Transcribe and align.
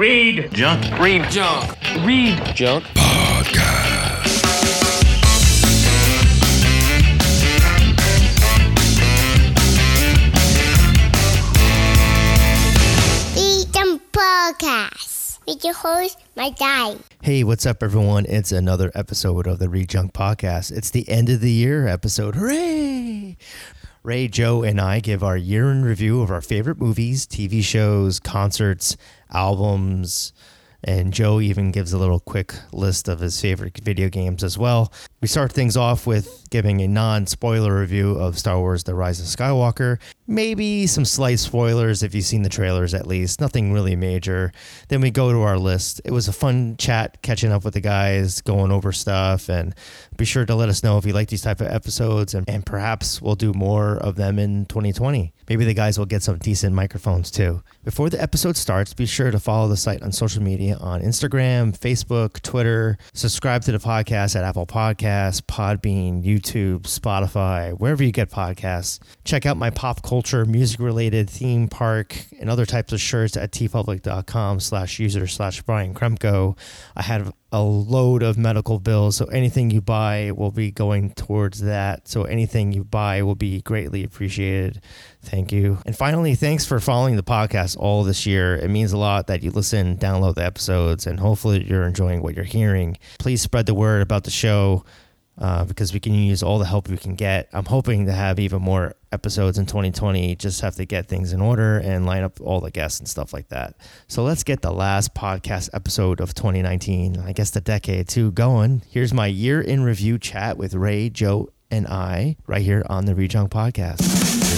Read 0.00 0.50
Junk. 0.54 0.98
Read 0.98 1.30
junk. 1.30 1.76
Read 2.06 2.56
junk. 2.56 2.84
Freedom 13.34 14.00
Podcast 14.10 15.38
with 15.46 15.62
your 15.62 15.74
host, 15.74 16.18
my 16.34 16.48
guy. 16.48 16.96
Hey, 17.20 17.44
what's 17.44 17.66
up, 17.66 17.82
everyone? 17.82 18.24
It's 18.24 18.52
another 18.52 18.90
episode 18.94 19.46
of 19.46 19.58
the 19.58 19.66
Rejunk 19.66 20.14
Podcast. 20.14 20.72
It's 20.74 20.88
the 20.88 21.06
end 21.10 21.28
of 21.28 21.42
the 21.42 21.52
year 21.52 21.86
episode. 21.86 22.36
Hooray! 22.36 23.36
Ray, 24.02 24.28
Joe, 24.28 24.62
and 24.62 24.80
I 24.80 25.00
give 25.00 25.22
our 25.22 25.36
year 25.36 25.70
in 25.70 25.84
review 25.84 26.22
of 26.22 26.30
our 26.30 26.40
favorite 26.40 26.80
movies, 26.80 27.26
TV 27.26 27.62
shows, 27.62 28.18
concerts, 28.18 28.96
albums, 29.30 30.32
and 30.82 31.12
Joe 31.12 31.38
even 31.38 31.70
gives 31.70 31.92
a 31.92 31.98
little 31.98 32.20
quick 32.20 32.54
list 32.72 33.08
of 33.08 33.20
his 33.20 33.38
favorite 33.38 33.78
video 33.84 34.08
games 34.08 34.42
as 34.42 34.56
well. 34.56 34.90
We 35.20 35.28
start 35.28 35.52
things 35.52 35.76
off 35.76 36.06
with 36.06 36.39
giving 36.50 36.80
a 36.80 36.88
non 36.88 37.26
spoiler 37.26 37.78
review 37.78 38.12
of 38.12 38.38
Star 38.38 38.58
Wars 38.58 38.84
The 38.84 38.94
Rise 38.94 39.20
of 39.20 39.26
Skywalker. 39.26 39.98
Maybe 40.26 40.86
some 40.86 41.04
slight 41.04 41.38
spoilers 41.38 42.02
if 42.02 42.14
you've 42.14 42.24
seen 42.24 42.42
the 42.42 42.48
trailers 42.48 42.94
at 42.94 43.06
least, 43.06 43.40
nothing 43.40 43.72
really 43.72 43.96
major. 43.96 44.52
Then 44.88 45.00
we 45.00 45.10
go 45.10 45.32
to 45.32 45.40
our 45.40 45.58
list. 45.58 46.00
It 46.04 46.12
was 46.12 46.28
a 46.28 46.32
fun 46.32 46.76
chat 46.76 47.22
catching 47.22 47.50
up 47.50 47.64
with 47.64 47.74
the 47.74 47.80
guys, 47.80 48.40
going 48.40 48.70
over 48.70 48.92
stuff, 48.92 49.48
and 49.48 49.74
be 50.16 50.24
sure 50.24 50.44
to 50.44 50.54
let 50.54 50.68
us 50.68 50.84
know 50.84 50.98
if 50.98 51.06
you 51.06 51.12
like 51.12 51.28
these 51.28 51.42
type 51.42 51.60
of 51.60 51.68
episodes, 51.68 52.34
and, 52.34 52.48
and 52.48 52.64
perhaps 52.64 53.20
we'll 53.20 53.34
do 53.34 53.52
more 53.52 53.96
of 53.96 54.16
them 54.16 54.38
in 54.38 54.66
2020. 54.66 55.32
Maybe 55.48 55.64
the 55.64 55.74
guys 55.74 55.98
will 55.98 56.06
get 56.06 56.22
some 56.22 56.38
decent 56.38 56.74
microphones 56.74 57.30
too. 57.30 57.62
Before 57.82 58.08
the 58.08 58.22
episode 58.22 58.56
starts, 58.56 58.94
be 58.94 59.06
sure 59.06 59.30
to 59.30 59.40
follow 59.40 59.68
the 59.68 59.76
site 59.76 60.02
on 60.02 60.12
social 60.12 60.42
media 60.42 60.76
on 60.76 61.02
Instagram, 61.02 61.76
Facebook, 61.76 62.40
Twitter. 62.42 62.98
Subscribe 63.14 63.62
to 63.62 63.72
the 63.72 63.78
podcast 63.78 64.36
at 64.36 64.44
Apple 64.44 64.66
Podcasts, 64.66 65.40
Podbean, 65.40 66.22
YouTube, 66.22 66.39
Spotify, 66.40 67.72
wherever 67.72 68.02
you 68.02 68.12
get 68.12 68.30
podcasts. 68.30 68.98
Check 69.24 69.46
out 69.46 69.56
my 69.56 69.70
pop 69.70 70.02
culture, 70.02 70.44
music 70.44 70.80
related 70.80 71.28
theme 71.28 71.68
park 71.68 72.26
and 72.40 72.50
other 72.50 72.66
types 72.66 72.92
of 72.92 73.00
shirts 73.00 73.36
at 73.36 73.52
teepublic.com 73.52 74.60
slash 74.60 74.98
user 74.98 75.26
slash 75.26 75.62
Brian 75.62 75.94
Kremko. 75.94 76.56
I 76.96 77.02
have 77.02 77.32
a 77.52 77.62
load 77.62 78.22
of 78.22 78.38
medical 78.38 78.78
bills, 78.78 79.16
so 79.16 79.24
anything 79.26 79.70
you 79.70 79.80
buy 79.80 80.30
will 80.30 80.52
be 80.52 80.70
going 80.70 81.10
towards 81.14 81.60
that. 81.60 82.06
So 82.06 82.24
anything 82.24 82.72
you 82.72 82.84
buy 82.84 83.22
will 83.22 83.34
be 83.34 83.60
greatly 83.62 84.04
appreciated. 84.04 84.80
Thank 85.22 85.52
you. 85.52 85.78
And 85.84 85.96
finally, 85.96 86.34
thanks 86.34 86.64
for 86.64 86.78
following 86.80 87.16
the 87.16 87.22
podcast 87.22 87.76
all 87.76 88.04
this 88.04 88.24
year. 88.24 88.54
It 88.56 88.70
means 88.70 88.92
a 88.92 88.98
lot 88.98 89.26
that 89.26 89.42
you 89.42 89.50
listen, 89.50 89.96
download 89.96 90.36
the 90.36 90.44
episodes, 90.44 91.06
and 91.06 91.18
hopefully 91.18 91.64
you're 91.64 91.86
enjoying 91.86 92.22
what 92.22 92.36
you're 92.36 92.44
hearing. 92.44 92.96
Please 93.18 93.42
spread 93.42 93.66
the 93.66 93.74
word 93.74 94.02
about 94.02 94.24
the 94.24 94.30
show 94.30 94.84
uh, 95.40 95.64
because 95.64 95.92
we 95.92 96.00
can 96.00 96.14
use 96.14 96.42
all 96.42 96.58
the 96.58 96.66
help 96.66 96.88
we 96.88 96.96
can 96.96 97.14
get. 97.14 97.48
I'm 97.52 97.64
hoping 97.64 98.06
to 98.06 98.12
have 98.12 98.38
even 98.38 98.60
more 98.62 98.94
episodes 99.10 99.58
in 99.58 99.66
2020. 99.66 100.36
Just 100.36 100.60
have 100.60 100.74
to 100.76 100.84
get 100.84 101.06
things 101.06 101.32
in 101.32 101.40
order 101.40 101.78
and 101.78 102.06
line 102.06 102.22
up 102.22 102.40
all 102.40 102.60
the 102.60 102.70
guests 102.70 103.00
and 103.00 103.08
stuff 103.08 103.32
like 103.32 103.48
that. 103.48 103.74
So 104.06 104.22
let's 104.22 104.44
get 104.44 104.62
the 104.62 104.72
last 104.72 105.14
podcast 105.14 105.70
episode 105.72 106.20
of 106.20 106.34
2019, 106.34 107.18
I 107.18 107.32
guess 107.32 107.50
the 107.50 107.60
decade 107.60 108.08
too, 108.08 108.32
going. 108.32 108.82
Here's 108.88 109.14
my 109.14 109.26
year 109.26 109.60
in 109.60 109.82
review 109.82 110.18
chat 110.18 110.58
with 110.58 110.74
Ray, 110.74 111.08
Joe, 111.08 111.50
and 111.70 111.86
I 111.86 112.36
right 112.46 112.62
here 112.62 112.84
on 112.90 113.06
the 113.06 113.14
Rejunk 113.14 113.50
Podcast. 113.50 114.49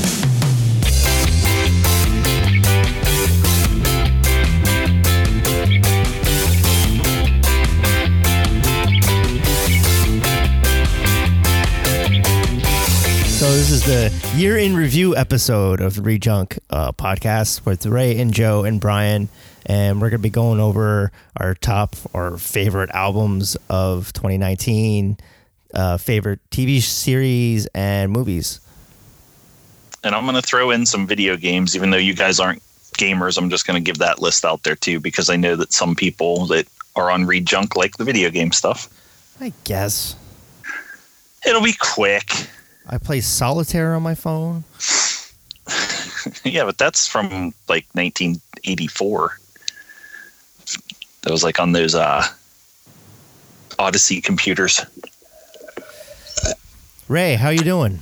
So 13.43 13.51
this 13.51 13.73
is 13.73 13.85
the 13.85 14.39
year 14.39 14.57
in 14.57 14.77
review 14.77 15.17
episode 15.17 15.81
of 15.81 15.97
the 15.97 16.01
Rejunk 16.01 16.61
uh, 16.71 16.93
podcast 16.93 17.67
with 17.67 17.85
Ray 17.85 18.21
and 18.21 18.33
Joe 18.33 18.63
and 18.63 18.81
Brian, 18.81 19.29
and 19.67 20.01
we're 20.01 20.11
gonna 20.11 20.21
be 20.21 20.31
going 20.31 20.61
over 20.61 21.11
our 21.37 21.57
top 21.57 21.97
or 22.13 22.39
favorite 22.39 22.91
albums 22.95 23.57
of 23.69 24.13
2019, 24.13 25.17
uh, 25.75 25.97
favorite 25.97 26.39
TV 26.53 26.81
series 26.81 27.67
and 27.75 28.13
movies. 28.13 28.61
And 30.05 30.15
I'm 30.15 30.23
going 30.23 30.37
to 30.37 30.43
throw 30.43 30.71
in 30.71 30.87
some 30.87 31.09
video 31.09 31.37
games, 31.37 31.75
even 31.75 31.91
though 31.91 31.97
you 31.97 32.15
guys 32.15 32.39
aren't 32.39 32.63
gamers. 32.97 33.37
I'm 33.37 33.51
just 33.51 33.67
going 33.67 33.75
to 33.75 33.85
give 33.85 33.99
that 33.99 34.23
list 34.23 34.45
out 34.45 34.63
there 34.63 34.77
too, 34.77 35.01
because 35.01 35.29
I 35.29 35.35
know 35.35 35.57
that 35.57 35.73
some 35.73 35.97
people 35.97 36.47
that 36.47 36.69
are 36.95 37.11
on 37.11 37.25
Rejunk 37.25 37.75
like 37.75 37.97
the 37.97 38.05
video 38.05 38.31
game 38.31 38.53
stuff. 38.53 38.89
I 39.41 39.53
guess 39.65 40.15
It'll 41.45 41.61
be 41.61 41.75
quick. 41.81 42.31
I 42.87 42.99
play 42.99 43.21
solitaire 43.21 43.95
on 43.95 44.03
my 44.03 44.15
phone. 44.15 44.65
yeah, 46.45 46.65
but 46.65 46.79
that's 46.79 47.07
from 47.07 47.55
like 47.69 47.87
1984. 47.93 49.39
That 51.23 51.31
was 51.31 51.45
like 51.45 51.61
on 51.61 51.73
those 51.73 51.95
uh, 51.95 52.27
Odyssey 53.79 54.21
computers. 54.21 54.85
Ray, 57.09 57.35
how 57.35 57.51
you 57.51 57.61
doing? 57.61 58.01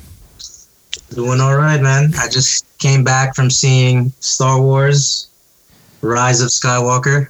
Doing 1.10 1.41
all 1.41 1.56
right, 1.56 1.80
man. 1.80 2.12
I 2.18 2.28
just 2.28 2.66
came 2.78 3.04
back 3.04 3.34
from 3.34 3.50
seeing 3.50 4.12
Star 4.20 4.60
Wars 4.60 5.28
Rise 6.02 6.41
of 6.41 6.48
Skywalker. 6.48 7.28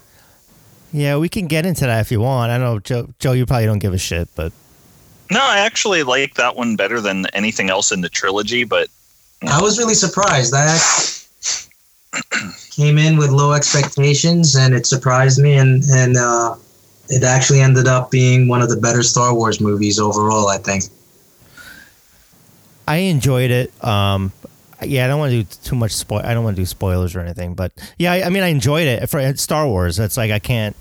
Yeah, 0.93 1.17
we 1.19 1.29
can 1.29 1.47
get 1.47 1.67
into 1.67 1.87
that 1.87 2.01
if 2.01 2.13
you 2.13 2.21
want. 2.21 2.51
I 2.51 2.59
know 2.59 2.79
Joe. 2.79 3.09
Joe, 3.19 3.33
you 3.33 3.47
probably 3.47 3.67
don't 3.67 3.79
give 3.79 3.95
a 3.95 3.99
shit, 3.99 4.29
but 4.35 4.53
No, 5.31 5.41
I 5.41 5.59
actually 5.59 6.03
like 6.03 6.35
that 6.35 6.57
one 6.57 6.77
better 6.77 7.01
than 7.01 7.27
anything 7.33 7.71
else 7.71 7.93
in 7.93 8.01
the 8.01 8.09
trilogy, 8.09 8.65
but 8.65 8.89
I 9.43 9.63
was 9.63 9.79
really 9.79 9.95
surprised. 9.95 10.53
I 10.57 10.77
came 12.71 12.99
in 12.99 13.17
with 13.17 13.31
low 13.31 13.53
expectations 13.53 14.57
and 14.57 14.75
it 14.75 14.87
surprised 14.87 15.41
me 15.41 15.55
and 15.55 15.85
and 15.85 16.17
uh, 16.17 16.57
it 17.09 17.23
actually 17.23 17.61
ended 17.61 17.87
up 17.87 18.11
being 18.11 18.49
one 18.49 18.63
of 18.63 18.69
the 18.69 18.77
better 18.77 19.03
Star 19.03 19.35
Wars 19.35 19.61
movies 19.61 20.01
overall, 20.01 20.49
I 20.49 20.59
think. 20.59 20.85
I 22.89 22.97
enjoyed 22.97 23.53
it. 23.53 23.85
Um, 23.85 24.33
yeah, 24.83 25.05
I 25.05 25.09
don't 25.09 25.21
want 25.21 25.31
to 25.31 25.43
do 25.43 25.49
too 25.63 25.77
much 25.77 25.93
spoil. 25.93 26.23
I 26.25 26.35
don't 26.35 26.43
want 26.43 26.57
to 26.57 26.63
do 26.63 26.67
spoilers 26.67 27.15
or 27.15 27.21
anything, 27.21 27.55
but 27.55 27.73
yeah, 27.99 28.13
I, 28.13 28.23
I 28.25 28.29
mean, 28.31 28.43
I 28.43 28.49
enjoyed 28.49 28.89
it 28.89 29.09
for 29.09 29.37
Star 29.37 29.67
Wars. 29.69 29.99
It's 29.99 30.17
like 30.17 30.31
I 30.31 30.39
can't, 30.39 30.75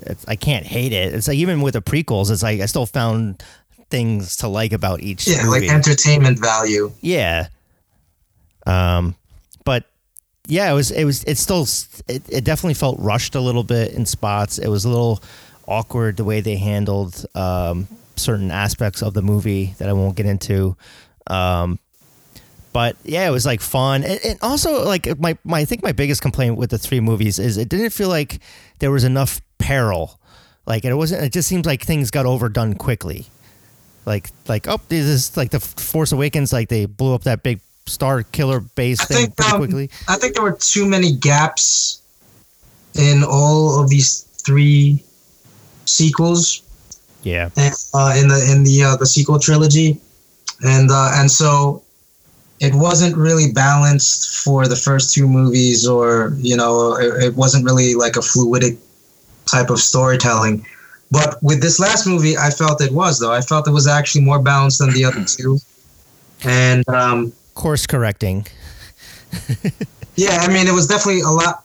it's, 0.00 0.24
I 0.28 0.36
can't 0.36 0.66
hate 0.66 0.92
it. 0.92 1.14
It's 1.14 1.26
like 1.26 1.38
even 1.38 1.60
with 1.60 1.74
the 1.74 1.82
prequels, 1.82 2.30
it's 2.30 2.42
like 2.42 2.60
I 2.60 2.66
still 2.66 2.86
found 2.86 3.42
things 3.90 4.36
to 4.38 4.48
like 4.48 4.72
about 4.72 5.00
each 5.00 5.26
Yeah, 5.26 5.44
movie. 5.44 5.60
like 5.66 5.70
entertainment 5.70 6.38
value. 6.38 6.92
yeah. 7.00 7.48
Um, 8.66 9.14
but 9.64 9.84
yeah, 10.46 10.70
it 10.70 10.74
was 10.74 10.90
it 10.90 11.04
was 11.04 11.24
it 11.24 11.36
still 11.38 11.66
it, 12.08 12.22
it 12.28 12.44
definitely 12.44 12.74
felt 12.74 12.98
rushed 13.00 13.34
a 13.34 13.40
little 13.40 13.64
bit 13.64 13.92
in 13.92 14.06
spots. 14.06 14.58
It 14.58 14.68
was 14.68 14.84
a 14.84 14.88
little 14.88 15.22
awkward 15.66 16.16
the 16.16 16.24
way 16.24 16.40
they 16.40 16.56
handled 16.56 17.24
um, 17.34 17.88
certain 18.16 18.50
aspects 18.50 19.02
of 19.02 19.14
the 19.14 19.22
movie 19.22 19.74
that 19.78 19.88
I 19.88 19.92
won't 19.92 20.16
get 20.16 20.26
into. 20.26 20.76
Um, 21.26 21.78
but 22.72 22.96
yeah, 23.04 23.26
it 23.26 23.30
was 23.32 23.46
like 23.46 23.60
fun, 23.60 24.04
and, 24.04 24.20
and 24.24 24.38
also 24.42 24.84
like 24.84 25.18
my, 25.18 25.36
my 25.44 25.60
I 25.60 25.64
think 25.64 25.82
my 25.82 25.92
biggest 25.92 26.22
complaint 26.22 26.56
with 26.56 26.70
the 26.70 26.78
three 26.78 27.00
movies 27.00 27.38
is 27.38 27.56
it 27.56 27.68
didn't 27.68 27.90
feel 27.90 28.08
like 28.08 28.40
there 28.78 28.90
was 28.92 29.04
enough 29.04 29.40
peril. 29.58 30.20
Like 30.66 30.84
it 30.84 30.94
wasn't. 30.94 31.24
It 31.24 31.32
just 31.32 31.48
seems 31.48 31.66
like 31.66 31.82
things 31.82 32.10
got 32.10 32.26
overdone 32.26 32.74
quickly. 32.74 33.26
Like 34.06 34.30
like 34.48 34.68
oh, 34.68 34.80
this 34.88 35.06
is 35.06 35.36
like 35.36 35.50
the 35.50 35.60
Force 35.60 36.12
Awakens. 36.12 36.52
Like 36.52 36.68
they 36.68 36.86
blew 36.86 37.14
up 37.14 37.24
that 37.24 37.42
big 37.42 37.60
star 37.86 38.22
killer 38.22 38.60
base 38.60 39.00
I 39.00 39.04
thing 39.04 39.16
think 39.16 39.36
pretty 39.36 39.52
um, 39.52 39.58
quickly. 39.58 39.90
I 40.08 40.16
think 40.16 40.34
there 40.34 40.42
were 40.42 40.56
too 40.58 40.86
many 40.86 41.12
gaps 41.12 42.02
in 42.94 43.22
all 43.22 43.82
of 43.82 43.88
these 43.88 44.22
three 44.44 45.02
sequels 45.84 46.62
Yeah, 47.22 47.50
and, 47.56 47.74
uh, 47.94 48.14
in 48.16 48.28
the 48.28 48.52
in 48.52 48.64
the 48.64 48.82
uh, 48.84 48.96
the 48.96 49.06
sequel 49.06 49.38
trilogy, 49.38 50.00
and 50.62 50.90
uh, 50.90 51.12
and 51.14 51.30
so 51.30 51.82
it 52.60 52.74
wasn't 52.74 53.16
really 53.16 53.52
balanced 53.52 54.44
for 54.44 54.68
the 54.68 54.76
first 54.76 55.14
two 55.14 55.26
movies, 55.26 55.86
or 55.86 56.32
you 56.38 56.56
know, 56.56 56.94
it, 56.96 57.24
it 57.24 57.36
wasn't 57.36 57.64
really 57.64 57.94
like 57.94 58.16
a 58.16 58.20
fluidic 58.20 58.78
type 59.46 59.70
of 59.70 59.80
storytelling. 59.80 60.64
But 61.10 61.42
with 61.42 61.60
this 61.60 61.80
last 61.80 62.06
movie, 62.06 62.36
I 62.36 62.50
felt 62.50 62.80
it 62.80 62.92
was 62.92 63.18
though. 63.18 63.32
I 63.32 63.40
felt 63.40 63.66
it 63.66 63.72
was 63.72 63.86
actually 63.88 64.24
more 64.24 64.40
balanced 64.40 64.78
than 64.78 64.92
the 64.92 65.04
other 65.04 65.24
two, 65.24 65.58
and 66.44 66.88
um, 66.88 67.32
course 67.54 67.86
correcting. 67.86 68.46
yeah, 70.16 70.38
I 70.40 70.48
mean, 70.48 70.66
it 70.66 70.72
was 70.72 70.86
definitely 70.86 71.22
a 71.22 71.28
lot 71.30 71.64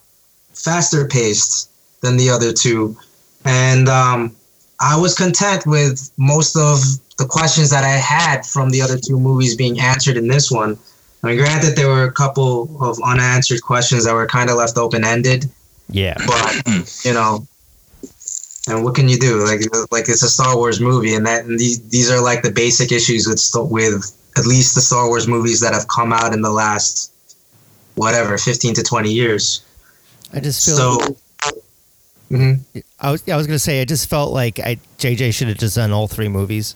faster 0.53 1.07
paced 1.07 1.69
than 2.01 2.17
the 2.17 2.29
other 2.29 2.53
two, 2.53 2.97
and 3.43 3.87
um, 3.87 4.35
I 4.79 4.97
was 4.99 5.15
content 5.15 5.65
with 5.65 6.09
most 6.17 6.55
of 6.57 6.79
the 7.17 7.25
questions 7.25 7.69
that 7.69 7.83
I 7.83 7.89
had 7.97 8.45
from 8.45 8.71
the 8.71 8.81
other 8.81 8.97
two 8.97 9.19
movies 9.19 9.55
being 9.55 9.79
answered 9.79 10.17
in 10.17 10.27
this 10.27 10.51
one. 10.51 10.77
I 11.23 11.27
mean, 11.27 11.37
granted, 11.37 11.75
there 11.75 11.87
were 11.87 12.03
a 12.03 12.11
couple 12.11 12.69
of 12.83 12.99
unanswered 13.03 13.61
questions 13.61 14.05
that 14.05 14.13
were 14.13 14.27
kind 14.27 14.49
of 14.49 14.57
left 14.57 14.77
open 14.77 15.03
ended, 15.03 15.45
Yeah. 15.89 16.15
but 16.27 16.61
you 17.05 17.13
know, 17.13 17.47
and 18.67 18.83
what 18.83 18.95
can 18.95 19.07
you 19.07 19.17
do? 19.17 19.43
Like 19.43 19.61
like 19.91 20.09
it's 20.09 20.23
a 20.23 20.29
Star 20.29 20.55
Wars 20.55 20.79
movie, 20.79 21.13
and 21.15 21.25
that 21.25 21.45
and 21.45 21.59
these 21.59 21.81
these 21.89 22.09
are 22.11 22.21
like 22.21 22.41
the 22.41 22.51
basic 22.51 22.91
issues 22.91 23.27
with 23.27 23.71
with 23.71 24.11
at 24.37 24.45
least 24.45 24.75
the 24.75 24.81
Star 24.81 25.07
Wars 25.07 25.27
movies 25.27 25.59
that 25.61 25.73
have 25.73 25.87
come 25.87 26.11
out 26.11 26.33
in 26.33 26.41
the 26.41 26.51
last 26.51 27.13
whatever 27.95 28.37
fifteen 28.37 28.73
to 28.75 28.83
twenty 28.83 29.11
years. 29.11 29.61
I 30.33 30.39
just 30.39 30.65
feel. 30.65 30.75
So. 30.75 31.17
Mhm. 32.31 32.59
I 32.99 33.11
was. 33.11 33.27
I 33.29 33.37
was 33.37 33.45
gonna 33.45 33.59
say. 33.59 33.81
I 33.81 33.85
just 33.85 34.09
felt 34.09 34.33
like 34.33 34.59
I 34.59 34.79
JJ 34.97 35.31
should 35.33 35.47
have 35.47 35.57
just 35.57 35.75
done 35.75 35.91
all 35.91 36.07
three 36.07 36.27
movies. 36.27 36.75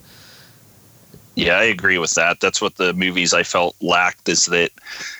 Yeah, 1.36 1.58
I 1.58 1.64
agree 1.64 1.98
with 1.98 2.14
that. 2.16 2.40
That's 2.40 2.62
what 2.62 2.76
the 2.76 2.94
movies 2.94 3.34
I 3.34 3.44
felt 3.44 3.76
lacked 3.82 4.30
is 4.30 4.46
that 4.48 4.72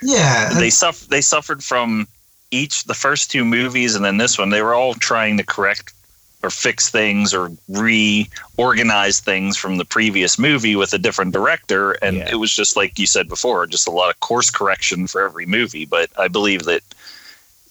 Yeah, 0.04 0.50
they 0.54 0.70
suffer 0.70 1.08
they 1.08 1.22
suffered 1.22 1.64
from 1.64 2.08
each 2.52 2.84
the 2.84 2.94
first 2.94 3.32
two 3.32 3.44
movies 3.44 3.96
and 3.96 4.06
then 4.06 4.18
this 4.18 4.38
one. 4.38 4.50
They 4.50 4.62
were 4.62 4.76
all 4.76 4.94
trying 4.94 5.38
to 5.38 5.44
correct 5.44 5.94
or 6.42 6.50
fix 6.50 6.90
things 6.90 7.34
or 7.34 7.52
reorganize 7.68 9.20
things 9.20 9.58
from 9.58 9.78
the 9.78 9.86
previous 9.86 10.40
movie 10.40 10.76
with 10.76 10.94
a 10.94 10.98
different 10.98 11.34
director 11.34 11.92
and 12.02 12.18
Yeah. 12.18 12.30
it 12.32 12.36
was 12.36 12.54
just 12.54 12.76
like 12.78 12.98
you 12.98 13.06
said 13.06 13.28
before 13.28 13.68
just 13.68 13.88
a 13.88 13.92
lot 13.92 14.10
of 14.10 14.20
course 14.22 14.50
correction 14.50 15.08
for 15.08 15.22
every 15.22 15.46
movie 15.46 15.86
but 15.86 16.10
i 16.18 16.28
believe 16.28 16.64
that 16.64 16.82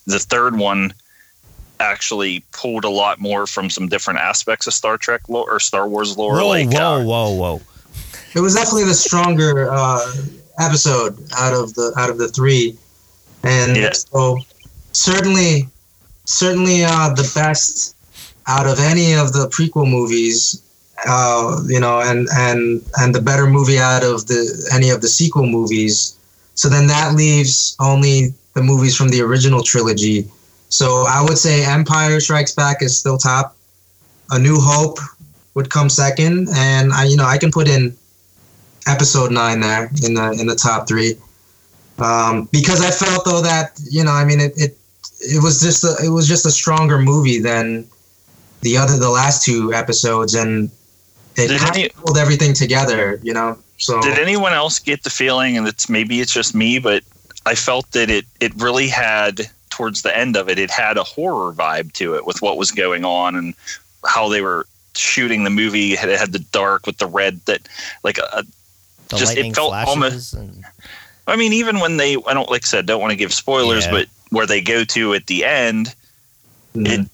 the 0.06 0.18
third 0.18 0.58
one 0.58 0.92
actually 1.80 2.44
pulled 2.52 2.84
a 2.84 2.88
lot 2.90 3.18
more 3.20 3.46
from 3.46 3.70
some 3.70 3.88
different 3.88 4.18
aspects 4.20 4.66
of 4.66 4.74
star 4.74 4.98
trek 4.98 5.28
lore 5.28 5.50
or 5.50 5.60
star 5.60 5.88
wars 5.88 6.16
lore 6.18 6.34
Whoa, 6.34 6.48
like 6.48 6.68
whoa, 6.70 7.00
uh, 7.00 7.04
whoa, 7.04 7.30
whoa! 7.32 7.60
it 8.34 8.40
was 8.40 8.54
definitely 8.54 8.84
the 8.84 8.94
stronger 8.94 9.70
uh, 9.70 10.14
episode 10.58 11.16
out 11.36 11.54
of 11.54 11.72
the 11.74 11.92
out 11.96 12.10
of 12.10 12.18
the 12.18 12.28
three, 12.28 12.76
and 13.44 13.76
Yeah. 13.76 13.92
so 13.92 14.38
certainly, 14.92 15.68
certainly 16.24 16.84
uh, 16.84 17.10
the 17.14 17.30
best 17.34 17.94
out 18.48 18.66
of 18.66 18.78
any 18.80 19.14
of 19.14 19.32
the 19.32 19.48
prequel 19.48 19.88
movies. 19.88 20.62
Uh, 21.06 21.60
you 21.68 21.78
know, 21.78 22.00
and 22.00 22.26
and 22.32 22.82
and 22.98 23.14
the 23.14 23.20
better 23.20 23.46
movie 23.46 23.78
out 23.78 24.02
of 24.02 24.26
the 24.26 24.70
any 24.74 24.90
of 24.90 25.00
the 25.00 25.08
sequel 25.08 25.46
movies. 25.46 26.16
So 26.54 26.68
then 26.68 26.88
that 26.88 27.14
leaves 27.14 27.76
only 27.78 28.34
the 28.54 28.62
movies 28.62 28.96
from 28.96 29.08
the 29.08 29.20
original 29.20 29.62
trilogy. 29.62 30.26
So 30.70 31.04
I 31.08 31.22
would 31.22 31.38
say 31.38 31.64
Empire 31.64 32.18
Strikes 32.18 32.52
Back 32.52 32.82
is 32.82 32.98
still 32.98 33.16
top. 33.16 33.56
A 34.32 34.38
New 34.38 34.58
Hope 34.58 34.98
would 35.54 35.70
come 35.70 35.88
second, 35.88 36.48
and 36.54 36.92
I, 36.92 37.04
you 37.04 37.16
know, 37.16 37.24
I 37.24 37.38
can 37.38 37.52
put 37.52 37.68
in 37.68 37.96
episode 38.88 39.30
nine 39.30 39.60
there 39.60 39.88
in 40.04 40.14
the 40.14 40.36
in 40.40 40.46
the 40.48 40.56
top 40.56 40.88
three 40.88 41.14
um, 41.98 42.48
because 42.52 42.80
I 42.80 42.90
felt 42.90 43.24
though 43.24 43.42
that 43.42 43.78
you 43.90 44.04
know 44.04 44.12
I 44.12 44.24
mean 44.24 44.40
it, 44.40 44.52
it 44.56 44.78
it 45.20 45.42
was 45.42 45.60
just 45.60 45.84
a, 45.84 45.96
it 46.04 46.10
was 46.10 46.28
just 46.28 46.46
a 46.46 46.50
stronger 46.50 46.98
movie 46.98 47.40
than 47.40 47.86
the 48.62 48.76
other 48.76 48.96
the 48.99 49.10
last 49.10 49.44
two 49.44 49.72
episodes 49.72 50.34
and 50.34 50.70
it 51.37 51.49
Did 51.49 51.60
kind 51.60 51.76
any- 51.76 51.87
of 51.90 51.96
pulled 51.96 52.19
everything 52.19 52.52
together 52.55 53.20
you 53.22 53.32
know 53.32 53.56
so 53.81 54.00
Did 54.02 54.19
anyone 54.19 54.52
else 54.52 54.81
get 54.81 55.05
the 55.05 55.10
feeling, 55.10 55.56
and 55.56 55.69
it's 55.69 55.88
maybe 55.88 56.20
it's 56.20 56.32
just 56.32 56.52
me, 56.52 56.81
but 56.81 57.05
I 57.46 57.55
felt 57.55 57.88
that 57.93 58.10
it 58.10 58.26
it 58.40 58.52
really 58.56 58.88
had 58.88 59.49
towards 59.70 60.02
the 60.02 60.16
end 60.16 60.37
of 60.37 60.49
it, 60.49 60.58
it 60.58 60.69
had 60.69 60.96
a 60.99 61.05
horror 61.05 61.52
vibe 61.52 61.93
to 61.93 62.16
it 62.16 62.26
with 62.26 62.43
what 62.43 62.56
was 62.56 62.72
going 62.72 63.05
on 63.05 63.37
and 63.37 63.55
how 64.05 64.28
they 64.28 64.43
were 64.43 64.66
shooting 64.96 65.44
the 65.44 65.50
movie. 65.50 65.93
It 65.93 66.00
had 66.19 66.32
the 66.32 66.40
dark 66.50 66.87
with 66.87 66.99
the 66.99 67.06
red 67.06 67.40
that 67.46 67.69
like 68.02 68.19
a, 68.19 68.44
The 69.11 69.16
just- 69.19 69.37
it 69.37 69.54
felt 69.54 69.72
almost- 69.75 70.34
and 70.34 70.64
I 71.28 71.37
mean, 71.37 71.52
even 71.52 71.78
when 71.78 71.99
they, 71.99 72.16
I 72.26 72.34
don't 72.34 72.50
like 72.50 72.64
I 72.64 72.66
said, 72.66 72.84
don't 72.87 73.00
want 73.00 73.12
to 73.12 73.16
give 73.16 73.32
spoilers, 73.32 73.84
Yeah. 73.84 73.93
but 73.93 74.08
where 74.31 74.46
they 74.46 74.61
go 74.61 74.82
to 74.82 75.14
at 75.14 75.28
the 75.28 75.44
end 75.44 75.94
Mhm. 76.75 76.88
it- 77.04 77.11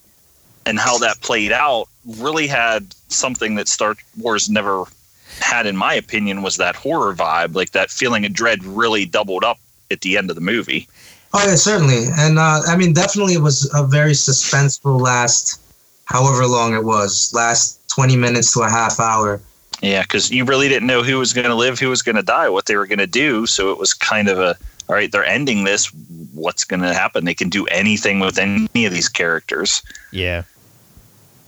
and 0.66 0.78
how 0.78 0.98
that 0.98 1.20
played 1.20 1.52
out 1.52 1.86
really 2.18 2.46
had 2.46 2.94
something 3.08 3.54
that 3.56 3.68
Star 3.68 3.96
Wars 4.18 4.48
never 4.48 4.84
had, 5.40 5.66
in 5.66 5.76
my 5.76 5.94
opinion, 5.94 6.42
was 6.42 6.56
that 6.58 6.76
horror 6.76 7.14
vibe. 7.14 7.54
Like 7.54 7.72
that 7.72 7.90
feeling 7.90 8.24
of 8.24 8.32
dread 8.32 8.64
really 8.64 9.04
doubled 9.06 9.44
up 9.44 9.58
at 9.90 10.00
the 10.02 10.16
end 10.16 10.30
of 10.30 10.36
the 10.36 10.40
movie. 10.42 10.88
oh 11.34 11.44
yeah 11.46 11.54
certainly 11.56 12.06
and 12.16 12.38
uh, 12.38 12.60
I 12.66 12.76
mean 12.76 12.92
definitely 12.92 13.34
it 13.34 13.42
was 13.42 13.68
a 13.74 13.84
very 13.86 14.12
suspenseful 14.12 15.00
last 15.00 15.60
however 16.06 16.46
long 16.46 16.74
it 16.74 16.84
was 16.84 17.32
last 17.34 17.80
20 17.88 18.16
minutes 18.16 18.52
to 18.54 18.60
a 18.60 18.70
half 18.70 18.98
hour 19.00 19.40
Yeah, 19.82 20.02
because 20.02 20.30
you 20.30 20.44
really 20.44 20.68
didn't 20.68 20.86
know 20.86 21.02
who 21.02 21.18
was 21.18 21.32
going 21.32 21.48
to 21.48 21.54
live, 21.54 21.78
who 21.78 21.90
was 21.90 22.02
going 22.02 22.16
to 22.16 22.22
die, 22.22 22.48
what 22.48 22.66
they 22.66 22.76
were 22.76 22.86
going 22.86 22.98
to 23.00 23.06
do. 23.06 23.46
So 23.46 23.70
it 23.72 23.78
was 23.78 23.92
kind 23.92 24.28
of 24.28 24.38
a, 24.38 24.56
all 24.88 24.94
right, 24.94 25.10
they're 25.12 25.24
ending 25.26 25.64
this. 25.64 25.92
What's 26.32 26.64
going 26.64 26.80
to 26.82 26.94
happen? 26.94 27.24
They 27.24 27.34
can 27.34 27.50
do 27.50 27.66
anything 27.66 28.20
with 28.20 28.38
any 28.38 28.86
of 28.86 28.92
these 28.92 29.08
characters. 29.08 29.82
yeah, 30.12 30.42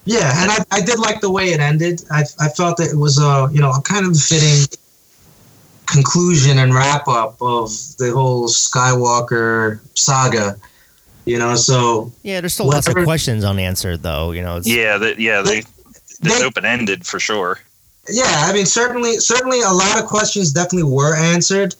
Yeah, 0.06 0.32
and 0.40 0.50
I, 0.52 0.64
I 0.70 0.80
did 0.82 0.98
like 1.00 1.20
the 1.20 1.30
way 1.30 1.46
it 1.46 1.60
ended. 1.60 2.02
I, 2.10 2.22
I 2.40 2.48
felt 2.48 2.76
that 2.78 2.90
it 2.92 2.96
was 2.96 3.18
a 3.18 3.48
you 3.52 3.60
know 3.60 3.70
a 3.70 3.82
kind 3.82 4.06
of 4.06 4.16
fitting 4.16 4.66
conclusion 5.86 6.58
and 6.58 6.74
wrap 6.74 7.06
up 7.08 7.36
of 7.40 7.70
the 7.98 8.12
whole 8.14 8.48
Skywalker 8.48 9.80
saga. 9.94 10.56
You 11.24 11.38
know, 11.38 11.56
so 11.56 12.12
yeah. 12.22 12.40
There's 12.40 12.54
still 12.54 12.68
lots 12.68 12.86
of 12.86 12.94
questions 12.94 13.44
unanswered, 13.44 14.02
though. 14.02 14.30
You 14.30 14.42
know, 14.42 14.56
it's, 14.58 14.68
Yeah, 14.68 14.96
that 14.98 15.18
yeah, 15.18 15.42
they, 15.42 15.58
it's 15.58 16.18
They- 16.20 16.44
open 16.44 16.64
ended 16.64 17.04
for 17.04 17.18
sure. 17.18 17.58
yeah, 18.08 18.44
I 18.46 18.52
mean 18.52 18.66
certainly 18.66 19.16
certainly 19.18 19.60
a 19.62 19.72
lot 19.72 19.98
of 20.00 20.06
questions 20.06 20.52
definitely 20.52 20.88
were 20.92 21.16
answered, 21.16 21.74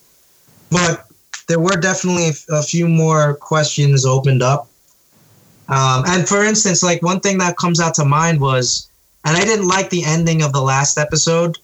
but 0.70 1.06
there 1.46 1.60
were 1.60 1.76
definitely 1.76 2.30
a 2.50 2.62
few 2.62 2.88
more 2.88 3.34
questions 3.34 4.04
opened 4.04 4.42
up. 4.42 4.66
Um, 5.68 6.04
and 6.06 6.28
for 6.28 6.44
instance, 6.44 6.82
like 6.82 7.02
one 7.02 7.20
thing 7.20 7.38
that 7.38 7.56
comes 7.56 7.80
out 7.80 7.94
to 7.94 8.04
mind 8.04 8.40
was, 8.40 8.88
and 9.24 9.36
I 9.36 9.44
didn't 9.44 9.66
like 9.66 9.90
the 9.90 10.04
ending 10.04 10.42
of 10.42 10.52
the 10.52 10.60
last 10.60 10.98
episode, 10.98 11.58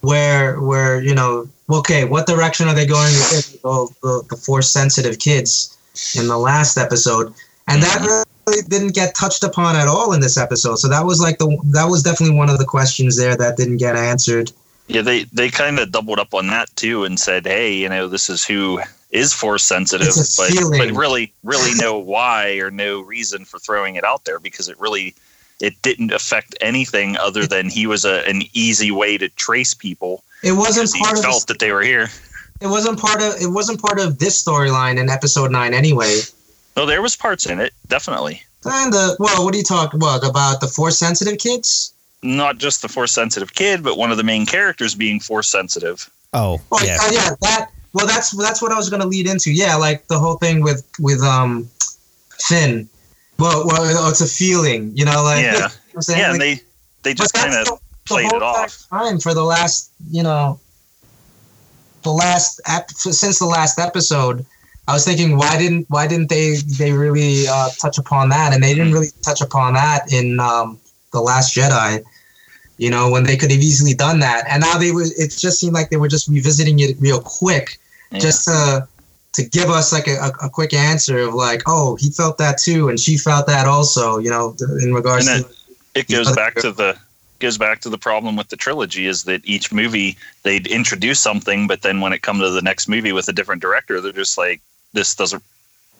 where 0.00 0.60
where 0.60 1.00
you 1.00 1.14
know, 1.14 1.48
okay, 1.70 2.04
what 2.04 2.26
direction 2.26 2.68
are 2.68 2.74
they 2.74 2.86
going 2.86 3.12
with 3.12 3.62
the, 3.62 3.88
the, 4.02 4.22
the 4.30 4.36
force 4.36 4.70
sensitive 4.70 5.18
kids 5.18 5.76
in 6.18 6.26
the 6.26 6.38
last 6.38 6.76
episode, 6.76 7.32
and 7.68 7.82
that 7.82 8.24
really 8.46 8.62
didn't 8.68 8.94
get 8.94 9.14
touched 9.14 9.44
upon 9.44 9.76
at 9.76 9.86
all 9.86 10.12
in 10.12 10.20
this 10.20 10.36
episode. 10.36 10.76
So 10.76 10.88
that 10.88 11.04
was 11.04 11.20
like 11.20 11.38
the 11.38 11.56
that 11.70 11.86
was 11.86 12.02
definitely 12.02 12.36
one 12.36 12.50
of 12.50 12.58
the 12.58 12.64
questions 12.64 13.16
there 13.16 13.36
that 13.36 13.56
didn't 13.56 13.76
get 13.76 13.94
answered. 13.96 14.50
Yeah, 14.88 15.02
they 15.02 15.24
they 15.24 15.50
kind 15.50 15.78
of 15.78 15.92
doubled 15.92 16.18
up 16.18 16.34
on 16.34 16.48
that 16.48 16.74
too 16.74 17.04
and 17.04 17.20
said, 17.20 17.46
"Hey, 17.46 17.74
you 17.74 17.88
know, 17.88 18.08
this 18.08 18.28
is 18.28 18.44
who 18.44 18.80
is 19.10 19.32
force 19.32 19.64
sensitive, 19.64 20.14
but 20.36 20.48
feeling. 20.50 20.78
but 20.78 20.96
really 20.96 21.32
really 21.42 21.72
no 21.74 21.98
why 21.98 22.52
or 22.58 22.70
no 22.70 23.00
reason 23.00 23.44
for 23.44 23.58
throwing 23.58 23.96
it 23.96 24.04
out 24.04 24.24
there 24.24 24.38
because 24.38 24.68
it 24.68 24.78
really 24.80 25.14
it 25.60 25.80
didn't 25.82 26.12
affect 26.12 26.54
anything 26.60 27.16
other 27.18 27.46
than 27.46 27.68
he 27.68 27.86
was 27.86 28.04
a, 28.04 28.26
an 28.28 28.42
easy 28.54 28.90
way 28.90 29.18
to 29.18 29.28
trace 29.30 29.74
people 29.74 30.22
It 30.42 30.52
wasn't 30.52 30.86
because 30.86 30.94
he 30.94 31.00
part 31.00 31.18
of 31.18 31.24
felt 31.24 31.46
that 31.48 31.58
they 31.58 31.72
were 31.72 31.82
here. 31.82 32.08
it 32.60 32.68
wasn't 32.68 32.98
part 33.00 33.20
of 33.20 33.34
it 33.40 33.48
wasn't 33.48 33.80
part 33.80 33.98
of 33.98 34.18
this 34.18 34.42
storyline 34.42 34.98
in 34.98 35.08
episode 35.10 35.50
nine 35.50 35.74
anyway. 35.74 36.20
No, 36.76 36.86
there 36.86 37.02
was 37.02 37.16
parts 37.16 37.46
in 37.46 37.60
it, 37.60 37.74
definitely. 37.88 38.42
And 38.64 38.92
the 38.92 39.16
well, 39.18 39.44
what 39.44 39.54
are 39.54 39.58
you 39.58 39.64
talking 39.64 39.98
what 40.00 40.24
about 40.24 40.60
the 40.60 40.68
force 40.68 40.98
sensitive 40.98 41.38
kids? 41.38 41.92
Not 42.22 42.58
just 42.58 42.82
the 42.82 42.88
force 42.88 43.12
sensitive 43.12 43.54
kid, 43.54 43.82
but 43.82 43.96
one 43.98 44.10
of 44.10 44.18
the 44.18 44.22
main 44.24 44.46
characters 44.46 44.94
being 44.94 45.18
force 45.20 45.48
sensitive. 45.48 46.08
oh 46.32 46.60
Well, 46.70 46.84
yeah, 46.86 46.98
yeah. 47.06 47.10
yeah, 47.12 47.34
that. 47.40 47.70
Well, 47.92 48.06
that's 48.06 48.30
that's 48.36 48.62
what 48.62 48.72
I 48.72 48.76
was 48.76 48.88
going 48.88 49.02
to 49.02 49.08
lead 49.08 49.26
into. 49.26 49.52
Yeah, 49.52 49.76
like 49.76 50.06
the 50.08 50.18
whole 50.18 50.36
thing 50.36 50.62
with 50.62 50.88
with 50.98 51.20
um 51.22 51.68
Finn. 52.38 52.88
Well, 53.38 53.66
well, 53.66 54.10
it's 54.10 54.20
a 54.20 54.26
feeling, 54.26 54.92
you 54.94 55.04
know, 55.04 55.22
like 55.22 55.42
Yeah. 55.42 55.52
you 55.52 55.58
know 55.58 55.64
what 55.64 55.94
I'm 55.96 56.02
saying? 56.02 56.18
Yeah, 56.20 56.26
Like, 56.26 56.32
and 56.32 56.40
they 56.40 56.60
they 57.02 57.14
just 57.14 57.34
kind 57.34 57.54
of 57.54 57.80
played 58.06 58.32
it 58.32 58.42
off. 58.42 58.86
Time 58.90 59.18
for 59.18 59.34
the 59.34 59.42
last, 59.42 59.92
you 60.10 60.22
know, 60.22 60.60
the 62.02 62.10
last 62.10 62.60
ep- 62.66 62.90
since 62.90 63.38
the 63.38 63.46
last 63.46 63.78
episode, 63.78 64.44
I 64.88 64.92
was 64.92 65.04
thinking, 65.04 65.36
why 65.36 65.58
didn't 65.58 65.86
why 65.88 66.06
didn't 66.06 66.28
they 66.28 66.56
they 66.56 66.92
really 66.92 67.46
uh, 67.48 67.70
touch 67.80 67.98
upon 67.98 68.28
that? 68.30 68.52
And 68.52 68.62
they 68.62 68.74
didn't 68.74 68.92
really 68.92 69.10
touch 69.22 69.40
upon 69.40 69.74
that 69.74 70.12
in 70.12 70.40
um, 70.40 70.78
the 71.12 71.20
Last 71.20 71.54
Jedi. 71.54 72.04
You 72.80 72.88
know, 72.90 73.10
when 73.10 73.24
they 73.24 73.36
could 73.36 73.50
have 73.50 73.60
easily 73.60 73.92
done 73.94 74.20
that, 74.20 74.44
and 74.48 74.62
now 74.62 74.78
they 74.78 74.90
were. 74.90 75.04
It 75.04 75.30
just 75.36 75.60
seemed 75.60 75.74
like 75.74 75.90
they 75.90 75.98
were 75.98 76.08
just 76.08 76.26
revisiting 76.28 76.78
it 76.80 76.96
real 76.98 77.20
quick, 77.20 77.78
Yeah. 78.10 78.18
just 78.20 78.46
to 78.46 78.88
to 79.34 79.42
give 79.44 79.68
us 79.70 79.92
like 79.92 80.08
a, 80.08 80.16
a, 80.16 80.46
a 80.46 80.50
quick 80.50 80.72
answer 80.72 81.18
of 81.18 81.34
like, 81.34 81.62
oh, 81.66 81.96
he 81.96 82.10
felt 82.10 82.38
that 82.38 82.56
too, 82.58 82.88
and 82.88 82.98
she 82.98 83.18
felt 83.18 83.46
that 83.46 83.66
also. 83.66 84.16
You 84.18 84.30
know, 84.30 84.56
in 84.82 84.94
regards 84.94 85.26
And 85.28 85.44
to 85.44 85.50
it 85.94 86.08
goes 86.08 86.26
other- 86.28 86.36
back 86.36 86.54
to 86.56 86.72
the 86.72 86.96
goes 87.38 87.58
back 87.58 87.80
to 87.82 87.90
the 87.90 87.98
problem 87.98 88.34
with 88.36 88.48
the 88.48 88.56
trilogy 88.56 89.06
is 89.06 89.24
that 89.24 89.40
each 89.44 89.72
movie 89.72 90.16
they'd 90.42 90.66
introduce 90.66 91.18
something 91.20 91.66
but 91.66 91.80
then 91.82 92.00
when 92.02 92.12
it 92.12 92.20
comes 92.22 92.40
to 92.40 92.50
the 92.50 92.60
next 92.60 92.86
movie 92.88 93.12
with 93.12 93.28
a 93.28 93.32
different 93.32 93.62
director 93.62 93.98
they're 93.98 94.12
just 94.12 94.36
like 94.36 94.60
this 94.92 95.14
doesn't 95.14 95.42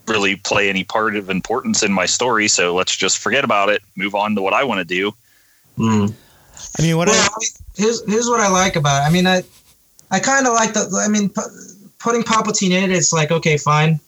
really 0.06 0.36
play 0.36 0.68
any 0.68 0.84
part 0.84 1.16
of 1.16 1.30
importance 1.30 1.82
in 1.82 1.90
my 1.94 2.04
story 2.04 2.46
so 2.46 2.74
let's 2.74 2.94
just 2.94 3.16
forget 3.16 3.42
about 3.42 3.70
it 3.70 3.80
move 3.96 4.14
on 4.14 4.34
to 4.34 4.42
what 4.42 4.52
i 4.52 4.62
want 4.62 4.78
to 4.80 4.84
do 4.84 5.10
Mm. 5.78 6.12
I 6.78 6.82
mean, 6.82 6.96
what 6.96 7.08
well, 7.08 7.20
I, 7.20 7.26
I 7.26 7.38
mean, 7.40 7.50
here's 7.76 8.04
here's 8.10 8.28
what 8.28 8.40
I 8.40 8.48
like 8.48 8.76
about 8.76 9.02
it. 9.02 9.06
I 9.06 9.10
mean, 9.10 9.26
I 9.26 9.42
I 10.10 10.20
kind 10.20 10.46
of 10.46 10.54
like 10.54 10.72
the. 10.72 11.02
I 11.04 11.08
mean, 11.08 11.28
pu- 11.28 11.42
putting 11.98 12.22
Palpatine 12.22 12.70
in 12.70 12.90
it, 12.90 12.96
it's 12.96 13.12
like 13.12 13.30
okay, 13.30 13.56
fine, 13.56 14.00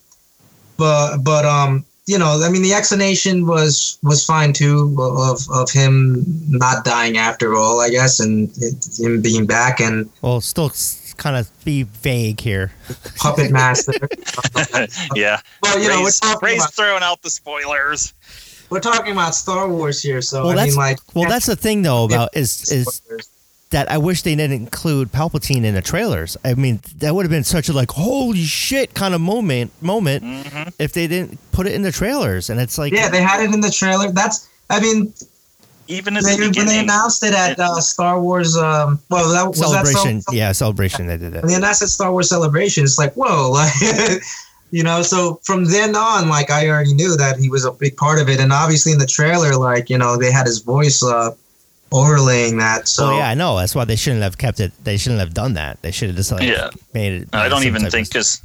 but 0.77 1.17
but 1.19 1.45
um, 1.45 1.85
you 2.05 2.17
know, 2.17 2.41
I 2.43 2.49
mean, 2.49 2.61
the 2.61 2.73
explanation 2.73 3.47
was 3.47 3.97
was 4.03 4.25
fine 4.25 4.53
too 4.53 4.95
of 4.99 5.39
of 5.49 5.71
him 5.71 6.23
not 6.49 6.83
dying 6.83 7.17
after 7.17 7.55
all, 7.55 7.79
I 7.79 7.89
guess, 7.89 8.19
and 8.19 8.49
it, 8.57 8.99
him 8.99 9.21
being 9.21 9.45
back 9.45 9.79
and 9.79 10.09
Well, 10.21 10.41
still 10.41 10.71
kind 11.17 11.37
of 11.37 11.49
be 11.63 11.83
vague 11.83 12.41
here. 12.41 12.73
puppet 13.17 13.51
master. 13.51 13.93
yeah. 15.15 15.39
well, 15.61 15.79
you 15.79 15.87
know, 15.87 15.99
we're 15.99 16.05
Ray's, 16.05 16.19
talking, 16.19 16.45
Ray's 16.45 16.61
about, 16.61 16.73
throwing 16.73 17.03
out 17.03 17.21
the 17.21 17.29
spoilers. 17.29 18.13
We're 18.69 18.79
talking 18.79 19.11
about 19.13 19.35
Star 19.35 19.67
Wars 19.69 20.01
here, 20.01 20.21
so 20.21 20.43
Well, 20.43 20.51
I 20.53 20.55
that's 20.55 20.71
mean, 20.71 20.77
like, 20.77 20.99
well, 21.13 21.29
that's 21.29 21.45
the 21.45 21.55
thing 21.55 21.81
though 21.81 22.05
about 22.05 22.29
is 22.35 22.71
is 22.71 23.01
that 23.71 23.91
I 23.91 23.97
wish 23.97 24.21
they 24.21 24.35
didn't 24.35 24.53
include 24.53 25.11
Palpatine 25.11 25.63
in 25.63 25.73
the 25.73 25.81
trailers. 25.81 26.37
I 26.45 26.53
mean, 26.53 26.79
that 26.97 27.13
would 27.15 27.23
have 27.23 27.31
been 27.31 27.43
such 27.43 27.69
a 27.69 27.73
like 27.73 27.91
holy 27.91 28.43
shit 28.43 28.93
kind 28.93 29.13
of 29.13 29.21
moment 29.21 29.71
moment 29.81 30.23
hmm 30.23 30.69
if 30.79 30.93
they 30.93 31.07
didn't 31.07 31.39
put 31.51 31.67
it 31.67 31.73
in 31.73 31.81
the 31.81 31.91
trailers. 31.91 32.49
And 32.49 32.59
it's 32.59 32.77
like 32.77 32.93
yeah, 32.93 33.09
they 33.09 33.21
had 33.21 33.41
it 33.43 33.53
in 33.53 33.61
the 33.61 33.69
trailer. 33.71 34.11
That's, 34.11 34.47
I 34.69 34.79
mean, 34.79 35.13
Even 35.87 36.15
in 36.15 36.23
they, 36.23 36.37
the 36.37 36.53
when 36.55 36.67
they 36.67 36.79
announced 36.79 37.23
it 37.23 37.33
at 37.33 37.59
uh, 37.59 37.79
Star 37.81 38.19
Wars, 38.21 38.55
um, 38.55 38.99
well, 39.09 39.31
that 39.33 39.47
was 39.47 39.59
celebration. 39.59 40.17
that. 40.17 40.23
Cel- 40.23 40.35
yeah, 40.35 40.51
celebration. 40.51 41.07
They 41.07 41.17
did 41.17 41.33
when 41.33 41.43
it. 41.43 41.47
they 41.47 41.55
announced 41.55 41.81
at 41.81 41.89
Star 41.89 42.11
Wars 42.11 42.29
Celebration, 42.29 42.83
it's 42.85 42.97
like, 42.97 43.13
whoa, 43.15 43.51
like, 43.59 43.71
you 44.73 44.83
know. 44.83 45.01
So 45.03 45.39
from 45.43 45.65
then 45.65 45.95
on, 45.95 46.27
like, 46.29 46.49
I 46.49 46.67
already 46.67 46.93
knew 46.93 47.15
that 47.17 47.37
he 47.37 47.47
was 47.49 47.63
a 47.63 47.71
big 47.71 47.95
part 47.95 48.19
of 48.19 48.27
it, 48.27 48.39
and 48.39 48.51
obviously 48.51 48.91
in 48.91 48.97
the 48.97 49.05
trailer, 49.05 49.55
like, 49.55 49.89
you 49.89 49.97
know, 49.97 50.17
they 50.17 50.31
had 50.31 50.45
his 50.47 50.59
voice 50.59 51.03
uh, 51.03 51.31
overlaying 51.91 52.57
that. 52.57 52.87
So 52.87 53.05
oh 53.11 53.17
yeah, 53.17 53.29
I 53.29 53.35
know. 53.35 53.57
That's 53.57 53.75
why 53.75 53.85
they 53.85 53.95
shouldn't 53.95 54.23
have 54.23 54.37
kept 54.37 54.59
it. 54.59 54.71
They 54.83 54.97
shouldn't 54.97 55.19
have 55.19 55.33
done 55.33 55.53
that. 55.53 55.81
They 55.83 55.91
should 55.91 56.09
have 56.09 56.17
just 56.17 56.31
like 56.31 56.41
Yeah. 56.43 56.71
made 56.93 57.13
it. 57.21 57.29
I 57.33 57.47
don't 57.49 57.63
even 57.65 57.85
think 57.89 58.09
because 58.09 58.41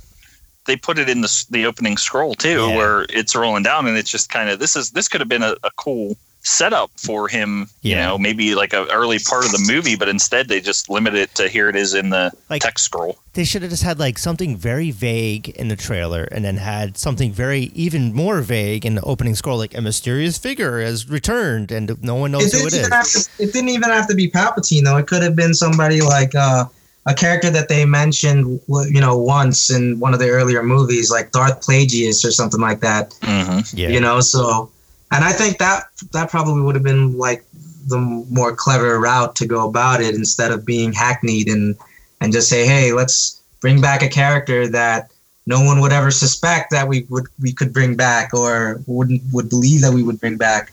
they 0.67 0.77
put 0.77 0.99
it 0.99 1.09
in 1.09 1.23
the 1.23 1.47
the 1.51 1.65
opening 1.65 1.97
scroll 1.97 2.35
too, 2.35 2.69
Yeah. 2.69 2.77
where 2.77 3.07
it's 3.09 3.35
rolling 3.35 3.63
down, 3.63 3.87
and 3.89 3.97
it's 3.97 4.11
just 4.11 4.29
kind 4.31 4.51
of 4.51 4.59
this 4.59 4.77
is 4.77 4.91
this 4.91 5.09
could 5.09 5.21
have 5.23 5.29
been 5.29 5.43
a, 5.43 5.57
a 5.65 5.71
cool 5.77 6.17
setup 6.49 6.91
for 6.97 7.29
him. 7.29 7.69
You 7.83 7.95
know, 7.97 8.19
maybe 8.19 8.55
like 8.55 8.73
an 8.73 8.87
early 8.93 9.19
part 9.19 9.45
of 9.45 9.53
the 9.53 9.65
movie, 9.73 9.97
but 9.97 10.09
instead 10.09 10.49
they 10.49 10.61
just 10.61 10.89
limit 10.91 11.15
it 11.15 11.35
to 11.37 11.49
here 11.49 11.69
it 11.69 11.77
is 11.77 11.95
in 11.95 12.11
the 12.11 12.33
Like- 12.51 12.63
text 12.63 12.85
scroll. 12.85 13.19
they 13.35 13.45
should 13.45 13.63
have 13.63 13.71
just 13.71 13.83
had 13.85 13.99
like 14.01 14.19
something 14.19 14.57
very 14.57 14.91
vague 14.91 15.49
in 15.51 15.69
the 15.69 15.77
trailer, 15.77 16.25
and 16.25 16.45
then 16.45 16.57
had 16.57 16.99
something 16.99 17.33
very 17.33 17.71
even 17.75 18.13
more 18.13 18.41
vague 18.41 18.85
in 18.85 18.95
the 18.97 19.03
opening 19.03 19.35
scroll, 19.37 19.59
like 19.59 19.77
a 19.77 19.81
mysterious 19.81 20.39
figure 20.39 20.81
has 20.81 21.09
returned, 21.09 21.71
and 21.71 22.03
no 22.03 22.15
one 22.17 22.33
knows 22.33 22.53
it 22.53 22.61
who 22.61 22.69
didn't, 22.69 22.75
it 22.75 22.75
is. 22.75 22.79
even 22.87 22.93
have 22.93 23.11
to, 23.13 23.29
it 23.43 23.53
didn't 23.53 23.69
even 23.71 23.91
have 23.91 24.09
to 24.09 24.15
be 24.15 24.29
Palpatine 24.31 24.85
though. 24.85 24.97
It 24.97 25.07
could 25.07 25.23
have 25.23 25.37
been 25.37 25.55
somebody 25.55 26.01
like 26.01 26.35
uh, 26.35 26.65
a 27.07 27.15
character 27.15 27.49
that 27.51 27.69
they 27.69 27.85
mentioned, 27.87 28.61
you 28.69 29.01
know, 29.01 29.17
once 29.17 29.71
in 29.71 29.99
one 30.01 30.13
of 30.15 30.19
the 30.21 30.29
earlier 30.29 30.63
movies, 30.63 31.11
like 31.11 31.31
Darth 31.33 31.61
Plagueis 31.65 32.25
or 32.25 32.31
something 32.33 32.61
like 32.61 32.81
that. 32.81 33.15
hmm 33.23 33.61
Yeah, 33.73 33.89
You 33.91 34.01
know, 34.01 34.21
so 34.21 34.71
and 35.11 35.25
I 35.25 35.33
think 35.33 35.59
that 35.59 35.85
that 36.13 36.31
probably 36.31 36.63
would 36.63 36.75
have 36.75 36.85
been 36.85 37.17
like 37.17 37.45
the 37.87 37.99
more 37.99 38.55
clever 38.55 38.99
route 39.01 39.35
to 39.37 39.47
go 39.47 39.67
about 39.67 40.01
it 40.01 40.15
instead 40.15 40.51
of 40.51 40.67
being 40.67 40.93
hackneyed 40.93 41.49
and 41.49 41.77
and 42.21 42.33
just 42.33 42.49
say, 42.49 42.67
hey, 42.67 42.93
let's 42.93 43.41
bring 43.61 43.81
back 43.81 44.03
a 44.03 44.09
character 44.09 44.69
that 44.69 45.11
no 45.47 45.65
one 45.65 45.81
would 45.81 45.93
ever 45.93 46.11
suspect 46.11 46.71
that 46.71 46.89
we 46.89 47.07
would 47.09 47.25
we 47.41 47.53
could 47.53 47.73
bring 47.73 47.97
back 47.97 48.35
or 48.35 48.83
wouldn't 48.87 49.23
would 49.33 49.49
believe 49.49 49.81
that 49.81 49.95
we 49.95 50.03
would 50.03 50.21
bring 50.21 50.37
back. 50.37 50.73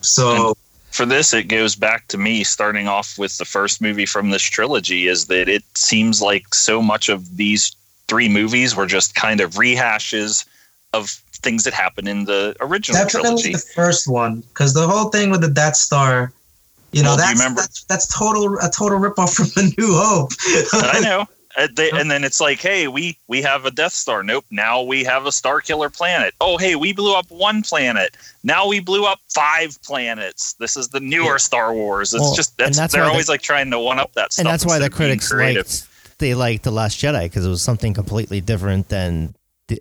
So 0.00 0.56
For 0.90 1.06
this, 1.06 1.32
it 1.32 1.44
goes 1.44 1.76
back 1.76 2.08
to 2.08 2.18
me 2.18 2.42
starting 2.42 2.88
off 2.88 3.16
with 3.16 3.38
the 3.38 3.44
first 3.44 3.80
movie 3.80 4.06
from 4.06 4.30
this 4.30 4.42
trilogy. 4.42 5.06
Is 5.06 5.26
that 5.26 5.48
it 5.48 5.62
seems 5.76 6.20
like 6.20 6.52
so 6.52 6.82
much 6.82 7.08
of 7.08 7.36
these 7.36 7.76
three 8.08 8.28
movies 8.28 8.74
were 8.74 8.86
just 8.86 9.14
kind 9.14 9.40
of 9.40 9.52
rehashes 9.52 10.44
of 10.92 11.08
things 11.42 11.64
that 11.64 11.74
happened 11.74 12.08
in 12.08 12.24
the 12.24 12.54
original 12.60 13.02
definitely 13.02 13.28
trilogy. 13.42 13.52
the 13.52 13.58
first 13.74 14.06
one 14.08 14.40
because 14.40 14.74
the 14.74 14.86
whole 14.86 15.08
thing 15.10 15.30
with 15.30 15.40
the 15.40 15.48
Death 15.50 15.76
Star, 15.76 16.32
you 16.92 17.02
know, 17.02 17.10
Well, 17.10 17.16
do 17.16 17.22
you 17.22 17.28
that's, 17.28 17.40
remember- 17.40 17.60
that's 17.62 17.84
that's 17.84 18.06
total 18.16 18.58
a 18.58 18.70
total 18.70 18.98
ripoff 19.00 19.34
from 19.34 19.46
the 19.46 19.74
New 19.78 19.94
Hope. 19.96 20.30
I 20.72 21.00
know. 21.00 21.26
Uh, 21.54 21.68
they, 21.76 21.90
and 21.90 22.10
then 22.10 22.24
it's 22.24 22.40
like, 22.40 22.60
hey, 22.60 22.88
we 22.88 23.14
we 23.28 23.42
have 23.42 23.66
a 23.66 23.70
Death 23.70 23.92
Star. 23.92 24.22
Nope. 24.22 24.46
Now 24.50 24.80
we 24.80 25.04
have 25.04 25.26
a 25.26 25.32
Star 25.32 25.60
Killer 25.60 25.90
planet. 25.90 26.32
Oh, 26.40 26.56
hey, 26.56 26.76
we 26.76 26.94
blew 26.94 27.14
up 27.14 27.30
one 27.30 27.60
planet. 27.60 28.16
Now 28.42 28.66
we 28.66 28.80
blew 28.80 29.04
up 29.04 29.18
five 29.28 29.76
planets. 29.82 30.54
This 30.54 30.78
is 30.78 30.88
the 30.88 30.98
newer 31.00 31.32
Yeah. 31.32 31.36
Star 31.36 31.74
Wars. 31.74 32.14
It's 32.14 32.22
Well, 32.22 32.34
just 32.34 32.56
that's, 32.56 32.78
that's 32.78 32.94
they're 32.94 33.02
why 33.02 33.08
the- 33.08 33.10
always 33.12 33.28
like 33.28 33.42
trying 33.42 33.70
to 33.70 33.78
one 33.78 33.98
up 33.98 34.14
that 34.14 34.32
stuff. 34.32 34.46
and 34.46 34.50
that's 34.50 34.64
why 34.64 34.78
the 34.78 34.86
instead 34.86 34.94
of 34.94 34.98
being 35.10 35.18
critics 35.18 35.82
liked 35.82 36.18
they 36.20 36.32
liked 36.34 36.62
the 36.64 36.70
Last 36.70 36.98
Jedi 36.98 37.24
because 37.24 37.44
it 37.44 37.50
was 37.50 37.60
something 37.60 37.92
completely 37.92 38.40
different 38.40 38.88
than, 38.88 39.34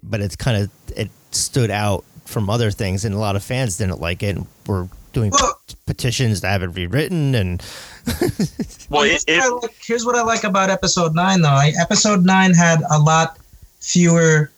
but 0.04 0.22
it's 0.22 0.36
kind 0.36 0.64
of 0.64 0.70
it 0.96 1.10
stood 1.32 1.72
out 1.72 2.04
from 2.26 2.50
other 2.50 2.72
things, 2.72 3.06
and 3.06 3.14
a 3.14 3.18
lot 3.18 3.36
of 3.36 3.44
fans 3.44 3.78
didn't 3.78 4.00
like 4.00 4.24
it. 4.24 4.36
and 4.38 4.48
Were 4.68 4.88
doing 5.14 5.32
Well- 5.32 5.60
petitions 5.86 6.42
to 6.42 6.48
have 6.48 6.64
it 6.64 6.68
rewritten, 6.68 7.36
and 7.36 7.62
Well, 8.90 9.04
here's, 9.04 9.24
it, 9.28 9.38
what 9.40 9.44
I 9.44 9.50
like, 9.50 9.76
here's 9.86 10.06
what 10.06 10.16
I 10.16 10.22
like 10.22 10.44
about 10.44 10.70
episode 10.70 11.14
nine, 11.16 11.42
though. 11.42 11.50
I, 11.50 11.74
episode 11.80 12.26
nine 12.26 12.54
had 12.54 12.82
a 12.90 12.98
lot 13.00 13.38
fewer 13.80 14.52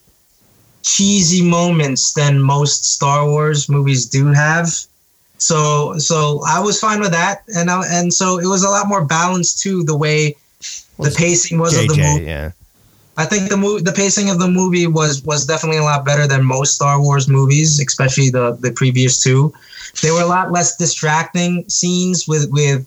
cheesy 0.84 1.42
moments 1.42 2.14
than 2.14 2.42
most 2.42 2.86
Star 2.86 3.26
Wars 3.28 3.70
movies 3.70 4.06
do 4.06 4.28
have. 4.28 4.70
So, 5.38 5.98
so 5.98 6.42
I 6.48 6.60
was 6.60 6.80
fine 6.80 7.00
with 7.00 7.12
that, 7.12 7.44
and 7.56 7.70
I, 7.70 7.84
and 7.88 8.14
so 8.14 8.40
it 8.40 8.46
was 8.48 8.64
a 8.64 8.70
lot 8.70 8.88
more 8.88 9.04
balanced 9.04 9.60
too. 9.60 9.84
The 9.84 9.98
way 9.98 10.36
the 11.00 11.14
pacing 11.18 11.60
was 11.60 11.78
of 11.78 11.88
the 11.88 11.98
movie. 11.98 12.26
yeah, 12.26 12.52
I 13.16 13.26
think 13.26 13.50
the 13.50 13.58
movie, 13.58 13.84
the 13.84 13.92
pacing 13.92 14.30
of 14.30 14.40
the 14.40 14.48
movie 14.48 14.88
was 14.88 15.24
was 15.24 15.46
definitely 15.46 15.78
a 15.78 15.84
lot 15.84 16.04
better 16.04 16.28
than 16.28 16.44
most 16.44 16.76
Star 16.76 17.00
Wars 17.00 17.28
movies, 17.28 17.80
especially 17.80 18.30
the 18.30 18.58
the 18.60 18.72
previous 18.72 19.22
two. 19.22 19.54
There 20.02 20.14
were 20.14 20.22
a 20.22 20.26
lot 20.26 20.52
less 20.52 20.76
distracting 20.78 21.68
scenes 21.70 22.28
with 22.28 22.50
with 22.52 22.86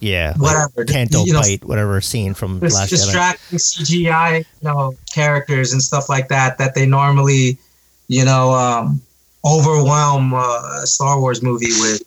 yeah, 0.00 0.34
whatever 0.36 0.84
Canto 0.84 1.24
you 1.24 1.32
know, 1.32 1.40
bite, 1.40 1.64
whatever 1.64 2.00
scene 2.00 2.34
from 2.34 2.58
dis- 2.60 2.74
Last 2.74 2.88
Jedi. 2.88 2.96
distracting 2.96 3.58
CGI, 3.58 4.38
you 4.38 4.44
know, 4.62 4.94
characters 5.12 5.72
and 5.72 5.82
stuff 5.82 6.08
like 6.08 6.28
that 6.28 6.58
that 6.58 6.74
they 6.74 6.86
normally, 6.86 7.58
you 8.08 8.24
know, 8.24 8.52
um, 8.52 9.00
overwhelm 9.44 10.34
uh, 10.34 10.82
a 10.82 10.86
Star 10.86 11.18
Wars 11.20 11.42
movie 11.42 11.72
with. 11.80 12.02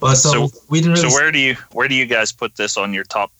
But 0.00 0.16
so, 0.16 0.48
So- 0.48 0.60
we 0.68 0.80
didn't 0.80 0.96
so 0.96 1.08
where 1.08 1.30
do 1.30 1.38
you 1.38 1.56
where 1.72 1.88
do 1.88 1.94
you 1.94 2.06
guys 2.06 2.32
put 2.32 2.56
this 2.56 2.76
on 2.76 2.92
your 2.92 3.04
top? 3.04 3.30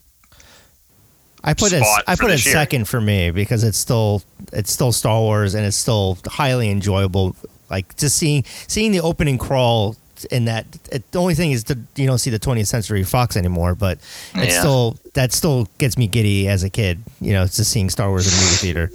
I 1.42 1.54
put 1.54 1.73
it. 1.73 1.82
spot 1.82 2.04
I 2.06 2.16
put 2.16 2.30
it 2.30 2.44
year. 2.44 2.52
second 2.52 2.87
for 2.88 3.00
me 3.00 3.30
because 3.30 3.64
it's 3.64 3.78
still 3.78 4.23
it's 4.52 4.70
still 4.70 4.92
Star 4.92 5.18
Wars 5.20 5.54
and 5.54 5.64
it's 5.64 5.76
still 5.76 6.18
highly 6.26 6.70
enjoyable. 6.70 7.35
Like 7.70 7.97
just 7.97 8.16
seeing 8.16 8.44
seeing 8.66 8.92
the 8.92 9.00
opening 9.00 9.38
crawl 9.38 9.97
in 10.30 10.44
that. 10.47 10.66
It, 10.92 11.11
the 11.12 11.18
only 11.20 11.35
thing 11.35 11.52
is 11.52 11.64
that 11.64 11.78
you 11.97 12.06
don't 12.06 12.18
see 12.18 12.28
the 12.30 12.38
20th 12.38 12.66
Century 12.66 13.02
Fox 13.04 13.37
anymore, 13.37 13.75
but 13.75 13.99
it's 14.35 14.52
Yeah. 14.54 14.61
still 14.61 14.97
that 15.14 15.32
still 15.32 15.66
gets 15.78 15.97
me 15.97 16.06
giddy 16.06 16.47
as 16.49 16.62
a 16.62 16.68
kid. 16.70 17.00
You 17.20 17.32
know, 17.32 17.44
just 17.44 17.70
seeing 17.70 17.88
Star 17.90 18.09
Wars 18.11 18.26
in 18.26 18.32
the 18.35 18.44
movie 18.44 18.56
theater. 18.56 18.90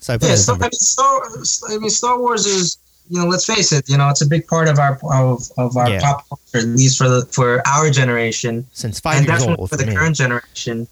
So 0.00 0.14
I 0.14 0.18
put 0.18 0.26
yeah, 0.26 0.30
it 0.30 0.34
as 0.34 0.42
Star, 0.44 0.56
I 0.56 0.58
mean, 0.60 0.70
Star, 0.72 1.22
I 1.70 1.78
mean, 1.78 1.90
Star 1.90 2.18
Wars 2.20 2.46
is, 2.46 2.78
you 3.10 3.18
know, 3.20 3.26
let's 3.26 3.44
face 3.46 3.72
it, 3.72 3.88
you 3.88 3.96
know, 3.96 4.08
it's 4.10 4.20
a 4.22 4.26
big 4.26 4.46
part 4.46 4.68
of 4.68 4.78
our 4.78 4.98
of, 5.02 5.50
of 5.58 5.76
our 5.76 5.88
Yeah. 5.90 6.00
pop 6.00 6.28
culture, 6.28 6.58
at 6.58 6.64
least 6.76 6.98
for 6.98 7.08
the 7.08 7.24
for 7.32 7.62
our 7.66 7.88
generation. 7.90 8.66
since 8.72 9.00
five 9.00 9.18
and 9.18 9.26
years 9.26 9.38
definitely 9.40 9.60
old 9.62 9.70
for 9.70 9.76
for 9.78 9.82
the 9.84 9.90
me. 9.90 9.96
current 9.96 10.16
generation. 10.16 10.86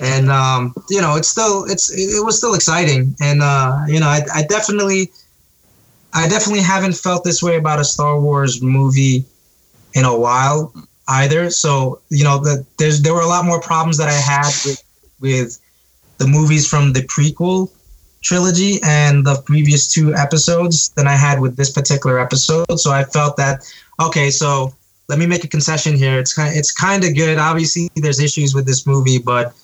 And 0.00 0.30
um, 0.30 0.74
you 0.90 1.00
know, 1.00 1.16
it's 1.16 1.28
still 1.28 1.64
it's 1.64 1.90
it 1.90 2.22
was 2.24 2.36
still 2.36 2.54
exciting, 2.54 3.14
and 3.20 3.42
uh, 3.42 3.84
you 3.88 3.98
know, 3.98 4.08
I, 4.08 4.20
I 4.34 4.42
definitely, 4.42 5.10
I 6.12 6.28
definitely 6.28 6.62
haven't 6.62 6.96
felt 6.96 7.24
this 7.24 7.42
way 7.42 7.56
about 7.56 7.80
a 7.80 7.84
Star 7.84 8.20
Wars 8.20 8.60
movie 8.60 9.24
in 9.94 10.04
a 10.04 10.16
while 10.16 10.72
either. 11.08 11.48
So 11.48 12.00
you 12.10 12.24
know, 12.24 12.38
the, 12.38 12.66
there's 12.78 13.00
there 13.00 13.14
were 13.14 13.22
a 13.22 13.26
lot 13.26 13.46
more 13.46 13.60
problems 13.60 13.96
that 13.96 14.08
I 14.08 14.12
had 14.12 14.50
with 14.66 14.82
with 15.20 15.58
the 16.18 16.26
movies 16.26 16.68
from 16.68 16.92
the 16.92 17.00
prequel 17.00 17.70
trilogy 18.22 18.80
and 18.82 19.24
the 19.24 19.40
previous 19.46 19.86
two 19.92 20.14
episodes 20.14 20.90
than 20.90 21.06
I 21.06 21.14
had 21.14 21.40
with 21.40 21.56
this 21.56 21.70
particular 21.70 22.18
episode. 22.18 22.78
So 22.78 22.90
I 22.90 23.04
felt 23.04 23.36
that 23.36 23.64
okay, 24.00 24.30
so 24.30 24.74
let 25.08 25.18
me 25.18 25.26
make 25.26 25.44
a 25.44 25.48
concession 25.48 25.96
here. 25.96 26.18
It's 26.18 26.34
kind 26.34 26.54
it's 26.56 26.72
kind 26.72 27.04
of 27.04 27.14
good. 27.14 27.38
Obviously, 27.38 27.88
there's 27.96 28.20
issues 28.20 28.54
with 28.54 28.66
this 28.66 28.86
movie, 28.86 29.18
but 29.18 29.54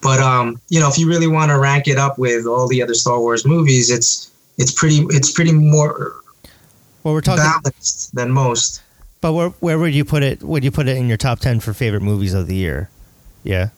but 0.00 0.20
um, 0.20 0.60
you 0.68 0.80
know, 0.80 0.88
if 0.88 0.98
you 0.98 1.08
really 1.08 1.26
want 1.28 1.50
to 1.50 1.58
rank 1.58 1.88
it 1.88 1.98
up 1.98 2.18
with 2.18 2.46
all 2.46 2.68
the 2.68 2.82
other 2.82 2.94
Star 2.94 3.18
Wars 3.20 3.44
movies, 3.46 3.90
it's 3.90 4.30
it's 4.58 4.72
pretty 4.72 5.06
it's 5.10 5.30
pretty 5.32 5.52
more 5.52 6.16
Well, 7.04 7.14
we're 7.14 7.20
talking, 7.20 7.44
balanced 7.44 8.14
than 8.14 8.30
most. 8.30 8.82
but 9.20 9.32
where 9.32 9.48
where 9.60 9.78
would 9.78 9.94
you 9.94 10.04
put 10.04 10.22
it? 10.22 10.42
Would 10.42 10.64
you 10.64 10.70
put 10.70 10.88
it 10.88 10.96
in 10.96 11.08
your 11.08 11.16
top 11.18 11.40
ten 11.40 11.60
for 11.60 11.72
favorite 11.72 12.02
movies 12.02 12.34
of 12.34 12.46
the 12.46 12.56
year? 12.56 12.90
Yeah, 13.44 13.68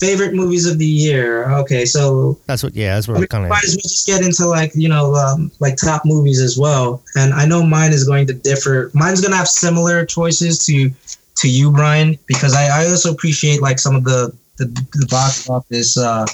Favorite 0.00 0.34
movies 0.34 0.66
of 0.66 0.78
the 0.78 0.86
year. 0.86 1.48
Okay, 1.60 1.84
so 1.84 2.36
that's 2.46 2.62
what. 2.64 2.74
Yeah, 2.74 2.94
that's 2.96 3.08
I 3.08 3.12
what 3.12 3.18
mean, 3.18 3.24
I'm 3.24 3.28
kind 3.28 3.44
of. 3.44 3.50
might 3.50 3.62
as 3.64 3.70
well 3.76 3.82
just 3.82 4.06
get 4.06 4.22
into 4.24 4.46
like 4.46 4.72
you 4.74 4.88
know 4.88 5.14
um, 5.14 5.52
like 5.60 5.76
top 5.76 6.02
movies 6.04 6.40
as 6.40 6.58
well. 6.58 7.02
And 7.16 7.32
I 7.32 7.46
know 7.46 7.62
mine 7.62 7.92
is 7.92 8.02
going 8.04 8.26
to 8.26 8.32
differ. 8.34 8.90
Mine's 8.92 9.20
going 9.20 9.30
to 9.30 9.36
have 9.36 9.46
similar 9.48 10.04
choices 10.04 10.64
to 10.66 10.90
to 11.36 11.48
you, 11.48 11.70
Brian, 11.70 12.18
because 12.26 12.54
I, 12.54 12.82
I 12.82 12.88
also 12.90 13.12
appreciate 13.12 13.60
like 13.62 13.78
some 13.78 13.94
of 13.94 14.04
the 14.04 14.34
the, 14.56 14.66
the 14.92 15.06
box 15.10 15.48
office 15.48 15.96
uh, 15.96 16.26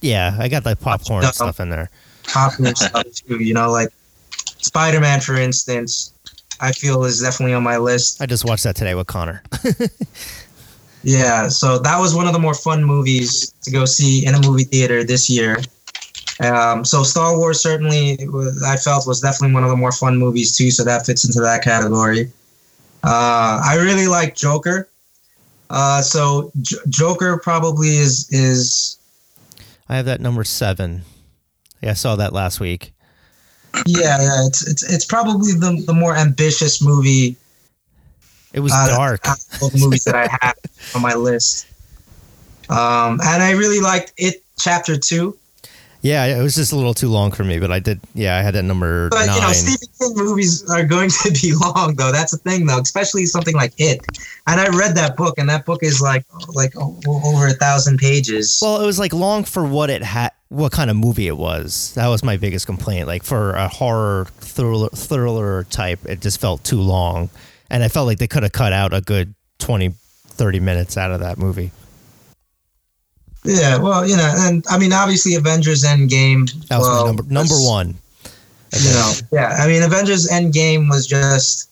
Yeah, 0.00 0.36
I 0.38 0.48
got 0.48 0.64
the 0.64 0.76
popcorn 0.76 1.24
stuff 1.24 1.60
in 1.60 1.68
there. 1.70 1.90
popular 2.24 2.74
stuff 2.76 3.04
too. 3.12 3.42
You 3.42 3.54
know, 3.54 3.70
like 3.70 3.88
Spider 4.58 5.00
Man, 5.00 5.20
for 5.20 5.36
instance, 5.36 6.12
I 6.60 6.72
feel 6.72 7.04
is 7.04 7.20
definitely 7.20 7.54
on 7.54 7.62
my 7.62 7.76
list. 7.76 8.20
I 8.22 8.26
just 8.26 8.44
watched 8.44 8.64
that 8.64 8.76
today 8.76 8.94
with 8.94 9.06
Connor. 9.06 9.42
Yeah, 11.04 11.48
so 11.48 11.78
that 11.78 11.98
was 11.98 12.12
one 12.14 12.26
of 12.26 12.32
the 12.32 12.40
more 12.40 12.54
fun 12.54 12.82
movies 12.82 13.52
to 13.62 13.70
go 13.70 13.84
see 13.84 14.26
in 14.26 14.34
a 14.34 14.40
movie 14.42 14.64
theater 14.64 15.04
this 15.04 15.30
year. 15.30 15.58
Um, 16.40 16.84
so 16.84 17.04
Star 17.04 17.38
Wars 17.38 17.60
certainly 17.60 18.18
was- 18.28 18.62
I 18.64 18.76
felt 18.76 19.06
was 19.06 19.20
definitely 19.20 19.54
one 19.54 19.62
of 19.62 19.70
the 19.70 19.76
more 19.76 19.92
fun 19.92 20.18
movies 20.18 20.56
too. 20.56 20.70
So 20.72 20.82
that 20.84 21.06
fits 21.06 21.24
into 21.24 21.40
that 21.40 21.62
category. 21.62 22.32
Uh, 23.04 23.60
I 23.64 23.76
really 23.80 24.08
like 24.08 24.34
Joker. 24.34 24.88
Uh, 25.70 26.00
so 26.02 26.50
J- 26.62 26.76
Joker 26.88 27.38
probably 27.38 27.88
is 27.96 28.28
is 28.30 28.98
I 29.88 29.96
have 29.96 30.06
that 30.06 30.20
number 30.20 30.44
seven. 30.44 31.02
Yeah, 31.82 31.90
I 31.90 31.94
saw 31.94 32.16
that 32.16 32.32
last 32.32 32.60
week. 32.60 32.92
yeah 33.86 34.20
yeah 34.20 34.46
it's 34.46 34.66
it's 34.66 34.82
it's 34.82 35.04
probably 35.04 35.52
the 35.52 35.82
the 35.86 35.92
more 35.92 36.16
ambitious 36.16 36.82
movie 36.82 37.36
It 38.54 38.60
was 38.60 38.72
uh, 38.74 38.88
dark. 38.88 39.24
movies 39.78 40.04
that 40.04 40.16
I 40.16 40.26
have 40.40 40.56
on 40.94 41.02
my 41.02 41.14
list. 41.14 41.66
Um, 42.70 43.20
and 43.22 43.42
I 43.42 43.52
really 43.52 43.80
liked 43.80 44.12
it. 44.16 44.42
Chapter 44.58 44.96
two. 44.96 45.36
Yeah, 46.00 46.26
it 46.26 46.40
was 46.42 46.54
just 46.54 46.72
a 46.72 46.76
little 46.76 46.94
too 46.94 47.08
long 47.08 47.32
for 47.32 47.42
me, 47.42 47.58
but 47.58 47.72
I 47.72 47.80
did. 47.80 48.00
Yeah, 48.14 48.36
I 48.36 48.42
had 48.42 48.54
that 48.54 48.62
number 48.62 49.08
But 49.08 49.26
nine. 49.26 49.34
you 49.36 49.42
know, 49.42 49.52
Stephen 49.52 49.88
King 49.98 50.12
movies 50.24 50.68
are 50.70 50.84
going 50.84 51.10
to 51.24 51.30
be 51.32 51.52
long, 51.54 51.96
though. 51.96 52.12
That's 52.12 52.30
the 52.32 52.38
thing, 52.38 52.66
though, 52.66 52.78
especially 52.78 53.26
something 53.26 53.54
like 53.56 53.72
It. 53.78 54.00
And 54.46 54.60
I 54.60 54.68
read 54.68 54.94
that 54.94 55.16
book, 55.16 55.38
and 55.38 55.48
that 55.48 55.64
book 55.66 55.82
is 55.82 56.00
like 56.00 56.24
like 56.54 56.72
over 56.76 57.46
a 57.48 57.52
thousand 57.52 57.98
pages. 57.98 58.60
Well, 58.62 58.80
it 58.80 58.86
was 58.86 58.98
like 58.98 59.12
long 59.12 59.42
for 59.44 59.64
what 59.66 59.90
it 59.90 60.02
had, 60.04 60.30
what 60.50 60.70
kind 60.72 60.88
of 60.88 60.96
movie 60.96 61.26
it 61.26 61.36
was. 61.36 61.92
That 61.94 62.06
was 62.06 62.22
my 62.22 62.36
biggest 62.36 62.66
complaint. 62.66 63.08
Like 63.08 63.24
for 63.24 63.54
a 63.54 63.66
horror 63.66 64.26
thriller, 64.38 64.90
thriller 64.90 65.64
type, 65.64 65.98
it 66.04 66.20
just 66.20 66.40
felt 66.40 66.62
too 66.62 66.80
long. 66.80 67.28
And 67.70 67.82
I 67.82 67.88
felt 67.88 68.06
like 68.06 68.18
they 68.18 68.28
could 68.28 68.44
have 68.44 68.52
cut 68.52 68.72
out 68.72 68.94
a 68.94 69.00
good 69.00 69.34
20, 69.58 69.92
30 70.28 70.60
minutes 70.60 70.96
out 70.96 71.10
of 71.10 71.20
that 71.20 71.38
movie. 71.38 71.72
Yeah, 73.48 73.78
well, 73.78 74.06
you 74.06 74.16
know, 74.16 74.32
and 74.36 74.64
I 74.70 74.78
mean, 74.78 74.92
obviously, 74.92 75.34
Avengers 75.34 75.84
Endgame. 75.84 76.50
That 76.68 76.78
was 76.78 76.86
well, 76.86 77.06
number 77.06 77.22
number 77.24 77.54
was- 77.54 77.66
one. 77.66 77.94
You 78.78 78.90
know, 78.90 79.12
yeah, 79.32 79.56
I 79.58 79.66
mean, 79.66 79.82
Avengers 79.82 80.28
Endgame 80.28 80.90
was 80.90 81.06
just 81.06 81.70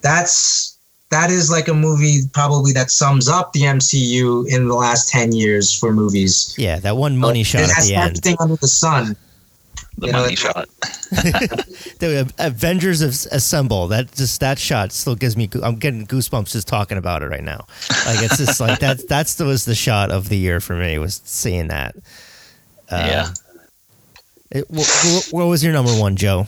that's 0.00 0.78
that 1.10 1.30
is 1.30 1.50
like 1.50 1.66
a 1.66 1.74
movie 1.74 2.20
probably 2.32 2.72
that 2.72 2.90
sums 2.90 3.28
up 3.28 3.52
the 3.52 3.62
MCU 3.62 4.46
in 4.48 4.68
the 4.68 4.74
last 4.74 5.08
ten 5.08 5.32
years 5.32 5.72
for 5.72 5.92
movies. 5.92 6.54
Yeah, 6.56 6.78
that 6.78 6.96
one 6.96 7.16
money 7.16 7.42
shot 7.42 7.62
it 7.62 7.70
at 7.70 7.82
the 7.84 7.94
end. 7.96 8.10
everything 8.10 8.36
under 8.38 8.56
the 8.56 8.68
sun. 8.68 9.16
The 9.98 10.08
You 10.08 10.12
money 10.12 10.32
it- 10.34 10.38
shot. 10.38 10.68
The 11.98 12.30
Avengers 12.38 13.00
of 13.00 13.10
Assemble. 13.32 13.88
That 13.88 14.12
just 14.12 14.40
that 14.40 14.58
shot 14.58 14.92
still 14.92 15.14
gives 15.14 15.36
me. 15.36 15.48
I'm 15.62 15.76
getting 15.76 16.06
goosebumps 16.06 16.50
just 16.52 16.68
talking 16.68 16.98
about 16.98 17.22
it 17.22 17.26
right 17.28 17.42
now. 17.44 17.66
Like 18.04 18.22
it's 18.22 18.36
just 18.36 18.60
like 18.60 18.80
that. 18.80 19.08
That's 19.08 19.34
the, 19.36 19.44
was 19.46 19.64
the 19.64 19.74
shot 19.74 20.10
of 20.10 20.28
the 20.28 20.36
year 20.36 20.60
for 20.60 20.76
me. 20.76 20.98
Was 20.98 21.22
seeing 21.24 21.68
that. 21.68 21.94
Uh, 22.90 22.96
yeah. 23.08 23.28
It, 24.50 24.66
wh- 24.72 24.84
wh- 24.84 25.32
what 25.32 25.46
was 25.46 25.64
your 25.64 25.72
number 25.72 25.92
one, 25.92 26.16
Joe? 26.16 26.46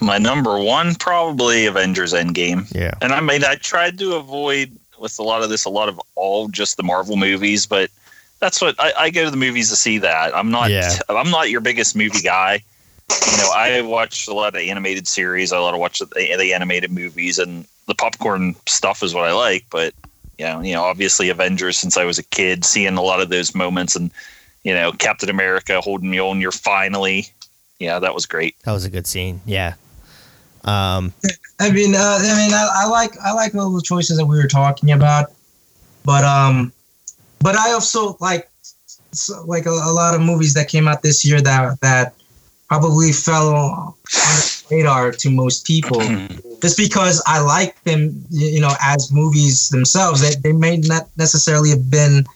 My 0.00 0.18
number 0.18 0.58
one 0.62 0.94
probably 0.94 1.66
Avengers 1.66 2.12
Endgame. 2.12 2.72
Yeah. 2.74 2.92
And 3.02 3.12
I 3.12 3.20
mean, 3.20 3.42
I 3.44 3.56
tried 3.56 3.98
to 3.98 4.14
avoid 4.14 4.70
with 5.00 5.18
a 5.18 5.22
lot 5.22 5.42
of 5.42 5.48
this, 5.50 5.64
a 5.64 5.70
lot 5.70 5.88
of 5.88 6.00
all 6.14 6.48
just 6.48 6.76
the 6.76 6.82
Marvel 6.82 7.16
movies, 7.16 7.66
but 7.66 7.90
that's 8.40 8.60
what 8.60 8.74
I, 8.78 8.92
I 8.98 9.10
go 9.10 9.24
to 9.24 9.30
the 9.30 9.36
movies 9.36 9.70
to 9.70 9.76
see. 9.76 9.98
That 9.98 10.34
I'm 10.36 10.50
not, 10.50 10.70
Yeah. 10.70 10.98
I'm 11.08 11.30
not 11.30 11.50
your 11.50 11.60
biggest 11.60 11.96
movie 11.96 12.20
guy. 12.20 12.62
You 13.10 13.36
know, 13.38 13.50
I 13.54 13.80
watch 13.82 14.28
a 14.28 14.34
lot 14.34 14.54
of 14.54 14.60
animated 14.60 15.08
series. 15.08 15.52
I 15.52 15.58
lot 15.58 15.74
of 15.74 15.80
watch 15.80 15.98
the, 15.98 16.06
the 16.14 16.52
animated 16.52 16.90
movies, 16.92 17.38
and 17.38 17.66
the 17.86 17.94
popcorn 17.94 18.54
stuff 18.66 19.02
is 19.02 19.14
what 19.14 19.24
I 19.24 19.32
like. 19.32 19.64
But 19.70 19.94
you 20.38 20.44
know, 20.44 20.60
you 20.60 20.74
know, 20.74 20.84
obviously 20.84 21.30
Avengers 21.30 21.78
since 21.78 21.96
I 21.96 22.04
was 22.04 22.18
a 22.18 22.22
kid, 22.22 22.64
seeing 22.64 22.96
a 22.96 23.02
lot 23.02 23.20
of 23.20 23.28
those 23.28 23.54
moments, 23.54 23.96
and 23.96 24.10
you 24.62 24.74
know, 24.74 24.92
Captain 24.92 25.30
America 25.30 25.80
holding 25.80 26.10
Mjolnir 26.10 26.54
finally. 26.58 27.28
Yeah, 27.78 27.98
that 27.98 28.14
was 28.14 28.26
great. 28.26 28.56
That 28.64 28.72
was 28.72 28.84
a 28.84 28.90
good 28.90 29.06
scene. 29.06 29.40
Yeah. 29.46 29.74
Um, 30.64 31.12
I 31.60 31.70
mean, 31.70 31.94
uh, 31.94 32.18
I 32.20 32.36
mean, 32.36 32.52
I, 32.52 32.68
I 32.74 32.86
like 32.88 33.18
I 33.24 33.32
like 33.32 33.54
all 33.54 33.70
the 33.70 33.82
choices 33.82 34.16
that 34.18 34.26
we 34.26 34.36
were 34.36 34.48
talking 34.48 34.90
about, 34.90 35.32
but 36.04 36.24
um, 36.24 36.72
but 37.40 37.54
I 37.56 37.72
also 37.72 38.16
like 38.20 38.50
so, 39.12 39.42
like 39.46 39.66
a, 39.66 39.70
a 39.70 39.92
lot 39.92 40.14
of 40.14 40.20
movies 40.20 40.54
that 40.54 40.68
came 40.68 40.86
out 40.88 41.02
this 41.02 41.24
year 41.24 41.40
that 41.40 41.80
that 41.80 42.14
probably 42.68 43.12
fell 43.12 43.48
on 43.48 43.94
the 44.04 44.64
radar 44.70 45.12
to 45.12 45.30
most 45.30 45.66
people 45.66 46.00
just 46.62 46.76
because 46.76 47.22
I 47.26 47.40
like 47.40 47.82
them, 47.84 48.24
you 48.30 48.60
know, 48.60 48.74
as 48.82 49.10
movies 49.12 49.70
themselves. 49.70 50.20
They 50.20 50.34
they 50.40 50.52
may 50.52 50.76
not 50.78 51.08
necessarily 51.16 51.70
have 51.70 51.90
been 51.90 52.26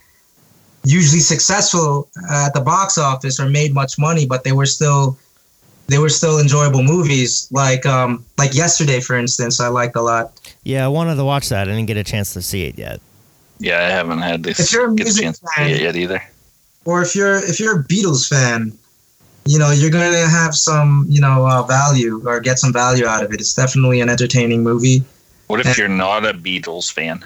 usually 0.85 1.21
successful 1.21 2.09
at 2.31 2.55
the 2.55 2.61
box 2.61 2.99
office 2.99 3.39
or 3.39 3.49
made 3.49 3.75
much 3.75 3.99
money, 3.99 4.27
but 4.27 4.45
they 4.45 4.53
were 4.53 4.67
still 4.67 5.19
they 5.89 5.99
were 5.99 6.09
still 6.09 6.39
enjoyable 6.41 6.83
movies. 6.83 7.49
Like 7.51 7.85
um 7.85 8.25
like 8.39 8.55
yesterday, 8.55 9.01
for 9.01 9.17
instance, 9.17 9.61
I 9.61 9.69
liked 9.69 9.97
a 9.97 10.03
lot. 10.03 10.33
yeah, 10.65 10.85
I 10.85 10.89
wanted 10.89 11.17
to 11.17 11.25
watch 11.25 11.49
that. 11.51 11.69
I 11.69 11.73
didn't 11.73 11.87
get 11.87 11.97
a 11.97 12.05
chance 12.05 12.33
to 12.33 12.43
see 12.43 12.65
it 12.65 12.79
yet. 12.79 13.01
Yeah, 13.63 13.79
I 13.79 13.91
haven't 13.91 14.19
had 14.23 14.43
this 14.43 14.59
If 14.61 14.73
you're 14.73 14.87
a 14.87 14.91
music 14.93 15.35
fan- 15.57 15.71
yet 15.71 15.95
either. 15.97 16.23
Or 16.85 17.01
if 17.03 17.15
you're 17.15 17.37
if 17.37 17.61
you're 17.61 17.81
a 17.81 17.85
Beatles 17.85 18.29
fan, 18.29 18.77
you 19.47 19.59
know 19.59 19.71
you're 19.71 19.91
gonna 19.91 20.29
have 20.29 20.55
some 20.55 21.07
you 21.09 21.21
know 21.21 21.47
uh, 21.47 21.63
value 21.63 22.21
or 22.27 22.41
get 22.41 22.59
some 22.59 22.73
value 22.73 23.07
out 23.07 23.23
of 23.25 23.33
it. 23.33 23.41
It's 23.41 23.55
definitely 23.55 24.01
an 24.01 24.09
entertaining 24.09 24.63
movie. 24.65 25.05
What 25.47 25.65
Yeah. 25.65 25.71
if 25.71 25.79
you're 25.79 25.89
not 26.07 26.25
a 26.27 26.35
Beatles 26.35 26.93
fan? 26.93 27.25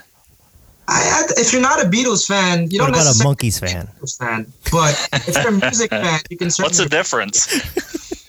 I, 0.88 1.00
I, 1.28 1.40
if 1.40 1.52
you're 1.52 1.62
not 1.62 1.82
a 1.82 1.88
Beatles 1.88 2.26
fan, 2.28 2.70
you 2.70 2.80
What 2.80 2.92
don't 2.92 3.00
about 3.02 3.18
a 3.20 3.24
monkeys 3.24 3.58
fan? 3.58 3.88
a 3.88 4.04
Beatles 4.04 4.18
fan. 4.18 4.52
But 4.70 5.08
if 5.26 5.34
you're 5.36 5.48
a 5.48 5.52
music 5.52 5.90
fan, 6.04 6.20
you 6.30 6.36
can 6.36 6.50
certainly. 6.50 6.66
What's 6.68 6.78
the 6.78 6.88
difference? 6.88 8.26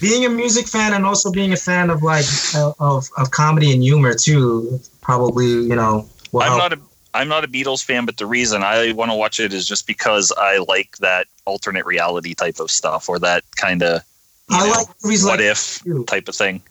being 0.00 0.24
a 0.24 0.28
music 0.30 0.66
fan 0.66 0.94
and 0.94 1.04
also 1.06 1.30
being 1.30 1.52
a 1.52 1.56
fan 1.56 1.90
of 1.90 2.02
like 2.02 2.24
uh, 2.54 2.72
of 2.80 3.08
of 3.16 3.30
comedy 3.30 3.72
and 3.72 3.82
humor 3.82 4.14
too. 4.14 4.80
Probably 5.00 5.46
you 5.46 5.76
know. 5.76 6.08
will 6.32 6.42
I'm 6.42 6.58
not 6.58 6.72
a 6.72 6.78
I'm 7.12 7.28
not 7.28 7.44
a 7.44 7.48
Beatles 7.48 7.84
fan, 7.84 8.06
but 8.06 8.16
the 8.16 8.26
reason 8.26 8.62
I 8.62 8.92
want 8.92 9.10
to 9.10 9.16
watch 9.16 9.40
it 9.40 9.52
is 9.52 9.66
just 9.66 9.86
because 9.86 10.32
I 10.36 10.58
like 10.68 10.96
that 10.98 11.26
alternate 11.44 11.84
reality 11.84 12.34
type 12.34 12.60
of 12.60 12.70
stuff 12.70 13.08
or 13.08 13.18
that 13.18 13.44
kind 13.56 13.82
of 13.82 14.02
I 14.50 14.68
like 14.68 14.86
movies 15.02 15.24
what 15.24 15.38
like 15.38 15.40
if 15.40 15.80
too. 15.82 16.04
type 16.04 16.28
of 16.28 16.34
thing. 16.34 16.62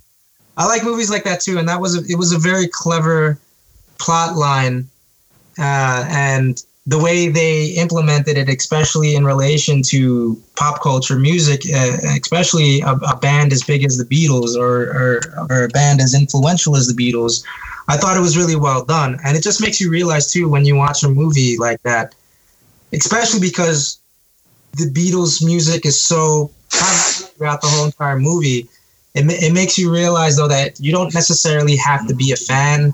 I 0.58 0.66
like 0.66 0.84
movies 0.84 1.10
like 1.10 1.24
that 1.24 1.42
too, 1.42 1.58
and 1.58 1.68
that 1.70 1.80
was 1.80 1.98
a, 1.98 2.12
it 2.12 2.18
was 2.18 2.32
a 2.32 2.38
very 2.38 2.68
clever 2.68 3.40
plot 3.98 4.36
line, 4.36 4.90
uh, 5.58 6.06
and 6.10 6.62
the 6.86 6.98
way 6.98 7.30
they 7.30 7.68
implemented 7.78 8.38
it, 8.38 8.50
especially 8.50 9.16
in 9.16 9.24
relation 9.24 9.82
to 9.84 10.42
pop 10.56 10.82
culture 10.82 11.18
music, 11.18 11.62
uh, 11.74 11.98
especially 12.20 12.82
a, 12.82 12.94
a 12.94 13.16
band 13.16 13.54
as 13.54 13.64
big 13.64 13.86
as 13.86 13.98
the 13.98 14.04
Beatles 14.04 14.56
or, 14.56 14.90
or 14.90 15.22
or 15.50 15.64
a 15.66 15.70
band 15.70 16.02
as 16.02 16.14
influential 16.14 16.76
as 16.76 16.88
the 16.88 16.94
Beatles, 16.94 17.44
I 17.90 17.98
thought 17.98 18.16
it 18.16 18.22
was 18.22 18.38
really 18.38 18.56
well 18.56 18.86
done, 18.86 19.20
and 19.26 19.36
it 19.36 19.44
just 19.44 19.62
makes 19.62 19.82
you 19.82 19.90
realize 19.90 20.32
too 20.32 20.48
when 20.48 20.64
you 20.64 20.76
watch 20.76 21.04
a 21.04 21.10
movie 21.10 21.58
like 21.58 21.82
that, 21.84 22.16
especially 22.94 23.40
because 23.40 24.00
the 24.78 24.86
Beatles 24.86 25.44
music 25.44 25.86
is 25.86 26.00
so 26.00 26.52
throughout 26.70 27.62
the 27.62 27.68
whole 27.68 27.86
entire 27.86 28.20
movie 28.20 28.70
it, 29.16 29.26
it 29.26 29.54
makes 29.54 29.76
you 29.76 29.92
realize 29.92 30.38
though 30.38 30.48
that 30.48 30.80
you 30.80 30.92
don't 30.92 31.12
necessarily 31.16 31.76
have 31.76 32.08
to 32.08 32.14
be 32.14 32.32
a 32.32 32.36
fan 32.36 32.94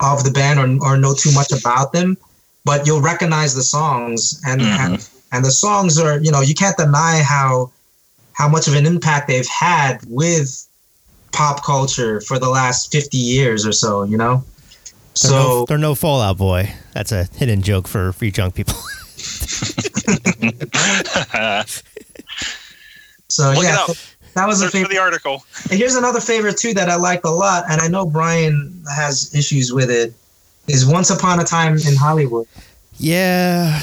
of 0.00 0.24
the 0.24 0.30
band 0.32 0.58
or, 0.58 0.84
or 0.84 0.96
know 0.96 1.14
too 1.14 1.32
much 1.32 1.52
about 1.52 1.92
them 1.92 2.16
but 2.66 2.84
you'll 2.84 3.00
recognize 3.00 3.54
the 3.54 3.62
songs. 3.62 4.42
And, 4.44 4.60
mm-hmm. 4.60 4.94
and 4.94 5.08
and 5.32 5.44
the 5.44 5.50
songs 5.50 5.98
are 5.98 6.18
you 6.18 6.30
know 6.30 6.40
you 6.40 6.54
can't 6.54 6.76
deny 6.76 7.22
how 7.22 7.70
how 8.32 8.48
much 8.48 8.68
of 8.68 8.74
an 8.74 8.84
impact 8.84 9.28
they've 9.28 9.46
had 9.46 10.00
with 10.08 10.65
pop 11.36 11.62
culture 11.64 12.20
for 12.22 12.38
the 12.38 12.48
last 12.48 12.90
50 12.90 13.16
years 13.18 13.66
or 13.66 13.72
so 13.72 14.04
you 14.04 14.16
know 14.16 14.42
They're, 15.22 15.30
no, 15.32 15.38
so 15.38 15.64
they're 15.68 15.78
no 15.78 15.94
Fall 15.94 16.20
Out 16.20 16.36
Boy. 16.38 16.72
That's 16.92 17.12
a 17.12 17.24
hidden 17.36 17.62
joke 17.62 17.88
for 17.88 18.12
free 18.12 18.30
junk 18.30 18.54
people. 18.54 18.74
so 23.28 23.52
Look 23.52 23.64
yeah 23.64 23.84
it 23.84 23.90
up. 23.90 23.96
that 24.34 24.46
was 24.46 24.60
a 24.60 24.64
Search 24.64 24.72
for 24.72 24.76
favorite 24.78 24.90
the 24.94 24.98
article. 24.98 25.44
And 25.70 25.78
here's 25.78 25.94
another 25.94 26.20
favorite 26.20 26.58
too 26.58 26.74
that 26.74 26.88
I 26.88 26.96
like 26.96 27.24
a 27.24 27.30
lot, 27.30 27.64
and 27.70 27.80
I 27.80 27.88
know 27.88 28.06
Brian 28.06 28.82
has 28.94 29.34
issues 29.34 29.72
with 29.72 29.90
it. 29.90 30.12
Is 30.68 30.84
Once 30.84 31.10
Upon 31.10 31.38
a 31.40 31.44
Time 31.44 31.74
in 31.78 31.94
Hollywood. 31.96 32.46
yeah, 32.98 33.80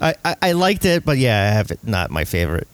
I, 0.00 0.14
I, 0.24 0.36
I 0.42 0.52
liked 0.52 0.84
it, 0.84 1.04
but 1.04 1.16
yeah, 1.18 1.48
I 1.48 1.54
have 1.54 1.70
it 1.70 1.78
not 1.84 2.10
my 2.10 2.24
favorite. 2.24 2.66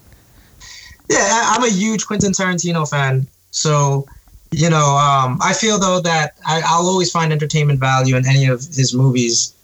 Yeah, 1.10 1.18
I'm 1.52 1.62
a 1.62 1.68
huge 1.68 2.06
Quentin 2.06 2.32
Tarantino 2.32 2.88
fan, 2.88 3.26
so 3.54 4.06
you 4.50 4.70
know, 4.70 4.96
um, 4.96 5.38
I 5.42 5.52
feel 5.52 5.78
though 5.78 6.00
that 6.00 6.36
I, 6.46 6.62
I'll 6.64 6.86
always 6.86 7.10
find 7.10 7.32
entertainment 7.32 7.80
value 7.80 8.16
in 8.16 8.26
any 8.26 8.46
of 8.46 8.60
his 8.60 8.94
movies, 8.94 9.54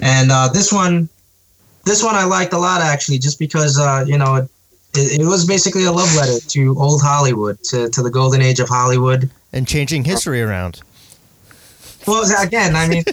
and 0.00 0.32
uh, 0.32 0.48
this 0.48 0.72
one, 0.72 1.08
this 1.84 2.02
one 2.02 2.16
I 2.16 2.24
liked 2.24 2.52
a 2.52 2.58
lot 2.58 2.80
actually, 2.80 3.18
just 3.18 3.38
because 3.38 3.78
uh, 3.78 4.04
you 4.06 4.18
know, 4.18 4.36
it, 4.36 4.50
it, 4.96 5.20
it 5.20 5.26
was 5.26 5.46
basically 5.46 5.84
a 5.84 5.92
love 5.92 6.12
letter 6.16 6.44
to 6.48 6.76
old 6.78 7.00
Hollywood, 7.02 7.62
to, 7.64 7.88
to 7.90 8.02
the 8.02 8.10
golden 8.10 8.42
age 8.42 8.58
of 8.58 8.68
Hollywood. 8.68 9.30
And 9.52 9.68
changing 9.68 10.04
history 10.04 10.42
around. 10.42 10.80
Well, 12.06 12.24
again, 12.42 12.74
I 12.74 12.88
mean, 12.88 13.04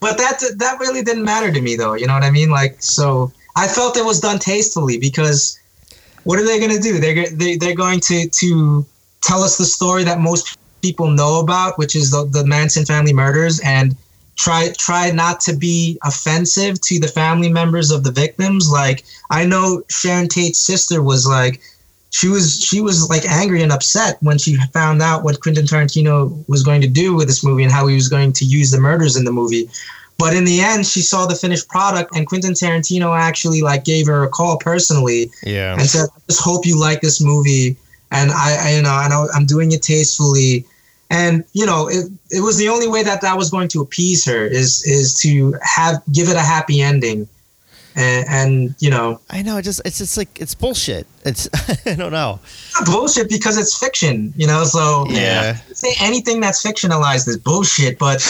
but 0.00 0.18
that 0.18 0.42
that 0.56 0.78
really 0.80 1.02
didn't 1.02 1.24
matter 1.24 1.52
to 1.52 1.60
me, 1.60 1.76
though. 1.76 1.94
You 1.94 2.06
know 2.06 2.14
what 2.14 2.24
I 2.24 2.30
mean? 2.30 2.50
Like, 2.50 2.82
so 2.82 3.32
I 3.54 3.68
felt 3.68 3.96
it 3.96 4.04
was 4.04 4.18
done 4.18 4.38
tastefully 4.38 4.98
because 4.98 5.60
what 6.24 6.40
are 6.40 6.44
they 6.44 6.58
going 6.58 6.74
to 6.74 6.80
do? 6.80 6.98
They're 6.98 7.30
they, 7.30 7.56
they're 7.56 7.76
going 7.76 8.00
to 8.00 8.28
to 8.28 8.86
tell 9.26 9.42
us 9.42 9.58
the 9.58 9.64
story 9.64 10.04
that 10.04 10.20
most 10.20 10.56
people 10.82 11.08
know 11.10 11.40
about, 11.40 11.76
which 11.78 11.96
is 11.96 12.10
the, 12.10 12.24
the 12.26 12.46
Manson 12.46 12.84
family 12.86 13.12
murders, 13.12 13.60
and 13.60 13.96
try 14.36 14.70
try 14.78 15.10
not 15.10 15.40
to 15.40 15.56
be 15.56 15.98
offensive 16.04 16.80
to 16.82 17.00
the 17.00 17.08
family 17.08 17.50
members 17.50 17.90
of 17.90 18.04
the 18.04 18.12
victims. 18.12 18.70
Like 18.70 19.04
I 19.30 19.44
know 19.44 19.82
Sharon 19.88 20.28
Tate's 20.28 20.60
sister 20.60 21.02
was 21.02 21.26
like 21.26 21.60
she 22.10 22.28
was 22.28 22.62
she 22.62 22.80
was 22.80 23.10
like 23.10 23.24
angry 23.28 23.62
and 23.62 23.72
upset 23.72 24.18
when 24.20 24.38
she 24.38 24.56
found 24.72 25.02
out 25.02 25.24
what 25.24 25.40
Quentin 25.40 25.66
Tarantino 25.66 26.48
was 26.48 26.62
going 26.62 26.80
to 26.82 26.88
do 26.88 27.14
with 27.14 27.26
this 27.26 27.42
movie 27.42 27.64
and 27.64 27.72
how 27.72 27.86
he 27.86 27.94
was 27.94 28.08
going 28.08 28.32
to 28.34 28.44
use 28.44 28.70
the 28.70 28.80
murders 28.80 29.16
in 29.16 29.24
the 29.24 29.32
movie. 29.32 29.68
But 30.18 30.34
in 30.34 30.44
the 30.46 30.60
end, 30.60 30.86
she 30.86 31.02
saw 31.02 31.26
the 31.26 31.34
finished 31.34 31.68
product, 31.68 32.16
and 32.16 32.26
Quentin 32.26 32.54
Tarantino 32.54 33.18
actually 33.18 33.60
like 33.60 33.84
gave 33.84 34.06
her 34.06 34.22
a 34.22 34.28
call 34.28 34.56
personally, 34.56 35.30
Yeah. 35.42 35.74
and 35.74 35.82
said, 35.82 36.08
"I 36.14 36.20
just 36.28 36.40
hope 36.40 36.64
you 36.64 36.78
like 36.78 37.00
this 37.02 37.20
movie." 37.20 37.76
And 38.10 38.30
I, 38.30 38.56
I 38.60 38.76
you 38.76 38.82
know, 38.82 38.90
I, 38.90 39.26
I'm 39.34 39.46
doing 39.46 39.72
it 39.72 39.82
tastefully, 39.82 40.64
and 41.10 41.44
you 41.52 41.66
know, 41.66 41.88
it, 41.88 42.10
it 42.30 42.40
was 42.40 42.56
the 42.56 42.68
only 42.68 42.88
way 42.88 43.02
that 43.02 43.20
that 43.22 43.36
was 43.36 43.50
going 43.50 43.68
to 43.68 43.80
appease 43.80 44.24
her 44.24 44.46
is 44.46 44.84
is 44.84 45.14
to 45.20 45.54
have 45.62 46.02
give 46.12 46.28
it 46.28 46.36
a 46.36 46.40
happy 46.40 46.80
ending, 46.80 47.28
and, 47.96 48.26
and 48.28 48.74
you 48.78 48.90
know, 48.90 49.20
I 49.30 49.42
know. 49.42 49.56
It 49.56 49.62
just 49.62 49.80
it's 49.84 49.98
just 49.98 50.16
like 50.16 50.40
it's 50.40 50.54
bullshit. 50.54 51.06
It's 51.24 51.48
I 51.86 51.94
don't 51.94 52.12
know. 52.12 52.38
not 52.78 52.86
bullshit 52.86 53.28
because 53.28 53.58
it's 53.58 53.76
fiction, 53.76 54.32
you 54.36 54.46
know. 54.46 54.64
So 54.64 55.06
Yeah. 55.10 55.56
say 55.72 55.94
anything 56.00 56.40
that's 56.40 56.62
fictionalized 56.64 57.26
is 57.28 57.36
bullshit, 57.38 57.98
but 57.98 58.22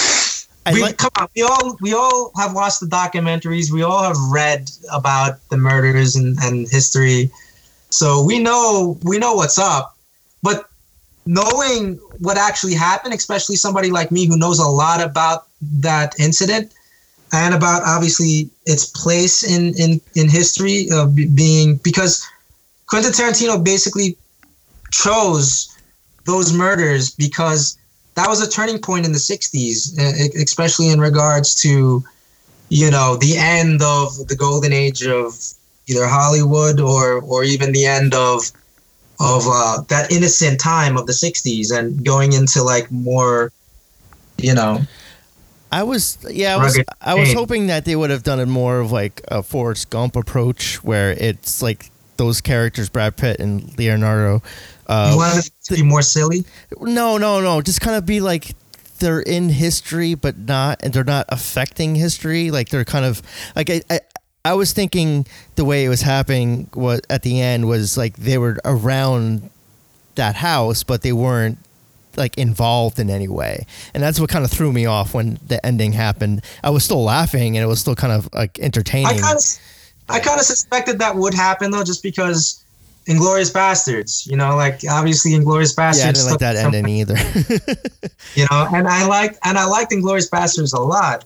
we, 0.72 0.82
like 0.82 0.96
come 0.96 1.10
on, 1.18 1.28
we 1.36 1.42
all 1.42 1.76
we 1.80 1.94
all 1.94 2.32
have 2.36 2.54
watched 2.54 2.80
the 2.80 2.86
documentaries. 2.86 3.70
We 3.70 3.82
all 3.82 4.02
have 4.02 4.16
read 4.30 4.70
about 4.92 5.38
the 5.50 5.56
murders 5.56 6.16
and, 6.16 6.36
and 6.42 6.68
history, 6.68 7.30
so 7.90 8.24
we 8.24 8.38
know 8.38 8.98
we 9.02 9.18
know 9.18 9.34
what's 9.34 9.58
up. 9.58 9.96
But 10.42 10.68
knowing 11.24 11.96
what 12.20 12.38
actually 12.38 12.74
happened, 12.74 13.14
especially 13.14 13.56
somebody 13.56 13.90
like 13.90 14.10
me 14.10 14.26
who 14.26 14.36
knows 14.36 14.58
a 14.58 14.66
lot 14.66 15.02
about 15.02 15.46
that 15.80 16.18
incident 16.20 16.72
and 17.32 17.54
about 17.54 17.82
obviously 17.84 18.50
its 18.66 18.86
place 18.86 19.42
in 19.42 19.74
in 19.78 20.00
in 20.14 20.28
history 20.28 20.88
of 20.92 21.14
being 21.34 21.76
because 21.76 22.24
Quentin 22.86 23.12
Tarantino 23.12 23.62
basically 23.62 24.16
chose 24.92 25.68
those 26.24 26.52
murders 26.52 27.10
because 27.10 27.76
that 28.14 28.28
was 28.28 28.40
a 28.40 28.50
turning 28.50 28.78
point 28.78 29.04
in 29.04 29.12
the 29.12 29.18
60s 29.18 29.98
e- 29.98 30.42
especially 30.42 30.88
in 30.88 31.00
regards 31.00 31.54
to 31.62 32.02
you 32.68 32.90
know 32.90 33.16
the 33.16 33.36
end 33.36 33.82
of 33.82 34.28
the 34.28 34.36
golden 34.36 34.72
age 34.72 35.04
of 35.06 35.36
either 35.88 36.06
hollywood 36.06 36.80
or 36.80 37.20
or 37.22 37.44
even 37.44 37.72
the 37.72 37.86
end 37.86 38.14
of 38.14 38.50
of 39.18 39.44
uh, 39.46 39.80
that 39.88 40.12
innocent 40.12 40.60
time 40.60 40.98
of 40.98 41.06
the 41.06 41.12
60s 41.12 41.76
and 41.76 42.04
going 42.04 42.32
into 42.34 42.62
like 42.62 42.90
more 42.90 43.50
you 44.36 44.54
know 44.54 44.80
I 45.72 45.82
was 45.82 46.18
yeah, 46.30 46.56
I 46.56 46.62
was 46.62 46.80
I 47.00 47.14
was 47.14 47.32
hoping 47.32 47.66
that 47.66 47.84
they 47.84 47.96
would 47.96 48.10
have 48.10 48.22
done 48.22 48.38
it 48.38 48.46
more 48.46 48.78
of 48.78 48.92
like 48.92 49.20
a 49.28 49.42
Forrest 49.42 49.90
Gump 49.90 50.14
approach 50.14 50.82
where 50.84 51.10
it's 51.10 51.60
like 51.60 51.90
those 52.16 52.40
characters 52.40 52.88
Brad 52.88 53.16
Pitt 53.16 53.40
and 53.40 53.76
Leonardo 53.76 54.42
uh 54.86 55.08
you 55.10 55.18
wanted 55.18 55.44
it 55.44 55.50
to 55.64 55.74
be 55.74 55.82
more 55.82 56.02
silly? 56.02 56.44
No, 56.80 57.18
no, 57.18 57.40
no, 57.40 57.60
just 57.60 57.80
kind 57.80 57.96
of 57.96 58.06
be 58.06 58.20
like 58.20 58.54
they're 59.00 59.20
in 59.20 59.48
history 59.48 60.14
but 60.14 60.38
not 60.38 60.82
and 60.82 60.94
they're 60.94 61.04
not 61.04 61.26
affecting 61.28 61.94
history. 61.96 62.50
Like 62.50 62.68
they're 62.68 62.84
kind 62.84 63.04
of 63.04 63.20
like 63.54 63.68
I, 63.68 63.82
I 63.90 64.00
I 64.46 64.54
was 64.54 64.72
thinking 64.72 65.26
the 65.56 65.64
way 65.64 65.84
it 65.84 65.88
was 65.88 66.02
happening 66.02 66.70
was 66.72 67.00
at 67.10 67.22
the 67.22 67.40
end 67.40 67.68
was 67.68 67.96
like 67.96 68.16
they 68.16 68.38
were 68.38 68.58
around 68.64 69.50
that 70.14 70.36
house 70.36 70.84
but 70.84 71.02
they 71.02 71.12
weren't 71.12 71.58
like 72.16 72.38
involved 72.38 72.98
in 72.98 73.10
any 73.10 73.28
way. 73.28 73.66
And 73.92 74.02
that's 74.02 74.20
what 74.20 74.30
kind 74.30 74.44
of 74.44 74.50
threw 74.50 74.72
me 74.72 74.86
off 74.86 75.14
when 75.14 75.38
the 75.46 75.64
ending 75.66 75.92
happened. 75.92 76.42
I 76.62 76.70
was 76.70 76.84
still 76.84 77.02
laughing 77.02 77.56
and 77.56 77.64
it 77.64 77.66
was 77.66 77.80
still 77.80 77.96
kind 77.96 78.12
of 78.12 78.28
like 78.32 78.58
entertaining 78.60 79.18
i 79.18 79.20
kind 79.20 79.36
of 79.36 79.44
i 80.08 80.20
kind 80.20 80.38
of 80.38 80.46
suspected 80.46 81.00
that 81.00 81.16
would 81.16 81.34
happen 81.34 81.72
though 81.72 81.82
just 81.82 82.02
because 82.02 82.64
inglourious 83.06 83.52
basterds 83.52 84.26
you 84.28 84.36
know 84.36 84.54
like 84.56 84.80
obviously 84.88 85.32
inglourious 85.32 85.74
basterds 85.74 85.98
yeah 85.98 86.08
i 86.08 86.12
didn't 86.12 86.30
like 86.30 86.38
that 86.38 86.56
ending 86.56 86.88
either. 86.88 87.16
You 88.34 88.46
know 88.50 88.68
and 88.72 88.86
i 88.86 89.06
liked 89.06 89.38
and 89.44 89.58
i 89.58 89.64
liked 89.64 89.90
inglourious 89.90 90.30
basterds 90.30 90.72
a 90.72 90.80
lot. 90.80 91.24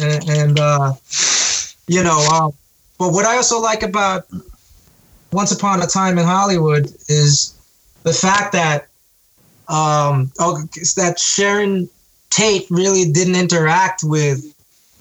And, 0.00 0.28
and 0.28 0.58
uh 0.58 0.94
you 1.86 2.02
know 2.02 2.26
uh, 2.32 2.50
but 3.02 3.12
what 3.12 3.26
i 3.26 3.36
also 3.36 3.60
like 3.60 3.82
about 3.82 4.26
once 5.32 5.50
upon 5.50 5.82
a 5.82 5.86
time 5.86 6.18
in 6.18 6.24
hollywood 6.24 6.86
is 7.08 7.58
the 8.04 8.12
fact 8.12 8.52
that 8.52 8.86
um 9.68 10.30
oh, 10.38 10.62
that 10.96 11.18
sharon 11.18 11.88
tate 12.30 12.66
really 12.70 13.10
didn't 13.10 13.34
interact 13.34 14.02
with 14.04 14.54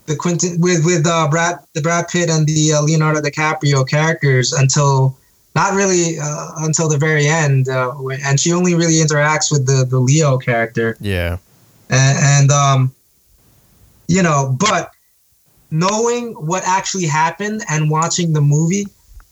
the 0.08 0.16
quentin 0.16 0.60
with 0.60 0.84
with 0.84 1.06
uh 1.06 1.28
brad 1.30 1.58
the 1.74 1.82
brad 1.82 2.08
pitt 2.08 2.28
and 2.30 2.48
the 2.48 2.74
uh, 2.74 2.82
leonardo 2.82 3.22
dicaprio 3.22 3.88
characters 3.88 4.52
until 4.52 5.16
not 5.56 5.74
really 5.74 6.18
uh, 6.20 6.48
until 6.60 6.88
the 6.88 6.98
very 6.98 7.28
end 7.28 7.68
uh, 7.68 7.94
and 8.26 8.40
she 8.40 8.54
only 8.54 8.74
really 8.74 8.96
interacts 8.96 9.52
with 9.52 9.66
the 9.66 9.86
the 9.86 10.00
leo 10.00 10.38
character. 10.38 10.96
Yeah. 11.00 11.38
And, 11.90 12.18
and 12.20 12.52
um, 12.52 12.96
you 14.08 14.24
know, 14.24 14.56
but 14.58 14.92
knowing 15.72 16.34
what 16.34 16.64
actually 16.66 17.06
happened 17.06 17.64
and 17.70 17.90
watching 17.90 18.34
the 18.34 18.42
movie, 18.42 18.86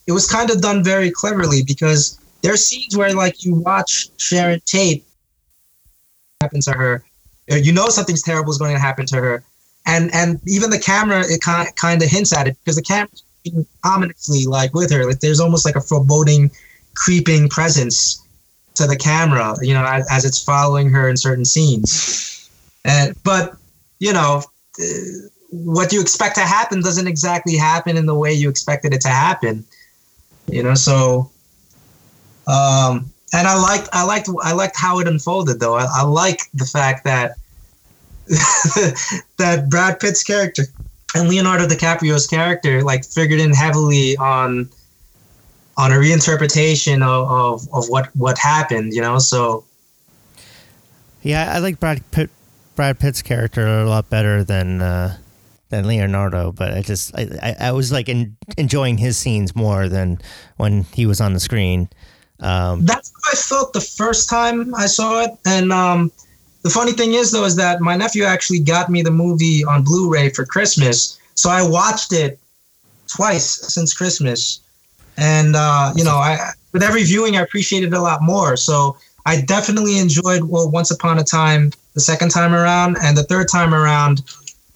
it 0.06 0.12
was 0.12 0.26
kind 0.26 0.50
of 0.50 0.60
done 0.60 0.82
very 0.82 1.10
cleverly 1.10 1.62
because 1.62 2.18
there's 2.42 2.64
scenes 2.64 2.96
where 2.96 3.12
like 3.14 3.44
you 3.44 3.54
watch 3.54 4.08
Sharon 4.16 4.60
Tate 4.64 5.04
happen 6.40 6.60
to 6.62 6.72
her, 6.72 7.04
you 7.48 7.72
know 7.72 7.88
something's 7.88 8.22
terrible 8.22 8.50
is 8.50 8.58
going 8.58 8.74
to 8.74 8.80
happen 8.80 9.06
to 9.06 9.16
her, 9.16 9.44
and 9.86 10.12
and 10.14 10.40
even 10.46 10.70
the 10.70 10.78
camera 10.78 11.20
it 11.20 11.40
kind 11.40 11.68
kind 11.76 12.02
of 12.02 12.08
hints 12.08 12.32
at 12.32 12.48
it 12.48 12.56
because 12.64 12.76
the 12.76 12.82
camera's 12.82 13.22
ominously 13.84 14.46
like 14.46 14.74
with 14.74 14.90
her, 14.90 15.04
like 15.06 15.20
there's 15.20 15.40
almost 15.40 15.64
like 15.64 15.76
a 15.76 15.80
foreboding, 15.80 16.50
creeping 16.94 17.48
presence 17.48 18.24
to 18.74 18.86
the 18.86 18.96
camera, 18.96 19.54
you 19.62 19.74
know, 19.74 19.84
as, 19.84 20.06
as 20.10 20.24
it's 20.24 20.42
following 20.42 20.90
her 20.90 21.08
in 21.08 21.16
certain 21.16 21.44
scenes. 21.44 22.48
And 22.84 23.14
but 23.24 23.56
you 23.98 24.12
know, 24.12 24.42
uh, 24.80 24.84
what 25.50 25.92
you 25.92 26.00
expect 26.00 26.36
to 26.36 26.42
happen 26.42 26.80
doesn't 26.80 27.06
exactly 27.06 27.56
happen 27.56 27.96
in 27.96 28.06
the 28.06 28.14
way 28.14 28.32
you 28.32 28.48
expected 28.48 28.94
it 28.94 29.00
to 29.02 29.08
happen. 29.08 29.64
You 30.46 30.62
know, 30.62 30.74
so 30.74 31.30
um, 32.46 33.10
and 33.32 33.46
I 33.46 33.60
liked 33.60 33.88
I 33.92 34.04
liked 34.04 34.28
I 34.42 34.52
liked 34.52 34.76
how 34.76 34.98
it 35.00 35.08
unfolded 35.08 35.60
though. 35.60 35.74
I, 35.74 35.86
I 35.90 36.02
like 36.02 36.40
the 36.54 36.64
fact 36.64 37.04
that 37.04 37.36
that 39.38 39.66
Brad 39.68 40.00
Pitt's 40.00 40.22
character 40.22 40.64
and 41.14 41.28
Leonardo 41.28 41.66
DiCaprio's 41.66 42.26
character 42.26 42.82
like 42.82 43.04
figured 43.04 43.40
in 43.40 43.52
heavily 43.52 44.16
on 44.16 44.68
on 45.76 45.92
a 45.92 45.94
reinterpretation 45.94 47.02
of, 47.02 47.30
of, 47.30 47.68
of 47.72 47.88
what 47.88 48.14
what 48.16 48.38
happened, 48.38 48.92
you 48.92 49.00
know. 49.00 49.18
So 49.18 49.64
Yeah, 51.22 51.52
I 51.54 51.58
like 51.58 51.78
Brad 51.80 52.08
Pitt, 52.10 52.30
Brad 52.76 52.98
Pitt's 52.98 53.22
character 53.22 53.66
a 53.66 53.88
lot 53.88 54.10
better 54.10 54.42
than 54.42 54.82
uh, 54.82 55.16
than 55.70 55.86
Leonardo, 55.86 56.52
but 56.52 56.74
I 56.74 56.82
just 56.82 57.16
I, 57.16 57.28
I, 57.42 57.68
I 57.68 57.72
was 57.72 57.90
like 57.90 58.08
en- 58.08 58.36
enjoying 58.58 58.98
his 58.98 59.16
scenes 59.16 59.56
more 59.56 59.88
than 59.88 60.20
when 60.56 60.84
he 60.92 61.06
was 61.06 61.20
on 61.20 61.32
the 61.32 61.40
screen. 61.40 61.88
Um, 62.40 62.84
that's 62.84 63.10
how 63.10 63.32
I 63.32 63.36
felt 63.36 63.72
the 63.72 63.80
first 63.80 64.28
time 64.28 64.74
I 64.74 64.86
saw 64.86 65.22
it. 65.22 65.30
And 65.46 65.72
um, 65.72 66.10
the 66.62 66.70
funny 66.70 66.92
thing 66.92 67.14
is, 67.14 67.32
though, 67.32 67.44
is 67.44 67.56
that 67.56 67.80
my 67.80 67.96
nephew 67.96 68.24
actually 68.24 68.60
got 68.60 68.90
me 68.90 69.02
the 69.02 69.10
movie 69.10 69.64
on 69.64 69.82
Blu-ray 69.82 70.30
for 70.30 70.44
Christmas, 70.44 71.18
so 71.34 71.48
I 71.50 71.66
watched 71.66 72.12
it 72.12 72.38
twice 73.08 73.46
since 73.72 73.94
Christmas. 73.94 74.60
And 75.16 75.54
uh, 75.56 75.92
you 75.94 76.04
know, 76.04 76.16
I 76.16 76.52
with 76.72 76.82
every 76.82 77.04
viewing, 77.04 77.36
I 77.36 77.42
appreciated 77.42 77.92
it 77.92 77.96
a 77.96 78.00
lot 78.00 78.22
more. 78.22 78.56
So 78.56 78.96
I 79.26 79.40
definitely 79.42 79.98
enjoyed 79.98 80.44
well, 80.44 80.70
Once 80.70 80.90
Upon 80.90 81.18
a 81.18 81.24
Time 81.24 81.72
the 81.94 82.00
second 82.00 82.30
time 82.30 82.54
around, 82.54 82.96
and 83.02 83.16
the 83.16 83.24
third 83.24 83.48
time 83.48 83.74
around, 83.74 84.22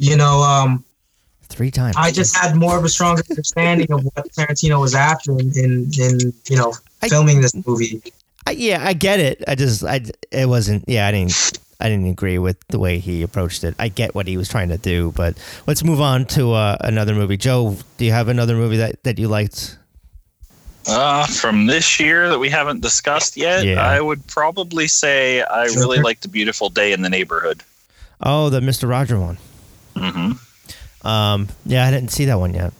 you 0.05 0.17
know, 0.17 0.43
um, 0.43 0.85
three 1.45 1.71
times. 1.71 1.97
I 1.97 2.11
just 2.11 2.37
had 2.37 2.57
more 2.57 2.77
of 2.79 2.85
a 2.85 2.89
stronger 2.89 3.23
understanding 3.31 3.91
of 3.93 4.05
what 4.05 4.29
Tarantino 4.33 4.81
was 4.81 4.95
after 4.95 5.33
in, 5.33 5.53
in, 5.57 5.91
in 5.99 6.33
you 6.49 6.57
know 6.57 6.75
I- 7.03 7.09
filming 7.09 7.41
this 7.41 7.55
movie. 7.67 8.03
I, 8.47 8.51
yeah, 8.51 8.85
I 8.87 8.93
get 8.93 9.21
it. 9.21 9.43
I 9.49 9.55
just 9.55 9.83
I 9.83 10.03
it 10.31 10.49
wasn't. 10.49 10.85
Yeah, 10.87 11.07
I 11.07 11.13
didn't. 11.13 11.59
I 11.81 11.89
didn't 11.89 12.07
agree 12.07 12.39
with 12.39 12.57
the 12.69 12.79
way 12.79 12.99
he 12.99 13.23
approached 13.23 13.65
it. 13.65 13.75
I 13.79 13.89
get 13.89 14.15
what 14.15 14.27
he 14.27 14.37
was 14.37 14.49
trying 14.49 14.69
to 14.69 14.79
do, 14.79 15.13
but 15.17 15.37
let's 15.67 15.83
move 15.83 16.01
on 16.01 16.25
to 16.27 16.53
uh, 16.53 16.77
another 16.81 17.15
movie. 17.15 17.37
Joe, 17.37 17.77
do 17.99 18.05
you 18.05 18.13
have 18.13 18.29
another 18.29 18.55
movie 18.55 18.77
that, 18.77 19.03
that 19.03 19.19
you 19.19 19.29
liked? 19.29 19.77
Uh, 20.87 21.27
from 21.27 21.67
this 21.67 21.99
year 21.99 22.29
that 22.29 22.39
we 22.39 22.49
haven't 22.49 22.81
discussed 22.81 23.37
yet, 23.37 23.65
Yeah. 23.65 23.83
I 23.83 24.01
would 24.01 24.25
probably 24.27 24.87
say 24.87 25.43
I 25.43 25.65
really 25.65 25.99
liked 25.99 26.25
A 26.25 26.29
Beautiful 26.29 26.69
Day 26.71 26.93
in 26.93 27.03
the 27.03 27.11
Neighborhood. 27.11 27.63
Oh, 28.21 28.51
the 28.51 28.61
Mister 28.61 28.87
Roger 28.87 29.19
one. 29.19 29.39
Hmm 29.97 30.33
Um, 31.07 31.49
yeah, 31.67 31.87
I 31.87 31.91
didn't 31.91 32.11
see 32.11 32.25
that 32.27 32.39
one 32.39 32.55
yet. 32.55 32.73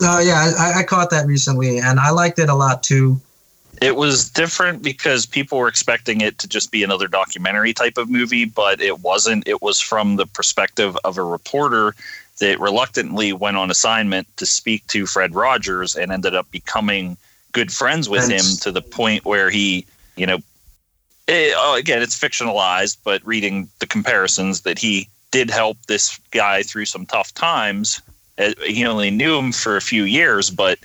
Uh, 0.00 0.20
yeah, 0.22 0.52
I, 0.58 0.80
I 0.80 0.82
caught 0.82 1.10
that 1.10 1.26
recently, 1.26 1.78
and 1.78 1.98
I 1.98 2.10
liked 2.10 2.38
it 2.38 2.48
a 2.48 2.54
lot 2.54 2.82
too. 2.82 3.20
It 3.80 3.96
was 3.96 4.30
different 4.30 4.82
because 4.82 5.26
people 5.26 5.58
were 5.58 5.68
expecting 5.68 6.22
it 6.22 6.38
to 6.38 6.48
just 6.48 6.70
be 6.70 6.82
another 6.82 7.08
documentary 7.08 7.74
type 7.74 7.98
of 7.98 8.08
movie, 8.08 8.46
but 8.46 8.80
it 8.80 9.00
wasn't. 9.00 9.46
It 9.46 9.60
was 9.62 9.80
from 9.80 10.16
the 10.16 10.26
perspective 10.26 10.96
of 11.04 11.18
a 11.18 11.22
reporter 11.22 11.94
that 12.38 12.60
reluctantly 12.60 13.32
went 13.32 13.56
on 13.56 13.70
assignment 13.70 14.34
to 14.36 14.46
speak 14.46 14.86
to 14.88 15.06
Fred 15.06 15.34
Rogers 15.34 15.96
and 15.96 16.12
ended 16.12 16.34
up 16.34 16.50
becoming 16.50 17.16
good 17.52 17.72
friends 17.72 18.08
with 18.08 18.28
him 18.30 18.44
to 18.60 18.70
the 18.70 18.82
point 18.82 19.24
where 19.24 19.48
he, 19.48 19.86
you 20.16 20.26
know, 20.26 20.38
it, 21.26 21.54
oh, 21.56 21.76
again, 21.76 22.02
it's 22.02 22.18
fictionalized, 22.18 22.98
but 23.02 23.26
reading 23.26 23.68
the 23.78 23.86
comparisons 23.86 24.62
that 24.62 24.78
he 24.78 25.08
did 25.36 25.50
help 25.50 25.76
this 25.86 26.18
guy 26.30 26.62
through 26.62 26.86
some 26.86 27.04
tough 27.04 27.34
times. 27.34 28.00
Uh, 28.38 28.52
He 28.64 28.86
only 28.86 29.10
knew 29.10 29.36
him 29.36 29.52
for 29.52 29.76
a 29.76 29.82
few 29.82 30.04
years, 30.04 30.48
but 30.48 30.78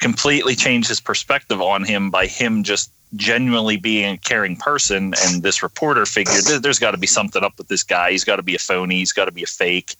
completely 0.00 0.56
changed 0.56 0.88
his 0.88 1.00
perspective 1.00 1.62
on 1.62 1.84
him 1.84 2.10
by 2.10 2.26
him 2.26 2.64
just 2.64 2.90
genuinely 3.14 3.76
being 3.76 4.14
a 4.14 4.18
caring 4.18 4.56
person. 4.56 5.14
And 5.22 5.44
this 5.44 5.62
reporter 5.62 6.04
figured 6.04 6.42
there's 6.62 6.80
got 6.80 6.92
to 6.92 6.98
be 6.98 7.06
something 7.06 7.44
up 7.44 7.56
with 7.58 7.68
this 7.68 7.84
guy. 7.84 8.10
He's 8.10 8.24
got 8.24 8.36
to 8.36 8.42
be 8.42 8.56
a 8.56 8.58
phony. 8.58 8.96
He's 8.96 9.12
got 9.12 9.26
to 9.26 9.32
be 9.32 9.44
a 9.44 9.54
fake. 9.62 9.94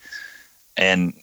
And 0.76 1.14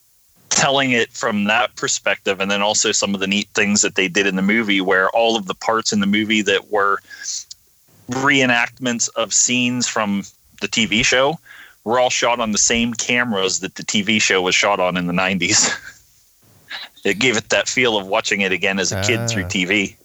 telling 0.47 0.91
it 0.91 1.11
from 1.11 1.45
that 1.45 1.75
perspective, 1.75 2.39
and 2.39 2.49
then 2.49 2.61
also 2.61 2.93
some 2.93 3.13
of 3.13 3.19
the 3.19 3.27
neat 3.27 3.49
things 3.55 3.81
that 3.81 3.95
they 3.95 4.07
did 4.07 4.25
in 4.25 4.37
the 4.37 4.41
movie, 4.41 4.79
where 4.79 5.09
all 5.09 5.35
of 5.35 5.47
the 5.47 5.53
parts 5.53 5.91
in 5.91 5.99
the 5.99 6.07
movie 6.07 6.43
that 6.43 6.71
were 6.71 6.99
reenactments 8.09 9.09
of 9.17 9.33
scenes 9.33 9.85
from 9.85 10.23
the 10.61 10.69
TV 10.69 11.03
show 11.03 11.37
were 11.87 11.99
all 11.99 12.09
shot 12.09 12.39
on 12.41 12.51
the 12.51 12.57
same 12.57 12.93
cameras 12.93 13.61
that 13.61 13.75
the 13.75 13.83
TV 13.83 14.21
show 14.21 14.41
was 14.41 14.53
shot 14.53 14.79
on 14.79 14.97
in 14.97 15.07
the 15.07 15.13
90s. 15.13 15.71
it 17.05 17.17
gave 17.17 17.37
it 17.37 17.47
that 17.49 17.69
feel 17.69 17.97
of 17.97 18.07
watching 18.07 18.41
it 18.41 18.51
again 18.51 18.77
as 18.77 18.91
a 18.91 19.01
kid 19.03 19.29
through 19.29 19.45
Ah. 19.45 19.47
TV. 19.47 19.95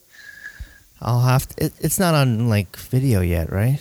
I'll 1.00 1.20
have 1.22 1.48
to. 1.48 1.64
It, 1.66 1.72
it's 1.80 1.98
not 1.98 2.14
on 2.14 2.48
like 2.48 2.76
video 2.76 3.20
yet, 3.20 3.50
right? 3.50 3.80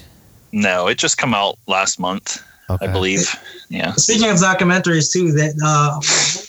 No, 0.51 0.87
it 0.87 0.97
just 0.97 1.19
come 1.19 1.35
out 1.35 1.59
last 1.67 1.99
month, 1.99 2.41
Okay. 2.71 2.87
I 2.87 2.91
believe. 2.91 3.35
Yeah. 3.69 3.93
Speaking 3.93 4.29
of 4.31 4.37
documentaries 4.37 5.13
too, 5.13 5.31
that 5.33 5.53
uh, 5.63 5.99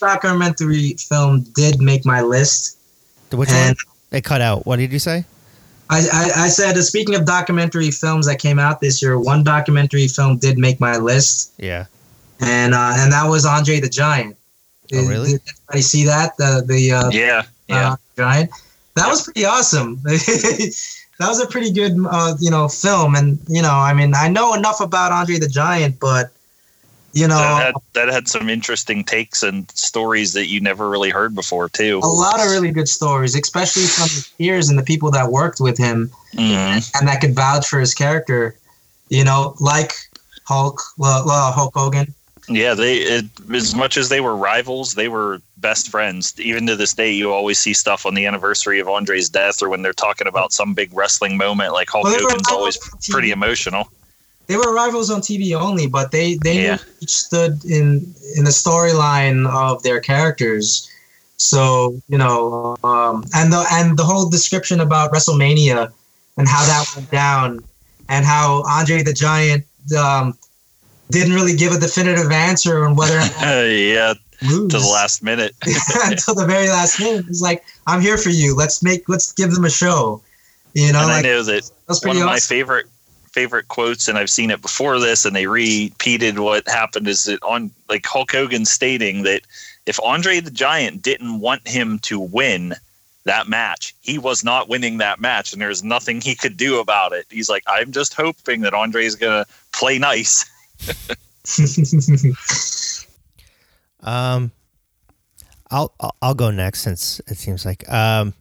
documentary 0.01 0.95
film 0.95 1.43
did 1.55 1.81
make 1.83 2.07
my 2.07 2.23
list. 2.23 2.79
Which 3.31 3.51
And- 3.51 3.77
one? 3.77 4.19
It 4.19 4.25
cut 4.25 4.41
out. 4.41 4.65
What 4.67 4.77
did 4.77 4.91
you 4.93 4.99
say? 4.99 5.25
I, 5.93 5.99
I, 6.13 6.45
I 6.45 6.49
said, 6.49 6.77
uh, 6.77 6.83
speaking 6.83 7.15
of 7.15 7.25
documentary 7.27 7.91
films 7.91 8.27
that 8.27 8.39
came 8.39 8.59
out 8.59 8.81
this 8.81 9.03
year, 9.03 9.19
one 9.19 9.45
documentary 9.45 10.09
film 10.09 10.39
did 10.39 10.57
make 10.59 10.81
my 10.81 10.97
list, 10.97 11.53
Yeah. 11.59 11.87
and 12.41 12.75
uh, 12.75 12.95
and 12.97 13.13
that 13.13 13.27
was 13.29 13.45
Andre 13.45 13.79
the 13.81 13.89
Giant. 13.89 14.37
Oh, 14.95 15.07
really? 15.09 15.33
Did 15.33 15.43
anybody 15.49 15.83
see 15.83 16.05
that? 16.05 16.37
The 16.39 16.65
the 16.67 16.93
uh, 16.93 17.11
Yeah. 17.11 17.43
Yeah. 17.69 17.93
uh, 17.93 17.97
giant. 18.17 18.51
That 18.97 19.09
was 19.09 19.23
pretty 19.25 19.45
awesome. 19.47 20.01
that 20.05 20.75
was 21.21 21.41
a 21.41 21.47
pretty 21.47 21.71
good, 21.73 21.93
uh, 22.11 22.35
you 22.41 22.51
know, 22.51 22.69
film. 22.69 23.15
And 23.15 23.39
you 23.49 23.63
know, 23.63 23.73
I 23.73 23.93
mean, 23.95 24.15
I 24.15 24.29
know 24.29 24.55
enough 24.55 24.81
about 24.81 25.13
Andre 25.13 25.39
the 25.39 25.49
Giant, 25.49 25.99
but 26.01 26.31
you 27.15 27.29
know, 27.29 27.37
that, 27.37 27.63
had, 27.65 27.75
that 27.95 28.09
had 28.09 28.29
some 28.29 28.49
interesting 28.49 29.05
takes 29.05 29.43
and 29.43 29.71
stories 29.73 30.33
that 30.33 30.47
you 30.47 30.61
never 30.61 30.89
really 30.89 31.11
heard 31.11 31.35
before, 31.35 31.69
too. 31.69 32.01
a 32.03 32.07
lot 32.07 32.41
of 32.41 32.51
really 32.51 32.71
good 32.71 32.89
stories, 32.89 33.35
especially 33.35 33.83
from 33.83 34.09
his 34.09 34.29
peers 34.39 34.69
and 34.69 34.79
the 34.79 34.83
people 34.83 35.11
that 35.11 35.31
worked 35.31 35.61
with 35.61 35.77
him 35.79 36.11
Mhm. 36.35 36.91
and 36.99 37.09
that 37.09 37.21
could 37.21 37.35
vouch 37.35 37.67
for 37.67 37.79
his 37.81 37.95
character. 37.95 38.57
You 39.11 39.25
know, 39.25 39.55
like 39.61 39.93
Hulk, 40.45 40.81
well, 40.97 41.25
well 41.27 41.53
Hulk 41.53 41.73
Hogan. 41.75 42.15
Yeah, 42.49 42.75
they 42.75 42.97
it, 42.97 43.27
as 43.55 43.75
much 43.75 43.97
as 43.97 44.09
they 44.09 44.21
were 44.21 44.35
rivals, 44.35 44.95
they 44.95 45.07
were 45.09 45.41
best 45.59 45.89
friends. 45.91 46.35
Even 46.41 46.67
to 46.67 46.75
this 46.75 46.93
day, 46.93 47.13
you 47.13 47.31
always 47.33 47.59
see 47.59 47.73
stuff 47.73 48.05
on 48.05 48.15
the 48.15 48.27
anniversary 48.27 48.81
of 48.81 48.89
Andre's 48.89 49.29
death, 49.29 49.63
or 49.63 49.69
when 49.69 49.83
they're 49.83 49.93
talking 49.93 50.27
about 50.27 50.53
some 50.53 50.75
big 50.75 50.91
wrestling 50.93 51.37
moment. 51.37 51.73
Like 51.73 51.89
Hulk 51.91 52.05
Well, 52.05 52.19
Hogan's 52.19 52.49
always 52.49 52.77
rivals 52.79 52.95
on 52.95 52.99
TV. 53.01 53.13
pretty 53.13 53.31
emotional. 53.31 53.89
They 54.53 54.59
were 54.59 54.75
rivals 54.75 55.09
on 55.09 55.23
TV 55.23 55.59
only, 55.59 55.87
but 55.87 56.11
they 56.11 56.35
they 56.35 56.57
Yeah. 56.65 56.77
stood 57.07 57.65
in 57.65 58.15
in 58.37 58.45
the 58.45 58.51
storyline 58.51 59.49
of 59.49 59.83
their 59.83 59.99
characters. 59.99 60.87
So 61.39 62.03
you 62.09 62.19
know, 62.19 62.77
um, 62.85 63.25
and 63.35 63.51
the 63.51 63.65
and 63.73 63.97
the 63.97 64.05
whole 64.05 64.29
description 64.29 64.81
about 64.81 65.11
WrestleMania 65.11 65.91
and 66.37 66.47
how 66.47 66.67
that 66.67 66.85
went 66.95 67.11
down, 67.11 67.65
and 68.11 68.27
how 68.27 68.63
Andre 68.69 69.03
the 69.03 69.15
Giant 69.15 69.65
um, 69.97 70.39
didn't 71.11 71.33
really 71.33 71.57
give 71.57 71.73
a 71.73 71.79
definitive 71.79 72.31
answer 72.31 72.85
on 72.85 72.95
whether 72.95 73.21
yeah, 73.41 74.13
to 74.13 74.45
lose 74.45 74.71
to 74.73 74.79
the 74.81 74.85
last 74.85 75.23
minute. 75.23 75.55
until 76.05 76.35
the 76.35 76.45
very 76.45 76.69
last 76.69 77.01
minute. 77.01 77.25
It's 77.27 77.41
like, 77.41 77.65
I'm 77.87 78.03
here 78.03 78.19
for 78.19 78.29
you. 78.29 78.55
Let's 78.55 78.83
make 78.83 79.09
let's 79.09 79.33
give 79.33 79.53
them 79.53 79.65
a 79.65 79.71
show. 79.71 80.21
You 80.75 80.93
know, 80.93 81.01
and 81.01 81.11
I 81.11 81.15
like 81.17 81.25
know 81.25 81.43
that 81.43 81.71
that's 81.89 82.05
one 82.05 82.19
of 82.19 82.27
my 82.27 82.39
favorite 82.39 82.92
favorite 83.33 83.69
quotes, 83.69 84.09
and 84.09 84.19
I've 84.19 84.31
seen 84.31 84.51
it 84.51 84.63
before 84.63 84.99
this, 85.01 85.25
and 85.25 85.35
they 85.35 85.47
repeated 85.47 86.39
what 86.39 86.67
happened. 86.69 87.09
Is 87.09 87.25
that 87.25 87.43
on 87.43 87.71
like 87.89 88.05
Hulk 88.07 88.33
Hogan 88.33 88.65
stating 88.65 89.23
that 89.23 89.43
if 89.87 89.99
Andre 90.03 90.41
the 90.41 90.51
Giant 90.51 91.03
didn't 91.03 91.41
want 91.41 91.67
him 91.67 91.99
to 92.01 92.21
win 92.21 92.75
that 93.25 93.49
match, 93.49 93.95
he 94.01 94.19
was 94.19 94.43
not 94.45 94.69
winning 94.69 94.99
that 94.99 95.21
match, 95.21 95.53
and 95.53 95.63
there's 95.63 95.83
nothing 95.85 96.21
he 96.21 96.35
could 96.35 96.57
do 96.57 96.79
about 96.81 97.13
it. 97.13 97.27
He's 97.31 97.49
like, 97.49 97.63
I'm 97.67 97.93
just 97.93 98.15
hoping 98.15 98.61
that 98.63 98.75
Andre's 98.75 99.15
gonna 99.17 99.47
play 99.73 99.99
nice. 99.99 100.45
Um, 104.05 104.51
I'll 105.71 105.95
I'll- 106.21 106.35
go 106.35 106.51
next 106.51 106.81
since 106.83 107.21
it 107.29 107.37
seems 107.37 107.65
like 107.65 107.89
um, 107.89 108.35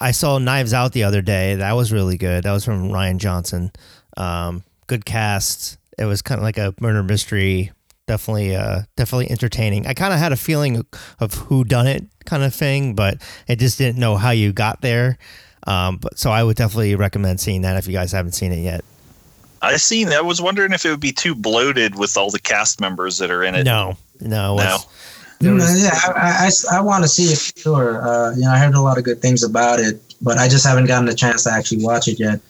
I 0.00 0.10
saw 0.10 0.38
Knives 0.38 0.74
Out 0.74 0.92
the 0.92 1.04
other 1.04 1.22
day. 1.22 1.54
That 1.54 1.72
was 1.72 1.92
really 1.92 2.16
good. 2.18 2.42
That 2.44 2.52
was 2.52 2.64
from 2.64 2.88
Rian 2.90 3.18
Johnson. 3.18 3.70
Um, 4.16 4.62
good 4.86 5.04
cast. 5.04 5.78
It 5.98 6.04
was 6.04 6.22
kind 6.22 6.38
of 6.38 6.42
like 6.42 6.58
a 6.58 6.74
murder 6.80 7.02
mystery. 7.02 7.72
Definitely, 8.06 8.56
uh, 8.56 8.82
definitely 8.96 9.30
entertaining. 9.30 9.86
I 9.86 9.94
kind 9.94 10.12
of 10.12 10.18
had 10.18 10.32
a 10.32 10.36
feeling 10.36 10.84
of 11.20 11.34
who 11.34 11.62
done 11.62 11.86
it 11.86 12.04
kind 12.24 12.42
of 12.42 12.52
thing, 12.54 12.94
but 12.94 13.18
I 13.48 13.54
just 13.54 13.78
didn't 13.78 13.98
know 14.00 14.16
how 14.16 14.30
you 14.30 14.52
got 14.52 14.80
there. 14.80 15.16
Um, 15.66 15.98
but 15.98 16.18
so 16.18 16.30
I 16.30 16.42
would 16.42 16.56
definitely 16.56 16.96
recommend 16.96 17.38
seeing 17.40 17.62
that 17.62 17.76
if 17.76 17.86
you 17.86 17.92
guys 17.92 18.10
haven't 18.12 18.32
seen 18.32 18.50
it 18.52 18.62
yet. 18.62 18.84
I 19.62 19.76
seen. 19.76 20.08
That 20.08 20.18
I 20.18 20.22
was 20.22 20.40
wondering 20.40 20.72
if 20.72 20.84
it 20.86 20.90
would 20.90 21.00
be 21.00 21.12
too 21.12 21.34
bloated 21.34 21.96
with 21.98 22.16
all 22.16 22.30
the 22.30 22.38
cast 22.40 22.80
members 22.80 23.18
that 23.18 23.30
are 23.30 23.44
in 23.44 23.54
it. 23.54 23.64
No, 23.64 23.96
no, 24.20 24.54
it 24.58 24.64
No. 24.64 24.72
was- 24.72 24.86
there 25.38 25.54
was- 25.54 25.82
yeah, 25.82 25.90
I, 26.16 26.50
I, 26.72 26.78
I 26.78 26.80
want 26.82 27.02
to 27.04 27.08
see 27.08 27.24
it 27.24 27.38
for 27.38 27.60
sure. 27.60 28.02
Uh, 28.06 28.34
you 28.34 28.42
know, 28.42 28.50
I 28.50 28.58
heard 28.58 28.74
a 28.74 28.80
lot 28.80 28.98
of 28.98 29.04
good 29.04 29.22
things 29.22 29.42
about 29.42 29.78
it, 29.80 30.00
but 30.20 30.36
I 30.38 30.48
just 30.48 30.66
haven't 30.66 30.86
gotten 30.86 31.06
the 31.06 31.14
chance 31.14 31.44
to 31.44 31.52
actually 31.52 31.82
watch 31.84 32.08
it 32.08 32.18
yet. 32.18 32.40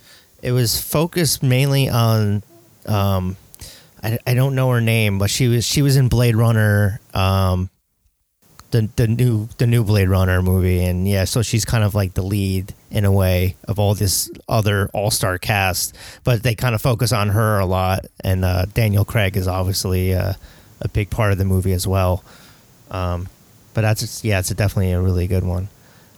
It 0.42 0.52
was 0.52 0.80
focused 0.80 1.42
mainly 1.42 1.88
on 1.88 2.42
um 2.86 3.36
I, 4.02 4.18
I 4.26 4.34
don't 4.34 4.54
know 4.54 4.70
her 4.70 4.80
name 4.80 5.18
but 5.18 5.30
she 5.30 5.48
was 5.48 5.64
she 5.66 5.82
was 5.82 5.96
in 5.96 6.08
blade 6.08 6.36
runner 6.36 7.00
um 7.14 7.70
the 8.70 8.88
the 8.96 9.08
new 9.08 9.48
the 9.58 9.66
new 9.66 9.84
blade 9.84 10.08
runner 10.08 10.42
movie. 10.42 10.84
And 10.84 11.06
yeah 11.08 11.24
so 11.24 11.42
she's 11.42 11.64
kind 11.64 11.84
of 11.84 11.94
like 11.94 12.14
the 12.14 12.22
lead 12.22 12.74
in 12.90 13.04
a 13.04 13.12
way 13.12 13.56
of 13.68 13.78
all 13.78 13.94
this 13.94 14.30
other 14.48 14.88
all-star 14.92 15.38
cast 15.38 15.96
but 16.24 16.42
they 16.42 16.54
kind 16.54 16.74
of 16.74 16.82
focus 16.82 17.12
on 17.12 17.30
her 17.30 17.58
a 17.58 17.66
lot. 17.66 18.06
And 18.22 18.44
uh, 18.44 18.66
daniel 18.72 19.04
craig 19.04 19.36
is 19.36 19.48
obviously 19.48 20.14
uh, 20.14 20.34
a 20.80 20.88
big 20.88 21.10
part 21.10 21.32
of 21.32 21.38
the 21.38 21.44
movie 21.44 21.72
as 21.72 21.86
well. 21.86 22.24
Um, 22.90 23.28
but 23.74 23.82
that's 23.82 24.24
yeah 24.24 24.38
it's 24.38 24.50
definitely 24.50 24.92
a 24.92 25.00
really 25.00 25.26
good 25.26 25.44
one 25.44 25.68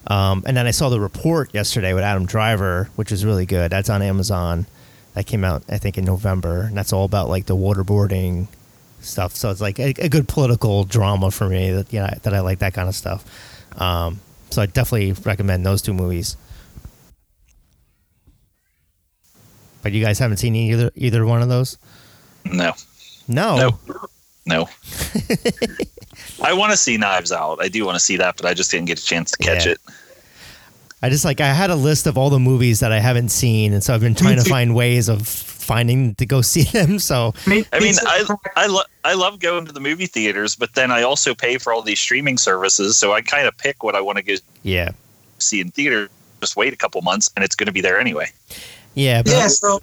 um, 0.06 0.42
and 0.46 0.56
then 0.56 0.66
I 0.66 0.70
saw 0.72 0.88
the 0.88 1.00
report 1.00 1.54
yesterday 1.54 1.92
with 1.94 2.04
Adam 2.04 2.26
Driver, 2.26 2.90
which 2.96 3.12
is 3.12 3.24
really 3.24 3.46
good. 3.46 3.70
That's 3.70 3.90
on 3.90 4.02
Amazon. 4.02 4.66
That 5.14 5.26
came 5.26 5.44
out, 5.44 5.62
I 5.68 5.78
think, 5.78 5.98
in 5.98 6.04
November, 6.04 6.62
and 6.62 6.76
that's 6.76 6.92
all 6.92 7.04
about 7.04 7.28
like 7.28 7.46
the 7.46 7.56
waterboarding 7.56 8.46
stuff. 9.00 9.36
So 9.36 9.50
it's 9.50 9.60
like 9.60 9.78
a, 9.78 9.94
a 9.98 10.08
good 10.08 10.26
political 10.26 10.84
drama 10.84 11.30
for 11.30 11.48
me. 11.48 11.70
That 11.70 11.92
yeah, 11.92 12.14
that 12.22 12.32
I 12.32 12.40
like 12.40 12.60
that 12.60 12.74
kind 12.74 12.88
of 12.88 12.94
stuff. 12.94 13.24
Um, 13.80 14.20
so 14.50 14.62
I 14.62 14.66
definitely 14.66 15.12
recommend 15.12 15.64
those 15.66 15.82
two 15.82 15.92
movies. 15.94 16.36
But 19.82 19.92
you 19.92 20.02
guys 20.02 20.18
haven't 20.18 20.38
seen 20.38 20.54
either 20.54 20.90
either 20.94 21.26
one 21.26 21.42
of 21.42 21.48
those? 21.48 21.76
No. 22.44 22.72
No. 23.28 23.56
No. 23.56 23.78
No. 24.46 24.68
I 26.42 26.52
want 26.52 26.72
to 26.72 26.76
see 26.76 26.96
Knives 26.96 27.32
Out. 27.32 27.58
I 27.62 27.68
do 27.68 27.84
want 27.86 27.96
to 27.96 28.00
see 28.00 28.16
that, 28.18 28.36
but 28.36 28.46
I 28.46 28.54
just 28.54 28.70
didn't 28.70 28.86
get 28.86 28.98
a 28.98 29.04
chance 29.04 29.30
to 29.32 29.38
catch 29.38 29.66
Yeah. 29.66 29.72
it. 29.72 29.80
I 31.04 31.08
just 31.08 31.24
like 31.24 31.40
I 31.40 31.52
had 31.52 31.70
a 31.70 31.74
list 31.74 32.06
of 32.06 32.16
all 32.16 32.30
the 32.30 32.38
movies 32.38 32.78
that 32.80 32.92
I 32.92 33.00
haven't 33.00 33.30
seen, 33.30 33.72
and 33.72 33.82
so 33.82 33.92
I've 33.92 34.00
been 34.00 34.14
trying 34.14 34.36
to 34.40 34.48
find 34.48 34.72
ways 34.74 35.08
of 35.08 35.26
finding 35.26 36.14
to 36.16 36.26
go 36.26 36.42
see 36.52 36.62
them. 36.62 37.00
So 37.00 37.34
I 37.46 37.50
mean, 37.50 37.64
I 38.06 38.24
I, 38.56 38.66
lo- 38.66 38.82
I 39.04 39.14
love 39.14 39.40
going 39.40 39.66
to 39.66 39.72
the 39.72 39.80
movie 39.80 40.06
theaters, 40.06 40.54
but 40.54 40.74
then 40.74 40.92
I 40.92 41.02
also 41.02 41.34
pay 41.34 41.58
for 41.58 41.72
all 41.72 41.82
these 41.82 41.98
streaming 41.98 42.38
services, 42.38 42.96
so 42.96 43.12
I 43.12 43.20
kind 43.20 43.48
of 43.48 43.56
pick 43.58 43.82
what 43.82 43.96
I 43.96 44.00
want 44.00 44.18
to 44.18 44.22
go 44.22 44.34
yeah, 44.62 44.90
see 45.38 45.60
in 45.60 45.70
theater, 45.72 46.08
just 46.40 46.54
wait 46.56 46.72
a 46.72 46.76
couple 46.76 47.02
months 47.02 47.30
and 47.34 47.44
it's 47.44 47.56
going 47.56 47.66
to 47.66 47.72
be 47.72 47.80
there 47.80 47.98
anyway. 47.98 48.28
Yeah, 48.94 49.22
but 49.22 49.32
Yeah, 49.32 49.48
so 49.48 49.80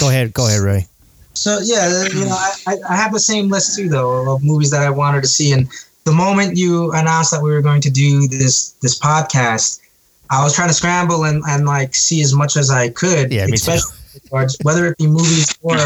go 0.00 0.08
ahead, 0.08 0.32
go 0.34 0.48
ahead, 0.48 0.62
Ray. 0.62 0.86
So 1.34 1.60
yeah, 1.62 2.04
you 2.12 2.24
know, 2.24 2.30
I, 2.30 2.54
I- 2.66 2.78
I 2.90 2.96
have 2.96 3.12
the 3.12 3.20
same 3.20 3.50
list 3.50 3.76
too, 3.76 3.88
though, 3.88 4.34
of 4.34 4.42
movies 4.42 4.70
that 4.72 4.82
I 4.82 4.90
wanted 4.90 5.20
to 5.22 5.28
see. 5.28 5.52
And 5.52 5.68
the 6.06 6.12
moment 6.12 6.56
you 6.56 6.90
announced 6.92 7.30
that 7.32 7.42
we 7.42 7.50
were 7.52 7.60
going 7.62 7.82
to 7.82 7.90
do 7.90 8.26
this 8.28 8.70
this 8.80 8.98
podcast, 8.98 9.80
I 10.30 10.42
was 10.42 10.54
trying 10.54 10.68
to 10.68 10.74
scramble 10.74 11.24
and, 11.24 11.42
and 11.46 11.66
like 11.66 11.94
see 11.94 12.22
as 12.22 12.32
much 12.34 12.56
as 12.56 12.70
I 12.70 12.88
could, 12.88 13.30
Yeah, 13.30 13.44
me 13.44 13.50
too. 13.52 13.54
especially 13.72 13.96
towards 14.30 14.56
whether 14.62 14.86
it 14.86 14.96
be 14.98 15.06
movies 15.06 15.46
or 15.62 15.76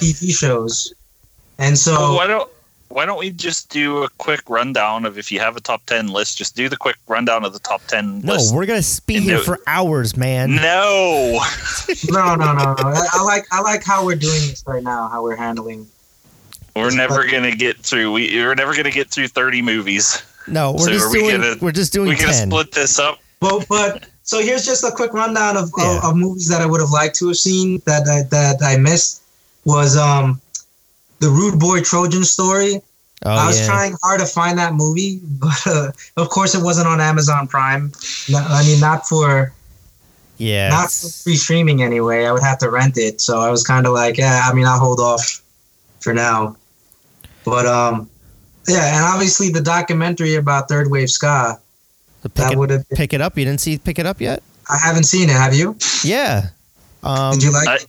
TV 0.00 0.32
shows. 0.36 0.92
And 1.58 1.78
so 1.78 1.92
Well, 1.92 2.16
why 2.16 2.26
don't 2.26 2.50
why 2.88 3.04
don't 3.04 3.18
we 3.18 3.30
just 3.30 3.68
do 3.70 4.04
a 4.04 4.08
quick 4.18 4.40
rundown 4.48 5.04
of 5.04 5.18
if 5.18 5.30
you 5.32 5.40
have 5.40 5.56
a 5.56 5.60
top 5.60 5.84
ten 5.86 6.08
list, 6.08 6.38
just 6.38 6.54
do 6.56 6.68
the 6.68 6.76
quick 6.76 6.96
rundown 7.08 7.44
of 7.44 7.52
the 7.52 7.58
top 7.58 7.82
ten 7.88 8.20
No, 8.20 8.34
list. 8.34 8.54
we're 8.54 8.64
gonna 8.66 8.80
be 9.06 9.16
And 9.16 9.24
here 9.24 9.36
do- 9.38 9.42
for 9.42 9.58
hours, 9.66 10.16
man. 10.16 10.54
No. 10.54 11.40
no, 12.10 12.34
no, 12.36 12.52
no, 12.52 12.52
no. 12.54 12.74
I, 12.78 13.06
I 13.14 13.22
like 13.24 13.44
I 13.52 13.60
like 13.60 13.84
how 13.84 14.04
we're 14.06 14.16
doing 14.16 14.40
this 14.48 14.62
right 14.66 14.82
now, 14.82 15.08
how 15.08 15.22
we're 15.22 15.36
handling. 15.36 15.86
We're 16.76 16.94
never 16.94 17.26
gonna 17.26 17.54
get 17.56 17.78
through. 17.78 18.12
We, 18.12 18.36
we're 18.36 18.54
never 18.54 18.74
gonna 18.76 18.90
get 18.90 19.08
through 19.10 19.28
thirty 19.28 19.62
movies. 19.62 20.22
No, 20.46 20.72
we're 20.72 20.78
So 20.78 20.90
just 20.92 21.06
are 21.06 21.10
we 21.12 21.18
doing. 21.20 21.40
gonna- 21.40 21.56
we're 21.60 21.72
just 21.72 21.92
doing 21.92 22.08
We're 22.08 22.16
gonna 22.18 22.32
ten. 22.32 22.48
split 22.50 22.70
this 22.72 22.98
up. 22.98 23.18
But 23.40 23.66
but 23.68 24.06
so 24.22 24.40
here's 24.40 24.64
just 24.64 24.84
a 24.84 24.90
quick 24.90 25.12
rundown 25.12 25.56
of, 25.56 25.70
Yeah. 25.76 25.98
of, 25.98 26.04
of 26.04 26.16
movies 26.16 26.48
that 26.48 26.60
I 26.60 26.66
would 26.66 26.80
have 26.80 26.90
liked 26.90 27.16
to 27.16 27.28
have 27.28 27.36
seen 27.36 27.80
that 27.86 28.04
that, 28.04 28.30
that 28.30 28.62
I 28.62 28.76
missed 28.76 29.22
was 29.64 29.96
um 29.96 30.40
the 31.20 31.28
Rude 31.28 31.58
Boy 31.58 31.80
Trojan 31.80 32.24
story. 32.24 32.80
Oh 33.24 33.30
I 33.30 33.46
was 33.46 33.58
yeah. 33.60 33.66
trying 33.66 33.96
hard 34.02 34.20
to 34.20 34.26
find 34.26 34.58
that 34.58 34.74
movie, 34.74 35.20
but 35.40 35.66
uh, 35.66 35.90
of 36.18 36.28
course 36.28 36.54
it 36.54 36.62
wasn't 36.62 36.86
on 36.86 37.00
Amazon 37.00 37.48
Prime. 37.48 37.90
No, 38.28 38.38
I 38.38 38.62
mean, 38.64 38.78
not 38.80 39.08
for 39.08 39.52
yeah. 40.38 40.68
not 40.68 40.92
for 40.92 41.08
free 41.08 41.36
streaming 41.36 41.82
anyway. 41.82 42.26
I 42.26 42.32
would 42.32 42.42
have 42.42 42.58
to 42.58 42.70
rent 42.70 42.98
it, 42.98 43.20
so 43.22 43.40
I 43.40 43.50
was 43.50 43.64
kind 43.64 43.86
of 43.86 43.94
like, 43.94 44.18
yeah. 44.18 44.42
I 44.44 44.52
mean, 44.52 44.66
I'll 44.66 44.78
hold 44.78 45.00
off 45.00 45.40
for 46.00 46.12
now. 46.12 46.56
But 47.46 47.64
um, 47.64 48.10
yeah, 48.68 48.96
and 48.96 49.04
obviously 49.04 49.48
the 49.48 49.62
documentary 49.62 50.34
about 50.34 50.68
third 50.68 50.90
wave 50.90 51.10
ska 51.10 51.58
so 52.22 52.28
pick, 52.28 52.34
that 52.34 52.52
it, 52.52 52.58
would 52.58 52.70
have. 52.70 52.88
pick 52.90 53.12
it 53.12 53.20
up. 53.22 53.38
You 53.38 53.44
didn't 53.44 53.60
see 53.60 53.78
pick 53.78 53.98
it 53.98 54.04
up 54.04 54.20
yet? 54.20 54.42
I 54.68 54.76
haven't 54.84 55.04
seen 55.04 55.30
it. 55.30 55.36
Have 55.36 55.54
you? 55.54 55.76
Yeah. 56.04 56.48
Um, 57.02 57.32
Did 57.34 57.44
you 57.44 57.52
like? 57.52 57.68
I- 57.68 57.74
it? 57.76 57.86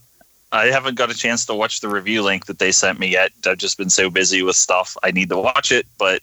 I 0.50 0.66
haven't 0.68 0.94
got 0.94 1.10
a 1.10 1.14
chance 1.14 1.44
to 1.46 1.54
watch 1.54 1.80
the 1.80 1.88
review 1.88 2.22
link 2.22 2.46
that 2.46 2.58
they 2.58 2.72
sent 2.72 2.98
me 2.98 3.08
yet. 3.08 3.32
I've 3.44 3.58
just 3.58 3.76
been 3.76 3.90
so 3.90 4.08
busy 4.08 4.42
with 4.42 4.56
stuff. 4.56 4.96
I 5.02 5.10
need 5.10 5.28
to 5.28 5.36
watch 5.36 5.70
it, 5.70 5.86
but 5.98 6.22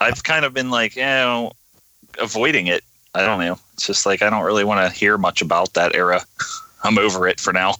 I've 0.00 0.24
kind 0.24 0.44
of 0.44 0.52
been 0.52 0.68
like, 0.70 0.96
you 0.96 1.02
know, 1.02 1.52
avoiding 2.20 2.66
it. 2.66 2.82
I 3.14 3.24
don't 3.24 3.38
know. 3.38 3.56
It's 3.74 3.86
just 3.86 4.04
like 4.04 4.20
I 4.20 4.30
don't 4.30 4.42
really 4.42 4.64
want 4.64 4.80
to 4.80 4.98
hear 4.98 5.16
much 5.16 5.42
about 5.42 5.74
that 5.74 5.94
era. 5.94 6.22
I'm 6.82 6.98
over 6.98 7.28
it 7.28 7.38
for 7.38 7.52
now. 7.52 7.76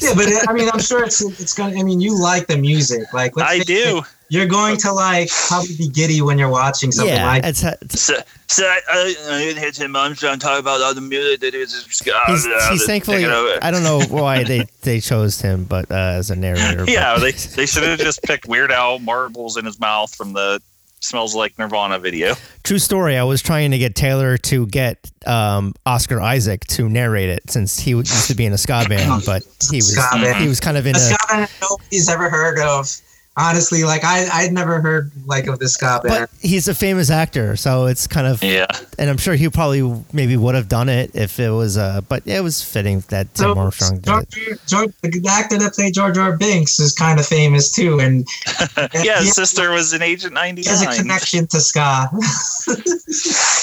Yeah, 0.00 0.14
but 0.14 0.26
I 0.48 0.52
mean, 0.52 0.68
I'm 0.72 0.80
sure 0.80 1.04
it's 1.04 1.20
it's 1.40 1.54
gonna. 1.54 1.78
I 1.78 1.82
mean, 1.82 2.00
you 2.00 2.18
like 2.18 2.46
the 2.46 2.56
music, 2.56 3.12
like 3.12 3.36
let's 3.36 3.50
I 3.50 3.58
do. 3.58 3.98
it, 3.98 4.04
You're 4.30 4.46
going 4.46 4.76
to 4.78 4.92
like 4.92 5.28
probably 5.48 5.76
be 5.76 5.88
giddy 5.88 6.22
when 6.22 6.38
you're 6.38 6.48
watching 6.48 6.90
something 6.90 7.14
yeah. 7.14 7.26
like. 7.26 7.44
it's, 7.44 7.62
it's, 7.62 8.00
So, 8.00 8.14
so 8.48 8.64
I, 8.64 8.80
I, 8.88 9.14
I 9.30 9.38
didn't 9.40 9.62
hear 9.62 9.70
Tim 9.70 9.94
Armstrong 9.94 10.38
talk 10.38 10.58
about 10.58 10.80
all 10.80 10.94
the 10.94 11.02
music 11.02 11.40
that 11.40 11.54
is. 11.54 11.84
he's, 11.84 12.46
he's 12.70 12.86
thankfully. 12.86 13.26
I 13.26 13.70
don't 13.70 13.82
know 13.82 14.00
why 14.08 14.44
they 14.44 14.66
they 14.80 15.00
chose 15.00 15.40
him, 15.40 15.64
but 15.64 15.90
uh, 15.90 15.94
as 15.94 16.30
a 16.30 16.36
narrator. 16.36 16.78
but- 16.86 16.88
Yeah, 16.88 17.18
they 17.18 17.32
they 17.32 17.66
should 17.66 17.82
have 17.82 17.98
just 17.98 18.22
picked 18.22 18.46
Weird 18.48 18.72
Al 18.72 18.98
marbles 18.98 19.56
in 19.58 19.66
his 19.66 19.78
mouth 19.78 20.14
from 20.14 20.32
the 20.32 20.62
"Smells 21.02 21.34
Like 21.34 21.58
Nirvana" 21.58 21.98
video. 21.98 22.34
True 22.64 22.78
story. 22.78 23.16
I 23.16 23.24
was 23.24 23.42
trying 23.42 23.70
to 23.72 23.78
get 23.78 23.94
Taylor 23.94 24.38
to 24.38 24.66
get 24.66 25.10
um, 25.26 25.74
Oscar 25.84 26.20
Isaac 26.20 26.66
to 26.68 26.88
narrate 26.88 27.28
it 27.28 27.50
since 27.50 27.78
he 27.78 27.90
used 27.90 28.28
to 28.28 28.34
be 28.34 28.46
in 28.46 28.52
a 28.52 28.58
ska 28.58 28.86
band, 28.88 29.22
but 29.26 29.42
he 29.70 29.76
was 29.76 29.96
he 30.38 30.48
was 30.48 30.60
kind 30.60 30.76
of 30.76 30.86
in 30.86 30.94
a 30.94 30.98
a 30.98 31.00
ska 31.00 31.18
band 31.28 31.50
nobody's 31.60 32.08
ever 32.08 32.30
heard 32.30 32.58
of. 32.58 32.88
Honestly, 33.36 33.82
like 33.84 34.04
I 34.04 34.28
I'd 34.30 34.52
never 34.52 34.80
heard 34.80 35.10
like 35.24 35.46
of 35.46 35.58
this 35.58 35.76
guy. 35.76 36.00
but 36.02 36.30
he's 36.40 36.68
a 36.68 36.74
famous 36.74 37.08
actor, 37.08 37.56
so 37.56 37.86
it's 37.86 38.06
kind 38.06 38.26
of 38.26 38.42
Yeah, 38.42 38.66
and 38.98 39.08
I'm 39.08 39.16
sure 39.16 39.34
he 39.34 39.48
probably 39.48 40.04
maybe 40.12 40.36
would 40.36 40.54
have 40.54 40.68
done 40.68 40.90
it 40.90 41.12
if 41.14 41.40
it 41.40 41.48
was 41.50 41.78
uh 41.78 42.02
but 42.02 42.26
it 42.26 42.42
was 42.42 42.62
fitting 42.62 43.02
that 43.08 43.32
Tim 43.34 43.56
Armstrong 43.56 44.00
did 44.00 44.12
it. 44.14 44.30
George, 44.30 44.66
George, 44.66 44.92
the 45.02 45.26
actor 45.30 45.58
that 45.58 45.72
played 45.72 45.94
Jar 45.94 46.12
Jar 46.12 46.36
Binks 46.36 46.78
is 46.78 46.92
kind 46.92 47.18
of 47.18 47.26
famous 47.26 47.72
too, 47.72 48.00
and 48.00 48.26
yeah. 49.02 49.20
His 49.20 49.34
sister 49.34 49.70
was 49.70 49.94
an 49.94 50.02
Agent 50.02 50.34
ninety 50.34 50.62
he 50.62 50.68
has 50.68 50.82
a 50.82 50.94
connection 50.94 51.46
to 51.48 51.60
ska. 51.60 52.10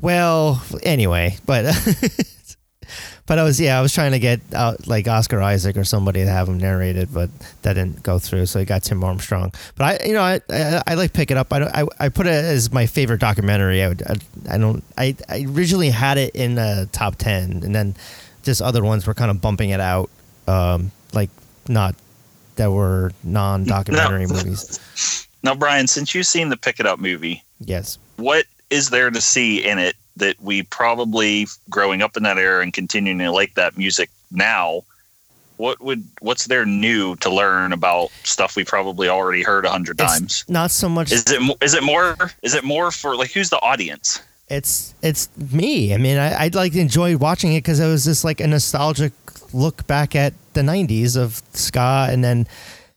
Well, 0.00 0.62
anyway, 0.82 1.38
but 1.46 1.64
but 3.26 3.38
I 3.38 3.42
was 3.42 3.60
yeah, 3.60 3.78
I 3.78 3.82
was 3.82 3.92
trying 3.92 4.12
to 4.12 4.18
get 4.18 4.40
out 4.54 4.86
like 4.86 5.06
Oscar 5.08 5.40
Isaac 5.42 5.76
or 5.76 5.84
somebody 5.84 6.24
to 6.24 6.30
have 6.30 6.48
him 6.48 6.58
narrated, 6.58 7.08
but 7.12 7.30
that 7.62 7.74
didn't 7.74 8.02
go 8.02 8.18
through. 8.18 8.46
So 8.46 8.60
I 8.60 8.64
got 8.64 8.82
Tim 8.84 9.02
Armstrong. 9.04 9.52
But 9.76 9.84
I, 10.02 10.06
you 10.06 10.12
know, 10.14 10.22
I 10.22 10.40
I, 10.50 10.82
I 10.86 10.94
like 10.94 11.12
pick 11.12 11.30
it 11.30 11.36
up. 11.36 11.52
I, 11.52 11.58
don't, 11.58 11.74
I 11.74 11.84
I 11.98 12.08
put 12.08 12.26
it 12.26 12.32
as 12.32 12.72
my 12.72 12.86
favorite 12.86 13.20
documentary. 13.20 13.82
I 13.82 13.88
would 13.88 14.02
I, 14.02 14.54
I 14.54 14.58
don't 14.58 14.82
I 14.96 15.16
I 15.28 15.44
originally 15.48 15.90
had 15.90 16.18
it 16.18 16.34
in 16.34 16.54
the 16.54 16.88
top 16.92 17.16
ten, 17.16 17.62
and 17.64 17.74
then 17.74 17.94
just 18.42 18.62
other 18.62 18.82
ones 18.84 19.06
were 19.06 19.14
kind 19.14 19.30
of 19.30 19.40
bumping 19.40 19.70
it 19.70 19.80
out, 19.80 20.08
um, 20.46 20.92
like 21.12 21.30
not 21.68 21.94
that 22.54 22.70
were 22.70 23.10
non-documentary 23.24 24.26
movies. 24.28 25.26
Now, 25.42 25.54
Brian, 25.54 25.86
since 25.86 26.14
you've 26.14 26.26
seen 26.26 26.48
the 26.48 26.56
Pick 26.56 26.80
It 26.80 26.86
Up 26.86 26.98
movie, 26.98 27.42
Yes. 27.60 27.98
what 28.16 28.46
is 28.70 28.90
there 28.90 29.10
to 29.10 29.20
see 29.20 29.64
in 29.64 29.78
it 29.78 29.96
that 30.16 30.40
we 30.40 30.62
probably 30.64 31.46
growing 31.68 32.02
up 32.02 32.16
in 32.16 32.22
that 32.22 32.38
era 32.38 32.62
and 32.62 32.72
continuing 32.72 33.18
to 33.18 33.30
like 33.30 33.54
that 33.54 33.76
music 33.76 34.10
now 34.30 34.82
what 35.56 35.80
would 35.80 36.04
what's 36.20 36.46
there 36.46 36.66
new 36.66 37.16
to 37.16 37.30
learn 37.30 37.72
about 37.72 38.10
stuff 38.24 38.56
we 38.56 38.64
probably 38.64 39.08
already 39.08 39.42
heard 39.42 39.64
a 39.64 39.70
hundred 39.70 39.96
times 39.98 40.44
not 40.48 40.70
so 40.70 40.88
much 40.88 41.12
is 41.12 41.30
it 41.30 41.40
mo- 41.40 41.56
is 41.60 41.74
it 41.74 41.82
more 41.82 42.16
is 42.42 42.54
it 42.54 42.64
more 42.64 42.90
for 42.90 43.16
like 43.16 43.30
who's 43.32 43.50
the 43.50 43.60
audience 43.60 44.20
it's 44.48 44.94
it's 45.02 45.28
me. 45.36 45.92
I 45.92 45.96
mean, 45.96 46.18
I, 46.18 46.42
I'd 46.42 46.54
like 46.54 46.72
to 46.72 46.80
enjoy 46.80 47.16
watching 47.16 47.52
it 47.54 47.64
because 47.64 47.80
it 47.80 47.86
was 47.86 48.04
just 48.04 48.24
like 48.24 48.40
a 48.40 48.46
nostalgic 48.46 49.12
look 49.52 49.86
back 49.86 50.14
at 50.14 50.34
the 50.52 50.60
'90s 50.60 51.16
of 51.16 51.42
ska, 51.52 52.06
and 52.10 52.22
then 52.22 52.46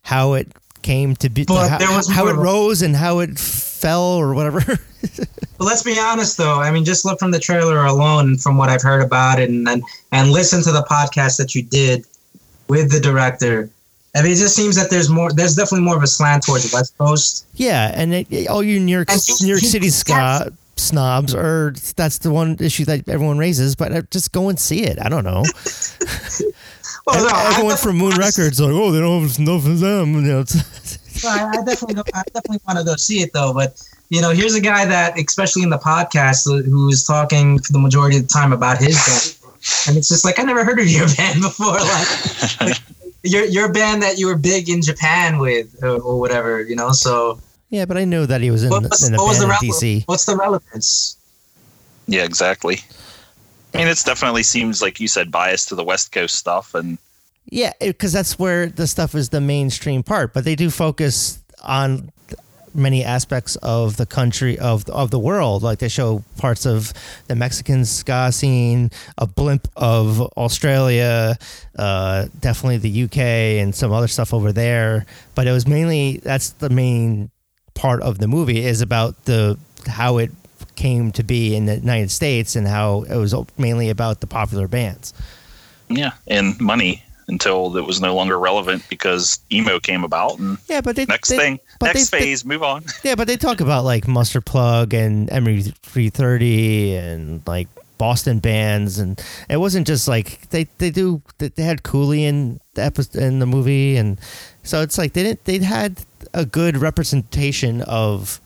how 0.03 0.33
it 0.33 0.47
came 0.81 1.15
to 1.17 1.29
be, 1.29 1.45
But 1.45 1.69
how, 1.69 1.77
there 1.79 1.89
was 1.89 2.07
how 2.07 2.27
it 2.27 2.35
rose 2.35 2.81
and 2.81 2.95
how 2.95 3.19
it 3.19 3.39
fell 3.39 4.15
or 4.15 4.33
whatever. 4.33 4.61
But 5.01 5.65
let's 5.65 5.83
be 5.83 5.99
honest, 5.99 6.37
though. 6.37 6.59
I 6.59 6.71
mean, 6.71 6.85
just 6.85 7.03
look 7.03 7.19
from 7.19 7.31
the 7.31 7.39
trailer 7.39 7.85
alone, 7.85 8.37
from 8.37 8.57
what 8.57 8.69
I've 8.69 8.81
heard 8.81 9.01
about 9.01 9.39
it, 9.39 9.49
and 9.49 9.67
and, 9.67 9.83
and 10.11 10.31
listen 10.31 10.63
to 10.63 10.71
the 10.71 10.83
podcast 10.83 11.37
that 11.37 11.53
you 11.53 11.63
did 11.63 12.05
with 12.67 12.91
the 12.91 12.99
director. 12.99 13.69
I 14.15 14.23
mean, 14.23 14.31
it 14.31 14.37
just 14.37 14.55
seems 14.55 14.75
that 14.77 14.89
there's 14.89 15.09
more. 15.09 15.31
There's 15.33 15.55
definitely 15.55 15.85
more 15.85 15.97
of 15.97 16.03
a 16.03 16.07
slant 16.07 16.45
towards 16.45 16.69
the 16.69 16.75
West 16.75 16.97
Coast. 16.97 17.45
yeah, 17.55 17.91
and 17.93 18.13
it, 18.13 18.47
all 18.47 18.63
you 18.63 18.79
New 18.79 18.91
York 18.91 19.09
New 19.41 19.47
York 19.47 19.59
City 19.59 19.89
ska 19.89 20.51
snobs 20.77 21.35
are 21.35 21.73
that's 21.95 22.19
the 22.19 22.31
one 22.31 22.55
issue 22.59 22.85
that 22.85 23.07
everyone 23.09 23.37
raises. 23.37 23.75
But 23.75 23.91
uh, 23.91 24.01
just 24.11 24.31
go 24.31 24.49
and 24.49 24.59
see 24.59 24.83
it. 24.83 24.97
I 25.01 25.09
don't 25.09 25.25
know. 25.25 25.43
Well, 27.05 27.27
no, 27.27 27.49
everyone 27.49 27.77
from 27.77 27.97
Moon 27.97 28.15
Records 28.17 28.59
like, 28.59 28.71
oh, 28.71 28.91
they 28.91 28.99
don't 28.99 29.23
have 29.23 29.39
enough 29.39 29.65
of 29.65 29.79
them. 29.79 30.13
You 30.13 30.21
know, 30.21 30.39
I, 31.25 31.57
I 31.57 31.63
definitely, 31.65 32.03
I 32.13 32.23
definitely 32.33 32.59
want 32.67 32.79
to 32.79 32.85
go 32.85 32.95
see 32.97 33.21
it 33.21 33.33
though. 33.33 33.51
But 33.53 33.81
you 34.09 34.21
know, 34.21 34.31
here's 34.31 34.55
a 34.55 34.61
guy 34.61 34.85
that, 34.85 35.19
especially 35.19 35.63
in 35.63 35.69
the 35.69 35.77
podcast, 35.77 36.45
who 36.45 36.89
is 36.89 37.03
talking 37.03 37.59
for 37.59 37.71
the 37.71 37.79
majority 37.79 38.17
of 38.17 38.23
the 38.23 38.27
time 38.27 38.53
about 38.53 38.79
his 38.79 38.95
band, 38.95 39.53
and 39.87 39.97
it's 39.97 40.07
just 40.07 40.25
like 40.25 40.39
I 40.39 40.43
never 40.43 40.63
heard 40.63 40.79
of 40.79 40.87
your 40.87 41.07
band 41.17 41.41
before. 41.41 41.79
Like, 41.79 42.61
like 42.61 42.77
your 43.23 43.45
your 43.45 43.71
band 43.71 44.01
that 44.03 44.17
you 44.17 44.27
were 44.27 44.37
big 44.37 44.69
in 44.69 44.81
Japan 44.81 45.39
with, 45.39 45.83
or, 45.83 45.99
or 46.01 46.19
whatever. 46.19 46.61
You 46.61 46.75
know, 46.75 46.91
so 46.91 47.39
yeah, 47.69 47.85
but 47.85 47.97
I 47.97 48.05
know 48.05 48.25
that 48.25 48.41
he 48.41 48.51
was 48.51 48.63
in, 48.63 48.69
what, 48.69 48.83
what's, 48.83 49.07
in 49.07 49.13
a 49.13 49.17
what 49.17 49.27
was 49.27 49.39
band 49.39 49.51
the 49.51 49.65
in 49.67 49.71
DC. 49.71 50.03
What's 50.07 50.25
the 50.25 50.35
relevance? 50.35 51.15
yeah 52.09 52.23
exactly 52.23 52.79
i 53.75 53.77
mean 53.77 53.87
it's 53.87 54.03
definitely 54.03 54.41
seems 54.41 54.81
like 54.81 54.99
you 54.99 55.07
said 55.07 55.31
biased 55.31 55.69
to 55.69 55.75
the 55.75 55.83
west 55.83 56.11
coast 56.11 56.35
stuff 56.35 56.73
and 56.73 56.97
Yeah, 57.51 57.73
because 57.79 58.13
that's 58.13 58.37
where 58.37 58.67
the 58.67 58.87
stuff 58.87 59.15
is 59.15 59.29
the 59.29 59.41
mainstream 59.41 60.03
part. 60.03 60.33
But 60.33 60.43
they 60.43 60.55
do 60.55 60.69
focus 60.69 61.41
on 61.63 62.11
many 62.73 63.03
aspects 63.03 63.55
of 63.57 63.97
the 63.97 64.05
country 64.05 64.57
of 64.57 64.87
of 64.89 65.11
the 65.11 65.19
world. 65.19 65.63
Like 65.63 65.79
they 65.79 65.89
show 65.89 66.23
parts 66.37 66.65
of 66.65 66.93
the 67.27 67.35
Mexican 67.35 67.85
ska 67.85 68.31
scene, 68.31 68.91
a 69.17 69.27
blimp 69.27 69.67
of 69.75 70.21
Australia, 70.37 71.37
uh, 71.77 72.27
definitely 72.39 72.77
the 72.77 73.03
UK, 73.03 73.17
and 73.61 73.73
some 73.73 73.91
other 73.91 74.07
stuff 74.07 74.33
over 74.33 74.51
there. 74.51 75.05
But 75.35 75.47
it 75.47 75.51
was 75.51 75.67
mainly 75.67 76.17
that's 76.17 76.51
the 76.51 76.69
main 76.69 77.31
part 77.73 78.01
of 78.01 78.17
the 78.17 78.27
movie 78.27 78.65
is 78.65 78.81
about 78.81 79.25
the 79.25 79.57
how 79.87 80.17
it 80.17 80.31
came 80.75 81.11
to 81.11 81.23
be 81.23 81.55
in 81.55 81.65
the 81.65 81.75
United 81.75 82.11
States 82.11 82.55
and 82.55 82.67
how 82.67 83.03
it 83.03 83.15
was 83.15 83.35
mainly 83.57 83.89
about 83.89 84.21
the 84.21 84.27
popular 84.27 84.67
bands. 84.67 85.13
yeah 85.89 86.11
and 86.27 86.59
money 86.61 87.03
until 87.29 87.77
it 87.77 87.85
was 87.85 88.01
no 88.01 88.13
longer 88.15 88.37
relevant 88.37 88.83
because 88.89 89.39
emo 89.51 89.79
came 89.79 90.03
about. 90.03 90.37
And 90.39 90.57
Yeah, 90.67 90.81
but 90.81 90.95
they 90.97 91.05
next 91.05 91.29
they- 91.29 91.37
thing, 91.37 91.59
but 91.79 91.93
next 91.93 92.09
they- 92.09 92.19
phase, 92.19 92.43
move 92.43 92.63
on. 92.63 92.83
Yeah, 93.03 93.15
but 93.15 93.27
they 93.27 93.37
talk 93.37 93.61
about 93.61 93.85
like 93.85 94.07
Mustard 94.07 94.45
Plug 94.45 94.93
and 94.93 95.31
Emery 95.31 95.61
330 95.83 96.95
and 96.95 97.41
like 97.47 97.67
Boston 97.97 98.39
bands, 98.39 98.97
and 98.97 99.21
it 99.49 99.57
wasn't 99.57 99.85
just 99.85 100.07
like 100.07 100.49
they 100.51 100.65
they 100.77 100.89
do 100.89 101.21
they 101.37 101.49
they 101.49 101.63
had 101.63 101.83
Cooley 101.83 102.23
in 102.25 102.59
the 102.75 102.83
episode 102.83 103.21
in 103.21 103.39
the 103.39 103.45
movie, 103.45 103.97
and 103.97 104.19
so 104.63 104.81
it's 104.81 104.97
like 104.97 105.13
they 105.13 105.23
didn't 105.23 105.43
they 105.45 105.57
had 105.59 106.01
a 106.33 106.45
good 106.45 106.77
representation 106.77 107.81
of 107.81 108.39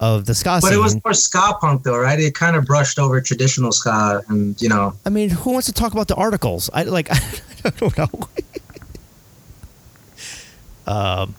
of 0.00 0.26
the 0.26 0.34
ska 0.34 0.58
But 0.60 0.72
it 0.72 0.78
was 0.78 0.94
more 1.04 1.14
ska 1.14 1.54
punk 1.60 1.82
though, 1.82 1.98
right? 1.98 2.18
It 2.20 2.34
kind 2.34 2.54
of 2.56 2.64
brushed 2.66 2.98
over 2.98 3.20
traditional 3.20 3.72
ska, 3.72 4.22
and 4.28 4.60
you 4.60 4.68
know, 4.68 4.92
I 5.04 5.10
mean, 5.10 5.30
who 5.30 5.52
wants 5.52 5.66
to 5.66 5.72
talk 5.72 5.92
about 5.92 6.08
the 6.08 6.14
articles? 6.16 6.68
I 6.74 6.82
like 6.84 7.08
I 7.64 7.70
don't 7.70 7.96
know. 7.98 8.08
um. 10.86 11.34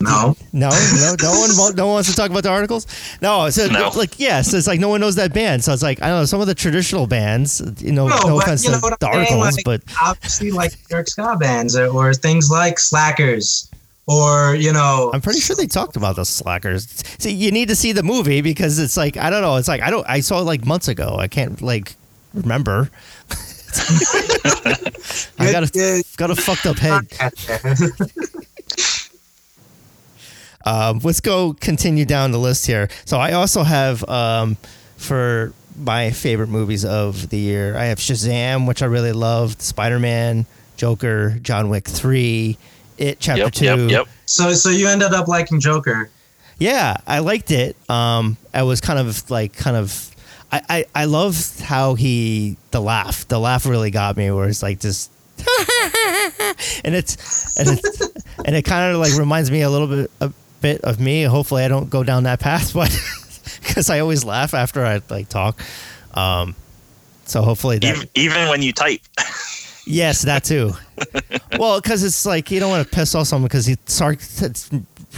No. 0.00 0.34
no, 0.54 0.70
no, 0.70 1.14
no 1.22 1.30
one, 1.38 1.76
no 1.76 1.86
one 1.86 1.94
wants 1.96 2.08
to 2.08 2.16
talk 2.16 2.30
about 2.30 2.44
the 2.44 2.48
articles. 2.48 2.86
No, 3.20 3.50
so 3.50 3.66
No. 3.66 3.90
like, 3.94 4.18
yes, 4.18 4.54
it's 4.54 4.66
like 4.66 4.80
no 4.80 4.88
one 4.88 5.00
knows 5.02 5.16
that 5.16 5.34
band. 5.34 5.62
So 5.62 5.74
it's 5.74 5.82
like 5.82 6.00
I 6.00 6.08
don't 6.08 6.20
know 6.20 6.24
some 6.24 6.40
of 6.40 6.46
the 6.46 6.54
traditional 6.54 7.06
bands. 7.06 7.60
You 7.78 7.92
know, 7.92 8.08
no, 8.08 8.16
no, 8.16 8.36
but 8.36 8.44
offense 8.44 8.64
you 8.64 8.70
know 8.70 8.80
to 8.80 8.96
the 8.98 9.06
I'm 9.06 9.26
saying? 9.26 9.38
articles, 9.42 9.56
Like, 9.56 9.64
but 9.66 9.82
obviously, 10.00 10.50
like 10.50 10.72
New 10.72 10.96
York 10.96 11.08
ska 11.08 11.36
bands 11.38 11.76
or, 11.76 11.88
or 11.88 12.14
things 12.14 12.50
like 12.50 12.78
Slackers, 12.78 13.68
or 14.10 14.56
you 14.56 14.72
know, 14.72 15.10
I'm 15.14 15.20
pretty 15.20 15.38
sure 15.38 15.54
they 15.54 15.68
talked 15.68 15.94
about 15.94 16.16
the 16.16 16.24
Slackers. 16.24 16.88
See, 17.18 17.30
you 17.30 17.52
need 17.52 17.68
to 17.68 17.76
see 17.76 17.92
the 17.92 18.02
movie 18.02 18.40
because 18.42 18.80
it's 18.80 18.96
like 18.96 19.16
I 19.16 19.30
don't 19.30 19.40
know. 19.40 19.54
It's 19.56 19.68
like 19.68 19.82
I 19.82 19.90
don't. 19.90 20.04
I 20.08 20.18
saw 20.20 20.40
it 20.40 20.44
like 20.44 20.66
months 20.66 20.88
ago. 20.88 21.14
I 21.16 21.28
can't 21.28 21.62
like 21.62 21.94
remember. 22.34 22.90
I 25.38 25.52
got 25.52 25.62
a 25.62 26.04
got 26.16 26.30
a 26.30 26.34
fucked 26.34 26.66
up 26.66 26.78
head. 26.78 27.06
Um, 30.62 31.00
let's 31.02 31.20
go 31.20 31.54
continue 31.54 32.04
down 32.04 32.32
the 32.32 32.38
list 32.38 32.66
here. 32.66 32.90
So 33.06 33.18
I 33.18 33.32
also 33.32 33.62
have 33.62 34.06
um, 34.10 34.58
for 34.98 35.54
my 35.74 36.10
favorite 36.10 36.48
movies 36.48 36.84
of 36.84 37.30
the 37.30 37.38
year. 37.38 37.74
I 37.76 37.84
have 37.86 37.98
Shazam, 37.98 38.68
which 38.68 38.82
I 38.82 38.86
really 38.86 39.12
loved. 39.12 39.62
Spider 39.62 39.98
Man, 39.98 40.44
Joker, 40.76 41.38
John 41.42 41.70
Wick 41.70 41.88
Three, 41.88 42.58
It 43.00 43.18
Chapter 43.18 43.44
Yep, 43.44 43.52
Two. 43.52 43.64
yep, 43.64 43.90
yep. 43.90 44.08
so, 44.26 44.52
so 44.52 44.68
you 44.70 44.86
ended 44.88 45.12
up 45.12 45.26
liking 45.26 45.58
Joker. 45.58 46.10
Yeah, 46.58 46.98
I 47.06 47.20
liked 47.20 47.50
it. 47.50 47.74
Um, 47.90 48.36
I 48.52 48.62
was 48.64 48.80
kind 48.80 48.98
of 48.98 49.28
like 49.30 49.54
kind 49.54 49.76
of. 49.76 50.06
I, 50.52 50.62
I, 50.68 50.84
I 50.94 51.04
love 51.06 51.60
how 51.60 51.94
he 51.94 52.56
the 52.72 52.80
laugh 52.80 53.26
the 53.28 53.38
laugh 53.38 53.66
really 53.66 53.90
got 53.92 54.16
me 54.16 54.30
where 54.32 54.48
it's 54.48 54.62
like 54.64 54.80
just 54.80 55.10
and 56.84 56.94
it's 56.94 57.56
and 57.56 57.68
it's 57.68 58.00
and 58.44 58.56
it 58.56 58.64
kind 58.64 58.92
of 58.92 59.00
like 59.00 59.16
reminds 59.16 59.48
me 59.50 59.62
a 59.62 59.70
little 59.70 59.86
bit 59.86 60.10
a 60.20 60.32
bit 60.60 60.80
of 60.82 60.98
me 60.98 61.22
hopefully 61.22 61.62
I 61.62 61.68
don't 61.68 61.88
go 61.88 62.02
down 62.02 62.24
that 62.24 62.40
path 62.40 62.74
but 62.74 62.90
because 63.60 63.88
I 63.90 64.00
always 64.00 64.24
laugh 64.24 64.52
after 64.52 64.84
I 64.84 65.00
like 65.08 65.28
talk 65.28 65.60
um 66.14 66.56
so 67.26 67.42
hopefully 67.42 67.78
that 67.78 67.96
Even, 67.96 68.08
even 68.16 68.48
when 68.48 68.60
you 68.60 68.72
type, 68.72 69.00
Yes, 69.86 70.22
that 70.22 70.44
too. 70.44 70.72
well, 71.58 71.80
because 71.80 72.02
it's 72.04 72.24
like 72.26 72.50
you 72.50 72.60
don't 72.60 72.70
want 72.70 72.88
to 72.88 72.94
piss 72.94 73.14
off 73.14 73.26
someone 73.26 73.48
because 73.48 73.66
he 73.66 73.76
Sark 73.86 74.18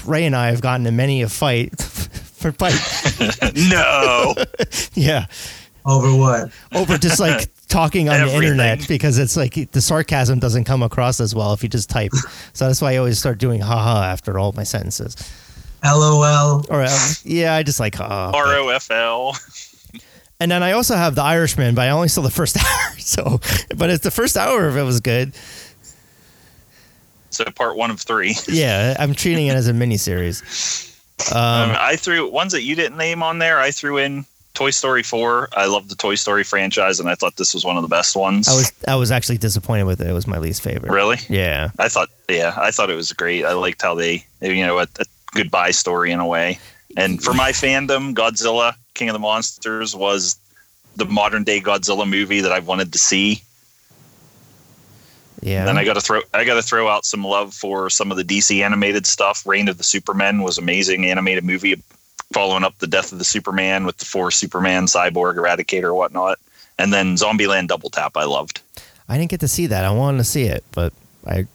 Ray 0.06 0.24
and 0.26 0.34
I 0.36 0.48
have 0.50 0.60
gotten 0.60 0.86
in 0.86 0.96
many 0.96 1.22
a 1.22 1.28
fight 1.28 1.80
for 1.82 2.52
fight. 2.52 2.74
no. 3.56 4.34
yeah, 4.94 5.26
Over 5.84 6.14
what? 6.16 6.50
over 6.74 6.98
just 6.98 7.20
like 7.20 7.48
talking 7.68 8.08
on 8.08 8.26
the 8.26 8.34
internet 8.34 8.86
because 8.88 9.18
it's 9.18 9.36
like 9.36 9.70
the 9.72 9.80
sarcasm 9.80 10.38
doesn't 10.38 10.64
come 10.64 10.82
across 10.82 11.20
as 11.20 11.34
well 11.34 11.52
if 11.52 11.62
you 11.62 11.68
just 11.68 11.88
type. 11.90 12.12
So 12.52 12.66
that's 12.66 12.80
why 12.82 12.92
I 12.92 12.96
always 12.98 13.18
start 13.18 13.38
doing 13.38 13.60
haha 13.60 14.04
after 14.04 14.38
all 14.38 14.52
my 14.52 14.64
sentences. 14.64 15.16
LOL. 15.84 16.64
Or 16.70 16.82
uh, 16.82 17.08
yeah, 17.24 17.54
I 17.54 17.62
just 17.62 17.80
like 17.80 17.94
haha. 17.96 18.30
R 18.36 18.54
O 18.56 18.68
F 18.68 18.90
L. 18.90 19.36
And 20.42 20.50
then 20.50 20.62
I 20.64 20.72
also 20.72 20.96
have 20.96 21.14
The 21.14 21.22
Irishman, 21.22 21.74
but 21.76 21.82
I 21.86 21.90
only 21.90 22.08
saw 22.08 22.20
the 22.20 22.30
first 22.30 22.56
hour. 22.58 22.98
So, 22.98 23.40
but 23.76 23.90
it's 23.90 24.02
the 24.02 24.10
first 24.10 24.36
hour 24.36 24.66
of 24.66 24.76
it 24.76 24.82
was 24.82 24.98
good. 25.00 25.32
So 27.30 27.44
part 27.46 27.76
one 27.76 27.90
of 27.90 28.00
three. 28.00 28.34
Yeah, 28.48 28.96
I'm 28.98 29.14
treating 29.14 29.46
it 29.46 29.54
as 29.54 29.68
a 29.68 29.72
miniseries. 29.72 30.42
Um, 31.32 31.70
Um, 31.70 31.76
I 31.78 31.96
threw 31.96 32.28
ones 32.30 32.52
that 32.52 32.62
you 32.62 32.74
didn't 32.74 32.96
name 32.98 33.22
on 33.22 33.38
there. 33.38 33.60
I 33.60 33.70
threw 33.70 33.98
in 33.98 34.24
Toy 34.54 34.70
Story 34.70 35.02
4. 35.02 35.50
I 35.56 35.66
love 35.66 35.88
the 35.88 35.94
Toy 35.94 36.16
Story 36.16 36.44
franchise, 36.44 36.98
and 37.00 37.08
I 37.08 37.14
thought 37.14 37.36
this 37.36 37.54
was 37.54 37.64
one 37.64 37.76
of 37.76 37.82
the 37.82 37.88
best 37.88 38.16
ones. 38.16 38.48
I 38.48 38.54
was 38.54 38.72
I 38.88 38.96
was 38.96 39.10
actually 39.12 39.38
disappointed 39.38 39.84
with 39.84 40.00
it. 40.00 40.08
It 40.08 40.12
was 40.12 40.26
my 40.26 40.38
least 40.38 40.62
favorite. 40.62 40.90
really. 40.92 41.18
Yeah. 41.28 41.70
I 41.78 41.88
thought, 41.88 42.10
yeah, 42.28 42.54
I 42.56 42.70
thought 42.72 42.90
it 42.90 42.96
was 42.96 43.12
great. 43.12 43.44
I 43.44 43.52
liked 43.52 43.80
how 43.82 43.94
they, 43.94 44.24
you 44.40 44.66
know, 44.66 44.78
a, 44.78 44.82
a 44.98 45.04
goodbye 45.32 45.70
story 45.70 46.10
in 46.12 46.18
a 46.20 46.26
way. 46.26 46.58
And 46.96 47.22
for 47.22 47.32
my 47.32 47.52
fandom, 47.52 48.14
Godzilla, 48.14 48.74
King 48.94 49.08
of 49.08 49.14
the 49.14 49.18
Monsters 49.18 49.96
was 49.96 50.36
the 50.96 51.04
modern 51.06 51.44
day 51.44 51.60
Godzilla 51.60 52.08
movie 52.08 52.40
that 52.40 52.52
I 52.52 52.58
wanted 52.58 52.92
to 52.92 52.98
see. 52.98 53.42
Yeah. 55.40 55.64
Then 55.64 55.76
I 55.76 55.84
got 55.84 55.94
to 55.94 56.00
throw, 56.00 56.20
I 56.32 56.44
got 56.44 56.54
to 56.54 56.62
throw 56.62 56.88
out 56.88 57.04
some 57.04 57.24
love 57.24 57.52
for 57.52 57.90
some 57.90 58.10
of 58.10 58.16
the 58.16 58.24
DC 58.24 58.62
animated 58.62 59.06
stuff. 59.06 59.46
Reign 59.46 59.68
of 59.68 59.78
the 59.78 59.84
Supermen 59.84 60.42
was 60.42 60.58
amazing 60.58 61.06
animated 61.06 61.44
movie, 61.44 61.82
following 62.32 62.62
up 62.62 62.78
the 62.78 62.86
death 62.86 63.10
of 63.12 63.18
the 63.18 63.24
Superman 63.24 63.84
with 63.84 63.96
the 63.96 64.04
four 64.04 64.30
Superman, 64.30 64.86
Cyborg, 64.86 65.36
Eradicator, 65.36 65.94
whatnot. 65.94 66.38
And 66.78 66.92
then 66.92 67.16
Zombieland 67.16 67.68
Double 67.68 67.90
Tap, 67.90 68.16
I 68.16 68.24
loved. 68.24 68.60
I 69.08 69.18
didn't 69.18 69.30
get 69.30 69.40
to 69.40 69.48
see 69.48 69.66
that. 69.66 69.84
I 69.84 69.90
wanted 69.90 70.18
to 70.18 70.24
see 70.24 70.44
it, 70.44 70.64
but 70.72 70.92
I 71.26 71.46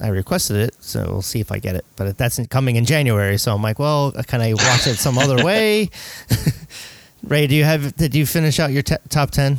I 0.00 0.08
requested 0.08 0.56
it, 0.56 0.74
so 0.80 1.04
we'll 1.08 1.22
see 1.22 1.40
if 1.40 1.50
I 1.50 1.58
get 1.58 1.74
it. 1.74 1.84
But 1.96 2.18
that's 2.18 2.38
coming 2.48 2.76
in 2.76 2.84
January, 2.84 3.38
so 3.38 3.54
I'm 3.54 3.62
like, 3.62 3.78
well, 3.78 4.12
can 4.26 4.40
I 4.40 4.52
watch 4.52 4.86
it 4.86 4.96
some 4.96 5.18
other 5.18 5.44
way? 5.44 5.90
Ray, 7.24 7.46
do 7.46 7.54
you 7.54 7.64
have? 7.64 7.96
Did 7.96 8.14
you 8.14 8.26
finish 8.26 8.60
out 8.60 8.72
your 8.72 8.82
t- 8.82 8.96
top 9.08 9.30
ten? 9.30 9.58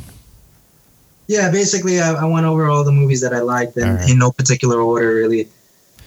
Yeah, 1.26 1.50
basically, 1.50 2.00
I, 2.00 2.14
I 2.14 2.24
went 2.24 2.46
over 2.46 2.68
all 2.68 2.84
the 2.84 2.92
movies 2.92 3.20
that 3.20 3.34
I 3.34 3.40
liked 3.40 3.76
in, 3.76 3.86
All 3.86 3.94
right. 3.96 4.08
in 4.10 4.18
no 4.18 4.30
particular 4.32 4.80
order, 4.80 5.14
really. 5.14 5.48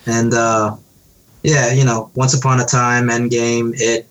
And 0.07 0.33
uh, 0.33 0.75
yeah, 1.43 1.71
you 1.73 1.85
know, 1.85 2.09
Once 2.15 2.33
Upon 2.33 2.59
a 2.59 2.65
Time, 2.65 3.07
Endgame, 3.09 3.73
It, 3.75 4.07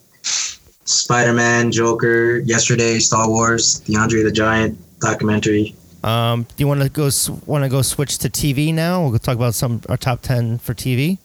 Spider 0.84 1.32
Man, 1.32 1.72
Joker, 1.72 2.38
Yesterday, 2.38 2.98
Star 3.00 3.28
Wars, 3.28 3.80
the 3.80 3.96
Andre 3.96 4.22
the 4.22 4.30
Giant 4.30 4.78
documentary. 5.00 5.74
Um, 6.02 6.42
do 6.44 6.54
you 6.58 6.66
want 6.68 6.82
to 6.82 6.88
go? 6.88 7.10
Want 7.46 7.64
to 7.64 7.68
go 7.70 7.82
switch 7.82 8.18
to 8.18 8.30
TV 8.30 8.72
now? 8.72 9.06
We'll 9.08 9.18
talk 9.18 9.36
about 9.36 9.54
some 9.54 9.82
our 9.88 9.96
top 9.96 10.22
ten 10.22 10.58
for 10.58 10.74
TV. 10.74 11.18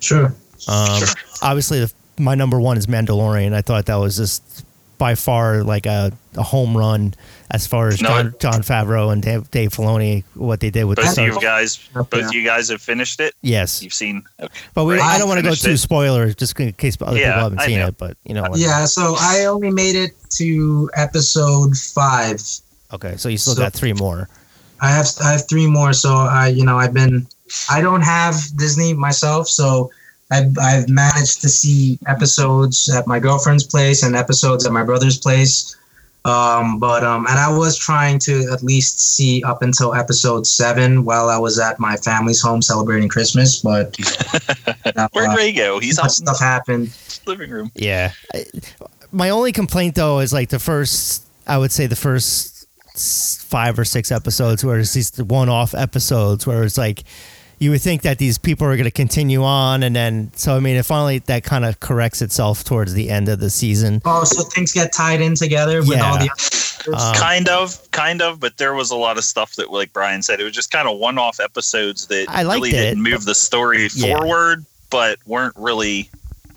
Sure. 0.00 0.34
Um, 0.68 0.98
Sure. 0.98 1.08
Obviously, 1.42 1.80
the, 1.80 1.92
my 2.18 2.34
number 2.34 2.58
one 2.60 2.76
is 2.78 2.86
Mandalorian. 2.86 3.52
I 3.52 3.60
thought 3.60 3.86
that 3.86 3.96
was 3.96 4.16
just 4.16 4.64
by 4.96 5.14
far 5.16 5.62
like 5.64 5.86
a, 5.86 6.12
a 6.36 6.42
home 6.42 6.76
run 6.76 7.12
as 7.50 7.66
far 7.66 7.88
as 7.88 8.00
No, 8.00 8.08
John, 8.08 8.34
Jon 8.38 8.62
Favreau 8.62 9.12
and 9.12 9.20
Dave, 9.22 9.50
Dave 9.50 9.70
Filoni 9.70 10.22
what 10.34 10.60
they 10.60 10.70
did 10.70 10.84
with 10.84 10.96
Both 10.96 11.16
the 11.16 11.24
you 11.24 11.40
guys, 11.40 11.76
both 11.92 12.12
of 12.14 12.32
you 12.32 12.44
guys 12.44 12.68
have 12.68 12.80
finished 12.80 13.18
it. 13.20 13.34
Yes, 13.42 13.82
You've 13.82 13.92
seen. 13.92 14.22
Okay. 14.40 14.54
but 14.72 14.84
we, 14.84 14.94
Right. 14.94 15.02
I 15.02 15.18
don't 15.18 15.28
want 15.28 15.38
to 15.40 15.42
go 15.44 15.54
too 15.54 15.70
it. 15.72 15.78
spoiler 15.78 16.32
just 16.32 16.58
in 16.60 16.72
case 16.74 16.96
other 17.00 17.18
Yeah, 17.18 17.32
people 17.32 17.42
haven't 17.42 17.58
I 17.60 17.66
seen 17.66 17.78
know. 17.80 17.88
it. 17.88 17.98
But 17.98 18.16
you 18.24 18.34
know, 18.34 18.42
what? 18.42 18.58
Yeah, 18.58 18.84
so 18.84 19.16
I 19.18 19.46
only 19.46 19.70
made 19.72 19.96
it 19.96 20.12
to 20.36 20.88
episode 20.94 21.76
five. 21.76 22.40
Okay, 22.92 23.16
so 23.16 23.28
you 23.28 23.38
still 23.38 23.54
So- 23.54 23.62
got 23.62 23.72
three 23.72 23.92
more. 23.92 24.28
I 24.80 24.90
have 24.90 25.06
I 25.22 25.30
have 25.32 25.48
three 25.48 25.66
more, 25.66 25.92
so 25.92 26.10
I 26.14 26.48
you 26.48 26.64
know 26.64 26.78
I've 26.78 26.92
been 26.92 27.26
I 27.70 27.80
don't 27.80 28.02
have 28.02 28.34
Disney 28.56 28.92
myself, 28.92 29.48
so 29.48 29.90
I've 30.30 30.56
I've 30.60 30.88
managed 30.88 31.40
to 31.42 31.48
see 31.48 31.98
episodes 32.06 32.90
at 32.90 33.06
my 33.06 33.18
girlfriend's 33.18 33.64
place 33.64 34.02
and 34.02 34.14
episodes 34.16 34.66
at 34.66 34.72
my 34.72 34.82
brother's 34.82 35.16
place. 35.18 35.76
Um, 36.26 36.78
but 36.78 37.04
um, 37.04 37.26
and 37.28 37.38
I 37.38 37.56
was 37.56 37.76
trying 37.78 38.18
to 38.20 38.48
at 38.52 38.62
least 38.62 39.14
see 39.16 39.42
up 39.44 39.62
until 39.62 39.94
episode 39.94 40.46
seven 40.46 41.04
while 41.04 41.28
I 41.28 41.38
was 41.38 41.58
at 41.58 41.78
my 41.78 41.96
family's 41.96 42.40
home 42.42 42.60
celebrating 42.62 43.08
Christmas. 43.08 43.60
But 43.60 43.96
uh, 44.96 45.08
Where'd 45.12 45.36
Ray 45.36 45.52
go? 45.52 45.78
He's 45.80 45.96
too 45.96 46.00
out 46.00 46.04
much 46.04 46.20
in 46.20 46.26
stuff 46.26 46.40
happened. 46.40 46.96
living 47.26 47.50
room. 47.50 47.70
Yeah, 47.74 48.12
I- 48.34 48.46
my 49.12 49.30
only 49.30 49.52
complaint 49.52 49.94
though 49.94 50.18
is 50.20 50.32
like 50.32 50.48
the 50.50 50.58
first. 50.58 51.22
I 51.46 51.58
would 51.58 51.72
say 51.72 51.86
the 51.86 51.96
first 51.96 52.46
s- 52.46 52.53
five 52.94 53.78
or 53.78 53.84
six 53.84 54.12
episodes, 54.12 54.64
where 54.64 54.78
it's 54.78 54.94
these 54.94 55.16
one-off 55.18 55.74
episodes, 55.74 56.46
where 56.46 56.64
it's 56.64 56.78
like 56.78 57.04
you 57.58 57.70
would 57.70 57.80
think 57.80 58.02
that 58.02 58.18
these 58.18 58.38
people 58.38 58.66
are 58.66 58.76
going 58.76 58.84
to 58.84 58.90
continue 58.90 59.42
on, 59.42 59.82
and 59.82 59.94
then 59.94 60.30
so 60.34 60.56
I 60.56 60.60
mean, 60.60 60.76
it 60.76 60.84
finally 60.84 61.18
that 61.20 61.44
kind 61.44 61.64
of 61.64 61.80
corrects 61.80 62.22
itself 62.22 62.64
towards 62.64 62.94
the 62.94 63.10
end 63.10 63.28
of 63.28 63.40
the 63.40 63.50
season. 63.50 64.02
Oh, 64.04 64.24
so 64.24 64.42
things 64.44 64.72
get 64.72 64.92
tied 64.92 65.20
in 65.20 65.34
together 65.34 65.80
with 65.80 66.00
all 66.00 66.18
the. 66.18 66.30
Um, 66.86 67.14
kind 67.14 67.48
of, 67.48 67.90
kind 67.92 68.20
of, 68.20 68.40
but 68.40 68.58
there 68.58 68.74
was 68.74 68.90
a 68.90 68.96
lot 68.96 69.16
of 69.16 69.24
stuff 69.24 69.56
that, 69.56 69.70
like 69.70 69.90
Brian 69.94 70.22
said, 70.22 70.38
it 70.38 70.44
was 70.44 70.52
just 70.52 70.70
kind 70.70 70.86
of 70.86 70.98
one-off 70.98 71.40
episodes 71.40 72.08
that 72.08 72.26
I 72.28 72.42
liked 72.42 72.62
really 72.62 72.76
it, 72.76 72.82
didn't 72.82 73.02
move 73.02 73.24
the 73.24 73.34
story 73.34 73.88
Yeah. 73.94 74.18
forward, 74.18 74.66
but 74.90 75.18
weren't 75.24 75.54
really. 75.56 76.10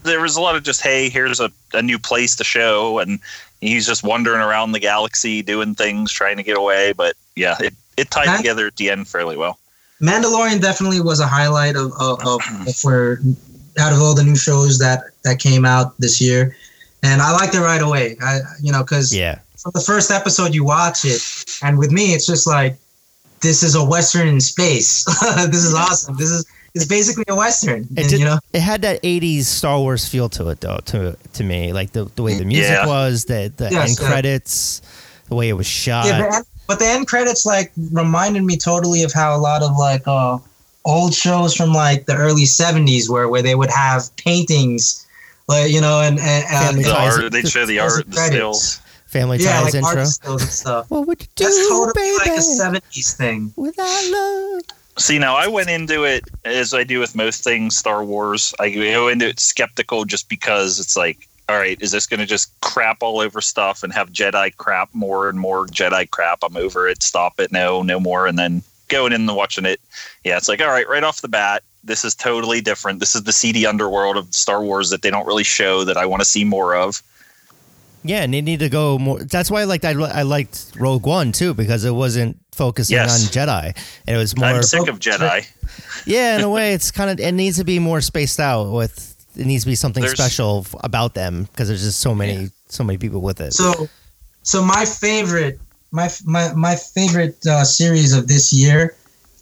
There 0.04 0.20
was 0.20 0.36
a 0.36 0.42
lot 0.42 0.58
of 0.58 0.64
just, 0.64 0.82
hey, 0.82 1.08
here's 1.08 1.40
a, 1.40 1.50
a 1.74 1.82
new 1.82 1.98
place 1.98 2.36
to 2.36 2.44
show, 2.44 3.00
and 3.00 3.22
he's 3.62 3.86
just 3.88 4.03
wandering 4.03 4.41
around 4.41 4.72
the 4.72 4.80
galaxy 4.80 5.41
doing 5.41 5.76
things, 5.76 6.12
trying 6.12 6.38
to 6.38 6.43
get 6.43 6.58
away. 6.58 6.93
But 6.93 7.16
yeah, 7.36 7.55
it, 7.60 7.74
it 7.97 8.12
tied 8.12 8.28
That- 8.28 8.38
together 8.38 8.68
at 8.68 8.76
the 8.76 8.89
end 8.89 9.08
fairly 9.08 9.38
well. 9.38 9.60
Mandalorian 10.01 10.62
definitely 10.62 11.01
was 11.01 11.20
a 11.20 11.28
highlight 11.28 11.76
of 11.76 11.91
of, 11.99 12.20
of, 12.26 12.41
of 12.68 12.76
for 12.76 13.20
out 13.80 13.93
of 13.93 13.99
all 14.01 14.14
the 14.16 14.24
new 14.24 14.36
shows 14.36 14.78
that 14.80 15.03
that 15.24 15.39
came 15.39 15.66
out 15.66 15.97
this 15.99 16.22
year, 16.22 16.55
and 17.03 17.22
I 17.22 17.32
liked 17.32 17.55
it 17.55 17.62
right 17.62 17.82
away. 17.82 18.16
I 18.22 18.39
you 18.62 18.72
know 18.72 18.84
because 18.84 19.14
Yeah. 19.16 19.39
from 19.58 19.72
the 19.74 19.82
first 19.82 20.12
episode 20.12 20.53
you 20.53 20.64
watch 20.64 21.03
it, 21.03 21.22
and 21.64 21.78
with 21.80 21.91
me 21.91 22.14
it's 22.14 22.26
just 22.28 22.45
like 22.45 22.78
this 23.41 23.64
is 23.64 23.74
a 23.76 23.84
western 23.84 24.28
in 24.28 24.39
space. 24.41 25.03
this 25.49 25.64
is 25.64 25.74
awesome. 25.74 26.16
This 26.18 26.30
is 26.30 26.45
it's 26.78 26.86
basically 26.86 27.25
a 27.28 27.36
western. 27.36 27.82
It 27.82 27.99
and, 27.99 28.09
did, 28.09 28.19
you 28.19 28.25
know, 28.25 28.39
it 28.53 28.61
had 28.61 28.82
that 28.84 29.01
'80s 29.03 29.43
Star 29.43 29.80
Wars 29.80 30.07
feel 30.07 30.30
to 30.30 30.49
it, 30.49 30.61
though. 30.61 30.80
To 30.86 31.17
to 31.34 31.43
me, 31.43 31.73
like 31.73 31.91
the, 31.91 32.05
the 32.15 32.23
way 32.23 32.38
the 32.38 32.45
music 32.45 32.71
Yeah. 32.71 32.88
was, 32.88 33.25
the 33.25 33.51
the 33.55 33.69
Yes, 33.71 33.89
end 33.89 33.99
yeah. 33.99 34.07
credits, 34.07 34.82
the 35.30 35.36
way 35.36 35.49
it 35.49 35.53
was 35.53 35.67
shot. 35.67 36.05
yeah, 36.05 36.21
the 36.21 36.36
end, 36.38 36.45
but 36.67 36.80
the 36.80 36.86
end 36.88 37.07
credits 37.07 37.45
like 37.45 37.71
reminded 37.91 38.43
me 38.43 38.55
totally 38.57 39.03
of 39.03 39.11
how 39.13 39.36
a 39.36 39.41
lot 39.41 39.61
of 39.63 39.75
like 39.78 40.03
uh 40.07 40.38
old 40.86 41.13
shows 41.13 41.53
from 41.53 41.73
like 41.73 42.05
the 42.05 42.15
early 42.15 42.43
70s 42.43 43.09
where 43.09 43.28
where 43.28 43.41
they 43.41 43.55
would 43.55 43.69
have 43.69 44.03
paintings 44.15 45.05
like 45.49 45.69
you 45.71 45.82
know 45.82 45.99
and, 46.01 46.17
and 46.19 46.45
Family 46.47 46.84
The 46.84 46.89
ties. 46.91 47.17
art, 47.17 47.32
they'd 47.34 47.47
show 47.47 47.65
the 47.65 47.78
Those 47.78 47.97
art, 47.97 48.05
the 48.09 48.15
credits. 48.15 48.36
stills. 48.36 48.82
Family 49.07 49.38
yeah 49.39 49.61
ties 49.61 49.73
like 49.73 49.75
intro. 49.75 49.89
art 50.01 50.41
and 50.41 50.41
stuff 50.49 50.89
What 50.91 51.07
would 51.07 51.21
you 51.21 51.28
do, 51.36 51.43
that's 51.45 51.67
totally 51.69 51.93
baby? 51.95 52.17
like 52.19 52.38
a 52.39 52.41
70s 52.41 53.15
thing 53.17 53.53
without 53.55 54.03
love. 54.11 54.61
See, 54.98 55.20
now 55.20 55.36
I 55.36 55.48
went 55.48 55.70
into 55.70 56.06
it 56.06 56.24
as 56.43 56.74
I 56.74 56.84
do 56.84 57.00
with 57.00 57.16
most 57.16 57.43
things 57.43 57.78
Star 57.78 58.04
Wars. 58.04 58.54
I 58.60 58.70
go 58.72 59.08
into 59.08 59.28
it 59.28 59.39
skeptical 59.39 60.06
just 60.06 60.28
because 60.28 60.80
it's 60.80 60.98
like, 60.98 61.28
all 61.48 61.58
right, 61.58 61.80
is 61.80 61.91
this 61.91 62.08
going 62.08 62.20
to 62.20 62.26
just 62.26 62.60
crap 62.62 63.02
all 63.02 63.20
over 63.20 63.39
stuff 63.39 63.84
and 63.84 63.93
have 63.93 64.12
Jedi 64.12 64.56
crap 64.58 64.89
more 64.93 65.30
and 65.30 65.39
more 65.39 65.68
Jedi 65.68 66.10
crap? 66.10 66.39
I'm 66.41 66.58
over 66.58 66.88
it. 66.88 67.04
Stop 67.04 67.39
it. 67.39 67.52
No, 67.52 67.84
no 67.84 68.00
more. 68.00 68.26
And 68.26 68.39
then 68.39 68.64
going 68.88 69.14
in 69.14 69.28
and 69.28 69.36
watching 69.36 69.66
it, 69.66 69.80
yeah, 70.24 70.36
it's 70.36 70.50
like, 70.50 70.62
all 70.62 70.68
right, 70.68 70.89
right 70.89 71.04
off 71.04 71.22
the 71.22 71.28
bat, 71.28 71.62
this 71.84 72.04
is 72.04 72.16
totally 72.16 72.60
different. 72.60 73.00
This 73.00 73.16
is 73.16 73.24
the 73.24 73.32
seedy 73.32 73.66
underworld 73.68 74.18
of 74.18 74.34
Star 74.34 74.64
Wars 74.64 74.89
that 74.89 75.04
they 75.04 75.12
don't 75.12 75.28
really 75.28 75.43
show 75.43 75.84
that 75.84 75.95
I 75.95 76.08
want 76.08 76.22
to 76.22 76.26
see 76.26 76.43
more 76.43 76.76
of. 76.76 77.04
Yeah, 78.04 78.24
and 78.24 78.34
they 78.34 78.41
need 78.41 78.60
to 78.60 78.70
go 78.70 78.98
more. 78.98 79.20
That's 79.20 79.52
why 79.52 79.62
I 79.62 79.64
liked 79.66 79.86
I, 79.86 79.91
I 79.91 80.22
liked 80.24 80.74
Rogue 80.78 81.06
One 81.06 81.32
too 81.32 81.54
because 81.54 81.84
it 81.84 81.91
wasn't 81.91 82.39
focusing 82.58 82.95
Yes. 82.95 83.24
on 83.28 83.32
Jedi. 83.32 83.66
And 84.08 84.16
it 84.16 84.20
was 84.20 84.36
more. 84.36 84.47
I'm 84.49 84.64
sick 84.64 84.88
of 84.89 84.99
Jedi. 84.99 85.45
Yeah, 86.05 86.38
in 86.38 86.43
a 86.43 86.49
way, 86.49 86.74
it's 86.74 86.89
kind 86.91 87.10
of 87.10 87.20
it 87.20 87.34
needs 87.34 87.58
to 87.58 87.66
be 87.66 87.80
more 87.80 87.99
spaced 88.01 88.39
out. 88.39 88.72
With 88.72 88.95
it 89.36 89.45
needs 89.45 89.64
to 89.66 89.70
be 89.70 89.76
something 89.76 90.01
There's- 90.01 90.18
special 90.18 90.64
f- 90.66 90.74
about 90.84 91.14
them 91.14 91.43
because 91.43 91.68
there's 91.68 91.84
just 91.84 91.99
so 91.99 92.16
many 92.16 92.49
so 92.70 92.84
many 92.84 92.97
people 92.97 93.22
with 93.22 93.39
it. 93.41 93.53
so 93.53 93.88
so 94.43 94.62
my 94.64 94.86
favorite 94.86 95.60
my 95.91 96.10
my, 96.26 96.53
my 96.53 96.76
favorite 96.76 97.38
uh, 97.45 97.64
series 97.66 98.14
of 98.14 98.28
this 98.28 98.51
year 98.53 98.95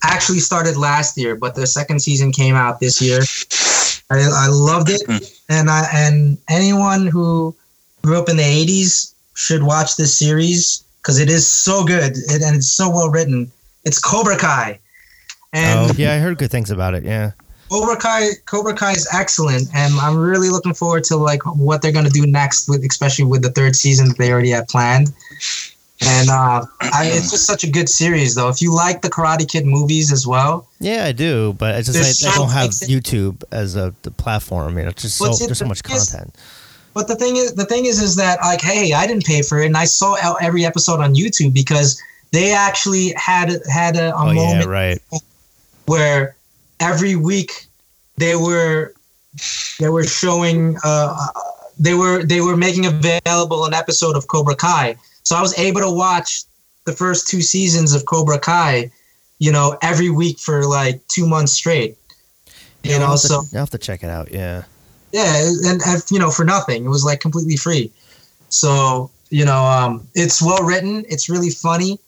actually 0.04 0.40
started 0.40 0.76
last 0.78 1.18
year 1.18 1.36
but 1.36 1.54
the 1.56 1.66
second 1.68 2.00
season 2.02 2.32
came 2.32 2.56
out 2.56 2.80
this 2.80 3.02
year 3.02 3.22
i, 4.10 4.18
I 4.46 4.48
loved 4.50 4.90
it 4.90 5.02
Hmm. 5.08 5.18
and 5.50 5.70
i 5.70 5.88
and 5.94 6.38
anyone 6.50 7.06
who 7.08 7.56
grew 8.04 8.18
up 8.20 8.30
in 8.30 8.38
the 8.38 8.44
80s 8.44 9.14
should 9.36 9.64
watch 9.64 9.98
this 9.98 10.18
series 10.18 10.84
because 11.06 11.20
it 11.20 11.30
is 11.30 11.46
so 11.46 11.84
good 11.86 12.14
it, 12.18 12.42
and 12.42 12.56
it's 12.56 12.68
so 12.70 12.90
well 12.90 13.10
written 13.12 13.52
it's 13.84 14.00
cobra 14.00 14.36
kai 14.38 14.80
and 15.54 15.92
oh 15.92 15.94
yeah, 15.96 16.14
I 16.14 16.18
heard 16.18 16.38
good 16.38 16.52
things 16.52 16.70
about 16.72 16.96
it. 16.96 17.04
Yeah. 17.06 17.32
Cobra 17.70 17.96
Kai, 17.98 18.32
Cobra 18.46 18.76
Kai 18.76 18.92
is 18.92 19.08
excellent, 19.14 19.70
and 19.74 19.94
I'm 19.96 20.18
really 20.18 20.50
looking 20.50 20.74
forward 20.74 21.04
to 21.06 21.16
like 21.16 21.42
what 21.46 21.82
they're 21.82 21.94
gonna 21.94 22.10
do 22.10 22.28
next, 22.28 22.68
with 22.70 22.84
especially 22.84 23.26
with 23.26 23.42
the 23.42 23.52
third 23.52 23.76
season 23.76 24.10
that 24.10 24.18
they 24.18 24.32
already 24.32 24.50
have 24.52 24.68
planned. 24.68 25.14
And 26.02 26.30
uh, 26.30 26.66
I, 26.82 27.06
it's 27.06 27.32
just 27.32 27.48
such 27.48 27.64
a 27.64 27.72
good 27.72 27.88
series, 27.88 28.36
though. 28.36 28.50
If 28.50 28.62
you 28.62 28.74
like 28.76 29.02
the 29.02 29.10
Karate 29.10 29.50
Kid 29.50 29.66
movies 29.66 30.12
as 30.12 30.28
well, 30.28 30.68
Yeah, 30.80 31.06
I 31.06 31.12
do, 31.14 31.54
but 31.58 31.76
it's 31.76 31.92
just 31.92 32.26
I, 32.26 32.32
I 32.32 32.36
don't 32.36 32.50
have 32.50 32.70
YouTube 32.72 33.44
as 33.52 33.76
a 33.78 33.96
the 34.02 34.12
platform. 34.12 34.78
You 34.78 34.84
know, 34.84 34.90
it's 34.90 35.04
just 35.04 35.18
so 35.18 35.32
it- 35.32 35.40
there's 35.40 35.58
so 35.58 35.66
much 35.66 35.84
content. 35.84 36.36
But 36.96 37.08
the 37.08 37.16
thing 37.16 37.36
is, 37.36 37.54
the 37.54 37.66
thing 37.66 37.86
is, 37.86 38.02
is 38.02 38.16
that 38.16 38.40
like, 38.42 38.62
hey, 38.62 38.94
I 38.94 39.06
didn't 39.06 39.26
pay 39.26 39.42
for 39.44 39.60
it, 39.60 39.68
and 39.68 39.78
I 39.78 39.86
saw 39.86 40.16
every 40.42 40.66
episode 40.66 41.02
on 41.02 41.14
YouTube 41.14 41.54
because 41.54 42.02
they 42.32 42.52
actually 42.54 43.14
had 43.18 43.52
had 43.72 43.96
a, 43.98 44.16
a 44.16 44.30
Oh 44.30 44.32
yeah, 44.32 44.34
moment 44.34 44.66
right. 44.68 45.00
where 45.86 46.36
every 46.80 47.16
week 47.16 47.66
they 48.18 48.36
were 48.36 48.94
they 49.80 49.90
were 49.90 50.06
showing 50.06 50.78
uh, 50.84 51.28
they 51.78 51.94
were 51.94 52.24
they 52.24 52.42
were 52.42 52.58
making 52.58 52.86
available 52.86 53.66
an 53.66 53.74
episode 53.74 54.16
of 54.16 54.28
Cobra 54.28 54.56
Kai. 54.56 54.96
So 55.24 55.36
I 55.36 55.42
was 55.42 55.58
able 55.60 55.82
to 55.82 55.92
watch 55.92 56.44
the 56.86 56.94
first 56.94 57.28
two 57.28 57.42
seasons 57.42 57.94
of 57.94 58.06
Cobra 58.06 58.40
Kai, 58.40 58.92
you 59.40 59.52
know, 59.52 59.78
every 59.82 60.10
week 60.10 60.40
for 60.40 60.66
like 60.66 61.06
two 61.08 61.28
months 61.28 61.52
straight. 61.52 61.98
You 62.84 62.94
I'll 62.94 63.00
know, 63.00 63.08
have 63.08 63.22
to, 63.22 63.34
I'll 63.34 63.60
have 63.60 63.70
to 63.72 63.78
check 63.78 64.04
it 64.04 64.10
out. 64.10 64.32
Yeah. 64.32 64.64
Yeah, 65.16 65.34
and, 65.70 65.82
and 65.90 66.04
you 66.14 66.20
know, 66.20 66.30
for 66.38 66.44
nothing, 66.46 66.80
it 66.86 66.90
was 66.90 67.04
like 67.10 67.20
completely 67.22 67.56
free. 67.66 67.86
So 68.50 69.10
you 69.30 69.46
know, 69.46 69.64
um, 69.64 70.08
it's 70.14 70.42
well 70.42 70.64
written. 70.64 71.06
It's 71.10 71.30
really 71.30 71.50
funny. 71.50 72.00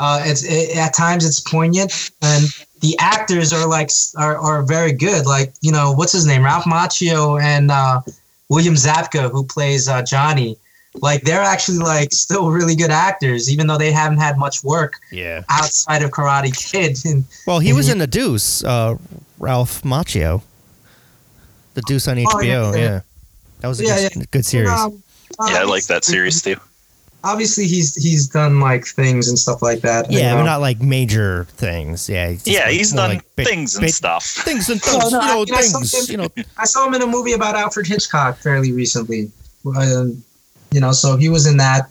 Uh, 0.00 0.20
it's 0.24 0.42
it, 0.44 0.76
at 0.76 0.92
times 0.94 1.24
it's 1.24 1.40
poignant, 1.40 1.92
and 2.22 2.44
the 2.80 2.96
actors 2.98 3.52
are 3.52 3.66
like 3.66 3.90
are, 4.16 4.36
are 4.38 4.62
very 4.62 4.92
good. 4.92 5.26
Like 5.26 5.52
you 5.60 5.72
know, 5.72 5.92
what's 5.92 6.12
his 6.12 6.26
name, 6.26 6.42
Ralph 6.44 6.64
Macchio 6.64 7.40
and 7.42 7.70
uh, 7.70 8.00
William 8.48 8.74
Zabka, 8.74 9.30
who 9.30 9.44
plays 9.44 9.88
uh, 9.88 10.02
Johnny. 10.02 10.56
Like 11.02 11.22
they're 11.24 11.42
actually 11.42 11.78
like 11.78 12.10
still 12.12 12.50
really 12.50 12.74
good 12.74 12.90
actors, 12.90 13.50
even 13.52 13.66
though 13.66 13.76
they 13.78 13.92
haven't 13.92 14.16
had 14.18 14.38
much 14.38 14.64
work 14.64 14.94
Yeah. 15.12 15.42
outside 15.50 16.02
of 16.02 16.10
Karate 16.10 16.52
Kid. 16.56 16.96
And 17.04 17.24
Well, 17.46 17.58
he 17.58 17.68
And 17.70 17.76
was 17.76 17.86
he- 17.86 17.92
in 17.92 17.98
the 17.98 18.06
Deuce, 18.06 18.64
uh, 18.64 18.96
Ralph 19.38 19.82
Macchio. 19.82 20.40
The 21.76 21.82
Deuce 21.82 22.08
on 22.08 22.16
HBO. 22.16 22.26
Oh, 22.34 22.40
yeah, 22.40 22.52
yeah. 22.72 22.76
yeah. 22.76 23.00
That 23.60 23.68
was 23.68 23.80
a 23.80 23.84
Yeah, 23.84 24.08
good, 24.08 24.30
good 24.30 24.44
series. 24.46 24.70
um, 24.70 25.02
Yeah, 25.48 25.58
I 25.60 25.64
like 25.64 25.84
that 25.86 26.04
series 26.04 26.40
too. 26.42 26.56
Obviously, 27.22 27.66
he's 27.66 27.94
he's 27.94 28.28
done 28.28 28.60
like 28.60 28.86
things 28.86 29.28
and 29.28 29.38
stuff 29.38 29.60
like 29.60 29.80
that. 29.82 30.10
yeah, 30.10 30.30
know. 30.32 30.36
but 30.40 30.44
not 30.44 30.60
like 30.60 30.80
major 30.80 31.44
things. 31.56 32.08
Yeah. 32.08 32.28
he's 32.30 32.44
just 32.44 32.56
Yeah, 32.56 32.64
like 32.64 32.72
he's 32.72 32.92
done 32.92 33.10
like 33.16 33.36
big- 33.36 33.46
things 33.46 33.74
and 33.74 33.82
big- 33.82 33.92
stuff. 33.94 34.24
Things 34.24 34.68
and 34.70 34.80
No, 34.86 35.00
things. 35.00 35.12
no, 35.12 35.18
you 35.20 35.26
I 35.26 35.44
know, 35.44 35.56
I 35.56 35.60
saw 35.62 35.78
things. 35.80 36.08
him- 36.08 36.12
You 36.12 36.16
know. 36.18 36.44
I 36.56 36.64
saw 36.66 36.86
him 36.86 36.94
in 36.94 37.02
a 37.02 37.06
movie 37.06 37.32
about 37.32 37.54
Alfred 37.56 37.86
Hitchcock 37.86 38.38
fairly 38.38 38.72
recently. 38.72 39.30
Um, 39.76 40.22
you 40.72 40.80
know, 40.80 40.92
so 40.92 41.16
he 41.16 41.28
was 41.28 41.46
in 41.46 41.56
that, 41.58 41.90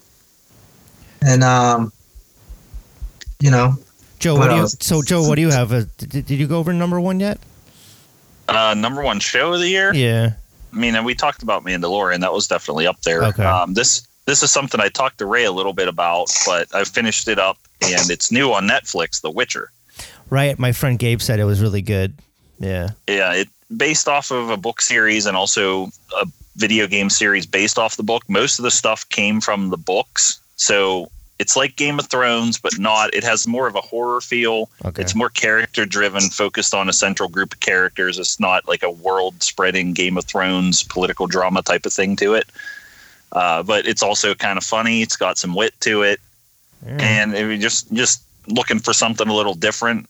and 1.22 1.44
um, 1.44 1.92
you 3.42 3.52
know, 3.52 3.76
Joe, 4.20 4.34
What 4.36 4.50
what 4.50 4.56
do 4.56 4.62
you? 4.62 4.68
So, 4.80 5.02
Joe, 5.02 5.28
what 5.28 5.36
do 5.36 5.42
you 5.42 5.52
have? 5.52 5.72
Uh, 5.74 5.84
did, 5.98 6.26
did 6.26 6.40
you 6.40 6.48
go 6.48 6.58
over 6.60 6.72
number 6.74 7.00
one 7.00 7.20
yet? 7.20 7.38
Uh, 8.48 8.74
number 8.76 9.02
one 9.02 9.20
show 9.20 9.54
of 9.54 9.60
the 9.60 9.68
year. 9.68 9.94
Yeah. 9.94 10.34
I 10.72 10.76
mean, 10.76 10.96
and 10.96 11.06
we 11.06 11.16
talked 11.16 11.42
about 11.42 11.64
Mandalorian. 11.64 12.20
That 12.20 12.34
was 12.34 12.48
definitely 12.48 12.86
up 12.86 13.02
there. 13.02 13.24
Okay. 13.24 13.44
Um, 13.44 13.74
this 13.74 14.08
this 14.26 14.44
is 14.44 14.52
something 14.52 14.82
I 14.82 14.90
talked 14.90 15.20
to 15.20 15.26
Ray 15.26 15.46
a 15.46 15.52
little 15.52 15.74
bit 15.74 15.88
about, 15.88 16.28
but 16.46 16.74
I 16.74 16.84
finished 16.84 17.28
it 17.28 17.40
up, 17.40 17.58
and 17.82 18.10
it's 18.10 18.32
new 18.32 18.52
on 18.54 18.68
Netflix. 18.68 19.22
The 19.22 19.32
Witcher. 19.32 19.72
Right. 20.30 20.58
My 20.60 20.72
friend 20.72 21.00
Gabe 21.00 21.22
said 21.22 21.40
it 21.40 21.46
was 21.46 21.62
really 21.62 21.82
good. 21.82 22.16
Yeah. 22.60 22.90
Yeah, 23.08 23.34
it 23.34 23.50
based 23.76 24.08
off 24.08 24.32
of 24.32 24.50
a 24.50 24.58
book 24.58 24.82
series 24.82 25.26
and 25.26 25.36
also 25.36 25.90
a 26.18 26.28
video 26.56 26.88
game 26.88 27.10
series 27.10 27.46
based 27.46 27.78
off 27.78 27.98
the 27.98 28.04
book. 28.04 28.24
Most 28.28 28.60
of 28.60 28.64
the 28.64 28.72
stuff 28.72 29.08
came 29.10 29.42
from 29.42 29.70
the 29.70 29.78
books, 29.78 30.40
so 30.56 31.10
it's 31.38 31.56
like 31.56 31.76
Game 31.76 32.00
of 32.00 32.08
Thrones, 32.08 32.58
but 32.58 32.80
not. 32.80 33.14
It 33.14 33.24
has 33.24 33.46
more 33.48 33.68
of 33.68 33.76
a 33.76 33.82
horror 33.82 34.22
feel. 34.22 34.70
Okay. 34.86 35.02
It's 35.02 35.16
more 35.16 35.30
character 35.30 35.86
driven, 35.86 36.22
focused 36.30 36.74
on 36.74 36.88
a 36.88 36.94
central 36.94 37.28
group 37.28 37.54
of 37.54 37.60
characters. 37.60 38.18
It's 38.18 38.40
not 38.40 38.68
like 38.68 38.84
a 38.84 38.92
world 38.92 39.44
spreading 39.44 39.94
Game 39.94 40.18
of 40.18 40.26
Thrones 40.26 40.84
political 40.84 41.28
drama 41.28 41.62
type 41.62 41.86
of 41.86 41.94
thing 41.94 42.16
to 42.18 42.36
it. 42.36 42.46
Uh, 43.34 43.64
but 43.64 43.86
it's 43.86 44.02
also 44.02 44.34
kind 44.34 44.58
of 44.58 44.64
funny. 44.64 45.02
It's 45.02 45.18
got 45.18 45.38
some 45.38 45.54
wit 45.56 45.74
to 45.82 46.04
it, 46.04 46.22
Yeah. 46.86 46.98
and 47.02 47.34
if 47.36 47.42
you're 47.42 47.58
just 47.58 47.92
just 47.92 48.22
looking 48.48 48.80
for 48.80 48.94
something 48.94 49.28
a 49.28 49.34
little 49.34 49.56
different. 49.56 50.08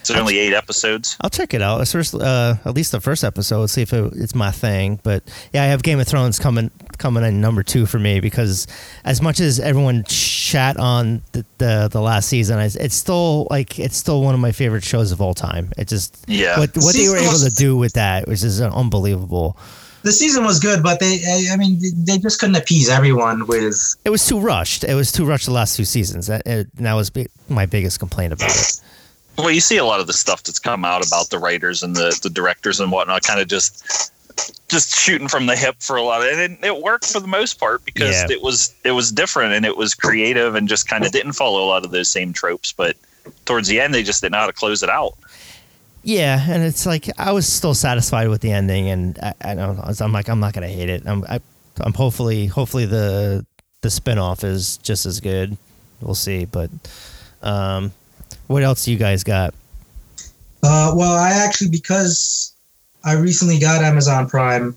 It's 0.00 0.10
only 0.10 0.38
eight 0.38 0.52
episodes. 0.54 1.16
I'll 1.20 1.30
check 1.30 1.54
it 1.54 1.62
out. 1.62 1.86
First, 1.88 2.14
uh, 2.14 2.54
at 2.64 2.74
least 2.74 2.92
the 2.92 3.00
first 3.00 3.24
episode. 3.24 3.66
See 3.66 3.82
if 3.82 3.92
it, 3.92 4.12
it's 4.16 4.34
my 4.34 4.50
thing. 4.50 5.00
But 5.02 5.22
yeah, 5.52 5.62
I 5.62 5.66
have 5.66 5.82
Game 5.82 5.98
of 6.00 6.06
Thrones 6.08 6.38
coming 6.38 6.70
coming 6.98 7.22
in 7.24 7.40
number 7.40 7.62
two 7.62 7.86
for 7.86 7.98
me 7.98 8.18
because 8.20 8.66
as 9.04 9.22
much 9.22 9.38
as 9.40 9.60
everyone 9.60 10.04
chat 10.04 10.76
on 10.78 11.22
the 11.32 11.44
the, 11.58 11.88
the 11.90 12.00
last 12.00 12.28
season, 12.28 12.58
it's 12.58 12.94
still 12.94 13.46
like 13.50 13.78
it's 13.78 13.96
still 13.96 14.22
one 14.22 14.34
of 14.34 14.40
my 14.40 14.52
favorite 14.52 14.84
shows 14.84 15.12
of 15.12 15.20
all 15.20 15.34
time. 15.34 15.70
It 15.78 15.88
just 15.88 16.24
Yeah. 16.26 16.58
what 16.58 16.70
what 16.76 16.94
they 16.94 17.08
were 17.08 17.16
able 17.18 17.38
to 17.38 17.50
do 17.54 17.76
with 17.76 17.92
that, 17.94 18.26
which 18.28 18.42
is 18.42 18.60
unbelievable. 18.60 19.56
the 20.04 20.12
season 20.12 20.44
was 20.44 20.60
good, 20.60 20.82
but 20.82 21.00
they, 21.00 21.20
I- 21.26 21.52
I 21.52 21.56
mean, 21.56 21.78
they 22.04 22.18
just 22.18 22.38
couldn't 22.40 22.54
appease 22.56 22.88
everyone 22.88 23.46
with. 23.46 23.96
It 24.04 24.10
was 24.10 24.24
too 24.26 24.38
rushed. 24.40 24.84
It 24.84 24.94
was 24.94 25.10
too 25.12 25.24
rushed 25.26 25.46
the 25.46 25.52
last 25.52 25.76
two 25.76 25.84
seasons. 25.84 26.28
That, 26.28 26.46
it, 26.46 26.68
that 26.76 26.94
was 26.94 27.10
bi- 27.10 27.26
my 27.48 27.66
biggest 27.66 27.98
complaint 27.98 28.32
about 28.32 28.48
it. 28.50 28.80
Well, 29.38 29.50
you 29.50 29.60
see 29.60 29.76
a 29.76 29.84
lot 29.84 30.00
of 30.00 30.06
the 30.08 30.12
stuff 30.12 30.42
that's 30.42 30.58
come 30.58 30.84
out 30.84 31.06
about 31.06 31.30
the 31.30 31.38
writers 31.38 31.82
and 31.82 31.94
the, 31.94 32.18
the 32.22 32.28
directors 32.30 32.80
and 32.80 32.90
whatnot, 32.90 33.22
kind 33.22 33.40
of 33.40 33.46
just 33.48 34.12
just 34.68 34.94
shooting 34.96 35.26
from 35.28 35.46
the 35.46 35.56
hip 35.56 35.76
for 35.80 35.96
a 35.96 36.02
lot 36.02 36.20
of 36.20 36.26
it. 36.28 36.38
And 36.50 36.64
it 36.64 36.80
worked 36.82 37.06
for 37.06 37.18
the 37.20 37.26
most 37.26 37.58
part 37.58 37.84
because 37.84 38.10
Yeah. 38.14 38.26
it 38.30 38.42
was 38.42 38.74
it 38.84 38.92
was 38.92 39.10
different 39.12 39.52
and 39.54 39.64
it 39.64 39.76
was 39.76 39.94
creative 39.94 40.54
and 40.54 40.68
just 40.68 40.88
kind 40.88 41.04
of 41.06 41.12
didn't 41.12 41.32
follow 41.32 41.64
a 41.64 41.68
lot 41.68 41.84
of 41.84 41.90
those 41.92 42.08
same 42.08 42.32
tropes. 42.32 42.72
But 42.72 42.96
towards 43.46 43.68
the 43.68 43.80
end, 43.80 43.94
they 43.94 44.02
just 44.02 44.20
didn't 44.22 44.32
know 44.32 44.38
how 44.40 44.46
to 44.46 44.52
close 44.52 44.82
it 44.82 44.90
out. 44.90 45.14
Yeah, 46.02 46.44
and 46.48 46.62
it's 46.62 46.86
like 46.86 47.08
I 47.18 47.32
was 47.32 47.46
still 47.46 47.74
satisfied 47.74 48.28
with 48.28 48.40
the 48.40 48.52
ending, 48.52 48.88
and 48.88 49.18
I, 49.20 49.34
I 49.42 49.54
don't. 49.54 49.76
know, 49.76 49.92
I'm 50.00 50.12
like 50.12 50.28
I'm 50.28 50.40
not 50.40 50.52
gonna 50.54 50.68
hate 50.68 50.88
it. 50.88 51.02
I'm 51.06 51.24
I, 51.28 51.40
I'm 51.80 51.92
hopefully 51.92 52.46
hopefully 52.46 52.86
the 52.86 53.44
the 53.82 53.88
spinoff 53.88 54.44
is 54.44 54.78
just 54.78 55.06
as 55.06 55.20
good. 55.20 55.56
We'll 56.00 56.14
see, 56.14 56.44
but 56.44 56.70
um, 57.42 57.92
what 58.48 58.62
else 58.62 58.88
you 58.88 58.96
guys 58.96 59.22
got? 59.22 59.54
Uh, 60.62 60.92
well, 60.96 61.12
I 61.16 61.30
actually 61.30 61.70
because 61.70 62.52
I 63.04 63.14
recently 63.14 63.58
got 63.58 63.82
Amazon 63.84 64.28
Prime, 64.28 64.76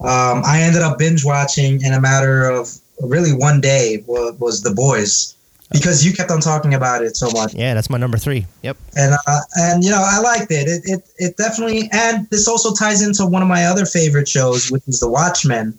um, 0.00 0.42
I 0.46 0.62
ended 0.62 0.82
up 0.82 0.98
binge 0.98 1.24
watching 1.24 1.82
in 1.82 1.92
a 1.92 2.00
matter 2.00 2.48
of 2.48 2.70
really 3.00 3.32
one 3.32 3.60
day 3.60 4.04
was, 4.06 4.38
was 4.38 4.62
The 4.62 4.70
Boys 4.70 5.34
because 5.72 6.04
you 6.04 6.12
kept 6.12 6.30
on 6.30 6.40
talking 6.40 6.74
about 6.74 7.02
it 7.02 7.16
so 7.16 7.30
much. 7.30 7.54
Yeah, 7.54 7.74
that's 7.74 7.90
my 7.90 7.98
number 7.98 8.18
three. 8.18 8.46
Yep. 8.62 8.76
and 8.96 9.14
uh, 9.26 9.40
and 9.56 9.84
you 9.84 9.90
know 9.90 10.02
I 10.04 10.20
liked 10.20 10.50
it. 10.50 10.68
It 10.68 10.82
it 10.84 11.08
it 11.18 11.36
definitely 11.36 11.88
and 11.92 12.28
this 12.30 12.46
also 12.48 12.72
ties 12.72 13.02
into 13.02 13.26
one 13.26 13.42
of 13.42 13.48
my 13.48 13.64
other 13.66 13.84
favorite 13.84 14.28
shows, 14.28 14.70
which 14.70 14.86
is 14.86 15.00
The 15.00 15.08
Watchmen. 15.08 15.78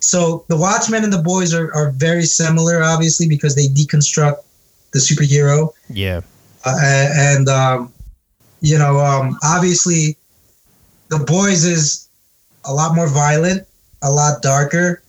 So 0.00 0.44
The 0.48 0.56
Watchmen 0.56 1.04
and 1.04 1.12
The 1.12 1.22
Boys 1.22 1.52
are, 1.52 1.74
are 1.74 1.90
very 1.90 2.24
similar, 2.24 2.82
obviously, 2.82 3.28
because 3.28 3.54
they 3.56 3.66
deconstruct 3.66 4.36
the 4.92 4.98
superhero, 5.00 5.72
Yeah. 5.90 6.22
Uh, 6.64 6.76
and 6.82 7.48
um, 7.48 7.92
you 8.60 8.78
know 8.78 8.98
um, 8.98 9.36
obviously 9.42 10.16
The 11.08 11.18
Boys 11.18 11.64
is 11.64 12.08
a 12.64 12.72
lot 12.72 12.94
more 12.94 13.08
violent, 13.08 13.66
a 14.02 14.10
lot 14.10 14.42
darker, 14.42 15.02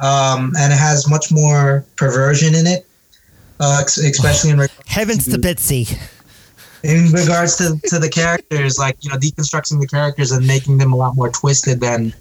um, 0.00 0.52
and 0.58 0.72
it 0.72 0.76
has 0.76 1.08
much 1.08 1.32
more 1.32 1.84
perversion 1.96 2.54
in 2.54 2.66
it, 2.66 2.86
uh, 3.60 3.82
especially 3.84 4.50
in 4.50 4.58
regards 4.58 4.88
Heavens 4.88 5.24
to 5.26 5.38
Bitsy. 5.38 5.98
in 6.82 7.12
regards 7.12 7.56
to, 7.56 7.78
to 7.84 7.98
the 7.98 8.08
characters, 8.08 8.78
like 8.78 8.96
you 9.00 9.10
know, 9.10 9.16
deconstructing 9.16 9.80
the 9.80 9.86
characters 9.86 10.32
and 10.32 10.46
making 10.46 10.78
them 10.78 10.92
a 10.92 10.96
lot 10.96 11.14
more 11.16 11.30
twisted 11.30 11.80
than 11.80 12.12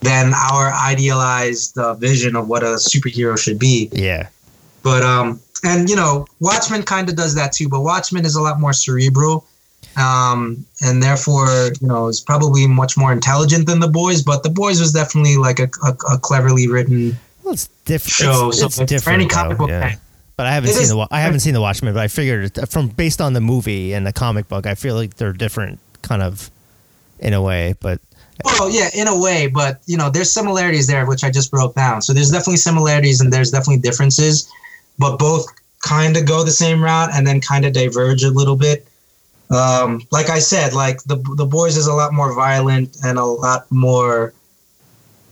than 0.00 0.32
our 0.34 0.72
idealized 0.72 1.76
uh, 1.78 1.94
vision 1.94 2.36
of 2.36 2.48
what 2.48 2.62
a 2.62 2.76
superhero 2.76 3.36
should 3.38 3.58
be. 3.58 3.88
Yeah. 3.92 4.28
But 4.82 5.02
um, 5.02 5.40
and 5.64 5.88
you 5.88 5.96
know, 5.96 6.26
Watchmen 6.40 6.82
kind 6.82 7.08
of 7.08 7.16
does 7.16 7.34
that 7.34 7.52
too. 7.52 7.68
But 7.68 7.80
Watchmen 7.82 8.24
is 8.24 8.34
a 8.36 8.40
lot 8.40 8.60
more 8.60 8.72
cerebral, 8.72 9.46
um, 9.96 10.64
and 10.82 11.02
therefore 11.02 11.70
you 11.80 11.86
know 11.88 12.08
is 12.08 12.20
probably 12.20 12.66
much 12.66 12.96
more 12.96 13.12
intelligent 13.12 13.66
than 13.66 13.80
the 13.80 13.88
boys. 13.88 14.22
But 14.22 14.42
the 14.42 14.50
boys 14.50 14.80
was 14.80 14.92
definitely 14.92 15.36
like 15.36 15.58
a, 15.58 15.68
a, 15.84 16.14
a 16.14 16.18
cleverly 16.18 16.68
written 16.68 17.16
Well, 17.42 17.54
it's 17.54 17.68
different. 17.84 18.12
show. 18.12 18.48
It's, 18.48 18.60
so 18.60 18.66
it's 18.66 18.78
for 18.78 18.84
different. 18.86 19.20
any 19.22 19.28
comic 19.28 19.58
book 19.58 19.70
yeah. 19.70 19.88
fan, 19.90 19.98
But 20.36 20.46
I 20.46 20.52
haven't 20.52 20.70
It 20.70 20.74
seen 20.74 20.82
is- 20.84 20.88
the 20.90 21.06
I 21.10 21.20
haven't 21.20 21.40
seen 21.40 21.54
the 21.54 21.60
Watchmen, 21.60 21.94
but 21.94 22.00
I 22.02 22.08
figured 22.08 22.68
from 22.70 22.88
based 22.88 23.20
on 23.20 23.32
the 23.32 23.40
movie 23.40 23.92
and 23.94 24.06
the 24.06 24.12
comic 24.12 24.48
book, 24.48 24.66
I 24.66 24.74
feel 24.74 24.94
like 24.94 25.14
they're 25.16 25.32
different, 25.32 25.78
kind 26.02 26.22
of, 26.22 26.50
in 27.18 27.32
a 27.34 27.42
way. 27.42 27.74
But 27.80 28.00
Well, 28.44 28.70
yeah, 28.70 28.88
in 28.94 29.08
a 29.08 29.18
way, 29.18 29.48
but 29.48 29.80
you 29.86 29.96
know, 29.96 30.10
there's 30.10 30.30
similarities 30.30 30.86
there, 30.86 31.04
which 31.06 31.24
I 31.24 31.30
just 31.30 31.50
broke 31.50 31.74
down. 31.74 32.02
So 32.02 32.12
there's 32.12 32.30
definitely 32.30 32.58
similarities 32.58 33.20
and 33.20 33.32
there's 33.32 33.50
definitely 33.50 33.80
differences, 33.82 34.48
but 34.98 35.18
both 35.18 35.46
kind 35.80 36.16
of 36.16 36.26
go 36.26 36.44
the 36.44 36.50
same 36.50 36.82
route 36.82 37.10
and 37.12 37.26
then 37.26 37.40
kind 37.40 37.64
of 37.64 37.72
diverge 37.72 38.24
a 38.24 38.30
little 38.30 38.56
bit. 38.56 38.86
Um, 39.50 40.02
like 40.10 40.28
I 40.28 40.40
said, 40.40 40.74
like 40.74 41.02
the 41.04 41.16
the 41.36 41.46
boys 41.46 41.76
is 41.76 41.86
a 41.86 41.94
lot 41.94 42.12
more 42.12 42.34
violent 42.34 42.96
and 43.02 43.18
a 43.18 43.24
lot 43.24 43.70
more, 43.70 44.34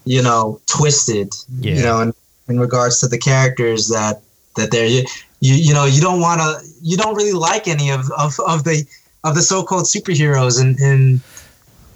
you 0.05 0.23
know, 0.23 0.61
twisted. 0.67 1.35
Yeah. 1.61 1.75
You 1.75 1.83
know, 1.83 2.01
in, 2.01 2.14
in 2.49 2.61
regards 2.61 3.01
to 3.01 3.09
the 3.09 3.19
characters 3.19 3.89
that 3.89 4.23
that 4.57 4.71
they're 4.71 4.87
you 4.87 5.05
you, 5.41 5.55
you 5.55 5.75
know 5.75 5.85
you 5.85 6.01
don't 6.01 6.21
want 6.21 6.41
to 6.41 6.67
you 6.81 6.97
don't 6.97 7.14
really 7.14 7.33
like 7.33 7.69
any 7.69 7.91
of, 7.91 8.11
of, 8.17 8.39
of 8.47 8.64
the 8.64 8.87
of 9.25 9.35
the 9.35 9.43
so-called 9.43 9.85
superheroes 9.85 10.61
in, 10.61 10.77
in 10.81 11.21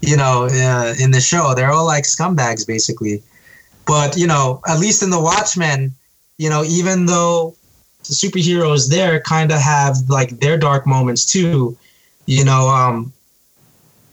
you 0.02 0.16
know, 0.16 0.46
uh, 0.46 0.94
in 0.98 1.10
the 1.10 1.20
show. 1.20 1.54
They're 1.54 1.70
all 1.70 1.86
like 1.86 2.04
scumbags, 2.04 2.66
basically. 2.66 3.22
But 3.86 4.16
you 4.16 4.26
know, 4.26 4.60
at 4.68 4.78
least 4.78 5.02
in 5.02 5.10
the 5.10 5.20
Watchmen, 5.20 5.94
you 6.38 6.48
know, 6.48 6.64
even 6.64 7.06
though 7.06 7.54
the 8.10 8.16
superheroes 8.16 8.90
there 8.90 9.20
kind 9.20 9.52
of 9.52 9.60
have 9.60 9.96
like 10.08 10.40
their 10.40 10.58
dark 10.58 10.86
moments 10.86 11.24
too, 11.24 11.78
you 12.26 12.44
know, 12.44 12.68
um, 12.68 13.12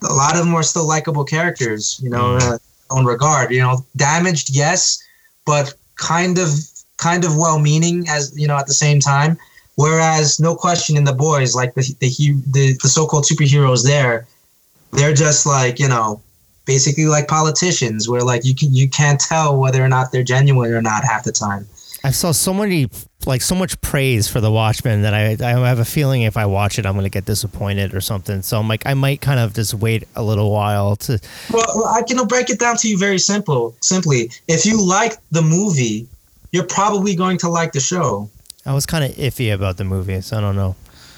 a 0.03 0.13
lot 0.13 0.37
of 0.37 0.45
them 0.45 0.53
are 0.53 0.63
still 0.63 0.87
likable 0.87 1.25
characters. 1.25 1.99
You 2.01 2.11
know, 2.11 2.37
uh, 2.37 2.57
own 2.91 3.05
regard. 3.05 3.51
You 3.51 3.59
know, 3.59 3.79
damaged, 3.95 4.55
yes, 4.55 5.03
but 5.45 5.73
kind 5.95 6.37
of 6.37 6.49
kind 6.97 7.25
of 7.25 7.35
well-meaning 7.35 8.07
as 8.07 8.31
you 8.39 8.47
know 8.47 8.57
at 8.57 8.67
the 8.67 8.73
same 8.73 8.99
time. 8.99 9.37
Whereas, 9.75 10.39
no 10.39 10.55
question, 10.55 10.97
in 10.97 11.03
the 11.03 11.13
boys, 11.13 11.55
like 11.55 11.73
the 11.73 11.95
the 11.99 12.07
he- 12.07 12.41
the, 12.47 12.77
the 12.81 12.89
so-called 12.89 13.25
superheroes 13.25 13.83
there, 13.83 14.27
they're 14.91 15.13
just 15.13 15.45
like 15.45 15.79
you 15.79 15.87
know 15.87 16.21
basically 16.65 17.05
like 17.05 17.27
politicians 17.27 18.07
where 18.07 18.21
like 18.21 18.45
you 18.45 18.53
can 18.53 18.71
you 18.71 18.87
can't 18.87 19.19
tell 19.19 19.59
whether 19.59 19.83
or 19.83 19.89
not 19.89 20.11
they're 20.11 20.23
genuine 20.23 20.71
or 20.71 20.81
not 20.81 21.03
half 21.03 21.23
the 21.23 21.31
time 21.31 21.67
I 22.07 22.11
saw 22.11 22.31
so 22.31 22.53
many, 22.53 22.89
like 23.25 23.41
so 23.41 23.53
much 23.53 23.79
praise 23.81 24.29
for 24.29 24.39
the 24.39 24.49
Watchmen 24.49 25.01
that 25.01 25.13
I 25.13 25.35
I 25.45 25.67
have 25.67 25.79
a 25.79 25.83
feeling 25.85 26.21
if 26.21 26.37
I 26.37 26.45
watch 26.45 26.79
it, 26.79 26.85
I'm 26.85 26.95
gonna 26.95 27.09
get 27.09 27.25
disappointed 27.25 27.93
or 27.93 27.99
something. 27.99 28.41
So 28.41 28.57
I'm 28.57 28.69
like, 28.69 28.83
I 28.85 28.93
might 28.93 29.19
kind 29.19 29.41
of 29.41 29.53
just 29.53 29.73
wait 29.73 30.07
a 30.15 30.23
little 30.23 30.49
while 30.49 30.95
to. 30.95 31.19
well 31.51 31.65
well, 31.75 31.87
i 31.87 32.01
can 32.01 32.25
break 32.27 32.49
it 32.49 32.59
down 32.59 32.77
to 32.77 32.87
you 32.87 32.97
very 32.97 33.19
simple 33.19 33.75
simply 33.81 34.31
if 34.47 34.65
you 34.65 34.81
like 34.81 35.13
the 35.31 35.41
movie 35.41 36.07
you're 36.53 36.63
probably 36.65 37.13
going 37.13 37.37
to 37.39 37.49
like 37.49 37.73
the 37.73 37.79
show 37.81 38.29
I 38.65 38.73
was 38.73 38.85
kind 38.85 39.03
of 39.03 39.11
iffy 39.17 39.53
about 39.53 39.75
the 39.75 39.83
movie, 39.83 40.21
so 40.21 40.37
I 40.37 40.41
don't 40.41 40.55
know. 40.55 40.75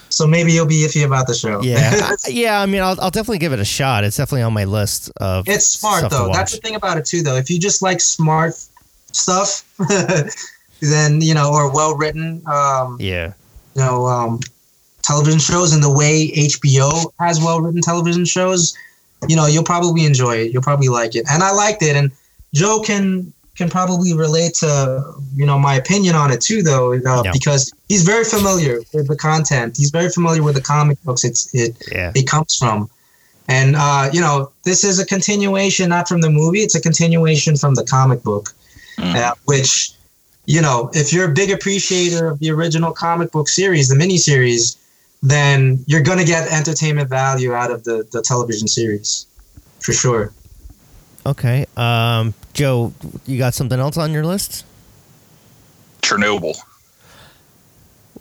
so 0.10 0.26
maybe 0.26 0.52
you'll 0.54 0.66
be 0.66 0.86
iffy 0.88 1.06
about 1.06 1.28
the 1.28 1.36
show 1.36 1.62
Yeah, 1.62 1.92
I- 1.94 2.16
yeah. 2.30 2.60
I 2.60 2.66
mean, 2.66 2.82
I'll, 2.82 3.00
I'll 3.00 3.12
definitely 3.12 3.38
give 3.46 3.54
it 3.54 3.60
a 3.60 3.66
shot. 3.80 4.04
It's 4.04 4.18
definitely 4.18 4.42
on 4.44 4.54
my 4.54 4.66
list 4.66 5.12
of. 5.18 5.48
it's 5.48 5.68
smart 5.68 6.02
to 6.04 6.10
though 6.10 6.32
that's 6.34 6.54
the 6.54 6.62
thing 6.62 6.74
about 6.74 6.98
it 6.98 7.06
too 7.06 7.22
though 7.22 7.36
if 7.36 7.48
you 7.52 7.60
just 7.60 7.84
like 7.84 8.02
smart 8.02 8.56
stuff 9.12 9.64
then 10.82 11.22
you 11.22 11.34
know 11.34 11.52
or 11.52 11.72
well 11.74 11.96
written 11.96 12.42
um 12.48 12.98
Yeah, 13.00 13.34
you 13.76 13.82
know 13.82 14.06
um, 14.06 14.40
television 15.04 15.40
shows 15.40 15.74
and 15.74 15.84
the 15.84 15.92
way 15.92 16.32
HBO 16.36 17.12
has 17.20 17.40
well 17.40 17.62
written 17.62 17.82
television 17.82 18.26
shows, 18.26 18.74
you 19.28 19.36
know 19.36 19.46
you'll 19.46 19.64
probably 19.64 20.06
enjoy 20.06 20.36
it. 20.38 20.52
You'll 20.54 20.64
probably 20.64 20.90
like 20.90 21.16
it, 21.16 21.26
and 21.30 21.44
I 21.44 21.52
liked 21.52 21.82
it. 21.84 21.96
And 21.96 22.12
Joe 22.54 22.82
can 22.82 23.32
can 23.56 23.70
probably 23.70 24.14
relate 24.14 24.54
to 24.56 25.04
you 25.36 25.46
know 25.46 25.60
my 25.60 25.76
opinion 25.76 26.16
on 26.16 26.32
it 26.32 26.40
too, 26.42 26.64
though, 26.64 26.94
uh, 26.94 27.24
Yeah. 27.26 27.32
because 27.34 27.74
he's 27.90 28.04
very 28.04 28.24
familiar 28.24 28.80
with 28.94 29.08
the 29.08 29.18
content. 29.18 29.76
He's 29.78 29.90
very 29.92 30.10
familiar 30.10 30.44
with 30.44 30.56
the 30.56 30.62
comic 30.62 30.98
books. 31.04 31.24
It's 31.26 31.54
it 31.54 31.76
yeah. 31.92 32.12
it 32.16 32.26
comes 32.28 32.56
from. 32.56 32.90
And 33.50 33.76
uh, 33.76 34.10
you 34.14 34.22
know, 34.22 34.52
this 34.64 34.84
is 34.84 35.00
a 35.00 35.06
continuation, 35.06 35.90
not 35.90 36.08
from 36.08 36.22
the 36.22 36.30
movie. 36.30 36.60
It's 36.60 36.76
a 36.76 36.80
continuation 36.82 37.58
from 37.58 37.74
the 37.76 37.84
comic 37.84 38.22
book, 38.24 38.54
Mm. 39.00 39.16
uh, 39.16 39.34
which, 39.46 39.92
you 40.50 40.62
know, 40.64 40.90
if 40.94 41.14
you're 41.14 41.30
a 41.30 41.34
big 41.34 41.52
appreciator 41.52 42.28
of 42.28 42.40
the 42.40 42.50
original 42.50 42.92
comic 42.92 43.32
book 43.32 43.48
series, 43.48 43.88
the 43.88 43.94
miniseries, 43.96 44.78
then 45.22 45.78
you're 45.86 46.02
gonna 46.02 46.24
get 46.26 46.52
entertainment 46.52 47.08
value 47.08 47.54
out 47.54 47.70
of 47.70 47.84
the 47.84 48.08
the 48.12 48.24
television 48.24 48.68
series, 48.68 49.28
for 49.80 49.94
sure. 49.94 50.34
Okay. 51.24 51.68
Um, 51.78 52.34
Joe, 52.54 52.92
you 53.28 53.38
got 53.38 53.54
something 53.54 53.80
else 53.80 53.96
on 53.98 54.12
your 54.12 54.26
list? 54.26 54.66
Chernobyl. 56.02 56.58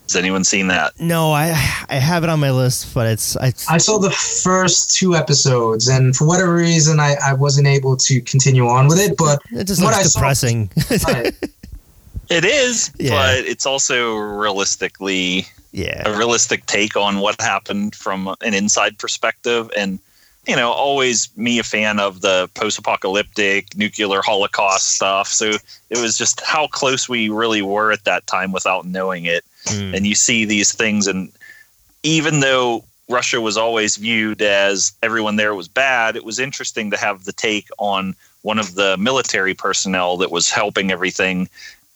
Has 0.03 0.17
anyone 0.17 0.45
seen 0.45 0.67
that? 0.67 1.01
No, 1.01 1.33
I 1.33 1.47
I 1.89 1.95
have 1.95 2.25
it 2.25 2.29
on 2.29 2.41
my 2.41 2.51
list, 2.51 2.93
but 2.93 3.07
it's 3.07 3.39
I. 3.39 3.55
I 3.71 3.79
saw 3.79 3.97
the 3.97 4.11
first 4.11 4.95
two 4.95 5.15
episodes, 5.17 5.89
and 5.89 6.15
for 6.15 6.27
whatever 6.27 6.55
reason, 6.55 7.01
I, 7.01 7.17
I 7.25 7.33
wasn't 7.33 7.69
able 7.69 7.97
to 7.97 8.21
continue 8.21 8.67
on 8.67 8.87
with 8.87 8.99
it. 8.99 9.17
But 9.17 9.41
it 9.51 9.65
just 9.65 9.83
what 9.83 9.95
looks 9.95 9.99
I 9.99 10.03
saw- 10.03 10.21
depressing. 10.21 10.71
Right. 11.09 11.35
It 12.31 12.45
is, 12.45 12.91
Yeah. 12.99 13.11
but 13.11 13.47
it's 13.47 13.67
also 13.67 14.17
realistically 14.17 15.47
yeah. 15.73 16.03
a 16.09 16.17
realistic 16.17 16.67
take 16.67 16.97
on 16.97 17.21
what 17.21 17.41
happened 17.41 17.95
from 17.95 18.35
an 18.43 18.55
inside 18.55 18.99
perspective 18.99 19.71
and 19.77 19.99
you 20.47 20.57
know 20.57 20.71
always 20.73 21.29
me 21.37 21.59
a 21.59 21.63
fan 21.63 22.01
of 22.01 22.23
the 22.23 22.49
post-apocalyptic 22.55 23.77
nuclear 23.77 24.23
holocaust 24.23 24.95
stuff 24.95 25.29
so 25.29 25.51
it 25.91 25.99
was 25.99 26.17
just 26.17 26.41
how 26.41 26.67
close 26.69 27.07
we 27.07 27.29
really 27.29 27.61
were 27.61 27.93
at 27.93 28.05
that 28.05 28.27
time 28.27 28.51
without 28.53 28.87
knowing 28.87 29.25
it 29.27 29.45
Mm. 29.67 29.95
and 29.95 30.07
you 30.07 30.15
see 30.15 30.47
these 30.47 30.73
things 30.73 31.07
and 31.07 31.31
even 32.03 32.41
though 32.41 32.83
russia 33.11 33.41
was 33.41 33.59
always 33.59 33.97
viewed 33.97 34.41
as 34.41 34.93
everyone 35.03 35.37
there 35.37 35.55
was 35.55 35.69
bad 35.69 36.17
it 36.17 36.25
was 36.25 36.39
interesting 36.39 36.91
to 36.93 36.97
have 36.97 37.25
the 37.25 37.33
take 37.33 37.69
on 37.79 38.15
one 38.43 38.59
of 38.59 38.75
the 38.77 38.97
military 38.97 39.53
personnel 39.53 40.17
that 40.17 40.31
was 40.31 40.51
helping 40.51 40.91
everything 40.91 41.47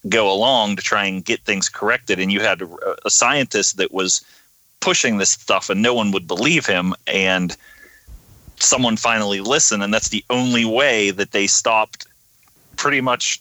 go 0.08 0.32
along 0.32 0.76
to 0.76 0.82
try 0.82 1.04
and 1.04 1.24
get 1.24 1.40
things 1.42 1.68
corrected 1.68 2.18
and 2.18 2.32
you 2.32 2.40
had 2.40 2.62
a, 2.62 2.68
a 3.04 3.10
scientist 3.10 3.76
that 3.76 3.92
was 3.92 4.24
pushing 4.80 5.18
this 5.18 5.30
stuff 5.30 5.70
and 5.70 5.80
no 5.80 5.94
one 5.94 6.10
would 6.10 6.26
believe 6.26 6.66
him 6.66 6.92
and 7.06 7.56
someone 8.58 8.96
finally 8.96 9.40
listened 9.40 9.82
and 9.82 9.92
that's 9.94 10.08
the 10.08 10.24
only 10.30 10.64
way 10.64 11.10
that 11.10 11.30
they 11.32 11.46
stopped 11.46 12.06
pretty 12.76 13.00
much 13.00 13.40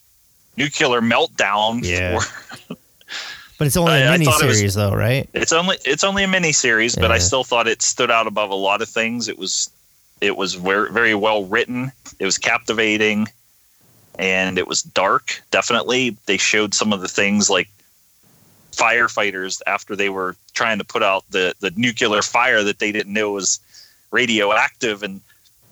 nuclear 0.57 1.01
meltdown 1.01 1.81
Yeah. 1.83 2.19
for 2.19 2.75
But 3.57 3.67
it's 3.67 3.77
only 3.77 4.01
a 4.01 4.09
mini 4.11 4.25
was- 4.25 4.39
series, 4.39 4.73
though, 4.73 4.91
right? 4.91 5.29
It's 5.35 5.51
only 5.53 5.77
it's 5.85 6.03
only 6.03 6.23
a 6.23 6.27
mini 6.27 6.51
series, 6.51 6.95
but 6.95 7.11
I 7.11 7.19
still 7.19 7.43
thought 7.43 7.67
it 7.67 7.83
stood 7.83 8.09
out 8.09 8.25
above 8.25 8.49
a 8.49 8.55
lot 8.55 8.81
of 8.81 8.89
things. 8.89 9.27
It 9.27 9.37
was 9.37 9.69
it 10.19 10.35
was 10.35 10.55
very 10.55 10.91
very 10.91 11.13
well 11.13 11.45
written. 11.45 11.91
It 12.17 12.25
was 12.25 12.39
captivating, 12.39 13.27
and 14.19 14.57
it 14.57 14.67
was 14.67 14.81
dark. 14.81 15.41
Definitely, 15.51 16.17
they 16.25 16.37
showed 16.37 16.73
some 16.73 16.93
of 16.93 17.01
the 17.01 17.07
things 17.07 17.49
like 17.49 17.69
firefighters 18.71 19.61
after 19.67 19.95
they 19.95 20.09
were 20.09 20.35
trying 20.53 20.77
to 20.77 20.83
put 20.83 21.03
out 21.03 21.23
the 21.29 21.53
the 21.59 21.71
nuclear 21.75 22.21
fire 22.21 22.63
that 22.63 22.79
they 22.79 22.91
didn't 22.91 23.13
know 23.13 23.31
was 23.31 23.59
radioactive, 24.11 25.03
and 25.03 25.21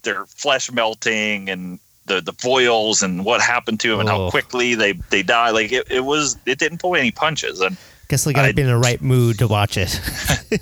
their 0.03 0.25
flesh 0.25 0.71
melting 0.71 1.49
and. 1.49 1.79
The, 2.05 2.21
the 2.21 2.33
boils 2.33 3.03
and 3.03 3.23
what 3.23 3.39
happened 3.39 3.79
to 3.81 3.91
them 3.91 3.99
and 3.99 4.09
how 4.09 4.31
quickly 4.31 4.73
they 4.73 4.93
they 5.11 5.21
die 5.21 5.51
like 5.51 5.71
it, 5.71 5.91
it 5.91 5.99
was 5.99 6.37
it 6.47 6.57
didn't 6.57 6.79
pull 6.79 6.95
any 6.95 7.11
punches 7.11 7.61
and 7.61 7.77
Guess 8.09 8.23
they 8.23 8.33
got 8.33 8.41
to 8.41 8.47
I- 8.47 8.51
be 8.53 8.63
in 8.63 8.67
the 8.67 8.75
right 8.77 8.99
mood 8.99 9.37
to 9.37 9.47
watch 9.47 9.77
it. 9.77 10.01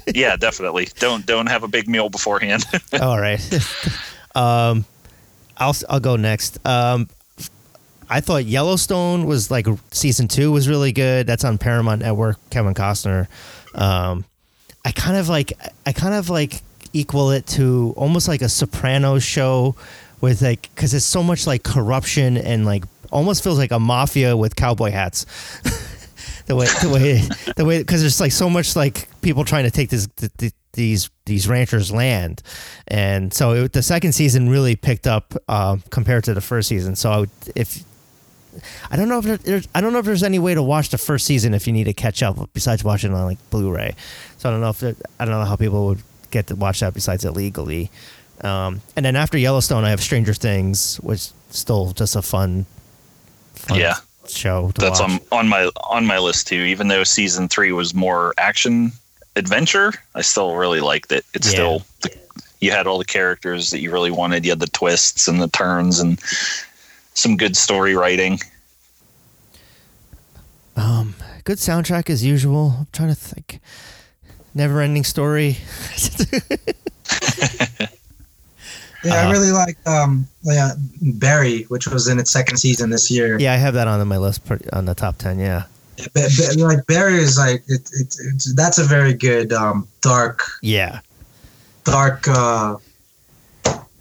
yeah, 0.14 0.36
definitely. 0.36 0.90
Don't 1.00 1.26
don't 1.26 1.48
have 1.48 1.64
a 1.64 1.70
big 1.70 1.88
meal 1.88 2.10
beforehand. 2.10 2.66
All 3.02 3.18
right. 3.18 3.40
um, 4.36 4.84
I'll 5.56 5.74
I'll 5.90 6.02
go 6.02 6.18
next. 6.18 6.60
Um, 6.68 7.08
I 8.10 8.22
thought 8.22 8.46
Yellowstone 8.46 9.26
was 9.26 9.52
like 9.52 9.68
season 9.92 10.28
two 10.28 10.52
was 10.52 10.70
really 10.70 10.92
good. 10.92 11.28
That's 11.28 11.44
on 11.44 11.58
Paramount 11.58 12.02
Network. 12.02 12.38
Kevin 12.50 12.74
Costner. 12.74 13.28
Um, 13.76 14.26
I 14.86 14.92
kind 14.92 15.18
of 15.18 15.30
like 15.30 15.54
I 15.86 15.92
kind 15.92 16.14
of 16.14 16.30
like 16.30 16.62
equal 16.94 17.32
it 17.32 17.46
to 17.48 17.94
almost 17.98 18.28
like 18.28 18.42
a 18.42 18.50
Sopranos 18.50 19.24
show 19.24 19.76
with 20.22 20.42
like 20.42 20.70
because 20.74 20.94
it's 20.94 21.06
so 21.06 21.22
much 21.22 21.46
like 21.46 21.64
corruption 21.64 22.38
and 22.38 22.66
like 22.66 22.86
almost 23.12 23.44
feels 23.44 23.58
like 23.58 23.72
a 23.72 23.80
mafia 23.80 24.36
with 24.36 24.56
cowboy 24.56 24.92
hats. 24.92 25.26
the 26.48 26.56
way 26.56 26.66
the 26.82 26.90
way 26.90 27.22
the 27.56 27.66
way 27.66 27.80
because 27.80 28.02
there's 28.02 28.22
like 28.22 28.32
so 28.32 28.50
much 28.50 28.76
like 28.76 29.10
people 29.22 29.44
trying 29.44 29.66
to 29.66 29.72
take 29.72 29.90
this 29.90 30.08
th- 30.16 30.32
th- 30.38 30.54
these 30.74 31.10
these 31.26 31.48
ranchers 31.48 31.92
land 31.92 32.42
and 32.88 33.34
so 33.34 33.52
it, 33.52 33.74
the 33.74 33.82
second 33.82 34.14
season 34.14 34.48
really 34.48 34.76
picked 34.76 35.08
up 35.08 35.34
um, 35.50 35.84
compared 35.90 36.24
to 36.24 36.34
the 36.34 36.42
first 36.42 36.70
season 36.70 36.96
so 36.96 37.12
I 37.12 37.18
would, 37.20 37.30
if 37.56 37.84
I 38.92 38.96
don't 38.96 39.08
know 39.10 39.20
if 39.20 39.44
there's 39.44 39.68
I 39.76 39.82
don't 39.82 39.94
know 39.94 40.00
if 40.00 40.06
there's 40.06 40.24
any 40.24 40.40
way 40.40 40.54
to 40.56 40.64
watch 40.64 40.90
the 40.90 40.98
first 40.98 41.26
season 41.26 41.54
if 41.54 41.68
you 41.68 41.74
need 41.74 41.86
to 41.86 41.94
catch 41.94 42.22
up 42.24 42.50
besides 42.54 42.84
watching 42.84 43.12
it 43.12 43.16
on 43.16 43.26
like 43.26 43.50
Blu-ray 43.50 43.96
so 44.38 44.50
I 44.50 44.52
don't 44.52 44.62
know 44.62 44.70
if 44.70 44.80
there, 44.80 44.96
I 45.20 45.26
don't 45.26 45.34
know 45.40 45.46
how 45.46 45.56
people 45.56 45.88
would 45.88 46.02
get 46.32 46.48
to 46.48 46.56
watch 46.56 46.80
that 46.82 46.94
besides 46.94 47.24
illegally 47.26 47.90
um, 48.42 48.82
and 48.96 49.06
then 49.06 49.16
after 49.16 49.38
Yellowstone 49.38 49.84
I 49.84 49.90
have 49.92 50.02
Stranger 50.02 50.34
Things 50.34 50.98
which 50.98 51.18
is 51.20 51.34
still 51.50 51.92
just 51.94 52.16
a 52.16 52.22
fun, 52.22 52.66
fun 53.56 53.80
Yeah. 53.80 53.96
show 54.28 54.72
That's 54.76 55.00
watch. 55.00 55.10
on 55.10 55.40
on 55.40 55.48
my 55.48 55.70
on 55.90 56.06
my 56.06 56.20
list 56.20 56.48
too. 56.48 56.56
Even 56.64 56.88
though 56.90 57.04
season 57.04 57.48
three 57.48 57.72
was 57.72 57.94
more 57.94 58.34
action 58.38 58.92
adventure, 59.36 59.94
I 60.16 60.22
still 60.22 60.56
really 60.56 60.82
liked 60.82 61.12
it. 61.12 61.26
It's 61.34 61.48
Yeah. 61.48 61.54
still 61.54 61.82
the, 62.02 62.12
you 62.60 62.72
had 62.72 62.88
all 62.88 62.98
the 62.98 63.06
characters 63.06 63.70
that 63.70 63.80
you 63.80 63.92
really 63.92 64.12
wanted. 64.12 64.44
You 64.44 64.52
had 64.52 64.60
the 64.60 64.68
twists 64.68 65.28
and 65.28 65.42
the 65.42 65.48
turns 65.48 66.00
and 66.00 66.20
some 67.18 67.36
good 67.38 67.56
story 67.58 67.96
writing. 67.96 68.40
Um, 70.76 71.16
good 71.44 71.58
soundtrack 71.58 72.10
as 72.10 72.24
usual. 72.24 72.76
I'm 72.80 72.88
trying 72.92 73.10
to 73.10 73.16
think. 73.16 73.60
Never 74.54 74.82
ending 74.82 75.04
story. 75.04 75.58
Yeah, 79.04 79.14
Uh, 79.14 79.28
I 79.28 79.32
really 79.32 79.52
like 79.52 79.78
um, 79.88 80.28
yeah, 80.42 80.72
Barry, 81.02 81.64
which 81.66 81.88
was 81.88 82.08
in 82.08 82.18
its 82.18 82.32
second 82.32 82.58
season 82.58 82.90
this 82.90 83.12
year. 83.12 83.40
yeah, 83.40 83.54
I 83.54 83.58
have 83.58 83.76
that 83.76 83.88
on 83.88 84.06
my 84.08 84.18
list 84.18 84.42
on 84.74 84.86
the 84.86 84.96
top 84.96 85.18
ten. 85.20 85.38
Yeah, 85.38 85.64
Ba- 86.16 86.28
ba- 86.36 86.64
like 86.66 86.86
Barry 86.88 87.18
is 87.18 87.38
like 87.38 87.62
it, 87.68 87.90
it, 87.94 88.18
it's 88.34 88.54
that's 88.56 88.80
a 88.80 88.84
very 88.84 89.14
good 89.14 89.54
um, 89.54 89.88
dark 90.02 90.42
yeah, 90.64 91.02
dark 91.84 92.28
uh, 92.28 92.78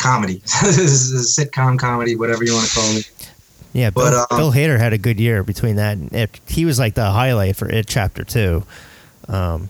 comedy, 0.07 0.37
This 0.63 0.79
is 0.79 1.39
a 1.39 1.45
sitcom 1.45 1.79
comedy, 1.79 2.15
whatever 2.17 2.45
you 2.45 2.55
want 2.55 2.69
to 2.69 2.75
call 2.75 2.97
it. 2.97 3.31
yeah. 3.73 3.91
Bill, 3.91 4.05
But, 4.05 4.15
um, 4.33 4.39
Bill 4.39 4.53
Hader 4.53 4.79
had 4.79 4.93
a 4.93 4.99
good 4.99 5.19
year 5.19 5.43
between 5.43 5.77
that. 5.77 5.97
And 5.99 6.13
it, 6.13 6.41
he 6.49 6.65
was 6.65 6.79
like 6.79 6.95
the 6.95 7.11
highlight 7.11 7.57
for 7.57 7.69
it 7.69 7.87
chapter 7.87 8.23
two. 8.25 8.65
Um, 9.29 9.69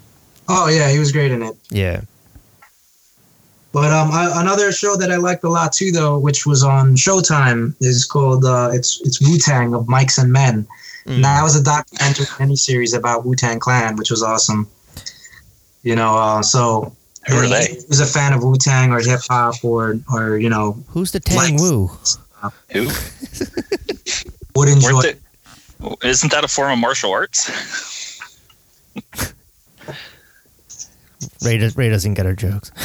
Oh 0.48 0.68
yeah, 0.68 0.90
he 0.90 0.98
was 0.98 1.10
great 1.10 1.32
in 1.32 1.42
it. 1.42 1.56
yeah, 1.70 2.02
But 3.72 3.92
um, 3.92 4.10
I, 4.12 4.40
another 4.40 4.70
show 4.70 4.94
that 4.96 5.10
I 5.10 5.16
liked 5.16 5.42
a 5.44 5.48
lot 5.48 5.72
too, 5.72 5.90
though, 5.90 6.18
which 6.18 6.46
was 6.46 6.62
on 6.62 6.94
Showtime, 6.94 7.74
is 7.80 8.04
called 8.04 8.44
uh, 8.44 8.70
it's 8.72 9.00
it's 9.04 9.20
Wu 9.20 9.38
Tang 9.38 9.74
of 9.74 9.86
Mics 9.86 10.18
and 10.22 10.32
Men. 10.32 10.66
Mm. 11.06 11.14
And 11.16 11.24
that 11.24 11.42
was 11.42 11.56
a 11.56 11.62
documentary 11.62 12.26
miniseries 12.38 12.96
about 12.96 13.24
Wu 13.26 13.34
Tang 13.34 13.58
Clan, 13.58 13.96
which 13.96 14.10
was 14.10 14.22
awesome. 14.22 14.68
You 15.82 15.96
know, 15.96 16.16
uh, 16.16 16.42
so 16.42 16.94
Who 17.28 17.36
are 17.36 17.48
they? 17.48 17.66
he 17.88 18.00
a 18.00 18.06
fan 18.06 18.32
of 18.32 18.42
Wu 18.44 18.56
Tang 18.56 18.92
or 18.92 19.00
hip 19.00 19.20
hop 19.28 19.64
or 19.64 19.98
or 20.12 20.38
you 20.38 20.48
know 20.48 20.72
who's 20.88 21.12
the 21.12 21.20
Tang 21.20 21.56
Likes- 21.56 21.62
Wu? 21.62 21.90
Who? 22.72 22.88
would 24.54 24.68
enjoy. 24.68 24.92
Weren't 24.92 26.04
isn't 26.04 26.32
that 26.32 26.44
a 26.44 26.48
form 26.48 26.72
of 26.72 26.78
martial 26.78 27.12
arts? 27.12 27.50
Ray, 31.42 31.58
does, 31.58 31.76
Ray 31.76 31.88
doesn't 31.88 32.14
get 32.14 32.26
our 32.26 32.34
jokes. 32.34 32.70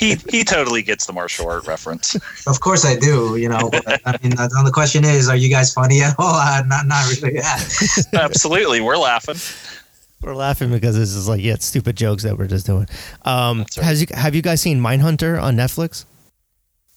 He 0.00 0.16
he 0.28 0.42
totally 0.42 0.82
gets 0.82 1.06
the 1.06 1.12
martial 1.12 1.48
art 1.48 1.68
reference. 1.68 2.16
Of 2.48 2.60
course, 2.60 2.84
I 2.84 2.96
do. 2.96 3.36
You 3.36 3.48
know, 3.48 3.70
but, 3.70 4.00
I 4.04 4.18
mean, 4.20 4.32
the 4.32 4.72
question 4.74 5.04
is, 5.04 5.28
are 5.28 5.36
you 5.36 5.48
guys 5.48 5.72
funny 5.72 6.02
at 6.02 6.16
all? 6.18 6.34
Uh, 6.36 6.62
not 6.66 6.86
not 6.86 7.08
really. 7.08 7.36
Yeah. 7.36 7.58
Absolutely, 8.14 8.80
we're 8.80 8.96
laughing. 8.96 9.36
We're 10.26 10.34
laughing 10.34 10.72
because 10.72 10.96
this 10.98 11.14
is 11.14 11.28
like 11.28 11.40
yeah, 11.40 11.52
it's 11.52 11.64
stupid 11.64 11.96
jokes 11.96 12.24
that 12.24 12.36
we're 12.36 12.48
just 12.48 12.66
doing. 12.66 12.88
Um, 13.24 13.60
right. 13.60 13.74
has 13.84 14.00
you 14.00 14.08
have 14.12 14.34
you 14.34 14.42
guys 14.42 14.60
seen 14.60 14.80
Mindhunter 14.80 15.40
on 15.40 15.54
Netflix? 15.54 16.04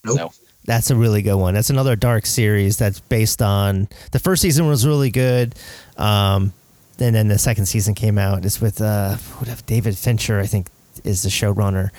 Nope. 0.04 0.18
No. 0.18 0.32
That's 0.66 0.90
a 0.90 0.96
really 0.96 1.22
good 1.22 1.36
one. 1.36 1.54
That's 1.54 1.70
another 1.70 1.96
dark 1.96 2.26
series 2.26 2.78
that's 2.78 3.02
based 3.02 3.44
on 3.44 3.88
the 4.14 4.18
first 4.20 4.42
season 4.42 4.68
was 4.68 4.86
really 4.86 5.12
good. 5.12 5.54
Um, 5.96 6.54
and 7.00 7.14
then 7.14 7.28
the 7.28 7.38
second 7.38 7.68
season 7.68 7.94
came 7.94 8.18
out. 8.18 8.46
It's 8.46 8.60
with 8.60 8.82
uh, 8.82 9.18
David 9.68 9.96
Fincher, 9.96 10.40
I 10.40 10.48
think, 10.48 10.68
is 11.04 11.22
the 11.22 11.30
showrunner. 11.30 11.92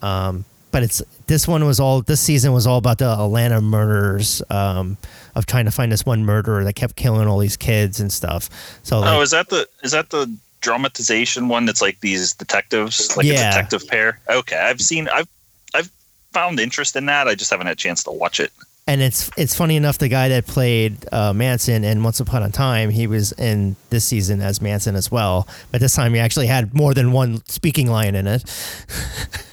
Um, 0.00 0.44
but 0.70 0.84
it's 0.84 1.02
this 1.26 1.48
one 1.48 1.64
was 1.64 1.80
all 1.80 2.02
this 2.02 2.20
season 2.20 2.52
was 2.52 2.68
all 2.68 2.78
about 2.78 2.98
the 2.98 3.10
Atlanta 3.10 3.60
murders 3.60 4.42
um, 4.48 4.96
of 5.34 5.44
trying 5.44 5.64
to 5.64 5.72
find 5.72 5.90
this 5.90 6.06
one 6.06 6.24
murderer 6.24 6.62
that 6.62 6.74
kept 6.74 6.94
killing 6.94 7.26
all 7.26 7.38
these 7.38 7.56
kids 7.56 7.98
and 7.98 8.12
stuff. 8.12 8.48
So 8.84 9.00
like, 9.00 9.10
Oh, 9.12 9.22
is 9.22 9.32
that 9.32 9.48
the 9.48 9.66
is 9.82 9.90
that 9.90 10.10
the 10.10 10.38
dramatization 10.60 11.48
one 11.48 11.66
that's 11.66 11.80
like 11.82 12.00
these 12.00 12.34
detectives, 12.34 13.16
like 13.16 13.26
Yeah. 13.26 13.34
a 13.48 13.52
detective 13.52 13.86
pair? 13.88 14.20
Okay, 14.28 14.56
I've 14.56 14.80
seen 14.80 15.08
I've 15.08 15.28
I've 15.74 15.90
found 16.32 16.60
interest 16.60 16.96
in 16.96 17.06
that. 17.06 17.28
I 17.28 17.34
just 17.34 17.50
haven't 17.50 17.66
had 17.66 17.74
a 17.74 17.76
chance 17.76 18.02
to 18.04 18.10
watch 18.10 18.40
it. 18.40 18.52
and 18.86 19.02
it's 19.02 19.30
it's 19.36 19.54
funny 19.54 19.76
enough 19.76 19.98
the 19.98 20.08
guy 20.08 20.28
that 20.30 20.46
played 20.46 20.96
uh, 21.12 21.32
Manson 21.34 21.84
in 21.84 22.02
Once 22.02 22.20
Upon 22.20 22.42
a 22.42 22.50
Time 22.50 22.88
he 22.90 23.06
was 23.06 23.32
in 23.32 23.76
this 23.90 24.04
season 24.06 24.40
as 24.40 24.62
Manson 24.62 24.96
as 24.96 25.10
well 25.10 25.46
but 25.70 25.80
this 25.82 25.94
time 25.94 26.14
he 26.14 26.20
actually 26.20 26.46
had 26.46 26.72
more 26.74 26.94
than 26.94 27.12
one 27.12 27.42
speaking 27.48 27.88
line 27.90 28.14
in 28.14 28.26
it 28.26 28.42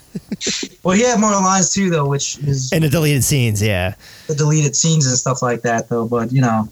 Well, 0.84 0.95
he 0.95 1.03
had 1.03 1.20
more 1.20 1.32
lines 1.32 1.74
too, 1.74 1.89
though, 1.89 2.08
which 2.08 2.38
is 2.39 2.72
in 2.72 2.82
the 2.84 2.89
deleted 2.89 3.24
scenes 3.24 3.62
yeah 3.62 3.95
the 4.28 4.36
deleted 4.36 4.74
scenes 4.76 5.06
and 5.06 5.18
stuff 5.18 5.41
like 5.41 5.62
that, 5.64 5.89
though. 5.89 6.06
But 6.08 6.32
you 6.32 6.39
know, 6.41 6.70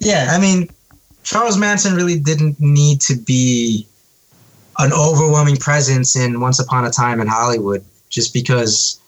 yeah, 0.00 0.28
I 0.30 0.38
mean, 0.38 0.68
Charles 1.28 1.58
Manson 1.58 1.94
really 1.94 2.18
didn't 2.18 2.58
need 2.58 3.02
to 3.02 3.14
be 3.14 3.86
an 4.78 4.94
overwhelming 4.94 5.58
presence 5.58 6.16
in 6.16 6.40
Once 6.40 6.58
Upon 6.58 6.86
a 6.86 6.90
Time 6.90 7.20
in 7.20 7.26
Hollywood, 7.26 7.84
just 8.08 8.32
because, 8.32 8.98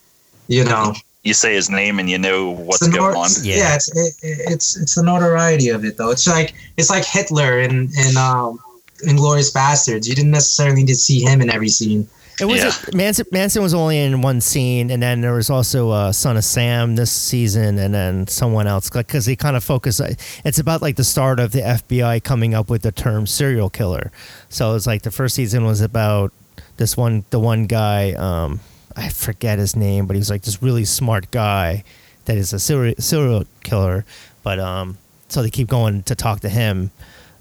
you 0.46 0.62
know, 0.62 0.92
You 1.22 1.32
say 1.32 1.54
his 1.54 1.70
name 1.70 1.98
and 1.98 2.10
you 2.10 2.18
know 2.18 2.50
what's 2.50 2.86
going 2.86 2.92
nor- 2.92 3.16
on. 3.16 3.30
Yeah. 3.42 3.56
Yeah, 3.56 3.74
it's 3.74 3.88
it, 3.96 4.14
it's 4.22 4.76
it's 4.76 4.96
the 4.96 5.02
notoriety 5.02 5.70
of 5.70 5.82
it, 5.86 5.96
though. 5.96 6.10
It's 6.10 6.28
like 6.28 6.52
it's 6.76 6.90
like 6.90 7.06
Hitler 7.06 7.58
in 7.58 7.88
in 7.96 8.16
um, 8.18 8.58
Inglourious 9.06 9.50
Basterds. 9.50 10.06
You 10.06 10.14
didn't 10.14 10.32
necessarily 10.32 10.82
need 10.82 10.88
to 10.88 10.94
see 10.94 11.22
him 11.22 11.40
in 11.40 11.48
every 11.48 11.70
scene. 11.70 12.06
It 12.40 12.44
was 12.46 12.58
Yeah. 12.58 12.72
Manson 12.94 13.26
Manson 13.30 13.62
was 13.62 13.74
only 13.74 13.98
in 13.98 14.20
one 14.22 14.40
scene 14.40 14.90
and 14.90 15.02
then 15.02 15.20
there 15.20 15.32
was 15.34 15.50
also 15.50 15.90
uh, 15.90 16.12
Son 16.12 16.36
of 16.36 16.44
Sam 16.44 16.96
this 16.96 17.10
season 17.12 17.78
and 17.78 17.94
then 17.94 18.26
someone 18.26 18.66
else 18.66 18.90
because 18.90 19.26
they 19.26 19.36
kind 19.36 19.56
of 19.56 19.64
focus 19.64 20.00
it's 20.44 20.58
about 20.58 20.82
like 20.82 20.96
the 20.96 21.04
start 21.04 21.40
of 21.40 21.52
the 21.52 21.60
FBI 21.60 22.22
coming 22.24 22.54
up 22.54 22.70
with 22.70 22.82
the 22.82 22.92
term 22.92 23.26
serial 23.26 23.70
killer 23.70 24.10
so 24.48 24.74
it's 24.74 24.86
like 24.86 25.02
the 25.02 25.10
first 25.10 25.34
season 25.34 25.64
was 25.64 25.80
about 25.80 26.32
this 26.76 26.96
one 26.96 27.24
the 27.30 27.38
one 27.38 27.66
guy 27.66 28.12
um, 28.12 28.60
I 28.96 29.08
forget 29.10 29.58
his 29.58 29.76
name 29.76 30.06
but 30.06 30.14
he 30.14 30.18
was 30.18 30.30
like 30.30 30.42
this 30.42 30.62
really 30.62 30.84
smart 30.84 31.30
guy 31.30 31.84
that 32.24 32.36
is 32.36 32.52
a 32.52 32.58
serial 32.58 32.94
serial 32.98 33.44
killer 33.62 34.04
but 34.42 34.58
um 34.58 34.98
so 35.28 35.42
they 35.42 35.50
keep 35.50 35.68
going 35.68 36.02
to 36.04 36.14
talk 36.14 36.40
to 36.40 36.48
him 36.48 36.90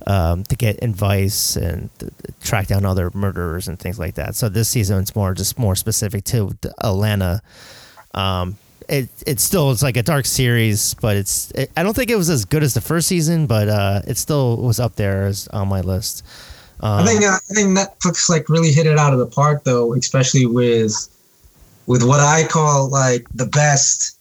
um, 0.07 0.43
to 0.43 0.55
get 0.55 0.83
advice 0.83 1.55
and 1.55 1.89
track 2.41 2.67
down 2.67 2.85
other 2.85 3.11
murderers 3.13 3.67
and 3.67 3.79
things 3.79 3.99
like 3.99 4.15
that. 4.15 4.35
So 4.35 4.49
this 4.49 4.69
season 4.69 4.99
it's 4.99 5.15
more 5.15 5.33
just 5.33 5.57
more 5.59 5.75
specific 5.75 6.23
to 6.25 6.55
Atlanta. 6.79 7.41
Um, 8.13 8.57
it 8.87 9.09
it 9.27 9.39
still 9.39 9.71
it's 9.71 9.83
like 9.83 9.97
a 9.97 10.03
dark 10.03 10.25
series, 10.25 10.95
but 10.95 11.15
it's 11.15 11.51
it, 11.51 11.71
I 11.77 11.83
don't 11.83 11.95
think 11.95 12.09
it 12.09 12.15
was 12.15 12.29
as 12.29 12.45
good 12.45 12.63
as 12.63 12.73
the 12.73 12.81
first 12.81 13.07
season, 13.07 13.45
but 13.45 13.69
uh, 13.69 14.01
it 14.07 14.17
still 14.17 14.57
was 14.57 14.79
up 14.79 14.95
there 14.95 15.27
as 15.27 15.47
on 15.49 15.67
my 15.67 15.81
list. 15.81 16.25
Um, 16.81 16.99
I 16.99 17.05
think 17.05 17.23
uh, 17.23 17.37
I 17.49 17.53
think 17.53 17.77
Netflix 17.77 18.29
like 18.29 18.49
really 18.49 18.71
hit 18.71 18.87
it 18.87 18.97
out 18.97 19.13
of 19.13 19.19
the 19.19 19.27
park 19.27 19.63
though, 19.63 19.93
especially 19.93 20.45
with 20.45 21.07
with 21.85 22.03
what 22.03 22.19
I 22.19 22.45
call 22.47 22.89
like 22.89 23.27
the 23.33 23.45
best, 23.45 24.17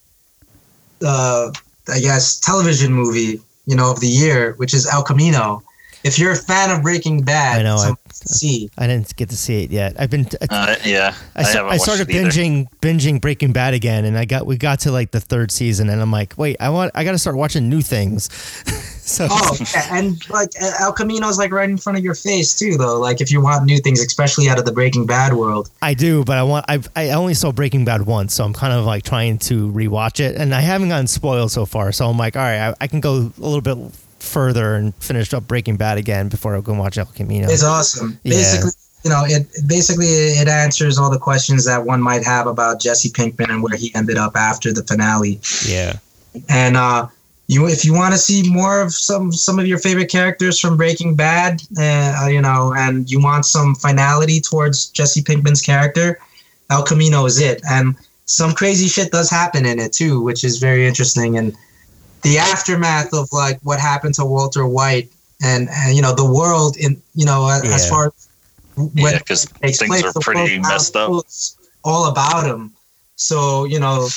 uh, 1.05 1.51
I 1.89 2.01
guess, 2.01 2.39
television 2.39 2.93
movie 2.93 3.41
you 3.67 3.77
know 3.77 3.91
of 3.91 4.01
the 4.01 4.09
year, 4.09 4.55
which 4.55 4.75
is 4.75 4.87
El 4.87 5.03
Camino. 5.03 5.63
If 6.05 6.19
you're 6.19 6.33
a 6.33 6.37
fan 6.37 6.71
of 6.71 6.83
Breaking 6.83 7.23
Bad, 7.23 7.61
I 7.61 7.63
know, 7.63 7.77
I- 7.77 7.95
see. 8.13 8.69
I 8.79 8.87
didn't 8.87 9.15
get 9.17 9.31
to 9.31 9.37
see 9.37 9.63
it 9.65 9.71
yet. 9.71 9.95
I've 9.99 10.11
been 10.11 10.27
Uh, 10.51 10.75
yeah, 10.85 11.15
I, 11.37 11.43
sta- 11.43 11.59
haven't 11.59 11.73
I 11.73 11.77
started 11.77 12.09
watched 12.09 12.17
either. 12.19 12.29
binging 12.31 12.69
binging 12.81 13.21
Breaking 13.21 13.53
Bad 13.53 13.75
again, 13.75 14.05
and 14.05 14.17
I 14.19 14.25
got 14.25 14.47
we 14.47 14.57
got 14.57 14.81
to 14.81 14.93
like 14.93 15.11
the 15.13 15.21
third 15.21 15.51
season, 15.51 15.89
and 15.89 16.01
I'm 16.01 16.11
like, 16.13 16.35
wait, 16.37 16.57
I 16.61 16.69
want 16.71 16.93
I 16.95 17.05
got 17.05 17.13
to 17.13 17.19
start 17.19 17.37
watching 17.37 17.69
new 17.69 17.81
things. 17.83 18.29
so 19.09 19.27
Oh, 19.31 19.57
and 19.91 20.29
like 20.31 20.51
El 20.81 20.93
Camino 20.93 21.29
is 21.29 21.39
like 21.39 21.51
right 21.53 21.69
in 21.71 21.79
front 21.79 21.97
of 21.99 22.05
your 22.05 22.15
face 22.15 22.55
too, 22.59 22.77
though. 22.77 22.99
Like 22.99 23.21
if 23.21 23.31
you 23.33 23.41
want 23.41 23.65
new 23.65 23.79
things, 23.79 24.01
especially 24.01 24.49
out 24.49 24.59
of 24.59 24.65
the 24.65 24.73
Breaking 24.73 25.07
Bad 25.07 25.33
world. 25.35 25.71
I 25.83 25.95
do, 25.95 26.25
but 26.25 26.39
I 26.39 26.43
want 26.43 26.65
I 26.69 26.81
I 26.97 27.11
only 27.11 27.35
saw 27.35 27.51
Breaking 27.53 27.85
Bad 27.85 28.03
once, 28.03 28.35
so 28.35 28.45
I'm 28.45 28.53
kind 28.55 28.73
of 28.73 28.85
like 28.85 29.05
trying 29.05 29.39
to 29.41 29.71
rewatch 29.73 30.21
it, 30.21 30.37
and 30.37 30.55
I 30.55 30.61
haven't 30.61 30.89
gotten 30.91 31.07
spoiled 31.07 31.51
so 31.53 31.67
far. 31.67 31.93
So 31.93 32.07
I'm 32.09 32.19
like, 32.19 32.37
all 32.37 32.43
right, 32.43 32.69
I, 32.71 32.75
I 32.81 32.87
can 32.89 33.01
go 33.01 33.15
a 33.15 33.41
little 33.41 33.61
bit 33.63 33.79
further 34.19 34.75
and 34.75 34.95
finish 34.97 35.33
up 35.33 35.47
Breaking 35.47 35.77
Bad 35.77 35.99
again 35.99 36.29
before 36.29 36.57
I 36.57 36.61
go 36.61 36.73
and 36.73 36.81
watch 36.81 36.99
El 36.99 37.07
Camino. 37.07 37.49
It's 37.49 37.65
awesome. 37.65 38.19
Yeah. 38.23 38.35
Basically, 38.35 38.71
you 39.05 39.11
know, 39.11 39.25
it 39.27 39.47
basically 39.67 40.07
it 40.07 40.49
answers 40.49 40.99
all 40.99 41.11
the 41.11 41.19
questions 41.19 41.65
that 41.67 41.85
one 41.85 42.03
might 42.03 42.25
have 42.25 42.47
about 42.47 42.81
Jesse 42.81 43.11
Pinkman 43.11 43.51
and 43.51 43.63
where 43.63 43.77
he 43.77 43.93
ended 43.95 44.17
up 44.17 44.37
after 44.37 44.73
the 44.73 44.83
finale. 44.85 45.41
yeah, 45.67 45.99
And 46.49 46.77
uh, 46.77 47.07
you, 47.47 47.67
if 47.67 47.85
you 47.85 47.95
want 47.95 48.13
to 48.13 48.19
see 48.19 48.43
more 48.49 48.81
of 48.81 48.93
some 48.93 49.33
some 49.33 49.59
of 49.59 49.67
your 49.67 49.79
favorite 49.79 50.11
characters 50.11 50.59
from 50.59 50.77
Breaking 50.77 51.15
Bad, 51.15 51.63
uh, 51.79 52.29
you 52.31 52.43
know, 52.43 52.75
and 52.77 53.11
you 53.11 53.23
want 53.23 53.47
some 53.47 53.75
finality 53.75 54.41
towards 54.41 54.87
Jesse 54.91 55.23
Pinkman's 55.23 55.63
character, 55.63 56.19
El 56.71 56.83
Camino 56.83 57.25
is 57.25 57.41
it. 57.41 57.63
And 57.71 57.97
some 58.27 58.53
crazy 58.53 58.89
shit 58.89 59.11
does 59.11 59.31
happen 59.31 59.65
in 59.65 59.79
it 59.79 59.93
too, 59.93 60.21
which 60.21 60.45
is 60.45 60.59
very 60.59 60.87
interesting. 60.87 61.39
And 61.39 61.57
the 62.23 62.39
aftermath 62.39 63.13
of 63.15 63.29
like 63.33 63.59
what 63.63 63.79
happened 63.81 64.15
to 64.15 64.25
Walter 64.25 64.67
White 64.67 65.11
and, 65.43 65.69
and 65.71 65.95
you 65.97 66.03
know 66.03 66.15
the 66.15 66.31
world 66.31 66.77
in 66.77 67.01
you 67.15 67.25
know 67.27 67.49
as 67.49 67.85
Yeah. 67.85 67.91
far 67.91 68.07
as 68.07 68.29
when 68.77 69.15
Yeah, 69.15 69.19
things 69.29 69.79
place, 69.79 70.05
are 70.05 70.13
pretty 70.21 70.59
messed 70.59 70.97
up. 70.97 71.13
all 71.85 72.07
about 72.11 72.47
him. 72.47 72.73
So 73.17 73.65
you 73.65 73.81
know 73.81 74.09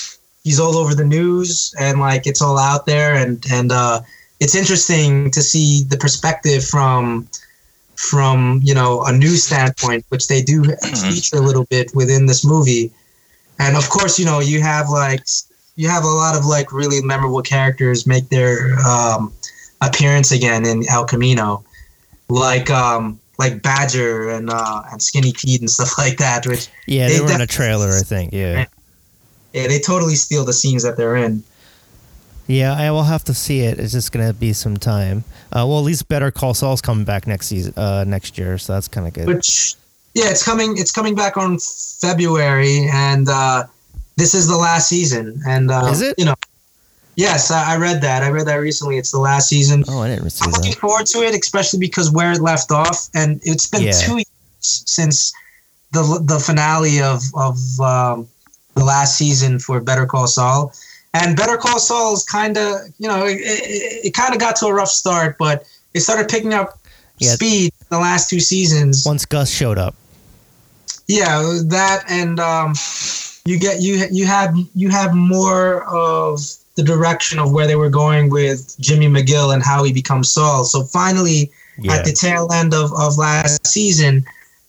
he's 0.43 0.59
all 0.59 0.75
over 0.77 0.95
the 0.95 1.05
news 1.05 1.73
and 1.79 1.99
like 1.99 2.25
it's 2.27 2.41
all 2.41 2.57
out 2.57 2.85
there 2.85 3.15
and 3.15 3.43
and 3.51 3.71
uh, 3.71 4.01
it's 4.39 4.55
interesting 4.55 5.29
to 5.31 5.41
see 5.41 5.83
the 5.83 5.97
perspective 5.97 6.65
from 6.65 7.27
from 7.95 8.59
you 8.63 8.73
know 8.73 9.03
a 9.03 9.11
news 9.11 9.43
standpoint, 9.43 10.05
which 10.09 10.27
they 10.27 10.41
do 10.41 10.63
feature 10.63 11.37
a 11.37 11.41
little 11.41 11.65
bit 11.65 11.91
within 11.93 12.25
this 12.25 12.43
movie. 12.43 12.91
And 13.59 13.77
of 13.77 13.89
course, 13.89 14.17
you 14.17 14.25
know 14.25 14.39
you 14.39 14.61
have 14.61 14.89
like 14.89 15.23
you 15.75 15.87
have 15.87 16.03
a 16.03 16.07
lot 16.07 16.35
of 16.37 16.45
like 16.45 16.71
really 16.71 17.01
memorable 17.01 17.41
characters 17.41 18.05
make 18.05 18.29
their 18.29 18.77
um, 18.79 19.33
appearance 19.81 20.31
again 20.31 20.65
in 20.65 20.83
El 20.89 21.05
Camino, 21.05 21.63
like 22.29 22.69
um, 22.69 23.19
like 23.39 23.61
Badger 23.61 24.29
and 24.29 24.49
uh, 24.49 24.83
and 24.91 25.01
Skinny 25.01 25.33
Pete 25.33 25.59
and 25.61 25.69
stuff 25.69 25.97
like 25.97 26.17
that. 26.17 26.45
Which 26.45 26.67
yeah, 26.87 27.07
They 27.07 27.15
they, 27.15 27.21
were 27.21 27.31
in 27.33 27.41
a 27.41 27.47
trailer, 27.47 27.89
I 27.89 28.01
think. 28.01 28.33
Yeah, 28.33 28.65
yeah, 29.53 29.67
they 29.67 29.79
totally 29.79 30.15
steal 30.15 30.45
the 30.45 30.53
scenes 30.53 30.83
that 30.83 30.97
they're 30.97 31.15
in. 31.15 31.43
yeah, 32.47 32.73
I 32.73 32.91
will 32.91 33.03
have 33.03 33.23
to 33.25 33.33
see 33.33 33.61
it. 33.61 33.79
It's 33.79 33.93
just 33.93 34.11
gonna 34.11 34.33
be 34.33 34.53
some 34.53 34.77
time. 34.77 35.23
Uh, 35.51 35.65
well, 35.67 35.79
at 35.79 35.85
least 35.85 36.07
Better 36.07 36.31
Call 36.31 36.53
Saul's 36.53 36.81
coming 36.81 37.05
back 37.05 37.27
next 37.27 37.47
season, 37.47 37.73
uh, 37.75 38.03
next 38.05 38.37
year, 38.37 38.57
so 38.57 38.73
that's 38.73 38.87
kind 38.87 39.07
of 39.07 39.13
good. 39.13 39.27
Which 39.27 39.75
yeah, 40.13 40.29
it's 40.29 40.43
coming. 40.43 40.77
It's 40.77 40.91
coming 40.91 41.15
back 41.15 41.37
on 41.37 41.57
February, 42.01 42.87
and 42.91 43.27
uh, 43.29 43.63
this 44.21 44.35
is 44.35 44.47
the 44.47 44.55
last 44.57 44.87
season. 44.87 45.41
And 45.47 45.71
uh, 45.71 45.89
Is 45.91 46.01
it? 46.01 46.13
You 46.19 46.25
know, 46.25 46.35
yes, 47.15 47.49
I, 47.49 47.73
I 47.73 47.77
read 47.77 48.01
that. 48.01 48.21
I 48.21 48.29
read 48.29 48.45
that 48.45 48.55
recently. 48.57 48.97
It's 48.99 49.11
the 49.11 49.19
last 49.19 49.49
season. 49.49 49.83
oh, 49.87 50.01
I 50.01 50.09
didn't 50.09 50.39
I'm 50.43 50.51
looking 50.51 50.71
that. 50.71 50.79
forward 50.79 51.07
to 51.07 51.19
it, 51.23 51.33
especially 51.33 51.79
because 51.79 52.11
where 52.11 52.31
it 52.31 52.39
left 52.41 52.71
off, 52.71 53.09
and 53.15 53.39
it's 53.43 53.67
been 53.67 53.83
Yeah. 53.83 53.91
two 53.93 54.17
years 54.17 54.27
since 54.61 55.33
the 55.91 56.03
the 56.23 56.39
finale 56.39 57.01
of 57.01 57.21
of 57.33 57.57
um, 57.81 58.27
the 58.75 58.83
last 58.85 59.17
season 59.17 59.57
for 59.57 59.79
Better 59.81 60.05
Call 60.05 60.27
Saul, 60.27 60.71
and 61.15 61.35
Better 61.35 61.57
Call 61.57 61.79
Saul 61.79 62.13
is 62.13 62.23
kind 62.23 62.57
of 62.57 62.79
you 62.99 63.07
know 63.07 63.25
it, 63.25 63.37
it, 63.41 64.05
it 64.07 64.13
kind 64.13 64.33
of 64.35 64.39
got 64.39 64.55
to 64.57 64.67
a 64.67 64.73
rough 64.73 64.89
start, 64.89 65.37
but 65.39 65.65
it 65.95 66.01
started 66.01 66.29
picking 66.29 66.53
up 66.53 66.77
Yeah. 67.17 67.33
speed 67.33 67.73
the 67.89 67.97
last 67.97 68.29
two 68.29 68.39
seasons. 68.39 69.03
Once 69.05 69.25
Gus 69.25 69.49
showed 69.49 69.79
up, 69.79 69.95
Yeah, 71.07 71.41
that 71.65 72.05
and 72.07 72.39
um, 72.39 72.73
you 73.45 73.59
get 73.59 73.81
you 73.81 74.05
you 74.11 74.25
have 74.25 74.55
you 74.75 74.89
have 74.89 75.13
more 75.13 75.83
of 75.85 76.39
the 76.75 76.83
direction 76.83 77.39
of 77.39 77.51
where 77.51 77.67
they 77.67 77.75
were 77.75 77.89
going 77.89 78.29
with 78.29 78.75
Jimmy 78.79 79.07
McGill 79.07 79.53
and 79.53 79.63
how 79.63 79.83
he 79.83 79.91
becomes 79.91 80.31
Saul. 80.31 80.63
So 80.63 80.83
finally, 80.83 81.51
yeah, 81.79 81.93
at 81.93 82.05
the 82.05 82.13
tail 82.13 82.51
end 82.51 82.73
of, 82.73 82.93
of 82.93 83.17
last 83.17 83.67
season, 83.67 84.23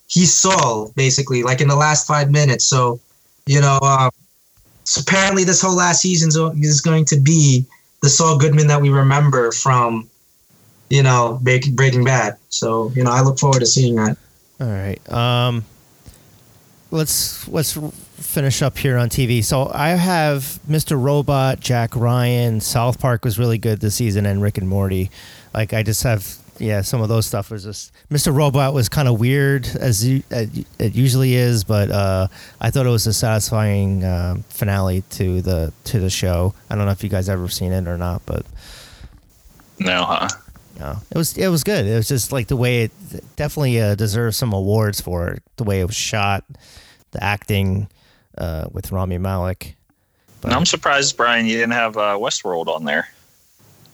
he's 0.08 0.34
Saul 0.34 0.92
basically, 0.96 1.42
like 1.42 1.60
in 1.60 1.68
the 1.68 1.76
last 1.76 2.06
five 2.06 2.30
minutes. 2.30 2.64
So, 2.64 3.00
you 3.46 3.60
know, 3.60 3.78
uh, 3.82 4.10
so 4.84 5.00
apparently 5.00 5.44
this 5.44 5.62
whole 5.62 5.76
last 5.76 6.02
season 6.02 6.28
is 6.60 6.80
going 6.80 7.04
to 7.06 7.20
be 7.20 7.64
the 8.02 8.08
Saul 8.08 8.36
Goodman 8.36 8.66
that 8.66 8.82
we 8.82 8.90
remember 8.90 9.52
from, 9.52 10.08
you 10.90 11.02
know, 11.02 11.38
Breaking 11.42 12.04
Bad. 12.04 12.36
So, 12.48 12.90
you 12.94 13.04
know, 13.04 13.10
I 13.10 13.22
look 13.22 13.38
forward 13.38 13.60
to 13.60 13.66
seeing 13.66 13.96
that. 13.96 14.16
All 14.60 14.66
right. 14.66 15.12
Um, 15.12 15.64
let's 16.90 17.48
let's 17.48 17.76
finish 18.22 18.62
up 18.62 18.78
here 18.78 18.96
on 18.96 19.08
TV. 19.08 19.44
So 19.44 19.70
I 19.72 19.90
have 19.90 20.58
Mr. 20.68 21.00
Robot, 21.02 21.60
Jack 21.60 21.94
Ryan, 21.96 22.60
South 22.60 23.00
Park 23.00 23.24
was 23.24 23.38
really 23.38 23.58
good 23.58 23.80
this 23.80 23.94
season, 23.96 24.26
and 24.26 24.40
Rick 24.42 24.58
and 24.58 24.68
Morty. 24.68 25.10
Like 25.52 25.72
I 25.72 25.82
just 25.82 26.02
have 26.04 26.36
yeah, 26.58 26.82
some 26.82 27.00
of 27.00 27.08
those 27.08 27.26
stuff 27.26 27.50
was 27.50 27.64
just 27.64 27.92
Mr. 28.10 28.32
Robot 28.34 28.72
was 28.74 28.88
kind 28.88 29.08
of 29.08 29.18
weird 29.18 29.66
as 29.66 30.06
you, 30.06 30.22
it 30.30 30.94
usually 30.94 31.34
is, 31.34 31.64
but 31.64 31.90
uh, 31.90 32.28
I 32.60 32.70
thought 32.70 32.86
it 32.86 32.90
was 32.90 33.06
a 33.06 33.12
satisfying 33.12 34.04
uh, 34.04 34.36
finale 34.48 35.02
to 35.10 35.40
the 35.42 35.72
to 35.84 35.98
the 35.98 36.10
show. 36.10 36.54
I 36.70 36.76
don't 36.76 36.84
know 36.84 36.92
if 36.92 37.02
you 37.02 37.08
guys 37.08 37.28
ever 37.28 37.48
seen 37.48 37.72
it 37.72 37.88
or 37.88 37.98
not, 37.98 38.22
but 38.26 38.44
No, 39.78 40.04
huh? 40.04 40.28
no, 40.78 40.96
it 41.10 41.16
was 41.16 41.36
it 41.36 41.48
was 41.48 41.64
good. 41.64 41.86
It 41.86 41.96
was 41.96 42.08
just 42.08 42.32
like 42.32 42.48
the 42.48 42.56
way 42.56 42.82
it 42.82 42.92
definitely 43.36 43.80
uh, 43.80 43.94
deserves 43.94 44.36
some 44.36 44.52
awards 44.52 45.00
for 45.00 45.28
it. 45.30 45.42
The 45.56 45.64
way 45.64 45.80
it 45.80 45.86
was 45.86 45.96
shot, 45.96 46.44
the 47.12 47.24
acting 47.24 47.88
uh, 48.38 48.66
with 48.72 48.92
Rami 48.92 49.18
Malek. 49.18 49.76
And 50.44 50.52
I'm 50.52 50.66
surprised, 50.66 51.16
Brian, 51.16 51.46
you 51.46 51.54
didn't 51.56 51.72
have 51.72 51.96
uh, 51.96 52.16
Westworld 52.18 52.66
on 52.66 52.84
there. 52.84 53.08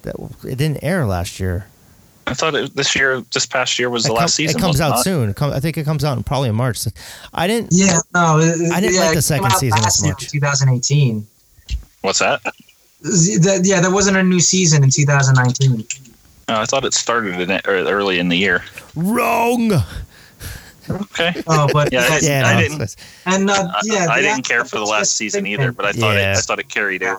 That 0.03 0.15
it 0.45 0.57
didn't 0.57 0.83
air 0.83 1.05
last 1.05 1.39
year. 1.41 1.67
I 2.27 2.35
thought 2.35 2.55
it, 2.55 2.75
this 2.77 2.95
year, 2.95 3.21
this 3.33 3.47
past 3.47 3.79
year 3.79 3.89
was 3.91 4.05
the 4.05 4.11
it, 4.11 4.15
last 4.15 4.33
com- 4.33 4.45
season. 4.45 4.59
it 4.59 4.61
comes 4.61 4.81
out 4.81 4.91
not? 4.91 5.05
soon. 5.05 5.31
It 5.31 5.37
com- 5.37 5.53
I 5.53 5.61
think 5.61 5.77
it 5.79 5.85
comes 5.85 6.05
out 6.05 6.17
in 6.17 6.23
probably 6.25 6.49
in 6.51 6.55
March. 6.55 6.79
I 7.33 7.47
didn't. 7.47 7.69
Yeah, 7.73 7.99
no, 8.15 8.39
it- 8.39 8.73
I 8.73 8.81
didn't 8.81 8.95
yeah, 8.97 9.07
like 9.07 9.15
the 9.15 9.23
second 9.23 9.51
season 9.53 9.79
as 9.85 10.03
much. 10.03 10.29
2018. 10.31 11.27
What's 12.03 12.19
that? 12.21 12.41
Z- 13.07 13.39
that- 13.39 13.65
Yeah, 13.65 13.81
there 13.81 13.91
wasn't 13.91 14.17
a 14.19 14.23
new 14.23 14.41
season 14.41 14.85
in 14.85 14.91
2019. 14.91 15.87
Oh, 16.51 16.55
I 16.61 16.65
thought 16.65 16.85
it 16.85 16.95
started 16.95 17.41
in 17.41 17.61
early 17.67 18.19
in 18.19 18.29
the 18.29 18.37
year. 18.37 18.63
Wrong. 18.95 19.71
Okay. 20.91 21.35
Oh, 21.47 21.69
but 21.73 21.93
Yeah, 21.93 22.07
yeah, 22.21 22.41
Yeah, 22.43 22.47
I 22.49 22.55
no, 22.55 22.61
didn't- 22.79 22.97
and 23.27 23.51
uh, 23.51 23.53
I, 23.75 23.81
yeah, 23.85 24.07
I 24.11 24.21
the 24.21 24.29
didn't 24.29 24.45
care 24.49 24.65
for 24.65 24.77
the 24.79 24.85
last 24.85 25.17
season 25.17 25.47
either, 25.47 25.73
but 25.73 25.85
I 25.87 25.93
thought 25.93 26.15
Yeah. 26.17 26.33
it, 26.35 26.39
I 26.39 26.41
thought 26.41 26.59
it 26.59 26.69
carried 26.69 27.03
over. 27.03 27.19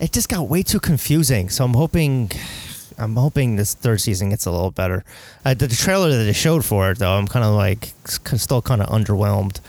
It 0.00 0.12
just 0.12 0.28
got 0.28 0.48
way 0.48 0.62
too 0.62 0.80
confusing. 0.80 1.48
So 1.50 1.64
I'm 1.64 1.74
hoping, 1.74 2.30
I'm 2.98 3.16
hoping 3.16 3.56
this 3.56 3.74
third 3.74 4.00
season 4.00 4.30
gets 4.30 4.46
a 4.46 4.50
little 4.50 4.70
better. 4.70 5.04
Uh, 5.44 5.54
the, 5.54 5.66
the 5.66 5.74
trailer 5.76 6.10
that 6.10 6.24
they 6.24 6.32
showed 6.32 6.64
for 6.64 6.90
it, 6.92 6.98
though, 6.98 7.12
I'm 7.18 7.26
kind 7.26 7.44
of 7.44 7.54
like 7.54 7.92
still 8.06 8.62
kind 8.62 8.80
of 8.80 8.88
underwhelmed. 8.88 9.60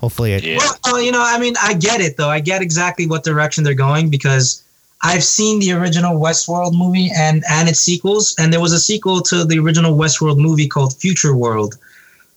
Hopefully, 0.00 0.32
it. 0.34 0.44
Yeah. 0.44 0.58
Well, 0.58 0.76
well, 0.84 1.02
you 1.02 1.10
know, 1.12 1.22
I 1.22 1.38
mean, 1.38 1.54
I 1.62 1.72
get 1.74 2.00
it 2.00 2.16
though. 2.18 2.28
I 2.28 2.40
get 2.40 2.60
exactly 2.62 3.06
what 3.06 3.24
direction 3.24 3.64
they're 3.64 3.72
going 3.74 4.10
because 4.10 4.62
I've 5.02 5.24
seen 5.24 5.58
the 5.58 5.72
original 5.72 6.18
Westworld 6.20 6.74
movie 6.76 7.10
and 7.16 7.42
and 7.50 7.66
its 7.68 7.80
sequels, 7.80 8.34
and 8.38 8.52
there 8.52 8.60
was 8.60 8.72
a 8.72 8.78
sequel 8.80 9.20
to 9.22 9.44
the 9.44 9.58
original 9.58 9.96
Westworld 9.96 10.38
movie 10.38 10.68
called 10.68 10.92
Futureworld, 10.92 11.76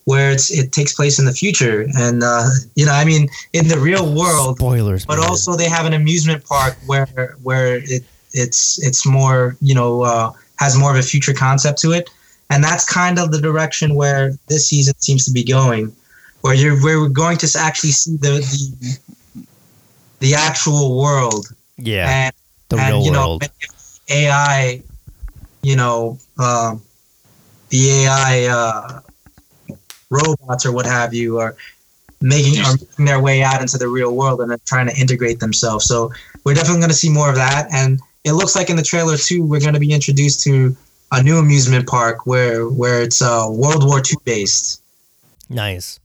where 0.10 0.32
it's 0.32 0.50
it 0.50 0.72
takes 0.72 0.94
place 0.96 1.20
in 1.20 1.26
the 1.26 1.32
future, 1.44 1.86
and 1.96 2.24
uh, 2.24 2.46
you 2.76 2.86
know, 2.88 2.94
I 2.94 3.06
mean, 3.06 3.30
in 3.54 3.68
the 3.68 3.78
real 3.78 4.06
world, 4.22 4.58
Spoilers, 4.58 5.06
but 5.06 5.20
man. 5.20 5.30
also 5.30 5.56
they 5.56 5.70
have 5.70 5.86
an 5.86 5.94
amusement 5.94 6.44
park 6.46 6.76
where 6.88 7.38
where 7.44 7.78
it 7.96 8.04
it's 8.34 8.82
it's 8.88 9.06
more 9.06 9.56
you 9.62 9.76
know 9.76 10.02
uh, 10.02 10.32
has 10.58 10.76
more 10.76 10.90
of 10.90 10.98
a 10.98 11.04
future 11.14 11.34
concept 11.34 11.78
to 11.84 11.92
it, 11.92 12.10
and 12.50 12.64
that's 12.64 12.86
kind 12.86 13.20
of 13.20 13.32
the 13.32 13.40
direction 13.40 13.94
where 13.94 14.34
this 14.48 14.68
season 14.68 14.96
seems 14.98 15.26
to 15.26 15.32
be 15.32 15.44
going, 15.44 15.96
where 16.42 16.56
you're 16.56 16.78
where 16.82 17.00
we're 17.00 17.18
going 17.24 17.38
to 17.38 17.48
actually 17.60 17.92
see 17.92 18.16
the 18.18 18.34
the 18.52 18.98
the 20.26 20.34
actual 20.34 20.98
world 20.98 21.46
Yeah, 21.78 22.10
and 22.10 22.34
the 22.70 22.78
and 22.78 22.94
real 22.96 23.06
you 23.06 23.12
know 23.12 23.28
world. 23.28 23.44
AI, 24.10 24.82
you 25.62 25.76
know, 25.76 26.18
uh, 26.40 26.76
the 27.70 27.82
AI 27.92 28.48
uh, 28.50 29.02
robots 30.10 30.66
or 30.66 30.72
what 30.72 30.86
have 30.86 31.14
you 31.14 31.40
are 31.40 31.56
making 32.22 32.60
are 32.62 32.74
making 32.74 33.06
their 33.06 33.22
way 33.22 33.44
out 33.44 33.62
into 33.62 33.78
the 33.78 33.88
real 33.88 34.16
world 34.16 34.42
and 34.42 34.52
then 34.52 34.60
trying 34.66 34.88
to 34.88 34.96
integrate 35.00 35.40
themselves. 35.40 35.86
So 35.86 36.12
we're 36.44 36.54
definitely 36.54 36.82
going 36.82 36.90
to 36.90 36.96
see 36.96 37.10
more 37.10 37.30
of 37.30 37.36
that. 37.36 37.68
And 37.72 38.00
it 38.24 38.34
looks 38.34 38.56
like 38.56 38.70
in 38.70 38.76
the 38.76 38.84
trailer 38.84 39.18
too, 39.18 39.44
we're 39.46 39.62
going 39.62 39.74
to 39.74 39.80
be 39.80 39.94
introduced 39.94 40.44
to 40.44 40.76
a 41.12 41.24
new 41.24 41.38
amusement 41.38 41.88
park 41.88 42.26
where 42.26 42.68
where 42.68 43.02
it's 43.02 43.22
uh, 43.22 43.48
World 43.50 43.86
War 43.86 44.00
II 44.00 44.18
based. 44.26 44.82
Nice. 45.50 46.00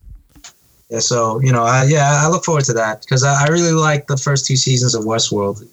Yeah, 0.91 1.01
so 1.01 1.41
you 1.41 1.53
know, 1.53 1.65
I, 1.65 1.85
yeah, 1.85 2.21
I 2.23 2.29
look 2.29 2.45
forward 2.45 2.65
to 2.67 2.73
that 2.75 3.01
because 3.03 3.25
I, 3.25 3.45
I 3.45 3.49
really 3.49 3.73
like 3.73 4.07
the 4.07 4.17
first 4.17 4.47
two 4.47 4.57
seasons 4.57 4.95
of 4.95 5.05
Westworld. 5.05 5.67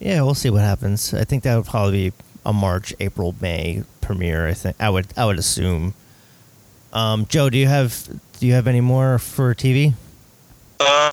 Yeah, 0.00 0.22
we'll 0.22 0.34
see 0.34 0.50
what 0.50 0.62
happens. 0.62 1.12
I 1.12 1.24
think 1.24 1.42
that 1.42 1.56
would 1.56 1.66
probably 1.66 2.10
be 2.10 2.16
a 2.44 2.52
March, 2.52 2.94
April, 3.00 3.34
May 3.40 3.84
premiere. 4.00 4.46
I 4.46 4.54
think 4.54 4.76
I 4.80 4.90
would 4.90 5.06
I 5.16 5.24
would 5.24 5.38
assume. 5.38 5.94
Um, 6.92 7.26
Joe, 7.26 7.50
do 7.50 7.58
you 7.58 7.66
have 7.66 8.08
do 8.38 8.46
you 8.46 8.52
have 8.54 8.66
any 8.66 8.80
more 8.80 9.18
for 9.18 9.54
TV? 9.54 9.94
Uh, 10.80 11.10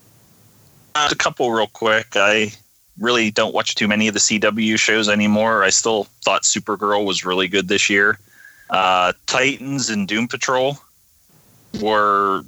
a 0.95 1.15
couple 1.15 1.51
real 1.51 1.67
quick. 1.67 2.07
I 2.15 2.53
really 2.99 3.32
don't 3.32 3.53
watch 3.53 3.76
too 3.76 3.88
many 3.88 4.07
of 4.07 4.13
the 4.13 4.19
CW 4.19 4.78
shows 4.80 5.09
anymore. 5.09 5.63
I 5.63 5.69
still 5.69 6.05
thought 6.23 6.43
Supergirl 6.43 7.05
was 7.05 7.26
really 7.26 7.47
good 7.47 7.67
this 7.67 7.89
year. 7.89 8.19
Uh, 8.69 9.13
Titans 9.26 9.89
and 9.89 10.07
Doom 10.07 10.28
Patrol 10.28 10.78
were 11.82 12.43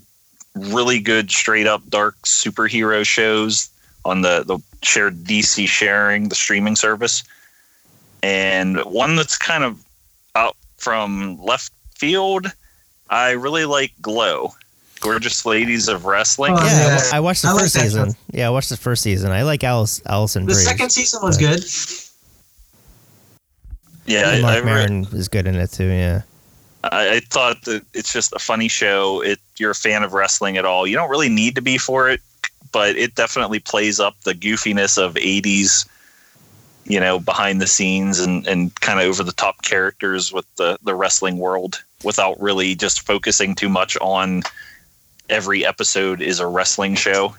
really 0.56 1.00
good, 1.00 1.30
straight 1.30 1.68
up 1.68 1.88
dark 1.90 2.16
superhero 2.24 3.06
shows 3.06 3.70
on 4.06 4.22
the 4.22 4.44
the 4.44 4.60
shared 4.84 5.24
DC 5.24 5.68
sharing 5.68 6.30
the 6.30 6.36
streaming 6.36 6.76
service. 6.76 7.24
And 8.24 8.78
one 8.86 9.16
that's 9.16 9.38
kind 9.38 9.64
of 9.64 9.84
out 10.36 10.56
from 10.78 11.40
left 11.44 11.72
field. 11.96 12.48
I 13.10 13.32
really 13.32 13.66
like 13.66 13.94
Glow, 14.02 14.54
Gorgeous 15.00 15.46
Ladies 15.46 15.88
of 15.88 16.06
Wrestling. 16.06 16.54
Oh, 16.54 16.64
yeah, 16.66 16.88
yeah. 16.98 17.02
I, 17.14 17.18
I 17.18 17.20
watched 17.20 17.42
the 17.44 17.50
I 17.50 17.60
first 17.60 17.74
that 17.76 17.82
season. 17.82 18.12
show. 18.12 18.18
Yeah, 18.32 18.48
I 18.48 18.50
watched 18.50 18.70
the 18.70 18.78
first 18.78 19.04
season. 19.04 19.32
I 19.32 19.44
like 19.44 19.64
Alice 19.64 20.02
Allison 20.06 20.46
The 20.46 20.54
Brie. 20.54 20.62
second 20.64 20.90
season 20.92 21.22
was 21.24 21.38
good. 21.38 21.64
yeah, 24.06 24.32
And 24.32 24.46
I, 24.46 24.58
I 24.60 24.62
Mark 24.62 24.90
re- 24.90 25.20
is 25.20 25.28
good 25.28 25.48
in 25.48 25.56
it 25.56 25.72
too. 25.72 25.86
Yeah. 25.88 26.22
I, 26.84 27.16
I 27.16 27.20
thought 27.22 27.64
that 27.64 27.84
it's 27.94 28.12
just 28.14 28.34
a 28.34 28.40
funny 28.40 28.68
show. 28.68 29.22
It 29.22 29.40
you're 29.58 29.72
a 29.72 29.76
fan 29.76 30.04
of 30.04 30.14
wrestling 30.14 30.58
at 30.58 30.66
all. 30.66 30.86
You 30.88 30.96
don't 30.96 31.10
really 31.10 31.30
need 31.30 31.56
to 31.56 31.62
be 31.62 31.78
for 31.78 32.10
it, 32.10 32.22
but 32.72 32.96
it 32.96 33.16
definitely 33.16 33.60
plays 33.60 34.00
up 34.00 34.16
the 34.24 34.34
goofiness 34.34 34.98
of 35.02 35.16
'80s, 35.16 35.88
you 36.86 37.00
know, 37.00 37.20
behind 37.20 37.60
the 37.62 37.68
scenes 37.68 38.20
and 38.20 38.46
and 38.48 38.74
kind 38.76 39.00
of 39.00 39.06
over 39.08 39.24
the 39.24 39.32
top 39.34 39.64
characters 39.64 40.32
with 40.32 40.46
the 40.56 40.78
the 40.84 40.94
wrestling 40.96 41.40
world 41.40 41.84
without 42.04 42.40
really 42.40 42.76
just 42.76 43.06
focusing 43.06 43.56
too 43.56 43.70
much 43.70 43.98
on 43.98 44.44
every 45.30 45.66
episode 45.66 46.22
is 46.22 46.40
a 46.40 46.48
wrestling 46.48 46.96
show. 46.96 47.36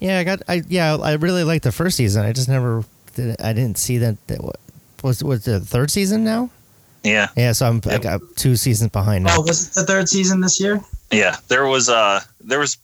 Yeah, 0.00 0.18
I 0.18 0.24
got. 0.24 0.42
I 0.48 0.62
yeah, 0.68 0.96
I 0.96 1.12
really 1.14 1.44
liked 1.44 1.64
the 1.64 1.72
first 1.72 1.96
season. 1.96 2.24
I 2.24 2.32
just 2.32 2.48
never. 2.48 2.84
Did, 3.14 3.40
I 3.40 3.52
didn't 3.52 3.78
see 3.78 3.98
that. 3.98 4.16
that 4.26 4.40
was 5.02 5.22
was 5.22 5.44
the 5.44 5.60
third 5.60 5.90
season 5.90 6.24
now? 6.24 6.50
Yeah, 7.04 7.28
Yeah, 7.36 7.52
so 7.52 7.66
I'm 7.66 7.80
I 7.86 7.98
got 7.98 8.20
two 8.36 8.56
seasons 8.56 8.90
behind 8.90 9.24
now. 9.24 9.36
Oh, 9.38 9.42
was 9.42 9.68
it 9.68 9.74
the 9.74 9.84
third 9.84 10.08
season 10.08 10.40
this 10.40 10.60
year? 10.60 10.80
Yeah, 11.10 11.36
there 11.48 11.66
was 11.66 11.88
uh 11.88 12.20
there 12.40 12.58
was 12.58 12.78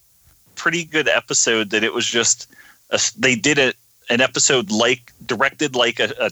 pretty 0.55 0.83
good 0.83 1.07
episode 1.07 1.69
that 1.69 1.83
it 1.83 1.93
was 1.93 2.05
just 2.05 2.47
a, 2.89 2.99
they 3.17 3.35
did 3.35 3.57
it 3.57 3.75
an 4.09 4.19
episode 4.19 4.71
like 4.71 5.13
directed 5.25 5.75
like 5.75 5.99
a, 5.99 6.13
a 6.19 6.31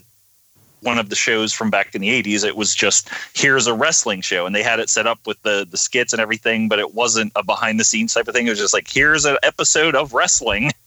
one 0.82 0.98
of 0.98 1.08
the 1.08 1.16
shows 1.16 1.52
from 1.52 1.70
back 1.70 1.94
in 1.94 2.00
the 2.00 2.22
80s 2.22 2.44
it 2.44 2.56
was 2.56 2.74
just 2.74 3.08
here's 3.34 3.66
a 3.66 3.74
wrestling 3.74 4.20
show. 4.20 4.46
And 4.46 4.54
they 4.54 4.62
had 4.62 4.80
it 4.80 4.90
set 4.90 5.06
up 5.06 5.18
with 5.26 5.40
the 5.42 5.66
the 5.68 5.76
skits 5.76 6.12
and 6.12 6.20
everything 6.20 6.68
but 6.68 6.78
it 6.78 6.94
wasn't 6.94 7.32
a 7.36 7.42
behind 7.42 7.78
the 7.80 7.84
scenes 7.84 8.14
type 8.14 8.28
of 8.28 8.34
thing. 8.34 8.46
It 8.46 8.50
was 8.50 8.58
just 8.58 8.74
like 8.74 8.88
here's 8.88 9.24
an 9.24 9.36
episode 9.42 9.94
of 9.94 10.12
wrestling. 10.12 10.70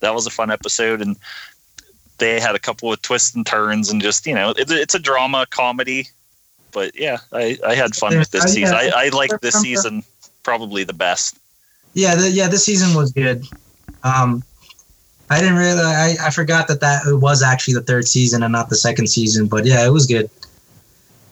That 0.00 0.14
was 0.14 0.26
a 0.26 0.30
fun 0.30 0.50
episode. 0.50 1.02
And 1.02 1.18
they 2.16 2.40
had 2.40 2.54
a 2.54 2.58
couple 2.58 2.90
of 2.90 3.02
twists 3.02 3.34
and 3.34 3.44
turns 3.46 3.90
and 3.90 4.00
just 4.00 4.26
you 4.26 4.34
know 4.34 4.50
it, 4.50 4.70
it's 4.70 4.94
a 4.94 4.98
drama 4.98 5.46
comedy 5.50 6.08
but 6.72 6.98
yeah 6.98 7.18
i 7.32 7.58
i 7.66 7.74
had 7.74 7.94
fun 7.94 8.16
with 8.18 8.30
this 8.30 8.44
I- 8.44 8.48
season. 8.48 8.74
i 8.74 8.90
i 8.94 9.08
like 9.08 9.38
this 9.40 9.60
season 9.60 10.02
probably 10.42 10.84
the 10.84 10.92
best. 10.92 11.38
Yeah, 11.94 12.14
the, 12.14 12.30
yeah, 12.30 12.48
this 12.48 12.64
season 12.64 12.94
was 12.94 13.12
good. 13.12 13.44
Um, 14.04 14.42
I 15.30 15.40
didn't 15.40 15.56
really, 15.56 15.80
I, 15.80 16.16
I 16.20 16.30
forgot 16.30 16.66
that 16.68 16.80
that 16.80 17.06
it 17.06 17.14
was 17.14 17.42
actually 17.42 17.74
the 17.74 17.82
third 17.82 18.06
season 18.08 18.42
and 18.42 18.50
not 18.52 18.68
the 18.68 18.76
second 18.76 19.06
season. 19.08 19.46
But 19.46 19.64
yeah, 19.64 19.86
it 19.86 19.90
was 19.90 20.06
good. 20.06 20.28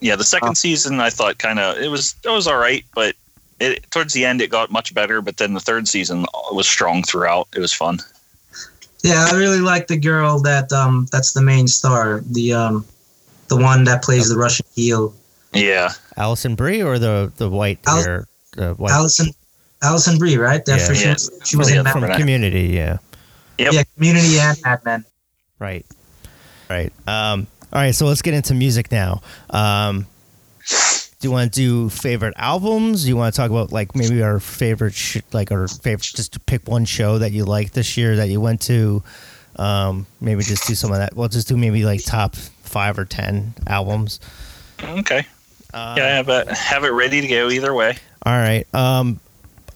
yeah 0.01 0.15
the 0.17 0.23
second 0.25 0.51
Uh, 0.51 0.55
season 0.55 1.01
i 1.01 1.11
thought 1.11 1.39
kind 1.39 1.59
of 1.59 1.77
it 1.77 1.89
was 1.91 2.15
it 2.25 2.31
was 2.31 2.47
all 2.47 2.57
right 2.57 2.85
but 2.95 3.17
it 3.59 3.83
towards 3.91 4.13
the 4.15 4.25
end 4.25 4.41
it 4.41 4.49
got 4.49 4.71
much 4.71 4.95
better 4.95 5.21
but 5.21 5.39
then 5.39 5.55
the 5.55 5.61
third 5.61 5.89
season 5.89 6.25
was 6.53 6.69
strong 6.69 7.03
throughout 7.03 7.49
it 7.57 7.59
was 7.59 7.73
fun 7.73 7.99
Yeah, 9.03 9.27
I 9.31 9.35
really 9.37 9.59
like 9.73 9.87
the 9.89 9.97
girl 9.99 10.39
that 10.43 10.71
um 10.73 11.07
that's 11.11 11.33
the 11.33 11.43
main 11.43 11.67
star, 11.67 12.21
the 12.31 12.53
um 12.53 12.85
the 13.49 13.57
one 13.57 13.83
that 13.91 14.03
plays 14.07 14.29
the 14.29 14.37
Russian 14.39 14.67
heel, 14.77 15.13
yeah 15.53 15.91
Alison 16.17 16.55
Brie 16.55 16.81
or 16.83 16.99
the 17.01 17.33
the 17.37 17.49
white 17.51 17.81
Al- 17.87 18.03
hair, 18.03 18.27
the 18.55 18.75
white 18.75 18.93
Allison 18.93 19.29
Alison 19.83 20.19
Brie, 20.19 20.37
right? 20.37 20.65
That 20.67 20.79
Yeah. 20.79 20.87
for- 20.87 20.95
she 20.95 21.05
Yeah. 21.07 21.15
was, 21.15 21.31
she 21.45 21.57
was 21.57 21.71
Yeah, 21.71 21.79
in 21.79 21.85
Mad 21.85 21.93
from 21.95 22.07
Community. 22.15 22.67
Yeah, 22.75 22.99
Yep. 23.59 23.73
Yeah, 23.73 23.83
Community 23.95 24.39
and 24.39 24.57
Mad 24.65 24.85
Men. 24.85 25.05
right, 25.59 25.85
right. 26.71 26.93
Um, 27.07 27.47
all 27.73 27.81
right, 27.83 27.95
so 27.95 28.07
let's 28.07 28.23
get 28.23 28.35
into 28.35 28.55
music 28.55 28.91
now. 28.93 29.21
Um, 29.51 30.07
do 31.21 31.27
you 31.29 31.33
want 31.33 31.53
to 31.53 31.61
do 31.61 31.89
favorite 31.89 32.35
albums? 32.37 33.03
Do 33.03 33.09
you 33.09 33.17
want 33.17 33.35
to 33.35 33.37
talk 33.41 33.51
about 33.51 33.73
like 33.73 33.95
maybe 33.97 34.23
our 34.23 34.39
favorite, 34.41 34.95
sh- 34.95 35.19
like 35.33 35.51
our 35.51 35.67
favorite, 35.67 36.03
just 36.15 36.35
to 36.35 36.41
pick 36.41 36.69
one 36.69 36.85
show 36.85 37.19
that 37.19 37.33
you 37.33 37.45
liked 37.45 37.75
this 37.75 37.97
year 37.97 38.17
that 38.17 38.29
you 38.29 38.41
went 38.41 38.61
to? 38.63 39.03
Um, 39.57 40.07
maybe 40.21 40.45
just 40.45 40.69
do 40.69 40.75
some 40.77 40.93
of 40.93 40.99
that. 40.99 41.17
We'll 41.17 41.29
just 41.29 41.49
do 41.49 41.57
maybe 41.57 41.85
like 41.85 42.05
top 42.05 42.37
five 42.37 42.99
or 42.99 43.05
ten 43.05 43.55
albums. 43.67 44.21
okay 44.83 45.27
Uh, 45.75 45.95
yeah 45.99 46.23
but 46.23 46.47
have 46.47 46.57
it 46.57 46.59
have 46.59 46.85
it 46.85 46.91
ready 46.91 47.21
to 47.21 47.27
go 47.27 47.49
either 47.51 47.75
way 47.75 47.97
All 48.25 48.33
right. 48.33 48.73
Um, 48.75 49.19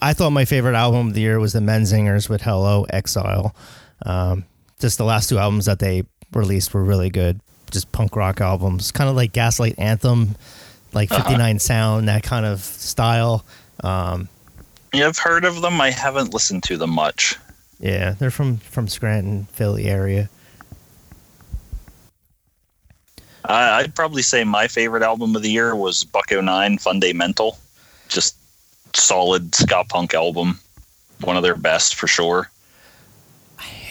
I 0.03 0.11
thought 0.13 0.31
my 0.31 0.43
favorite 0.43 0.75
album 0.75 1.07
of 1.07 1.13
the 1.13 1.21
year 1.21 1.39
was 1.39 1.53
the 1.53 1.59
Menzingers 1.59 2.27
with 2.27 2.41
Hello 2.41 2.85
Exile. 2.89 3.55
Um, 4.05 4.43
just 4.79 4.97
the 4.97 5.05
last 5.05 5.29
two 5.29 5.37
albums 5.37 5.65
that 5.65 5.79
they 5.79 6.03
released 6.33 6.73
were 6.73 6.83
really 6.83 7.09
good. 7.09 7.39
Just 7.71 7.89
punk 7.93 8.15
rock 8.17 8.41
albums, 8.41 8.91
kind 8.91 9.09
of 9.09 9.15
like 9.15 9.31
Gaslight 9.31 9.75
Anthem, 9.79 10.35
like 10.91 11.09
Uh-huh. 11.09 11.23
59 11.23 11.59
Sound, 11.59 12.07
that 12.09 12.21
kind 12.23 12.45
of 12.45 12.59
style. 12.59 13.45
Um, 13.81 14.27
yeah 14.93 15.07
i've 15.07 15.17
heard 15.17 15.43
of 15.43 15.61
them 15.61 15.81
i 15.81 15.89
haven't 15.89 16.33
listened 16.33 16.61
to 16.63 16.77
them 16.77 16.91
much 16.91 17.35
yeah, 17.79 18.11
they're 18.11 18.29
from 18.31 18.57
from 18.57 18.87
Scranton, 18.87 19.45
Philly 19.51 19.85
area. 19.85 20.29
I, 23.43 23.79
i'd 23.79 23.95
probably 23.95 24.21
say 24.21 24.43
my 24.43 24.67
favorite 24.67 25.03
album 25.03 25.35
of 25.35 25.41
the 25.41 25.49
year 25.49 25.75
was 25.75 26.03
Buck-O-Nine 26.03 26.77
fundamental 26.77 27.57
just 28.07 28.37
solid 28.97 29.53
ska 29.55 29.83
punk 29.89 30.13
album 30.13 30.59
one 31.21 31.37
of 31.37 31.43
their 31.43 31.55
best 31.55 31.95
for 31.95 32.07
sure 32.07 32.49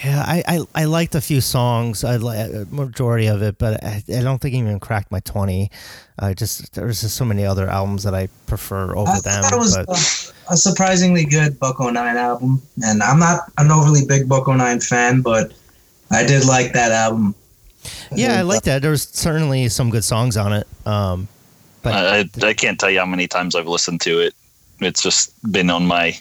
Yeah, 0.04 0.24
I, 0.26 0.42
I, 0.48 0.60
I 0.74 0.84
liked 0.86 1.14
a 1.14 1.20
few 1.20 1.40
songs, 1.40 2.02
I 2.02 2.16
li- 2.16 2.36
a 2.36 2.66
majority 2.74 3.28
of 3.28 3.40
it, 3.42 3.56
but 3.58 3.82
I, 3.84 4.02
I 4.08 4.20
don't 4.22 4.40
think 4.40 4.54
it 4.54 4.58
even 4.58 4.80
cracked 4.80 5.12
my 5.12 5.20
20. 5.20 5.70
I 6.18 6.34
just 6.34 6.74
there's 6.74 7.02
just 7.02 7.14
so 7.16 7.24
many 7.24 7.44
other 7.44 7.68
albums 7.68 8.02
that 8.02 8.14
I 8.14 8.28
prefer 8.46 8.96
over 8.96 9.10
I 9.10 9.20
them. 9.20 9.42
thought 9.42 9.52
it 9.52 9.58
was 9.58 9.76
but 9.76 9.88
a, 9.88 10.54
a 10.54 10.56
surprisingly 10.56 11.24
good 11.24 11.58
Buck-O-Nine 11.60 12.16
album, 12.16 12.60
and 12.84 13.02
I'm 13.02 13.18
not 13.20 13.50
an 13.58 13.70
overly 13.70 14.04
big 14.04 14.28
Buck-O-Nine 14.28 14.80
fan, 14.80 15.22
but 15.22 15.52
I 16.10 16.24
did 16.24 16.46
like 16.46 16.72
that 16.72 16.90
album. 16.90 17.34
Yeah, 18.14 18.38
I 18.38 18.42
like 18.42 18.62
that. 18.64 18.82
There 18.82 18.90
was 18.90 19.04
certainly 19.04 19.68
some 19.68 19.90
good 19.90 20.04
songs 20.04 20.36
on 20.36 20.52
it. 20.52 20.66
Um, 20.84 21.28
but 21.82 21.94
I, 21.94 22.18
I 22.18 22.48
I 22.48 22.54
can't 22.54 22.78
tell 22.78 22.90
you 22.90 22.98
how 22.98 23.06
many 23.06 23.26
times 23.28 23.54
I've 23.54 23.68
listened 23.68 24.00
to 24.02 24.18
it. 24.20 24.34
It's 24.84 25.02
just 25.02 25.32
been 25.50 25.70
on 25.70 25.86
my 25.86 26.18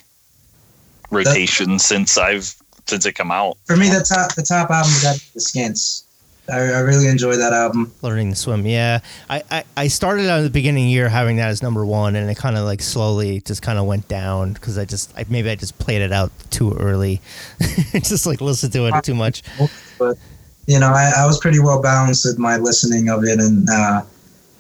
rotation 1.10 1.80
since 1.80 2.18
I've 2.18 2.56
since 2.88 3.06
it 3.06 3.14
come 3.14 3.32
out. 3.32 3.58
For 3.66 3.78
me, 3.78 3.90
the 3.90 4.06
top 4.08 4.36
the 4.36 4.44
top 4.44 4.70
album 4.70 4.92
got 5.02 5.20
the 5.34 5.42
Skints. 5.42 6.06
I, 6.50 6.58
I 6.58 6.80
really 6.80 7.08
enjoy 7.08 7.36
that 7.36 7.54
album. 7.54 7.94
learning 8.02 8.32
to 8.32 8.36
swim, 8.36 8.66
yeah. 8.66 9.00
I, 9.30 9.44
I, 9.52 9.64
I 9.78 9.88
started 9.88 10.28
out 10.28 10.40
at 10.40 10.44
the 10.44 10.50
beginning 10.50 10.86
of 10.86 10.88
the 10.88 10.92
year 10.92 11.08
having 11.08 11.38
that 11.38 11.50
as 11.50 11.62
number 11.62 11.86
one, 11.86 12.16
and 12.16 12.30
it 12.30 12.36
kind 12.36 12.58
of 12.58 12.66
like 12.66 12.82
slowly 12.82 13.42
just 13.42 13.62
kind 13.62 13.78
of 13.78 13.86
went 13.86 14.08
down 14.08 14.54
because 14.54 14.78
I 14.78 14.86
just 14.86 15.14
I, 15.16 15.26
maybe 15.30 15.50
I 15.50 15.56
just 15.56 15.78
played 15.78 16.02
it 16.02 16.12
out 16.12 16.32
too 16.50 16.74
early, 16.74 17.22
just 17.94 18.26
like 18.26 18.42
listened 18.42 18.74
to 18.74 18.88
it 18.88 19.04
too 19.04 19.16
much. 19.16 19.44
But 20.00 20.18
you 20.66 20.80
know, 20.80 20.90
I, 20.90 21.12
I 21.20 21.26
was 21.26 21.40
pretty 21.40 21.60
well 21.60 21.82
balanced 21.82 22.26
with 22.26 22.40
my 22.40 22.58
listening 22.58 23.10
of 23.10 23.24
it, 23.24 23.40
and 23.40 23.70
uh, 23.70 24.02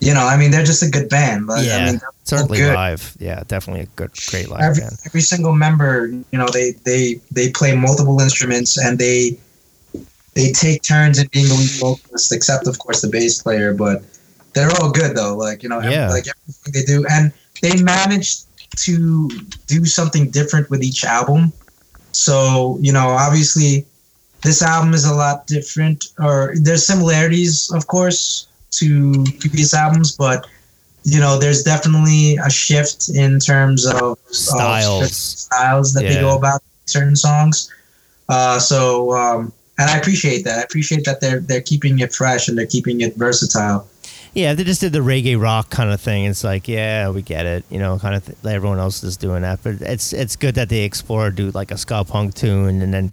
you 0.01 0.13
know, 0.13 0.25
I 0.25 0.35
mean, 0.35 0.49
they're 0.51 0.65
just 0.65 0.81
a 0.83 0.89
good 0.89 1.07
band. 1.09 1.47
But, 1.47 1.63
yeah, 1.63 1.77
I 1.77 1.85
mean, 1.91 2.01
certainly 2.23 2.57
good. 2.57 2.73
live. 2.73 3.15
Yeah, 3.19 3.43
definitely 3.47 3.83
a 3.83 3.89
good, 3.95 4.11
great 4.29 4.49
live 4.49 4.61
every, 4.61 4.81
band. 4.81 4.97
every 5.05 5.21
single 5.21 5.53
member, 5.53 6.07
you 6.07 6.37
know, 6.39 6.47
they 6.51 6.71
they 6.83 7.21
they 7.31 7.51
play 7.51 7.75
multiple 7.75 8.19
instruments 8.19 8.77
and 8.77 8.97
they 8.97 9.37
they 10.33 10.51
take 10.51 10.81
turns 10.81 11.19
in 11.19 11.27
being 11.31 11.47
the 11.47 11.53
lead 11.53 11.69
vocalist, 11.79 12.33
except 12.33 12.67
of 12.67 12.79
course 12.79 13.01
the 13.01 13.09
bass 13.09 13.41
player. 13.41 13.73
But 13.73 14.03
they're 14.53 14.71
all 14.81 14.91
good 14.91 15.15
though. 15.15 15.37
Like 15.37 15.61
you 15.63 15.69
know, 15.69 15.79
every- 15.79 15.91
Yeah. 15.93 16.09
like 16.09 16.25
everything 16.27 16.73
they 16.73 16.83
do, 16.83 17.05
and 17.09 17.31
they 17.61 17.81
managed 17.81 18.45
to 18.77 19.29
do 19.67 19.85
something 19.85 20.29
different 20.31 20.69
with 20.71 20.81
each 20.83 21.05
album. 21.05 21.53
So 22.11 22.77
you 22.81 22.91
know, 22.91 23.09
obviously, 23.09 23.85
this 24.41 24.63
album 24.63 24.93
is 24.95 25.05
a 25.05 25.13
lot 25.13 25.45
different, 25.45 26.07
or 26.17 26.53
there's 26.59 26.85
similarities, 26.87 27.69
of 27.71 27.85
course, 27.87 28.47
to 28.71 29.25
previous 29.39 29.73
albums, 29.73 30.15
but 30.15 30.47
you 31.03 31.19
know, 31.19 31.39
there's 31.39 31.63
definitely 31.63 32.37
a 32.37 32.49
shift 32.49 33.09
in 33.09 33.39
terms 33.39 33.85
of 33.87 34.19
Styles. 34.27 35.11
styles 35.15 35.93
that 35.93 36.03
they 36.03 36.19
go 36.19 36.37
about 36.37 36.61
certain 36.85 37.15
songs. 37.15 37.71
Uh, 38.29 38.59
so, 38.59 39.11
um, 39.13 39.51
and 39.79 39.89
I 39.89 39.97
appreciate 39.97 40.43
that. 40.45 40.59
I 40.59 40.61
appreciate 40.61 41.05
that 41.05 41.21
they're 41.21 41.39
they're 41.39 41.61
keeping 41.61 41.99
it 41.99 42.13
fresh 42.13 42.47
and 42.47 42.57
they're 42.57 42.67
keeping 42.67 43.01
it 43.01 43.15
versatile. 43.15 43.87
Yeah, 44.33 44.53
they 44.53 44.63
just 44.63 44.79
did 44.79 44.93
the 44.93 44.99
reggae 44.99 45.41
rock 45.41 45.69
kind 45.69 45.91
of 45.91 45.99
thing. 45.99 46.23
It's 46.23 46.43
like, 46.43 46.67
yeah, 46.67 47.09
we 47.09 47.21
get 47.21 47.45
it, 47.45 47.65
you 47.69 47.79
know, 47.79 47.99
kind 47.99 48.15
of. 48.15 48.25
Th- 48.25 48.37
everyone 48.45 48.79
else 48.79 49.03
is 49.03 49.17
doing 49.17 49.41
that, 49.41 49.59
but 49.63 49.81
it's 49.81 50.13
it's 50.13 50.35
good 50.35 50.55
that 50.55 50.69
they 50.69 50.83
explore, 50.83 51.31
do 51.31 51.51
like 51.51 51.71
a 51.71 51.77
ska 51.77 52.05
punk 52.05 52.35
tune, 52.35 52.81
and 52.81 52.93
then 52.93 53.11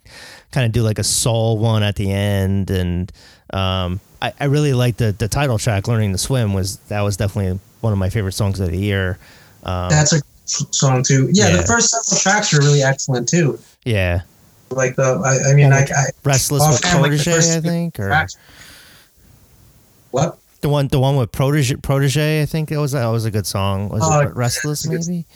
kind 0.52 0.66
of 0.66 0.72
do 0.72 0.82
like 0.82 0.98
a 0.98 1.04
soul 1.04 1.58
one 1.58 1.82
at 1.82 1.96
the 1.96 2.12
end. 2.12 2.70
And 2.70 3.10
um, 3.52 4.00
I, 4.20 4.32
I 4.40 4.44
really 4.46 4.72
like 4.72 4.96
the 4.96 5.12
the 5.12 5.28
title 5.28 5.58
track, 5.58 5.86
"Learning 5.88 6.12
to 6.12 6.18
Swim." 6.18 6.52
Was 6.54 6.76
that 6.88 7.00
was 7.02 7.16
definitely 7.16 7.58
one 7.80 7.92
of 7.92 7.98
my 7.98 8.10
favorite 8.10 8.32
songs 8.32 8.58
of 8.60 8.70
the 8.70 8.78
year. 8.78 9.18
Um, 9.64 9.88
That's 9.90 10.12
a 10.12 10.20
song 10.46 11.02
too. 11.04 11.28
Yeah, 11.32 11.48
Yeah. 11.48 11.56
the 11.58 11.62
first 11.62 11.90
several 11.90 12.20
tracks 12.20 12.52
are 12.54 12.58
really 12.60 12.82
excellent 12.82 13.28
too. 13.28 13.58
yeah, 13.84 14.22
Like 14.70 14.96
the, 14.96 15.02
I, 15.02 15.50
I 15.50 15.54
mean, 15.54 15.72
I, 15.72 15.82
I 15.82 16.06
"Restless 16.24 16.62
with 16.66 16.84
offhand, 16.84 17.02
like 17.02 17.10
Protege," 17.12 17.56
I 17.56 17.60
think, 17.60 18.00
or 18.00 18.08
tracks- 18.08 18.36
What? 20.10 20.38
the 20.62 20.68
one 20.68 20.88
the 20.88 20.98
one 20.98 21.16
with 21.16 21.30
Protege. 21.30 21.76
Protege, 21.76 22.42
I 22.42 22.46
think 22.46 22.70
that 22.70 22.80
was 22.80 22.92
that 22.92 23.06
was 23.06 23.24
a 23.24 23.30
good 23.30 23.46
song. 23.46 23.88
Was 23.90 24.02
Oh, 24.04 24.20
it 24.20 24.34
"Restless"? 24.34 24.86
Maybe. 24.86 25.26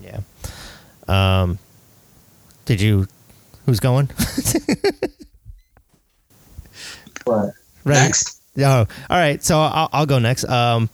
Yeah. 0.00 0.20
Um, 1.08 1.58
did 2.66 2.80
you? 2.80 3.08
Who's 3.66 3.80
going? 3.80 4.10
Right. 7.26 7.52
Next. 7.84 8.40
Oh, 8.58 8.62
all 8.62 8.86
right. 9.10 9.42
So 9.42 9.58
I'll, 9.58 9.88
I'll 9.92 10.06
go 10.06 10.18
next. 10.18 10.44
Um, 10.44 10.90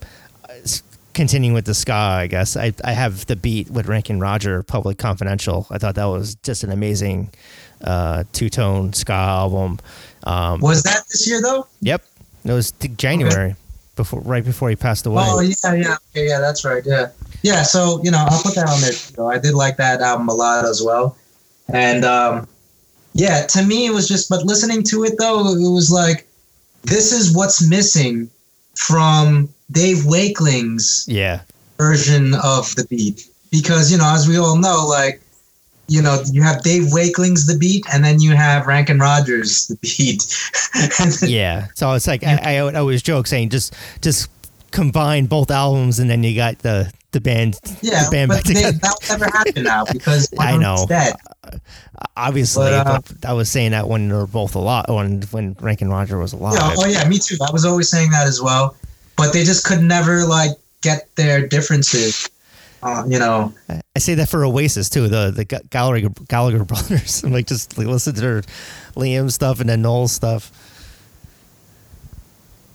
continuing 1.19 1.53
with 1.53 1.65
the 1.65 1.75
ska, 1.75 1.93
I 1.93 2.29
guess 2.29 2.57
I, 2.57 2.73
I 2.85 2.93
have 2.93 3.27
the 3.27 3.35
beat 3.35 3.69
with 3.71 3.89
Ranking 3.89 4.21
Roger, 4.21 4.63
Public 4.63 4.99
Confidential. 4.99 5.67
I 5.69 5.79
thought 5.79 5.97
that 5.97 6.05
was 6.05 6.37
just 6.37 6.63
an 6.63 6.71
amazing 6.71 7.31
uh, 7.83 8.23
two 8.33 8.49
tone 8.49 8.93
ska 8.93 9.13
album. 9.13 9.81
Um, 10.23 10.61
Was 10.61 10.85
that 10.85 11.03
this 11.11 11.27
year 11.29 11.43
though? 11.43 11.67
yep, 11.81 12.05
it 12.45 12.53
was 12.53 12.71
January 12.97 13.57
before, 13.97 14.21
right 14.21 14.45
before 14.45 14.71
he 14.71 14.77
passed 14.77 15.07
away. 15.07 15.25
Oh 15.27 15.41
yeah, 15.41 15.75
yeah, 15.75 15.97
okay, 16.13 16.29
yeah, 16.29 16.39
that's 16.39 16.65
right, 16.65 16.85
yeah, 16.87 17.09
yeah. 17.43 17.63
So 17.63 18.01
you 18.05 18.13
know, 18.13 18.25
I'll 18.31 18.41
put 18.41 18.55
that 18.55 18.69
on 18.69 18.81
there. 18.81 18.93
Too, 18.93 19.15
though. 19.15 19.29
I 19.29 19.39
did 19.39 19.55
like 19.55 19.77
that 19.79 20.01
album 20.01 20.29
a 20.29 20.35
lot 20.35 20.65
as 20.65 20.85
well, 20.85 21.17
and 21.67 22.05
um, 22.05 22.47
yeah, 23.15 23.47
to 23.47 23.63
me 23.65 23.87
it 23.87 23.93
was 23.93 24.09
just. 24.09 24.29
But 24.29 24.45
listening 24.45 24.83
to 24.85 25.05
it 25.05 25.15
though, 25.19 25.41
it 25.53 25.73
was 25.73 25.91
like, 25.91 26.27
this 26.83 27.13
is 27.13 27.35
what's 27.35 27.67
missing 27.69 28.31
from 28.77 29.49
Dave 29.71 29.99
Wakeling's 29.99 31.05
Yeah, 31.09 31.41
version 31.79 32.35
of 32.35 32.75
the 32.77 32.87
beat, 32.89 33.29
because 33.51 33.91
you 33.91 33.99
know, 33.99 34.13
as 34.13 34.29
we 34.29 34.39
all 34.39 34.57
know, 34.57 34.87
like. 34.87 35.23
You 35.91 36.03
know, 36.03 36.23
you 36.31 36.43
have 36.43 36.63
Dave 36.63 36.93
Wakeling's 36.93 37.47
the 37.47 37.57
beat, 37.57 37.83
and 37.91 38.05
then 38.05 38.21
you 38.21 38.37
have 38.37 38.67
Ranking 38.67 38.99
Rogers 38.99 39.69
the 39.69 39.77
beat. 39.77 40.23
Yeah. 41.27 41.69
So 41.77 41.95
it's 41.95 42.07
like 42.07 42.23
I, 42.23 42.57
I 42.57 42.59
always 42.59 43.01
joke 43.01 43.27
saying 43.27 43.49
just 43.49 43.75
just 44.03 44.29
combine 44.71 45.27
both 45.27 45.51
albums 45.51 45.99
and 45.99 46.11
then 46.11 46.23
you 46.23 46.35
got 46.37 46.59
the 46.59 46.93
the 47.13 47.21
band 47.21 47.59
yeah, 47.81 48.05
the 48.05 48.11
band 48.11 48.29
but 48.29 48.45
they, 48.45 48.55
that 48.55 48.83
will 48.83 49.19
never 49.19 49.25
happen 49.37 49.63
now 49.63 49.85
because 49.91 50.33
I 50.39 50.57
know. 50.57 50.85
dead. 50.89 51.15
Obviously, 52.17 52.71
But, 52.71 52.87
uh, 52.87 53.01
I 53.27 53.33
was 53.33 53.51
saying 53.51 53.73
that 53.73 53.89
when 53.89 54.09
they 54.09 54.15
were 54.15 54.27
both 54.27 54.55
alive, 54.55 54.87
when 54.89 55.23
when 55.31 55.57
Ranking 55.61 55.89
Roger 55.89 56.19
was 56.19 56.33
alive. 56.33 56.55
Yeah, 56.55 56.75
oh 56.77 56.87
yeah, 56.87 57.09
me 57.09 57.19
too. 57.19 57.37
I 57.47 57.51
was 57.53 57.65
always 57.65 57.89
saying 57.89 58.11
that 58.11 58.27
as 58.27 58.41
well, 58.43 58.77
but 59.17 59.33
they 59.33 59.45
just 59.45 59.65
could 59.65 59.83
never 59.83 60.25
like 60.25 60.53
get 60.83 61.15
their 61.17 61.47
differences. 61.47 62.29
Uh, 62.83 63.05
you 63.09 63.19
know, 63.19 63.53
I 63.69 63.99
say 63.99 64.15
that 64.15 64.29
for 64.29 64.45
Oasis 64.45 64.89
too. 64.89 65.09
The 65.09 65.31
the 65.31 65.45
Gallagher 65.45 66.11
Gallagher 66.29 66.65
brothers. 66.73 67.25
I'm 67.25 67.33
like 67.39 67.47
just 67.47 67.77
like, 67.77 67.87
listen 67.87 68.15
to 68.15 68.21
their 68.21 68.43
Liam 68.95 69.31
stuff 69.31 69.61
and 69.61 69.69
then 69.69 69.83
Noel 69.83 70.09
stuff. 70.09 70.53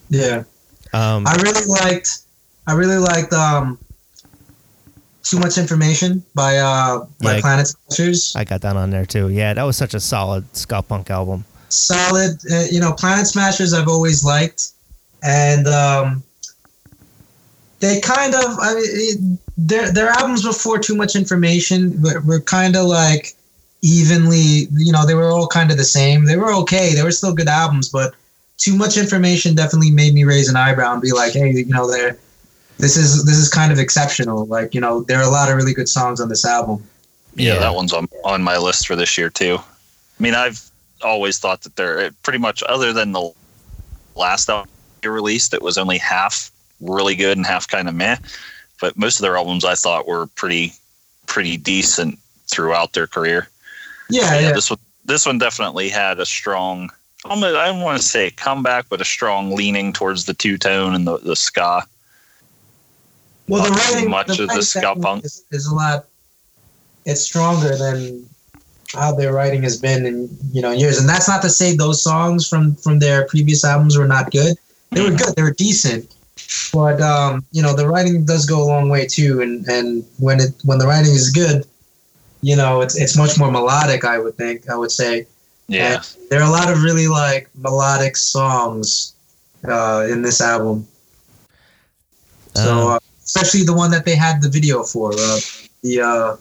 yeah. 0.10 0.44
Um, 0.94 1.26
I 1.26 1.36
really 1.38 1.66
liked, 1.66 2.10
I 2.68 2.74
really 2.74 2.98
liked 2.98 3.34
um, 3.34 3.80
too 5.24 5.40
much 5.40 5.58
information 5.58 6.24
by 6.36 6.58
uh 6.58 7.00
by 7.22 7.36
Yeah. 7.36 7.42
Planet 7.42 7.68
Smashers. 7.68 8.36
I 8.36 8.44
got 8.44 8.62
that 8.62 8.76
on 8.76 8.90
there 8.90 9.06
too. 9.06 9.30
Yeah, 9.30 9.54
that 9.54 9.64
was 9.64 9.78
such 9.78 9.94
a 9.94 10.00
solid 10.00 10.44
ska 10.56 10.82
punk 10.82 11.10
album. 11.10 11.46
Solid, 11.70 12.38
uh, 12.52 12.66
you 12.70 12.80
know, 12.80 12.94
Planet 12.94 13.26
Smashers. 13.26 13.74
I've 13.74 13.88
always 13.88 14.24
liked, 14.24 14.72
and 15.24 15.68
um, 15.68 16.22
they 17.80 18.00
kind 18.00 18.36
of, 18.36 18.46
I 18.60 18.76
mean, 18.76 19.40
their 19.58 19.92
their 19.92 20.10
albums 20.10 20.44
before 20.44 20.78
Too 20.78 20.96
Much 20.96 21.16
Information 21.16 22.00
were, 22.02 22.22
were 22.22 22.40
kind 22.40 22.76
of 22.76 22.86
like 22.86 23.34
evenly, 23.82 24.68
you 24.72 24.92
know, 24.92 25.06
they 25.06 25.16
were 25.16 25.30
all 25.30 25.48
kind 25.48 25.72
of 25.72 25.78
the 25.78 25.84
same. 25.84 26.26
They 26.26 26.38
were 26.38 26.54
okay. 26.54 26.94
They 26.94 27.04
were 27.04 27.12
still 27.12 27.34
good 27.34 27.48
albums, 27.50 27.90
but 27.90 28.14
Too 28.58 28.76
Much 28.76 28.98
Information 28.98 29.56
definitely 29.56 29.92
made 29.92 30.14
me 30.14 30.24
raise 30.24 30.48
an 30.50 30.56
eyebrow 30.56 30.94
and 30.94 31.02
be 31.02 31.12
like, 31.12 31.34
hey, 31.34 31.52
you 31.52 31.66
know, 31.66 31.90
they're 31.90 32.18
this 32.78 32.98
is 32.98 33.26
this 33.26 33.38
is 33.38 33.50
kind 33.50 33.72
of 33.72 33.80
exceptional. 33.80 34.46
Like, 34.46 34.74
you 34.74 34.82
know, 34.82 35.04
there 35.04 35.20
are 35.20 35.24
a 35.24 35.30
lot 35.30 35.50
of 35.50 35.56
really 35.56 35.74
good 35.74 35.90
songs 35.90 36.20
on 36.20 36.30
this 36.30 36.46
album. 36.46 36.84
Yeah, 37.36 37.54
Yeah. 37.54 37.60
that 37.60 37.76
one's 37.76 37.94
on 37.94 38.08
on 38.24 38.44
my 38.44 38.58
list 38.58 38.88
for 38.88 38.96
this 38.96 39.18
year 39.18 39.30
too. 39.30 39.58
I 39.60 40.24
mean, 40.24 40.36
I've 40.36 40.62
always 41.04 41.40
thought 41.40 41.62
that 41.62 41.76
they're 41.76 42.12
pretty 42.24 42.40
much 42.40 42.64
other 42.64 42.94
than 42.94 43.12
the 43.12 43.32
last 44.16 44.50
album 44.50 44.70
they 45.02 45.10
released, 45.10 45.54
it 45.54 45.62
was 45.62 45.78
only 45.78 45.98
half 45.98 46.50
really 46.80 47.16
good 47.16 47.38
and 47.38 47.46
half 47.46 47.68
kind 47.68 47.88
of 47.88 47.96
meh. 47.96 48.18
But 48.80 48.98
most 48.98 49.18
of 49.18 49.22
their 49.22 49.38
albums 49.38 49.66
I 49.66 49.76
thought 49.76 50.08
were 50.08 50.28
pretty 50.28 50.74
pretty 51.26 51.58
decent 51.58 52.20
throughout 52.48 52.94
their 52.94 53.08
career. 53.08 53.48
Yeah, 54.10 54.30
But 54.30 54.42
yeah. 54.44 54.52
This 54.54 54.70
one 54.70 54.80
this 55.06 55.26
one 55.26 55.38
definitely 55.38 55.90
had 55.90 56.20
a 56.20 56.26
strong 56.26 56.90
I 57.26 57.40
don't 57.40 57.82
want 57.82 58.02
to 58.02 58.06
say 58.06 58.28
a 58.28 58.32
comeback, 58.32 58.90
but 58.90 59.00
a 59.00 59.06
strong 59.06 59.56
leaning 59.56 59.94
towards 59.94 60.26
the 60.26 60.34
two 60.34 60.58
tone 60.58 60.94
and 60.94 61.08
the, 61.08 61.20
the 61.20 61.38
ska. 61.38 61.84
Well, 63.48 63.64
the 63.64 63.70
not 63.70 63.80
writing, 63.94 64.10
much 64.10 64.28
the 64.28 64.34
of 64.34 64.38
the 64.40 64.46
writing 64.48 64.62
ska 64.64 64.96
punk. 64.96 65.26
is, 65.26 65.44
is 65.52 65.68
a 65.68 65.76
lot. 65.76 66.06
It's 67.06 67.22
stronger 67.22 67.76
than 67.76 68.28
how 68.94 69.14
their 69.14 69.34
writing 69.34 69.64
has 69.64 69.78
been 69.80 70.06
in 70.06 70.30
you 70.52 70.62
know 70.62 70.72
years, 70.72 71.00
and 71.00 71.10
that's 71.10 71.28
not 71.28 71.42
to 71.42 71.50
say 71.50 71.76
those 71.76 72.02
songs 72.02 72.48
from 72.48 72.76
from 72.76 73.00
their 73.00 73.28
previous 73.28 73.66
albums 73.66 73.98
were 73.98 74.08
not 74.08 74.32
good. 74.32 74.56
They 74.92 75.02
were 75.02 75.16
good. 75.16 75.36
They 75.36 75.42
were 75.42 75.52
decent, 75.52 76.16
but 76.72 77.02
um, 77.02 77.46
you 77.52 77.62
know 77.62 77.76
the 77.76 77.88
writing 77.88 78.26
does 78.26 78.46
go 78.46 78.64
a 78.64 78.68
long 78.74 78.90
way 78.90 79.06
too. 79.06 79.42
And 79.42 79.68
and 79.68 80.06
when 80.20 80.40
it 80.40 80.52
when 80.64 80.78
the 80.78 80.88
writing 80.88 81.14
is 81.14 81.30
good, 81.32 81.66
you 82.42 82.56
know 82.56 82.82
it's 82.82 82.96
it's 82.96 83.18
much 83.18 83.38
more 83.38 83.52
melodic. 83.52 84.06
I 84.06 84.20
would 84.20 84.38
think. 84.38 84.70
I 84.70 84.76
would 84.76 84.92
say. 84.92 85.28
Yeah. 85.68 85.96
And 85.96 86.06
there 86.30 86.42
are 86.42 86.48
a 86.48 86.52
lot 86.52 86.70
of 86.72 86.84
really 86.84 87.08
like 87.08 87.50
melodic 87.56 88.16
songs 88.18 89.16
uh, 89.68 90.06
in 90.10 90.22
this 90.22 90.42
album. 90.42 90.88
So, 92.56 92.90
Uh, 92.90 92.96
uh, 92.96 93.00
especially 93.36 93.64
the 93.66 93.74
one 93.74 93.90
that 93.92 94.06
they 94.06 94.16
had 94.16 94.42
the 94.42 94.50
video 94.50 94.84
for, 94.84 95.12
uh, 95.14 95.40
the 95.82 96.02
uh, 96.02 96.36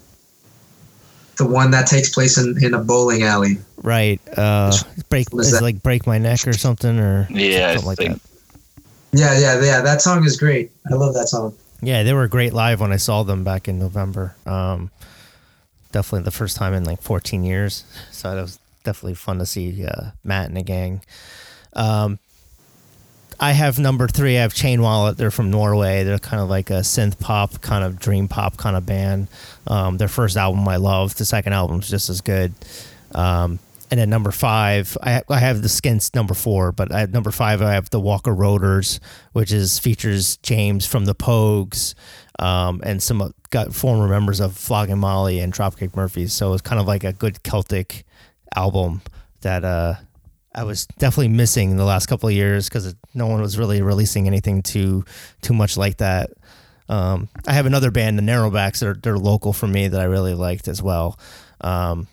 the 1.38 1.46
one 1.46 1.70
that 1.70 1.86
takes 1.86 2.10
place 2.10 2.36
in, 2.38 2.62
in 2.62 2.74
a 2.74 2.78
bowling 2.78 3.22
alley. 3.22 3.58
right. 3.82 4.20
Uh, 4.36 4.72
break 5.08 5.32
What 5.32 5.40
is 5.40 5.46
is 5.48 5.52
that? 5.54 5.62
like 5.62 5.82
break 5.82 6.06
my 6.06 6.18
neck 6.18 6.46
or 6.46 6.52
something 6.52 6.98
or 6.98 7.26
Yeah, 7.30 7.68
I 7.70 7.72
something 7.74 7.86
like 7.86 7.98
think- 7.98 8.22
that. 8.22 8.28
Yeah, 9.14 9.38
yeah, 9.38 9.60
yeah. 9.62 9.80
That 9.82 10.00
song 10.00 10.24
is 10.24 10.38
great. 10.38 10.70
I 10.90 10.94
love 10.94 11.12
that 11.14 11.28
song. 11.28 11.54
Yeah, 11.82 12.02
they 12.02 12.14
were 12.14 12.28
great 12.28 12.54
live 12.54 12.80
when 12.80 12.92
I 12.92 12.96
saw 12.96 13.22
them 13.24 13.44
back 13.44 13.68
in 13.68 13.78
November. 13.78 14.34
Um, 14.46 14.90
definitely 15.90 16.24
the 16.24 16.30
first 16.30 16.56
time 16.56 16.72
in 16.72 16.84
like 16.84 17.02
14 17.02 17.44
years. 17.44 17.84
So 18.10 18.34
that 18.34 18.40
was 18.40 18.58
definitely 18.84 19.14
fun 19.14 19.38
to 19.38 19.44
see 19.46 19.84
uh, 19.84 20.12
Matt 20.24 20.46
and 20.48 20.56
the 20.56 20.62
gang. 20.62 21.02
Um, 21.74 22.20
I 23.42 23.50
have 23.50 23.76
number 23.80 24.06
three. 24.06 24.38
I 24.38 24.42
have 24.42 24.54
Chain 24.54 24.82
Wallet. 24.82 25.16
They're 25.16 25.32
from 25.32 25.50
Norway. 25.50 26.04
They're 26.04 26.20
kind 26.20 26.40
of 26.40 26.48
like 26.48 26.70
a 26.70 26.74
synth 26.74 27.18
pop, 27.18 27.60
kind 27.60 27.82
of 27.82 27.98
dream 27.98 28.28
pop 28.28 28.56
kind 28.56 28.76
of 28.76 28.86
band. 28.86 29.26
Um, 29.66 29.96
their 29.96 30.06
first 30.06 30.36
album 30.36 30.66
I 30.68 30.76
loved. 30.76 31.18
The 31.18 31.24
second 31.24 31.52
album's 31.52 31.90
just 31.90 32.08
as 32.08 32.20
good. 32.20 32.52
Um, 33.16 33.58
and 33.90 33.98
then 33.98 34.08
number 34.08 34.30
five, 34.30 34.96
I 35.02 35.22
I 35.28 35.40
have 35.40 35.60
the 35.60 35.68
Skints 35.68 36.14
number 36.14 36.34
four, 36.34 36.70
but 36.70 36.92
at 36.92 37.10
number 37.10 37.32
five 37.32 37.60
I 37.60 37.72
have 37.72 37.90
the 37.90 37.98
Walker 37.98 38.32
Roaders, 38.32 39.00
which 39.32 39.50
is 39.50 39.76
features 39.80 40.36
James 40.36 40.86
from 40.86 41.06
the 41.06 41.14
Pogues, 41.14 41.94
um, 42.38 42.80
and 42.84 43.02
some 43.02 43.34
got 43.50 43.74
former 43.74 44.06
members 44.06 44.38
of 44.38 44.56
Flogging 44.56 44.98
Molly 44.98 45.40
and 45.40 45.52
Dropkick 45.52 45.96
Murphys. 45.96 46.32
So 46.32 46.52
it's 46.52 46.62
kind 46.62 46.80
of 46.80 46.86
like 46.86 47.02
a 47.02 47.12
good 47.12 47.42
Celtic 47.42 48.04
album 48.54 49.02
that 49.40 49.64
uh, 49.64 49.94
I 50.54 50.64
was 50.64 50.86
definitely 50.98 51.28
missing 51.28 51.70
in 51.70 51.76
the 51.76 51.84
last 51.84 52.06
couple 52.06 52.28
of 52.28 52.34
years 52.34 52.68
because 52.68 52.94
no 53.14 53.26
one 53.26 53.40
was 53.40 53.58
really 53.58 53.80
releasing 53.80 54.26
anything 54.26 54.62
too 54.62 55.04
too 55.40 55.54
much 55.54 55.76
like 55.76 55.98
that. 55.98 56.30
Um, 56.88 57.28
I 57.46 57.54
have 57.54 57.66
another 57.66 57.90
band, 57.90 58.18
the 58.18 58.22
Narrowbacks, 58.22 58.80
that 58.80 58.88
are 58.88 58.94
they're 58.94 59.18
local 59.18 59.52
for 59.52 59.66
me 59.66 59.88
that 59.88 60.00
I 60.00 60.04
really 60.04 60.34
liked 60.34 60.68
as 60.68 60.82
well. 60.82 61.18
Um, 61.60 62.06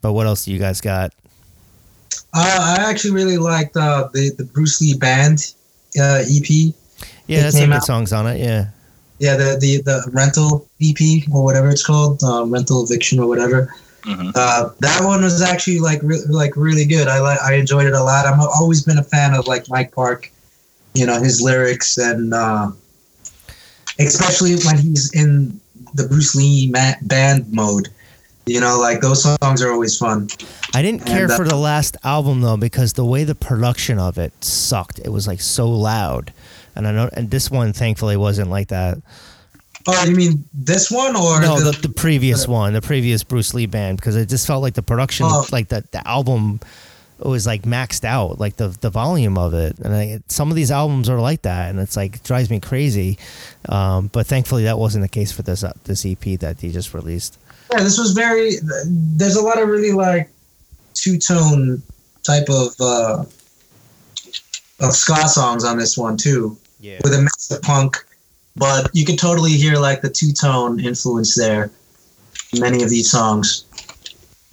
but 0.00 0.12
what 0.14 0.26
else 0.26 0.44
do 0.44 0.52
you 0.52 0.58
guys 0.58 0.80
got? 0.80 1.12
Uh, 2.34 2.76
I 2.78 2.90
actually 2.90 3.12
really 3.12 3.38
liked 3.38 3.76
uh, 3.76 4.08
the 4.12 4.30
the 4.36 4.44
Bruce 4.44 4.80
Lee 4.80 4.94
Band 4.94 5.54
uh, 5.98 6.24
EP. 6.28 6.74
Yeah, 7.26 7.42
that's 7.42 7.56
some 7.56 7.66
good 7.66 7.76
out- 7.76 7.84
songs 7.84 8.12
on 8.12 8.26
it. 8.26 8.40
Yeah, 8.40 8.68
Yeah, 9.18 9.36
the 9.36 9.58
the 9.60 9.82
the 9.82 10.10
rental 10.12 10.66
EP 10.82 11.28
or 11.32 11.44
whatever 11.44 11.68
it's 11.70 11.86
called, 11.86 12.22
um, 12.24 12.52
rental 12.52 12.84
eviction 12.84 13.20
or 13.20 13.28
whatever. 13.28 13.72
Mhm. 14.02 14.32
Uh, 14.34 14.70
that 14.80 15.04
one 15.04 15.22
was 15.22 15.42
actually 15.42 15.78
like 15.78 16.00
re- 16.02 16.24
like 16.28 16.56
really 16.56 16.84
good. 16.84 17.08
I 17.08 17.20
like 17.20 17.40
I 17.40 17.54
enjoyed 17.54 17.86
it 17.86 17.92
a 17.92 18.02
lot. 18.02 18.26
I'm 18.26 18.40
always 18.40 18.82
been 18.82 18.98
a 18.98 19.04
fan 19.04 19.34
of 19.34 19.46
like 19.46 19.68
Mike 19.68 19.92
Park, 19.92 20.30
you 20.94 21.06
know 21.06 21.20
his 21.20 21.40
lyrics 21.40 21.98
and 21.98 22.32
uh, 22.34 22.70
especially 23.98 24.56
when 24.64 24.78
he's 24.78 25.12
in 25.12 25.60
the 25.94 26.06
Bruce 26.08 26.34
Lee 26.34 26.70
ma- 26.70 26.94
band 27.02 27.52
mode. 27.52 27.88
You 28.46 28.60
know, 28.60 28.80
like 28.80 29.00
those 29.00 29.22
songs 29.22 29.62
are 29.62 29.70
always 29.70 29.96
fun. 29.96 30.28
I 30.74 30.82
didn't 30.82 31.04
care 31.04 31.24
And, 31.24 31.32
uh, 31.32 31.36
for 31.36 31.46
the 31.46 31.56
last 31.56 31.96
album 32.02 32.40
though 32.40 32.56
because 32.56 32.94
the 32.94 33.04
way 33.04 33.22
the 33.24 33.34
production 33.34 33.98
of 33.98 34.18
it 34.18 34.32
sucked. 34.42 34.98
It 34.98 35.10
was 35.10 35.26
like 35.28 35.40
so 35.40 35.68
loud, 35.68 36.32
and 36.74 36.88
I 36.88 36.92
know, 36.92 37.10
and 37.12 37.30
this 37.30 37.50
one 37.50 37.72
thankfully 37.72 38.16
wasn't 38.16 38.50
like 38.50 38.68
that. 38.68 38.98
Oh, 39.86 40.04
you 40.04 40.14
mean 40.14 40.44
this 40.52 40.90
one 40.90 41.16
or 41.16 41.40
no, 41.40 41.58
the, 41.60 41.70
the, 41.72 41.88
the 41.88 41.94
previous 41.94 42.46
one, 42.46 42.74
the 42.74 42.82
previous 42.82 43.24
Bruce 43.24 43.54
Lee 43.54 43.66
band, 43.66 43.96
because 43.98 44.14
it 44.16 44.28
just 44.28 44.46
felt 44.46 44.62
like 44.62 44.74
the 44.74 44.82
production, 44.82 45.26
Oh. 45.28 45.46
like 45.52 45.68
the 45.68 45.84
the 45.90 46.06
album, 46.06 46.60
was 47.18 47.46
like 47.46 47.62
maxed 47.62 48.04
out, 48.04 48.38
like 48.38 48.56
the 48.56 48.68
the 48.80 48.90
volume 48.90 49.38
of 49.38 49.54
it. 49.54 49.78
And 49.78 49.94
I, 49.94 50.20
some 50.28 50.50
of 50.50 50.56
these 50.56 50.70
albums 50.70 51.08
are 51.08 51.18
like 51.20 51.42
that, 51.42 51.70
and 51.70 51.78
it's 51.80 51.96
like 51.96 52.16
it 52.16 52.22
drives 52.24 52.50
me 52.50 52.60
crazy. 52.60 53.18
Um, 53.68 54.08
but 54.12 54.26
thankfully, 54.26 54.64
that 54.64 54.78
wasn't 54.78 55.02
the 55.02 55.08
case 55.08 55.32
for 55.32 55.42
this 55.42 55.64
uh, 55.64 55.72
this 55.84 56.04
EP 56.04 56.38
that 56.40 56.60
he 56.60 56.70
just 56.72 56.92
released. 56.94 57.38
Yeah, 57.72 57.82
this 57.82 57.98
was 57.98 58.12
very. 58.12 58.56
There's 58.86 59.36
a 59.36 59.42
lot 59.42 59.58
of 59.60 59.68
really 59.68 59.92
like 59.92 60.28
two 60.94 61.16
tone 61.18 61.82
type 62.22 62.48
of 62.50 62.74
uh, 62.80 63.24
of 64.80 64.92
ska 64.94 65.28
songs 65.28 65.64
on 65.64 65.78
this 65.78 65.96
one 65.96 66.16
too, 66.16 66.56
Yeah. 66.80 66.98
with 67.02 67.14
a 67.14 67.20
mix 67.22 67.50
of 67.50 67.60
punk, 67.62 67.96
but 68.60 68.90
you 68.92 69.06
can 69.06 69.16
totally 69.16 69.52
hear 69.52 69.76
like 69.76 70.02
the 70.02 70.10
two 70.10 70.32
tone 70.32 70.78
influence 70.78 71.34
there. 71.34 71.72
in 72.52 72.60
Many 72.60 72.82
of 72.82 72.90
these 72.90 73.10
songs, 73.10 73.64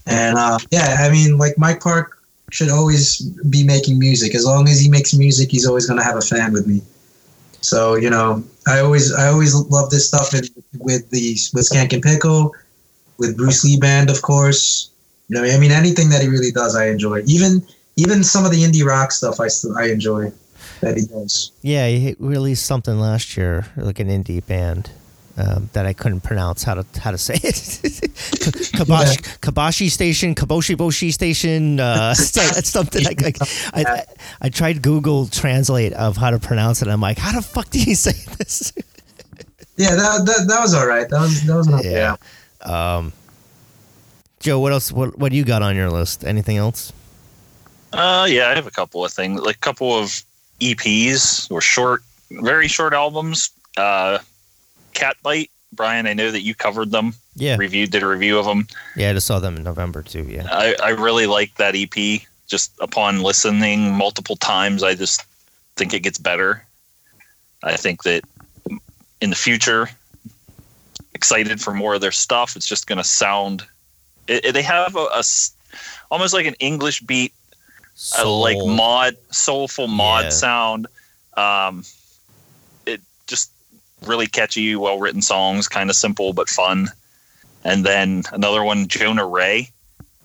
and 0.07 0.37
uh, 0.37 0.57
yeah, 0.71 0.97
I 1.01 1.11
mean, 1.11 1.37
like 1.37 1.57
Mike 1.57 1.81
Park 1.81 2.17
should 2.49 2.69
always 2.69 3.19
be 3.49 3.63
making 3.65 3.99
music. 3.99 4.33
As 4.33 4.45
long 4.45 4.69
as 4.69 4.79
he 4.79 4.89
makes 4.89 5.13
music, 5.13 5.51
he's 5.51 5.67
always 5.67 5.85
gonna 5.85 6.03
have 6.03 6.15
a 6.15 6.21
fan 6.21 6.53
with 6.53 6.65
me. 6.65 6.81
So 7.61 7.95
you 7.95 8.09
know, 8.09 8.43
I 8.65 8.79
always 8.79 9.13
I 9.13 9.27
always 9.27 9.53
love 9.53 9.89
this 9.89 10.07
stuff 10.07 10.33
in, 10.33 10.45
with 10.79 11.09
the 11.09 11.37
with 11.53 11.69
Skankin' 11.69 12.01
Pickle 12.01 12.53
with 13.17 13.35
Bruce 13.35 13.63
Lee 13.63 13.79
Band, 13.79 14.09
of 14.09 14.21
course. 14.21 14.91
You 15.27 15.35
know, 15.35 15.43
I 15.43 15.57
mean, 15.57 15.71
anything 15.71 16.09
that 16.09 16.21
he 16.21 16.29
really 16.29 16.51
does, 16.51 16.75
I 16.75 16.87
enjoy. 16.87 17.23
Even 17.25 17.65
even 17.97 18.23
some 18.23 18.45
of 18.45 18.51
the 18.51 18.63
indie 18.63 18.85
rock 18.85 19.11
stuff, 19.11 19.39
I 19.39 19.47
still 19.47 19.77
I 19.77 19.85
enjoy 19.85 20.31
that 20.81 20.97
he 20.97 21.05
does. 21.05 21.51
Yeah, 21.61 21.87
he 21.87 22.15
released 22.19 22.65
something 22.65 22.99
last 22.99 23.37
year, 23.37 23.65
like 23.75 23.99
an 23.99 24.09
indie 24.09 24.45
band. 24.45 24.91
Um, 25.39 25.69
that 25.73 25.85
I 25.85 25.93
couldn't 25.93 26.21
pronounce 26.21 26.63
how 26.63 26.73
to 26.73 26.99
how 26.99 27.11
to 27.11 27.17
say 27.19 27.35
it. 27.35 27.41
Kabashi, 28.73 29.37
Kabashi 29.39 29.91
Station, 29.91 30.33
Kaboshi 30.33 30.75
Boshi 30.75 31.13
Station. 31.13 31.79
Uh, 31.79 32.15
that's 32.33 32.69
something 32.69 33.03
like, 33.03 33.21
like 33.21 33.37
I, 33.71 33.83
I 33.85 34.03
I 34.41 34.49
tried 34.49 34.81
Google 34.81 35.27
Translate 35.27 35.93
of 35.93 36.17
how 36.17 36.31
to 36.31 36.39
pronounce 36.39 36.81
it. 36.81 36.87
I'm 36.87 37.01
like, 37.01 37.19
how 37.19 37.33
the 37.33 37.43
fuck 37.43 37.69
do 37.69 37.79
you 37.79 37.93
say 38.07 38.13
this? 38.39 38.73
Yeah, 39.75 39.95
that, 39.95 40.25
that, 40.25 40.45
that 40.47 40.59
was 40.59 40.73
all 40.73 40.87
right. 40.87 41.07
That 41.07 41.21
was 41.21 41.43
that 41.43 41.55
was 41.55 41.67
not 41.67 41.85
Yeah. 41.85 42.15
Um, 42.63 43.13
Joe, 44.39 44.59
what 44.59 44.71
else? 44.71 44.91
What 44.91 45.19
what 45.19 45.31
do 45.31 45.37
you 45.37 45.45
got 45.45 45.61
on 45.61 45.75
your 45.75 45.91
list? 45.91 46.23
Anything 46.25 46.57
else? 46.57 46.91
Uh, 47.93 48.27
yeah, 48.29 48.49
I 48.49 48.55
have 48.55 48.67
a 48.67 48.71
couple 48.71 49.05
of 49.05 49.13
things, 49.13 49.39
like 49.41 49.55
a 49.55 49.59
couple 49.59 49.93
of 49.93 50.23
EPs 50.59 51.49
or 51.51 51.61
short, 51.61 52.01
very 52.31 52.67
short 52.67 52.93
albums. 52.93 53.49
Uh, 53.75 54.19
Catbite, 54.93 55.49
Brian, 55.73 56.07
I 56.07 56.13
know 56.13 56.31
that 56.31 56.41
you 56.41 56.55
covered 56.55 56.91
them, 56.91 57.13
Yeah, 57.35 57.55
reviewed, 57.57 57.91
did 57.91 58.01
a 58.03 58.07
review 58.07 58.39
of 58.39 58.45
them. 58.45 58.67
yeah. 58.95 59.09
I 59.11 59.13
just 59.13 59.27
saw 59.27 59.39
them 59.39 59.55
in 59.57 59.63
November 59.63 60.01
too. 60.01 60.23
Yeah. 60.23 60.47
I, 60.51 60.75
I 60.83 60.89
really 60.89 61.27
like 61.27 61.55
that 61.55 61.75
EP. 61.75 62.21
Just 62.47 62.71
upon 62.79 63.21
listening 63.23 63.91
multiple 63.93 64.37
times, 64.37 64.81
I 64.81 64.95
just 64.95 65.23
think 65.75 65.93
it 65.93 65.99
gets 66.01 66.17
better. 66.17 66.63
I 67.63 67.75
think 67.75 68.03
that 68.03 68.23
in 69.21 69.29
the 69.29 69.35
future, 69.35 69.89
excited 71.13 71.59
for 71.61 71.73
more 71.73 71.95
of 71.95 72.01
their 72.01 72.11
stuff. 72.11 72.55
It's 72.55 72.67
just 72.67 72.87
going 72.87 72.97
to 72.99 73.03
sound. 73.03 73.63
It, 74.27 74.45
it- 74.45 74.51
they 74.53 74.61
have 74.61 74.95
a 74.95 75.23
almost 76.09 76.33
like 76.33 76.45
an 76.45 76.53
English 76.59 77.01
beat 77.01 77.33
uh, 78.19 78.29
like 78.29 78.57
mod 78.57 79.15
soulful 79.31 79.87
mod 79.87 80.25
Yeah. 80.25 80.29
sound 80.29 80.87
um 81.35 81.83
it 82.85 83.01
just 83.27 83.51
really 84.05 84.27
catchy 84.27 84.75
well 84.75 84.99
written 84.99 85.21
songs 85.21 85.67
kind 85.67 85.89
of 85.89 85.95
simple 85.95 86.33
but 86.33 86.47
fun 86.49 86.89
and 87.63 87.85
then 87.85 88.23
another 88.31 88.63
one 88.63 88.87
jonah 88.87 89.25
ray 89.25 89.69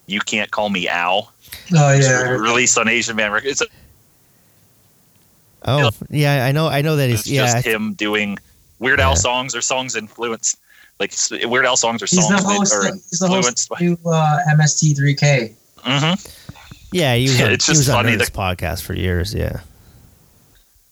you 0.06 0.20
can't 0.20 0.50
call 0.50 0.68
me 0.68 0.88
al 0.88 1.32
Oh 1.74 1.92
yeah, 1.92 2.28
released 2.28 2.76
on 2.78 2.88
asian 2.88 3.16
man 3.16 3.32
records 3.32 3.60
it's, 3.62 3.70
Oh 5.64 5.90
yeah, 6.10 6.44
I 6.44 6.50
know. 6.50 6.66
I 6.66 6.82
know 6.82 6.96
that 6.96 7.08
he's 7.08 7.20
it's 7.20 7.28
yeah. 7.30 7.44
just 7.54 7.64
him 7.64 7.94
doing 7.94 8.36
weird 8.80 8.98
al 8.98 9.10
Yeah. 9.10 9.14
songs 9.14 9.54
or 9.54 9.60
songs 9.60 9.94
influenced 9.94 10.58
like 10.98 11.14
weird 11.46 11.64
al 11.64 11.76
songs 11.76 12.02
or 12.02 12.06
he's 12.06 12.18
songs 12.26 12.42
the 12.42 12.48
host. 12.48 12.72
that 12.72 12.76
are 12.90 12.94
He's 13.10 13.18
the 13.20 13.28
host 13.28 13.36
influenced 13.36 13.70
of 13.70 13.78
by 13.78 13.84
new 13.84 13.98
uh, 14.10 14.38
MST3K. 14.56 15.54
Mhm. 15.84 16.42
Yeah, 16.92 17.14
he 17.14 17.24
was 17.24 17.40
on, 17.40 17.50
it's 17.52 17.66
he 17.66 17.72
just 17.72 17.80
was 17.80 17.88
on 17.90 18.04
funny 18.04 18.16
this 18.16 18.30
that- 18.30 18.38
podcast 18.38 18.82
for 18.82 18.94
years. 18.94 19.34
Yeah. 19.34 19.60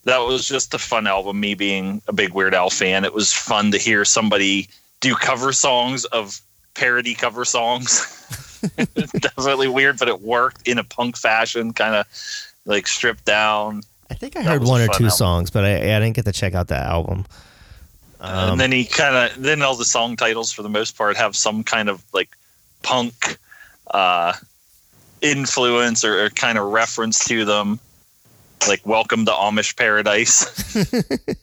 that 0.04 0.18
was 0.18 0.48
just 0.48 0.72
a 0.74 0.78
fun 0.78 1.06
album. 1.06 1.38
Me 1.40 1.54
being 1.54 2.00
a 2.08 2.12
big 2.12 2.32
Weird 2.32 2.54
Al 2.54 2.70
fan, 2.70 3.04
it 3.04 3.12
was 3.14 3.32
fun 3.32 3.70
to 3.72 3.78
hear 3.78 4.04
somebody 4.04 4.68
do 5.00 5.14
cover 5.14 5.52
songs 5.52 6.04
of 6.06 6.40
parody 6.74 7.14
cover 7.14 7.44
songs. 7.44 8.16
Definitely 8.94 9.68
weird, 9.68 9.98
but 9.98 10.08
it 10.08 10.20
worked 10.20 10.66
in 10.68 10.78
a 10.78 10.84
punk 10.84 11.16
fashion, 11.16 11.72
kind 11.72 11.94
of 11.94 12.06
like 12.66 12.86
stripped 12.86 13.24
down. 13.24 13.82
I 14.10 14.14
think 14.14 14.36
I 14.36 14.42
That 14.42 14.48
heard 14.50 14.64
one 14.64 14.80
or 14.80 14.86
two 14.88 14.92
album. 15.04 15.10
songs, 15.10 15.50
but 15.50 15.64
I, 15.64 15.76
I 15.76 16.00
didn't 16.00 16.12
get 16.14 16.24
to 16.26 16.32
check 16.32 16.54
out 16.54 16.68
that 16.68 16.86
album. 16.86 17.24
Um, 18.20 18.50
and 18.50 18.60
then 18.60 18.72
he 18.72 18.84
kind 18.84 19.16
of 19.16 19.42
then 19.42 19.62
all 19.62 19.76
the 19.76 19.84
song 19.86 20.14
titles 20.16 20.52
for 20.52 20.62
the 20.62 20.68
most 20.68 20.98
part 20.98 21.16
have 21.16 21.34
some 21.34 21.64
kind 21.64 21.88
of 21.88 22.04
like 22.12 22.28
punk 22.82 23.38
uh, 23.92 24.34
influence 25.22 26.04
or, 26.04 26.24
or 26.24 26.30
kind 26.30 26.58
of 26.58 26.72
reference 26.72 27.24
to 27.26 27.44
them, 27.44 27.78
like 28.68 28.86
"Welcome 28.86 29.24
to 29.26 29.32
Amish 29.32 29.76
Paradise." 29.76 30.46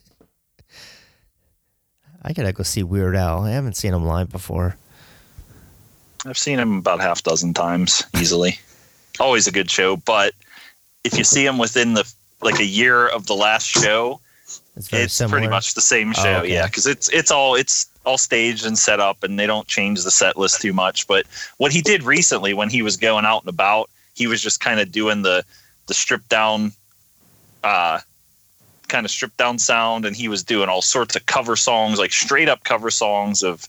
I 2.22 2.32
gotta 2.32 2.52
go 2.52 2.62
see 2.62 2.82
Weird 2.82 3.16
Al. 3.16 3.44
I 3.44 3.50
haven't 3.52 3.76
seen 3.76 3.94
him 3.94 4.04
live 4.04 4.30
before. 4.30 4.76
I've 6.26 6.38
seen 6.38 6.58
him 6.58 6.78
about 6.78 7.00
half 7.00 7.22
dozen 7.22 7.54
times 7.54 8.02
easily. 8.20 8.58
Always 9.20 9.46
a 9.46 9.52
good 9.52 9.70
show, 9.70 9.96
but 9.96 10.34
if 11.04 11.16
you 11.16 11.24
see 11.24 11.46
him 11.46 11.58
within 11.58 11.94
the 11.94 12.12
like 12.40 12.60
a 12.60 12.66
year 12.66 13.08
of 13.08 13.26
the 13.26 13.34
last 13.34 13.66
show, 13.66 14.20
It's 14.78 14.92
it's 14.92 15.30
pretty 15.30 15.48
much 15.48 15.74
the 15.74 15.80
same 15.80 16.10
Oh, 16.10 16.22
show. 16.22 16.38
okay. 16.40 16.52
Yeah, 16.52 16.66
because 16.66 16.86
it's 16.86 17.08
it's 17.10 17.30
all 17.30 17.54
it's 17.54 17.86
all 18.04 18.18
staged 18.18 18.64
and 18.64 18.78
set 18.78 19.00
up, 19.00 19.22
and 19.22 19.38
they 19.38 19.46
don't 19.46 19.66
change 19.66 20.02
the 20.04 20.10
set 20.10 20.36
list 20.36 20.60
too 20.60 20.72
much. 20.72 21.06
But 21.06 21.26
what 21.58 21.72
he 21.72 21.80
did 21.82 22.02
recently, 22.02 22.54
when 22.54 22.70
he 22.70 22.82
was 22.82 22.96
going 22.96 23.24
out 23.24 23.42
and 23.42 23.48
about, 23.48 23.90
he 24.14 24.26
was 24.26 24.40
just 24.40 24.60
kind 24.60 24.80
of 24.80 24.90
doing 24.92 25.22
the 25.22 25.44
the 25.86 25.94
stripped 25.94 26.28
down, 26.28 26.72
uh, 27.64 28.00
kind 28.88 29.04
of 29.04 29.10
stripped 29.10 29.36
down 29.36 29.58
sound, 29.58 30.04
and 30.04 30.14
he 30.16 30.28
was 30.28 30.42
doing 30.44 30.68
all 30.68 30.82
sorts 30.82 31.16
of 31.16 31.26
cover 31.26 31.56
songs, 31.56 31.98
like 31.98 32.12
straight 32.12 32.48
up 32.48 32.64
cover 32.64 32.90
songs 32.90 33.42
of 33.42 33.66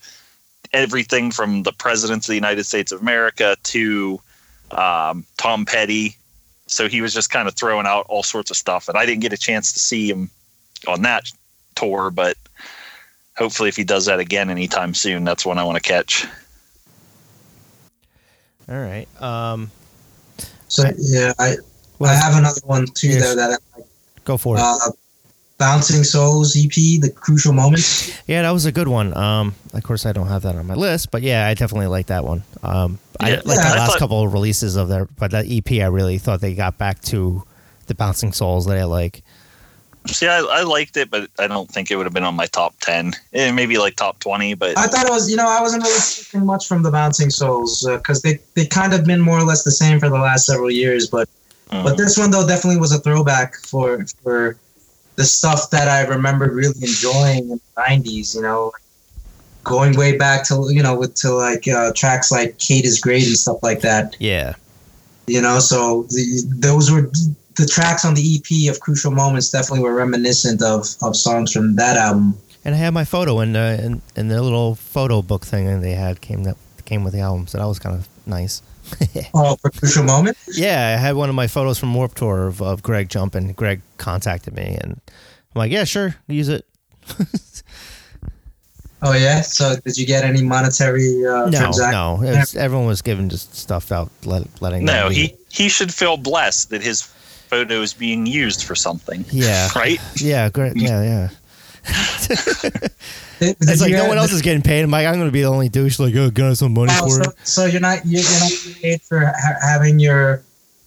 everything 0.74 1.32
from 1.32 1.64
the 1.64 1.72
presidents 1.74 2.28
of 2.28 2.32
the 2.32 2.36
United 2.36 2.64
States 2.64 2.92
of 2.92 3.02
America 3.02 3.56
to 3.64 4.22
um, 4.72 5.26
Tom 5.38 5.66
Petty. 5.66 6.16
So 6.68 6.88
he 6.88 7.02
was 7.02 7.14
just 7.16 7.32
kind 7.32 7.48
of 7.48 7.56
throwing 7.56 7.88
out 7.88 8.06
all 8.10 8.22
sorts 8.22 8.52
of 8.52 8.58
stuff, 8.58 8.88
and 8.88 8.98
I 8.98 9.06
didn't 9.06 9.22
get 9.22 9.34
a 9.34 9.38
chance 9.38 9.74
to 9.74 9.80
see 9.80 10.08
him 10.10 10.30
on 10.88 11.02
that 11.04 11.24
tour, 11.76 12.10
but 12.12 12.36
hopefully, 13.38 13.70
if 13.70 13.76
he 13.76 13.84
does 13.84 14.06
that 14.06 14.20
again 14.20 14.50
anytime 14.50 14.94
soon, 14.94 15.24
that's 15.24 15.46
one 15.46 15.58
I 15.58 15.64
want 15.64 15.76
to 15.76 15.82
catch. 15.82 16.26
All 18.70 18.80
right. 18.80 19.08
Um, 19.22 19.72
So 20.68 20.84
yeah, 20.98 21.34
I 21.40 21.56
Well, 21.98 22.12
I 22.12 22.16
have 22.16 22.38
another 22.38 22.62
one 22.66 22.86
too 22.88 23.20
though 23.20 23.36
that 23.36 23.52
I 23.52 23.78
like. 23.78 23.88
Go 24.26 24.38
for 24.38 24.56
it. 24.58 24.62
Uh, 24.62 24.78
Bouncing 25.58 26.06
Souls 26.06 26.56
EP, 26.56 26.72
the 27.02 27.12
Crucial 27.14 27.52
Moments. 27.52 28.14
yeah, 28.28 28.44
that 28.44 28.52
was 28.52 28.66
a 28.66 28.72
good 28.72 28.88
one. 28.88 29.16
Um, 29.18 29.56
of 29.74 29.84
course, 29.84 30.06
I 30.06 30.14
don't 30.14 30.28
have 30.28 30.44
that 30.44 30.56
on 30.56 30.66
my 30.68 30.76
list, 30.76 31.12
but 31.12 31.22
yeah, 31.22 31.48
I 31.48 31.54
definitely 31.54 31.88
like 31.88 32.06
that 32.08 32.24
one. 32.24 32.44
Um, 32.64 32.98
I 33.20 33.32
like 33.32 33.40
Yeah, 33.40 33.42
the 33.44 33.52
I 33.52 33.76
last 33.80 33.92
thought- 33.92 34.00
couple 34.00 34.24
of 34.24 34.32
releases 34.32 34.78
of 34.78 34.88
their, 34.88 35.06
but 35.06 35.32
that 35.32 35.48
EP, 35.50 35.70
I 35.82 35.88
really 35.88 36.18
thought 36.18 36.40
they 36.40 36.54
got 36.54 36.78
back 36.78 37.02
to 37.04 37.44
the 37.88 37.96
bouncing 37.96 38.32
souls 38.32 38.68
that 38.68 38.78
I 38.78 38.86
like. 38.86 39.22
See, 40.14 40.28
I, 40.28 40.40
I 40.40 40.64
liked 40.64 40.98
it, 40.98 41.10
but 41.10 41.30
I 41.38 41.48
don't 41.48 41.70
think 41.70 41.92
it 41.92 41.96
would 41.96 42.06
have 42.06 42.14
been 42.14 42.24
on 42.24 42.36
my 42.36 42.48
top 42.48 42.76
ten. 42.80 43.14
Eh, 43.34 43.52
maybe 43.52 43.78
like 43.78 43.96
top 43.96 44.20
twenty, 44.20 44.54
but 44.54 44.78
I 44.78 44.88
thought 44.88 45.06
it 45.06 45.12
was, 45.12 45.30
you 45.30 45.36
know, 45.36 45.48
I 45.48 45.62
wasn't 45.62 45.84
really 45.84 46.00
taking 46.00 46.46
much 46.46 46.68
from 46.68 46.84
the 46.84 46.92
Bouncing 46.92 47.30
Souls 47.30 47.86
because 47.86 48.22
they 48.22 48.40
they 48.56 48.66
kind 48.66 48.94
of 48.94 49.06
been 49.06 49.22
more 49.22 49.38
or 49.40 49.44
less 49.44 49.64
the 49.64 49.72
same 49.72 50.00
for 50.00 50.10
the 50.10 50.18
last 50.18 50.46
several 50.46 50.72
years. 50.72 51.08
But 51.08 51.30
mm, 51.70 51.84
but 51.84 51.98
this 51.98 52.18
one 52.18 52.32
though 52.32 52.48
definitely 52.48 52.80
was 52.80 52.92
a 52.92 53.00
throwback 53.00 53.56
for 53.56 54.06
for 54.24 54.58
the 55.16 55.26
stuff 55.26 55.70
that 55.72 55.88
I 55.88 56.02
remember 56.02 56.52
really 56.52 56.80
enjoying 56.82 57.50
in 57.52 57.60
the 57.76 57.82
'90s. 57.82 58.36
You 58.36 58.42
know, 58.42 58.72
going 59.64 59.96
way 59.96 60.18
back 60.18 60.46
to 60.48 60.68
you 60.70 60.82
know 60.82 60.98
with 60.98 61.14
to 61.16 61.32
like 61.32 61.68
uh, 61.68 61.92
tracks 61.96 62.32
like 62.32 62.58
"Kate 62.58 62.86
is 62.86 63.00
Great" 63.00 63.28
and 63.28 63.38
stuff 63.38 63.62
like 63.62 63.82
that. 63.82 64.16
Yeah, 64.20 64.56
You 65.28 65.42
know, 65.42 65.60
so 65.60 66.04
the, 66.10 66.44
those 66.58 66.92
were 66.92 67.12
the 67.60 67.68
tracks 67.68 68.06
on 68.06 68.14
the 68.16 68.24
EP 68.36 68.72
of 68.74 68.80
Crucial 68.80 69.12
Moments. 69.12 69.50
Definitely 69.50 69.84
were 69.84 69.94
reminiscent 69.94 70.62
of 70.64 70.88
of 71.02 71.16
songs 71.16 71.52
from 71.54 71.76
that 71.76 71.98
album. 71.98 72.38
and 72.66 72.76
I 72.76 72.78
had 72.78 72.94
my 72.94 73.06
photo 73.06 73.40
in 73.42 73.56
uh, 73.56 73.78
in, 73.84 74.02
in 74.16 74.28
the 74.30 74.42
little 74.42 74.76
photo 74.76 75.22
book 75.22 75.46
thing 75.46 75.66
that 75.68 75.82
they 75.82 75.94
had 75.94 76.22
came 76.22 76.44
that 76.44 76.58
came 76.86 77.04
with 77.04 77.14
the 77.14 77.20
album, 77.22 77.48
so 77.48 77.58
that 77.58 77.68
was 77.68 77.80
kind 77.80 77.96
of 77.96 78.08
nice. 78.26 78.62
Oh, 79.36 79.56
for 79.62 79.70
Crucial 79.70 80.04
Moments. 80.04 80.58
Yeah, 80.58 80.96
I 80.98 81.00
had 81.00 81.16
one 81.16 81.30
of 81.30 81.36
my 81.36 81.46
photos 81.48 81.78
from 81.78 81.94
Warped 81.94 82.18
Tour 82.18 82.48
of, 82.48 82.60
of 82.62 82.82
Greg 82.82 83.08
jumping. 83.08 83.54
Greg 83.54 83.82
contacted 83.98 84.56
me, 84.56 84.78
and 84.82 84.94
I'm 85.54 85.60
like, 85.60 85.72
yeah, 85.72 85.84
sure, 85.84 86.16
use 86.28 86.50
it. 86.50 86.66
Oh 89.02 89.14
yeah. 89.14 89.40
So 89.42 89.76
did 89.86 89.98
you 89.98 90.06
get 90.06 90.26
any 90.26 90.42
monetary 90.44 91.26
uh, 91.26 91.46
No, 91.50 91.58
transaction? 91.60 91.92
no, 91.92 92.16
was, 92.38 92.54
everyone 92.56 92.86
was 92.88 93.02
giving 93.02 93.30
just 93.30 93.56
stuff 93.56 93.94
out, 93.94 94.10
let, 94.26 94.44
letting. 94.62 94.84
no, 94.84 95.08
he 95.08 95.36
he 95.50 95.70
should 95.70 95.94
feel 95.94 96.18
blessed 96.18 96.70
that 96.72 96.82
his 96.84 97.04
photo 97.50 97.82
is 97.82 97.94
being 97.94 98.26
used 98.26 98.64
for 98.64 98.76
something. 98.76 99.26
Yeah, 99.32 99.70
Right? 99.76 100.00
yeah, 100.16 100.50
great, 100.50 100.76
yeah, 100.88 101.02
yeah. 101.04 101.30
Did- 103.40 103.56
It's 103.62 103.82
like 103.82 103.92
no 103.94 104.08
one 104.08 104.18
else 104.18 104.32
is 104.34 104.42
getting 104.42 104.62
paid. 104.62 104.82
I'm 104.84 104.92
like, 104.92 105.08
I'm 105.08 105.18
gonna 105.18 105.32
be 105.32 105.42
the 105.42 105.48
only 105.48 105.70
douche. 105.70 105.98
Like, 106.00 106.14
oh, 106.16 106.30
got 106.30 106.58
some 106.58 106.74
money 106.74 106.92
Oh, 106.96 107.08
for 107.08 107.24
so, 107.24 107.30
it. 107.32 107.38
so 107.48 107.66
you're 107.66 107.80
not 107.82 108.06
you're, 108.06 108.22
you're 108.22 108.40
not 108.40 108.50
getting 108.50 108.74
paid 108.82 109.02
for 109.02 109.20
ha- 109.26 109.56
having 109.62 110.00
your 110.00 110.42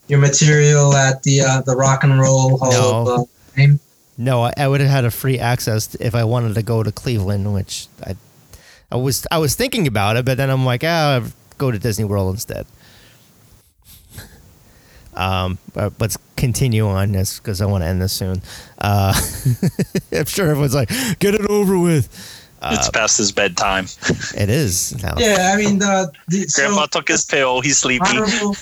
your 0.07 0.19
material 0.19 0.93
at 0.95 1.23
the 1.23 1.41
uh, 1.41 1.61
the 1.61 1.75
Rock 1.75 2.03
and 2.03 2.19
Roll 2.19 2.57
Hall 2.57 2.71
No. 2.71 3.01
of 3.01 3.07
uh, 3.19 3.23
Fame. 3.55 3.79
No, 4.17 4.43
I, 4.43 4.53
I 4.55 4.67
would 4.67 4.81
have 4.81 4.89
had 4.91 5.05
a 5.05 5.11
free 5.11 5.39
access 5.39 5.95
if 5.95 6.13
I 6.13 6.23
wanted 6.23 6.53
to 6.55 6.61
go 6.63 6.83
to 6.83 6.91
Cleveland, 6.91 7.51
which 7.53 7.87
I, 8.05 8.15
I 8.91 8.95
was 8.97 9.25
I 9.31 9.39
was 9.39 9.55
thinking 9.55 9.87
about 9.87 10.15
it, 10.17 10.25
but 10.25 10.37
then 10.37 10.51
I'm 10.51 10.63
like, 10.63 10.83
ah, 10.83 11.23
go 11.57 11.71
to 11.71 11.79
Disney 11.79 12.05
World 12.05 12.35
instead. 12.35 12.67
Um, 15.15 15.57
but 15.73 15.93
let's 15.99 16.17
continue 16.35 16.87
on 16.87 17.11
this 17.11 17.39
because 17.39 17.61
I 17.61 17.65
want 17.65 17.83
to 17.83 17.87
end 17.87 18.01
this 18.01 18.13
soon. 18.13 18.41
Uh, 18.79 19.13
I'm 20.11 20.25
sure 20.25 20.49
everyone's 20.49 20.75
like, 20.75 20.89
get 21.19 21.35
it 21.35 21.49
over 21.49 21.77
with. 21.77 22.05
it's 22.63 22.87
Uh, 22.87 22.91
past 22.91 23.17
his 23.17 23.31
bedtime. 23.31 23.85
it 24.37 24.49
is 24.49 25.01
now. 25.03 25.15
Yeah, 25.17 25.51
I 25.53 25.57
mean 25.57 25.79
the, 25.79 26.11
the 26.27 26.47
so 26.47 26.85
took 26.87 27.07
his 27.07 27.25
pill. 27.25 27.61
He's 27.61 27.77
sleepy. 27.77 28.05
honorable 28.07 28.55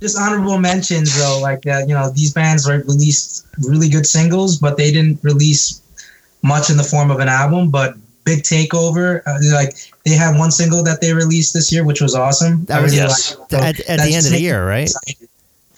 just 0.00 0.18
honorable 0.18 0.58
mentions 0.58 1.16
though, 1.18 1.40
like 1.40 1.66
uh, 1.66 1.80
you 1.86 1.94
know 1.94 2.10
these 2.10 2.32
bands 2.32 2.68
released 2.68 3.46
really 3.66 3.88
good 3.88 4.06
singles, 4.06 4.58
but 4.58 4.76
they 4.76 4.92
didn't 4.92 5.22
release 5.22 5.80
much 6.42 6.70
in 6.70 6.76
the 6.76 6.84
form 6.84 7.10
of 7.10 7.18
an 7.18 7.28
album. 7.28 7.70
But 7.70 7.94
Big 8.24 8.42
Takeover, 8.42 9.22
uh, 9.26 9.38
like 9.54 9.76
they 10.04 10.12
had 10.12 10.36
one 10.38 10.50
single 10.50 10.82
that 10.84 11.00
they 11.00 11.12
released 11.14 11.54
this 11.54 11.72
year, 11.72 11.84
which 11.84 12.00
was 12.00 12.14
awesome. 12.14 12.64
That 12.66 12.82
was- 12.82 12.92
really 12.92 13.04
yes. 13.04 13.36
liked 13.36 13.52
it. 13.52 13.56
So 13.56 13.62
at, 13.62 14.00
at 14.00 14.06
the 14.06 14.14
end 14.14 14.26
of 14.26 14.32
the 14.32 14.40
year, 14.40 14.66
right? 14.66 14.82
excited. 14.82 15.28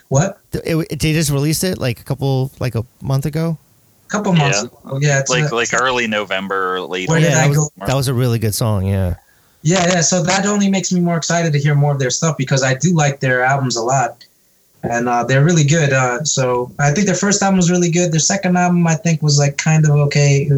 What? 0.09 0.39
It, 0.53 0.77
it- 0.91 1.01
they 1.01 1.13
just 1.13 1.31
released 1.31 1.65
it 1.65 1.79
like 1.79 2.01
a 2.01 2.05
couple, 2.05 2.51
like 2.61 2.75
a 2.75 2.85
month 3.03 3.27
ago. 3.27 3.59
A 4.07 4.11
couple 4.11 4.33
months 4.33 4.63
Yeah. 4.63 4.69
ago. 4.89 4.99
Yeah, 5.03 5.19
it's 5.21 5.31
like 5.31 5.51
a- 5.51 5.55
like 5.55 5.75
early 5.75 6.07
November 6.07 6.77
or 6.77 6.81
late. 6.83 7.09
Where 7.09 7.21
did 7.21 7.31
yeah, 7.31 7.39
I 7.39 7.43
that 7.43 7.49
was, 7.51 7.59
go? 7.79 7.87
that 7.87 7.95
was 7.95 8.09
a 8.09 8.15
really 8.15 8.39
good 8.39 8.55
song. 8.55 8.87
Yeah. 8.87 9.15
yeah, 9.63 9.87
yeah. 9.93 10.01
So 10.01 10.23
that 10.23 10.47
only 10.47 10.71
makes 10.71 10.91
me 10.93 11.01
more 11.01 11.17
excited 11.17 11.53
to 11.53 11.59
hear 11.59 11.75
more 11.75 11.93
of 11.93 11.99
their 11.99 12.11
stuff 12.11 12.37
because 12.39 12.63
I 12.63 12.75
do 12.75 12.95
like 12.95 13.21
their 13.21 13.43
albums 13.45 13.77
a 13.77 13.83
lot, 13.83 14.25
and 14.83 15.09
uh, 15.11 15.25
they're 15.25 15.45
really 15.45 15.65
good. 15.65 15.93
Uh, 15.93 16.25
so 16.25 16.71
I 16.79 16.93
think 16.93 17.07
their 17.07 17.15
first 17.17 17.43
album 17.43 17.59
was 17.59 17.71
really 17.71 17.91
good. 17.91 18.13
Their 18.13 18.21
second 18.21 18.57
album, 18.57 18.87
I 18.87 18.95
think, 18.95 19.21
was 19.21 19.39
like 19.39 19.59
kind 19.59 19.85
of 19.85 19.91
okay, 20.07 20.49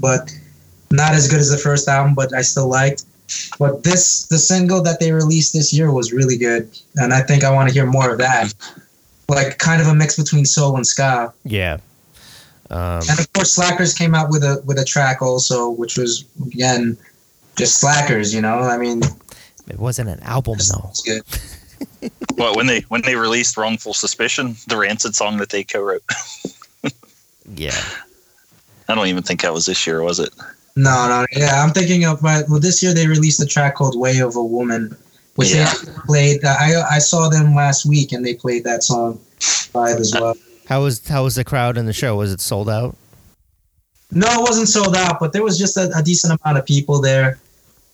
but 0.00 0.30
not 0.90 1.12
as 1.14 1.28
good 1.28 1.40
as 1.40 1.48
the 1.50 1.56
first 1.58 1.88
album. 1.88 2.14
But 2.14 2.34
I 2.34 2.42
still 2.42 2.68
liked. 2.68 3.04
But 3.58 3.84
this, 3.84 4.24
the 4.26 4.38
single 4.38 4.82
that 4.82 5.00
they 5.00 5.12
released 5.12 5.52
this 5.52 5.72
year 5.72 5.92
was 5.92 6.12
really 6.12 6.36
good, 6.36 6.68
and 6.96 7.14
I 7.14 7.20
think 7.22 7.44
I 7.44 7.50
want 7.50 7.68
to 7.68 7.74
hear 7.74 7.86
more 7.86 8.10
of 8.10 8.18
that. 8.18 8.52
Like 9.28 9.58
kind 9.58 9.80
of 9.82 9.88
a 9.88 9.94
mix 9.94 10.16
between 10.16 10.44
soul 10.46 10.76
and 10.76 10.86
ska. 10.86 11.32
Yeah. 11.44 11.78
Um, 12.70 13.00
And 13.08 13.18
of 13.20 13.32
course, 13.32 13.54
Slackers 13.54 13.94
came 13.94 14.14
out 14.14 14.30
with 14.30 14.42
a 14.42 14.62
with 14.64 14.78
a 14.78 14.84
track 14.84 15.20
also, 15.22 15.70
which 15.70 15.96
was 15.98 16.24
again 16.46 16.96
just 17.56 17.78
Slackers. 17.80 18.34
You 18.34 18.40
know, 18.40 18.58
I 18.60 18.78
mean, 18.78 19.02
it 19.68 19.78
wasn't 19.78 20.08
an 20.08 20.20
album 20.20 20.58
though. 20.70 20.88
it's 20.90 21.02
good. 21.02 21.22
Well, 22.36 22.54
when 22.54 22.66
they 22.66 22.80
when 22.88 23.02
they 23.02 23.16
released 23.16 23.56
"Wrongful 23.56 23.94
Suspicion," 23.94 24.56
the 24.68 24.76
Rancid 24.76 25.14
song 25.16 25.38
that 25.38 25.50
they 25.50 25.64
co-wrote. 25.64 26.02
Yeah. 27.56 27.74
I 28.88 28.94
don't 28.94 29.06
even 29.06 29.22
think 29.22 29.40
that 29.42 29.52
was 29.54 29.66
this 29.66 29.86
year, 29.86 30.02
was 30.02 30.18
it? 30.18 30.30
No, 30.76 31.08
no, 31.08 31.26
yeah, 31.32 31.62
I'm 31.62 31.70
thinking 31.70 32.04
of 32.04 32.22
my. 32.22 32.42
Well, 32.48 32.60
this 32.60 32.82
year 32.82 32.94
they 32.94 33.06
released 33.06 33.40
a 33.42 33.46
track 33.46 33.74
called 33.74 33.98
"Way 33.98 34.18
of 34.20 34.36
a 34.36 34.44
Woman," 34.44 34.96
which 35.38 35.54
Yeah. 35.54 35.72
they 35.84 35.92
played. 36.06 36.44
uh, 36.44 36.56
I 36.58 36.96
I 36.96 36.98
saw 36.98 37.28
them 37.28 37.54
last 37.54 37.86
week 37.86 38.10
and 38.12 38.26
they 38.26 38.34
played 38.34 38.64
that 38.64 38.82
song 38.82 39.20
live 39.72 39.98
as 39.98 40.12
well. 40.12 40.34
How 40.66 40.82
was 40.82 41.06
how 41.06 41.22
was 41.22 41.34
the 41.36 41.44
crowd 41.44 41.78
in 41.78 41.86
the 41.86 41.92
show? 41.92 42.16
Was 42.16 42.32
it 42.32 42.40
sold 42.40 42.68
out? 42.68 42.96
No, 44.10 44.26
it 44.38 44.40
wasn't 44.40 44.68
sold 44.68 44.96
out, 44.96 45.20
but 45.20 45.32
there 45.32 45.44
was 45.44 45.56
just 45.58 45.76
a, 45.76 45.90
a 45.96 46.02
decent 46.02 46.32
amount 46.42 46.58
of 46.58 46.66
people 46.66 47.00
there. 47.00 47.38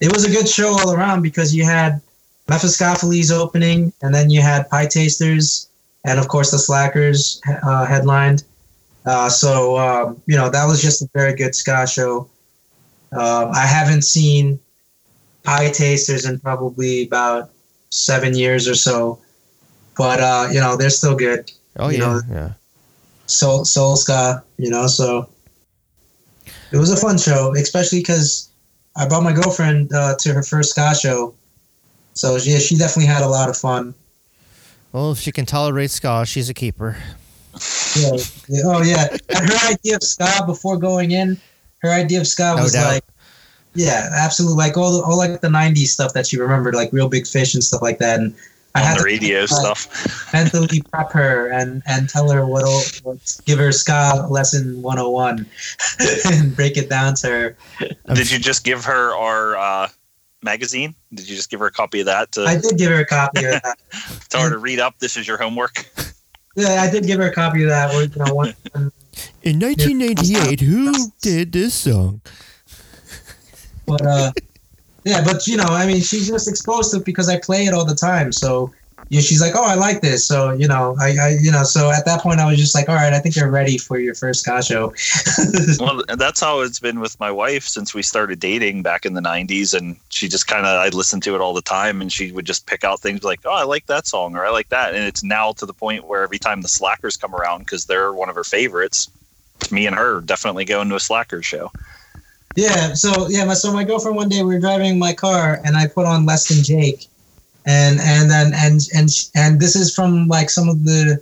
It 0.01 0.11
was 0.11 0.23
a 0.25 0.29
good 0.31 0.47
show 0.49 0.69
all 0.79 0.91
around 0.91 1.21
because 1.21 1.53
you 1.53 1.63
had 1.65 2.01
Mephiskapheles 2.47 3.31
opening, 3.31 3.93
and 4.01 4.13
then 4.15 4.29
you 4.29 4.41
had 4.41 4.67
Pietasters, 4.69 5.67
and 6.03 6.19
of 6.19 6.27
course 6.27 6.49
the 6.51 6.57
Slackers 6.57 7.41
uh, 7.63 7.85
headlined. 7.85 8.43
Uh, 9.05 9.29
so 9.29 9.77
um, 9.77 10.19
you 10.25 10.35
know 10.35 10.49
that 10.49 10.65
was 10.65 10.81
just 10.81 11.03
a 11.03 11.09
very 11.13 11.35
good 11.35 11.53
ska 11.53 11.85
show. 11.85 12.27
Um, 13.11 13.51
I 13.53 13.65
haven't 13.67 14.03
seen 14.03 14.59
Pietasters 15.45 16.27
in 16.29 16.39
probably 16.39 17.05
about 17.07 17.49
seven 17.89 18.35
years 18.35 18.67
or 18.67 18.75
so, 18.75 19.19
but 19.97 20.19
uh, 20.19 20.47
you 20.51 20.59
know 20.59 20.75
they're 20.75 20.89
still 20.89 21.15
good. 21.15 21.51
Oh 21.77 21.89
You 21.89 21.97
yeah, 21.97 22.05
know, 22.05 22.21
yeah. 22.31 22.51
soul 23.27 23.65
soul 23.65 23.95
ska 23.95 24.43
you 24.57 24.69
know 24.69 24.87
so 24.87 25.27
it 26.71 26.77
was 26.77 26.91
a 26.91 26.95
fun 26.97 27.17
show 27.17 27.53
especially 27.55 27.99
because 27.99 28.47
i 28.95 29.05
brought 29.07 29.23
my 29.23 29.33
girlfriend 29.33 29.91
uh, 29.93 30.15
to 30.19 30.33
her 30.33 30.41
first 30.43 30.69
ska 30.71 30.95
show 30.95 31.33
so 32.13 32.37
yeah 32.37 32.59
she 32.59 32.77
definitely 32.77 33.07
had 33.11 33.23
a 33.23 33.27
lot 33.27 33.49
of 33.49 33.57
fun 33.57 33.93
Well, 34.93 35.11
if 35.11 35.19
she 35.19 35.31
can 35.33 35.45
tolerate 35.45 35.91
ska, 35.91 36.23
she's 36.25 36.47
a 36.49 36.53
keeper. 36.53 36.95
yeah, 37.99 38.15
yeah. 38.47 38.61
oh 38.71 38.81
yeah 38.81 39.07
her 39.35 39.59
idea 39.73 39.95
of 39.97 40.03
ska 40.03 40.43
before 40.47 40.77
going 40.77 41.11
in 41.11 41.35
her 41.83 41.91
idea 41.91 42.21
of 42.21 42.27
ska 42.27 42.55
was 42.55 42.73
like 42.75 43.03
yeah 43.75 44.09
absolutely 44.13 44.57
like 44.57 44.77
all, 44.77 44.97
the, 44.97 45.03
all 45.03 45.17
like 45.17 45.41
the 45.41 45.47
90s 45.47 45.87
stuff 45.87 46.13
that 46.13 46.25
she 46.27 46.37
remembered 46.37 46.75
like 46.75 46.91
Reel 46.93 47.09
Big 47.09 47.27
Fish 47.27 47.53
and 47.53 47.63
stuff 47.63 47.81
like 47.81 47.99
that 47.99 48.19
and 48.19 48.33
I 48.73 48.79
had 48.79 48.95
the 48.97 48.99
to 48.99 49.05
radio 49.05 49.39
like, 49.41 49.49
stuff. 49.49 50.33
mentally 50.33 50.81
prep 50.91 51.11
her 51.13 51.47
and 51.49 51.81
and 51.85 52.09
tell 52.09 52.29
her 52.29 52.45
what 52.45 52.63
what 53.03 53.39
give 53.45 53.59
her 53.59 53.71
ska 53.71 54.27
lesson 54.29 54.81
101 54.81 55.45
and 56.25 56.55
break 56.55 56.75
it 56.77 56.89
down 56.89 57.15
to 57.15 57.27
her 57.27 57.57
Did 58.13 58.31
you 58.31 58.39
just 58.39 58.63
give 58.63 58.83
her 58.85 59.15
our 59.15 59.55
uh, 59.57 59.87
magazine? 60.43 60.93
Did 61.13 61.29
you 61.29 61.35
just 61.35 61.49
give 61.49 61.59
her 61.61 61.67
a 61.67 61.71
copy 61.71 62.01
of 62.01 62.05
that 62.07 62.31
to 62.33 62.43
I 62.45 62.57
did 62.57 62.77
give 62.77 62.91
her 62.91 62.99
a 62.99 63.05
copy 63.05 63.45
of 63.45 63.61
that. 63.61 63.77
tell 64.29 64.41
her 64.41 64.49
to 64.49 64.57
read 64.57 64.79
up? 64.79 64.99
This 64.99 65.15
is 65.17 65.27
your 65.27 65.37
homework. 65.37 65.85
Yeah, 66.57 66.81
I 66.83 66.89
did 66.89 67.05
give 67.05 67.19
her 67.19 67.27
a 67.27 67.33
copy 67.33 67.63
of 67.63 67.69
that. 67.69 67.89
Where, 67.89 68.03
you 68.05 68.15
know, 68.15 68.33
one, 68.33 68.53
one- 68.71 68.91
In 69.43 69.59
1998, 69.59 70.61
who 70.61 71.11
did 71.21 71.51
this 71.51 71.73
song? 71.73 72.21
But 73.85 74.05
uh, 74.05 74.31
yeah, 75.03 75.23
but 75.23 75.45
you 75.47 75.57
know, 75.57 75.67
I 75.67 75.85
mean, 75.85 76.01
she's 76.01 76.27
just 76.27 76.49
exposed 76.49 76.91
to 76.91 76.97
it 76.97 77.05
because 77.05 77.29
I 77.29 77.39
play 77.39 77.65
it 77.65 77.73
all 77.73 77.85
the 77.85 77.95
time. 77.95 78.31
So 78.31 78.73
yeah, 79.09 79.21
she's 79.21 79.39
like, 79.39 79.53
oh, 79.55 79.63
I 79.63 79.75
like 79.75 80.01
this. 80.01 80.27
So 80.27 80.51
you 80.51 80.67
know, 80.67 80.95
I, 80.99 81.15
I, 81.21 81.37
you 81.39 81.51
know, 81.51 81.63
so 81.63 81.91
at 81.91 82.05
that 82.05 82.21
point, 82.21 82.39
I 82.39 82.49
was 82.49 82.57
just 82.57 82.73
like, 82.73 82.89
all 82.89 82.95
right, 82.95 83.13
I 83.13 83.19
think 83.19 83.35
you're 83.35 83.51
ready 83.51 83.77
for 83.77 83.99
your 83.99 84.15
first 84.15 84.47
show. 84.63 84.93
well, 85.79 86.01
that's 86.17 86.39
how 86.39 86.61
it's 86.61 86.79
been 86.79 86.99
with 86.99 87.19
my 87.19 87.29
wife 87.29 87.63
since 87.63 87.93
we 87.93 88.01
started 88.01 88.39
dating 88.39 88.81
back 88.81 89.05
in 89.05 89.13
the 89.13 89.21
'90s, 89.21 89.75
and 89.75 89.95
she 90.09 90.27
just 90.27 90.47
kind 90.47 90.65
of 90.65 90.79
I 90.79 90.89
listened 90.89 91.21
to 91.23 91.35
it 91.35 91.41
all 91.41 91.53
the 91.53 91.61
time, 91.61 92.01
and 92.01 92.11
she 92.11 92.31
would 92.31 92.45
just 92.45 92.65
pick 92.65 92.83
out 92.83 92.99
things 92.99 93.23
like, 93.23 93.41
oh, 93.45 93.53
I 93.53 93.63
like 93.63 93.85
that 93.85 94.07
song 94.07 94.35
or 94.35 94.43
I 94.43 94.49
like 94.49 94.69
that, 94.69 94.95
and 94.95 95.03
it's 95.03 95.23
now 95.23 95.51
to 95.53 95.67
the 95.67 95.73
point 95.73 96.05
where 96.05 96.23
every 96.23 96.39
time 96.39 96.61
the 96.61 96.67
Slackers 96.67 97.15
come 97.15 97.35
around 97.35 97.59
because 97.59 97.85
they're 97.85 98.11
one 98.11 98.29
of 98.29 98.35
her 98.35 98.43
favorites, 98.43 99.07
me 99.71 99.85
and 99.85 99.95
her 99.95 100.21
definitely 100.21 100.65
going 100.65 100.89
to 100.89 100.95
a 100.95 100.99
Slackers 100.99 101.45
show. 101.45 101.71
Yeah, 102.55 102.93
so 102.93 103.27
yeah, 103.29 103.43
my 103.45 103.53
so 103.53 103.73
my 103.73 103.83
girlfriend 103.83 104.15
one 104.15 104.29
day 104.29 104.41
we 104.41 104.53
were 104.55 104.59
driving 104.59 104.97
my 104.97 105.13
car 105.13 105.59
and 105.65 105.75
I 105.75 105.87
put 105.87 106.05
on 106.05 106.25
Less 106.25 106.47
Than 106.47 106.63
Jake, 106.63 107.07
and 107.65 107.99
and 107.99 108.29
then 108.29 108.53
and 108.53 108.79
and 108.95 109.09
and 109.35 109.59
this 109.59 109.75
is 109.75 109.93
from 109.93 110.27
like 110.27 110.49
some 110.49 110.69
of 110.69 110.83
the 110.85 111.21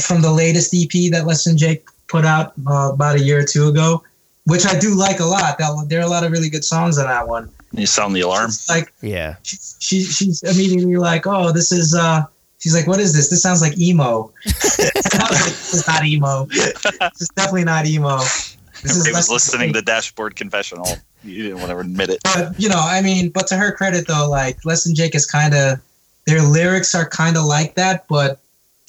from 0.00 0.22
the 0.22 0.32
latest 0.32 0.74
EP 0.74 1.10
that 1.12 1.26
Less 1.26 1.44
Than 1.44 1.58
Jake 1.58 1.86
put 2.08 2.24
out 2.24 2.54
uh, 2.66 2.90
about 2.92 3.16
a 3.16 3.20
year 3.20 3.40
or 3.40 3.44
two 3.44 3.68
ago, 3.68 4.02
which 4.46 4.66
I 4.66 4.78
do 4.78 4.94
like 4.94 5.20
a 5.20 5.24
lot. 5.24 5.58
That 5.58 5.86
there 5.88 6.00
are 6.00 6.06
a 6.06 6.10
lot 6.10 6.24
of 6.24 6.32
really 6.32 6.48
good 6.48 6.64
songs 6.64 6.98
on 6.98 7.06
that 7.06 7.28
one. 7.28 7.50
You 7.72 7.86
sound 7.86 8.16
the 8.16 8.22
alarm. 8.22 8.50
She's 8.50 8.68
like 8.68 8.92
Yeah. 9.02 9.36
she, 9.42 9.56
she 9.78 10.02
she's 10.04 10.42
immediately 10.42 10.96
like, 10.96 11.26
oh, 11.26 11.52
this 11.52 11.70
is 11.72 11.94
uh. 11.94 12.24
She's 12.58 12.74
like, 12.74 12.86
what 12.86 13.00
is 13.00 13.14
this? 13.14 13.30
This 13.30 13.40
sounds 13.40 13.62
like 13.62 13.78
emo. 13.78 14.30
I 14.46 14.50
was 14.52 15.40
like, 15.40 15.44
this 15.44 15.72
is 15.72 15.86
not 15.88 16.04
emo. 16.04 16.44
This 16.50 17.20
is 17.22 17.28
definitely 17.34 17.64
not 17.64 17.86
emo. 17.86 18.20
This 18.82 18.96
is 18.96 19.06
Ray 19.06 19.12
Less 19.12 19.28
was 19.28 19.46
listening 19.48 19.68
Jake. 19.68 19.76
to 19.76 19.82
Dashboard 19.82 20.36
Confessional. 20.36 20.86
You 21.22 21.42
didn't 21.42 21.58
want 21.58 21.70
to 21.70 21.78
admit 21.78 22.10
it. 22.10 22.20
but 22.24 22.58
you 22.58 22.68
know, 22.68 22.80
I 22.80 23.02
mean, 23.02 23.30
but 23.30 23.46
to 23.48 23.56
her 23.56 23.72
credit 23.72 24.06
though, 24.06 24.28
like 24.28 24.64
Less 24.64 24.84
Than 24.84 24.94
Jake 24.94 25.14
is 25.14 25.26
kind 25.26 25.54
of 25.54 25.80
their 26.26 26.42
lyrics 26.42 26.94
are 26.94 27.08
kind 27.08 27.36
of 27.36 27.44
like 27.44 27.74
that, 27.74 28.06
but 28.08 28.40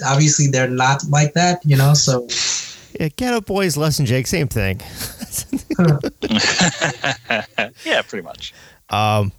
obviously 0.05 0.47
they're 0.47 0.69
not 0.69 1.03
like 1.09 1.33
that, 1.33 1.65
you 1.65 1.75
know. 1.75 1.93
So 1.93 2.27
Yeah, 2.99 3.09
Get 3.15 3.33
Up 3.33 3.45
Boys, 3.45 3.77
Less 3.77 3.97
Than 3.97 4.05
Jake, 4.05 4.27
same 4.27 4.47
thing. 4.47 4.81
yeah, 7.85 8.01
pretty 8.03 8.23
much. 8.23 8.53
Um, 8.89 9.31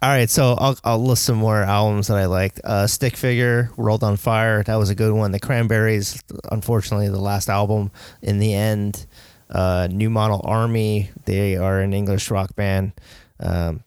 all 0.00 0.10
right, 0.10 0.30
so 0.30 0.54
I'll, 0.58 0.78
I'll 0.84 1.04
list 1.04 1.24
some 1.24 1.38
more 1.38 1.62
albums 1.62 2.06
that 2.06 2.16
I 2.16 2.26
liked. 2.26 2.60
Uh, 2.62 2.86
Stick 2.86 3.16
Figure, 3.16 3.70
World 3.76 4.04
on 4.04 4.16
Fire, 4.16 4.62
that 4.62 4.76
was 4.76 4.90
a 4.90 4.94
good 4.94 5.12
one. 5.12 5.32
The 5.32 5.40
Cranberries, 5.40 6.22
unfortunately, 6.52 7.08
the 7.08 7.18
last 7.18 7.48
album 7.48 7.90
in 8.22 8.38
the 8.38 8.54
end. 8.54 9.06
Uh, 9.50 9.88
New 9.90 10.10
Model 10.10 10.40
Army, 10.44 11.10
they 11.24 11.56
are 11.56 11.80
an 11.80 11.92
English 11.94 12.30
rock 12.30 12.54
band. 12.54 12.92
Um, 13.40 13.82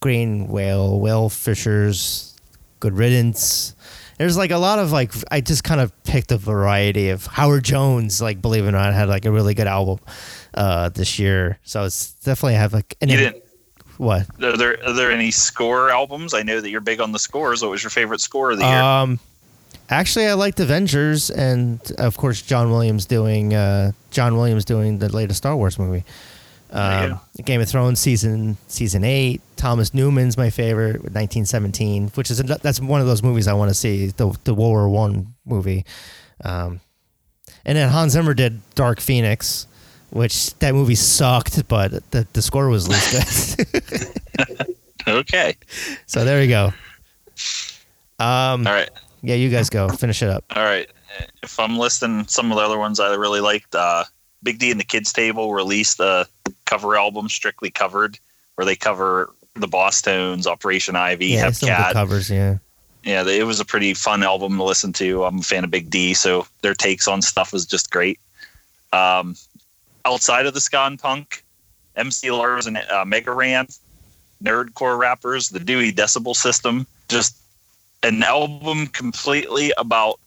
Green 0.00 0.48
Whale, 0.48 1.00
Whale 1.00 1.28
Fishers, 1.28 2.34
Good 2.80 2.94
Riddance. 2.94 3.74
There's 4.18 4.36
like 4.36 4.50
a 4.50 4.58
lot 4.58 4.78
of 4.78 4.92
like 4.92 5.12
I 5.30 5.40
just 5.40 5.64
kind 5.64 5.80
of 5.80 5.92
picked 6.04 6.32
a 6.32 6.38
variety 6.38 7.10
of 7.10 7.26
Howard 7.26 7.64
Jones, 7.64 8.22
like 8.22 8.40
believe 8.40 8.64
it 8.64 8.68
or 8.68 8.72
not, 8.72 8.94
had 8.94 9.08
like 9.08 9.26
a 9.26 9.30
really 9.30 9.52
good 9.52 9.66
album 9.66 9.98
uh, 10.54 10.88
this 10.88 11.18
year. 11.18 11.58
So 11.64 11.84
it's 11.84 12.12
definitely 12.14 12.54
have 12.54 12.72
like 12.72 12.96
an 13.02 13.10
You 13.10 13.16
didn't. 13.18 13.42
what 13.98 14.26
Are 14.42 14.56
there 14.56 14.78
are 14.86 14.92
there 14.94 15.10
any 15.10 15.30
score 15.30 15.90
albums? 15.90 16.32
I 16.32 16.42
know 16.42 16.60
that 16.62 16.70
you're 16.70 16.80
big 16.80 17.00
on 17.00 17.12
the 17.12 17.18
scores. 17.18 17.60
What 17.60 17.70
was 17.70 17.82
your 17.82 17.90
favorite 17.90 18.20
score 18.22 18.52
of 18.52 18.58
the 18.58 18.64
year? 18.64 18.80
Um, 18.80 19.18
actually, 19.90 20.26
I 20.26 20.34
liked 20.34 20.60
Avengers, 20.60 21.30
and 21.30 21.80
of 21.98 22.16
course, 22.16 22.42
John 22.42 22.70
Williams 22.70 23.06
doing 23.06 23.54
uh, 23.54 23.92
John 24.10 24.36
Williams 24.36 24.64
doing 24.64 24.98
the 24.98 25.08
latest 25.14 25.38
Star 25.38 25.56
Wars 25.56 25.78
movie. 25.78 26.04
Um, 26.70 27.20
Game 27.44 27.60
of 27.60 27.68
Thrones 27.68 28.00
season 28.00 28.56
season 28.66 29.04
eight. 29.04 29.40
Thomas 29.56 29.94
Newman's 29.94 30.36
my 30.36 30.50
favorite, 30.50 30.96
1917, 30.96 32.08
which 32.14 32.30
is 32.30 32.38
that's 32.38 32.80
one 32.80 33.00
of 33.00 33.06
those 33.06 33.22
movies 33.22 33.46
I 33.48 33.54
want 33.54 33.70
to 33.70 33.74
see. 33.74 34.08
The 34.08 34.36
the 34.44 34.54
World 34.54 34.72
War 34.72 34.88
One 34.88 35.34
movie. 35.44 35.84
Um, 36.44 36.80
and 37.64 37.78
then 37.78 37.88
Hans 37.88 38.12
Zimmer 38.12 38.34
did 38.34 38.60
Dark 38.74 39.00
Phoenix, 39.00 39.66
which 40.10 40.54
that 40.58 40.74
movie 40.74 40.96
sucked, 40.96 41.66
but 41.68 42.10
the 42.10 42.26
the 42.32 42.42
score 42.42 42.68
was 42.68 42.88
at 42.88 42.92
least 42.92 43.56
good. 43.56 44.66
okay. 45.08 45.56
so 46.06 46.24
there 46.24 46.42
you 46.42 46.48
go. 46.48 46.72
Um, 48.18 48.66
All 48.66 48.72
right. 48.72 48.90
Yeah, 49.26 49.34
you 49.34 49.50
guys 49.50 49.68
go 49.70 49.88
finish 49.88 50.22
it 50.22 50.28
up. 50.30 50.44
All 50.54 50.62
right. 50.62 50.88
If 51.42 51.58
I'm 51.58 51.76
listing 51.78 52.26
some 52.28 52.52
of 52.52 52.56
the 52.58 52.62
other 52.62 52.78
ones 52.78 53.00
I 53.00 53.14
really 53.14 53.40
liked, 53.40 53.74
uh, 53.74 54.04
Big 54.42 54.58
D 54.58 54.70
and 54.70 54.78
the 54.78 54.84
Kids 54.84 55.12
Table 55.12 55.52
released 55.52 55.98
a 55.98 56.28
cover 56.64 56.96
album, 56.96 57.28
strictly 57.28 57.70
covered, 57.70 58.18
where 58.54 58.64
they 58.64 58.76
cover 58.76 59.32
the 59.54 59.66
Bosstones, 59.66 60.46
Operation 60.46 60.94
Ivy, 60.94 61.26
Yeah, 61.28 61.40
Have 61.40 61.56
some 61.56 61.68
good 61.68 61.74
Cat. 61.76 61.92
covers. 61.94 62.30
Yeah. 62.30 62.58
Yeah, 63.02 63.22
they, 63.22 63.38
it 63.40 63.44
was 63.44 63.58
a 63.60 63.64
pretty 63.64 63.94
fun 63.94 64.22
album 64.22 64.56
to 64.58 64.62
listen 64.64 64.92
to. 64.94 65.24
I'm 65.24 65.38
a 65.38 65.42
fan 65.42 65.64
of 65.64 65.70
Big 65.70 65.90
D, 65.90 66.12
so 66.14 66.46
their 66.62 66.74
takes 66.74 67.08
on 67.08 67.22
stuff 67.22 67.52
was 67.52 67.64
just 67.66 67.90
great. 67.90 68.20
Um, 68.92 69.34
outside 70.04 70.46
of 70.46 70.54
the 70.54 70.60
ska 70.60 70.80
and 70.86 70.98
punk, 70.98 71.42
MC 71.96 72.30
Lars 72.30 72.66
and 72.66 72.76
uh, 72.78 73.04
Mega 73.04 73.32
Ran, 73.32 73.66
nerdcore 74.42 74.98
rappers, 74.98 75.48
the 75.48 75.60
Dewey 75.60 75.92
Decibel 75.92 76.34
System, 76.36 76.86
just 77.08 77.36
an 78.06 78.22
album 78.22 78.86
completely 78.88 79.72
about 79.78 80.20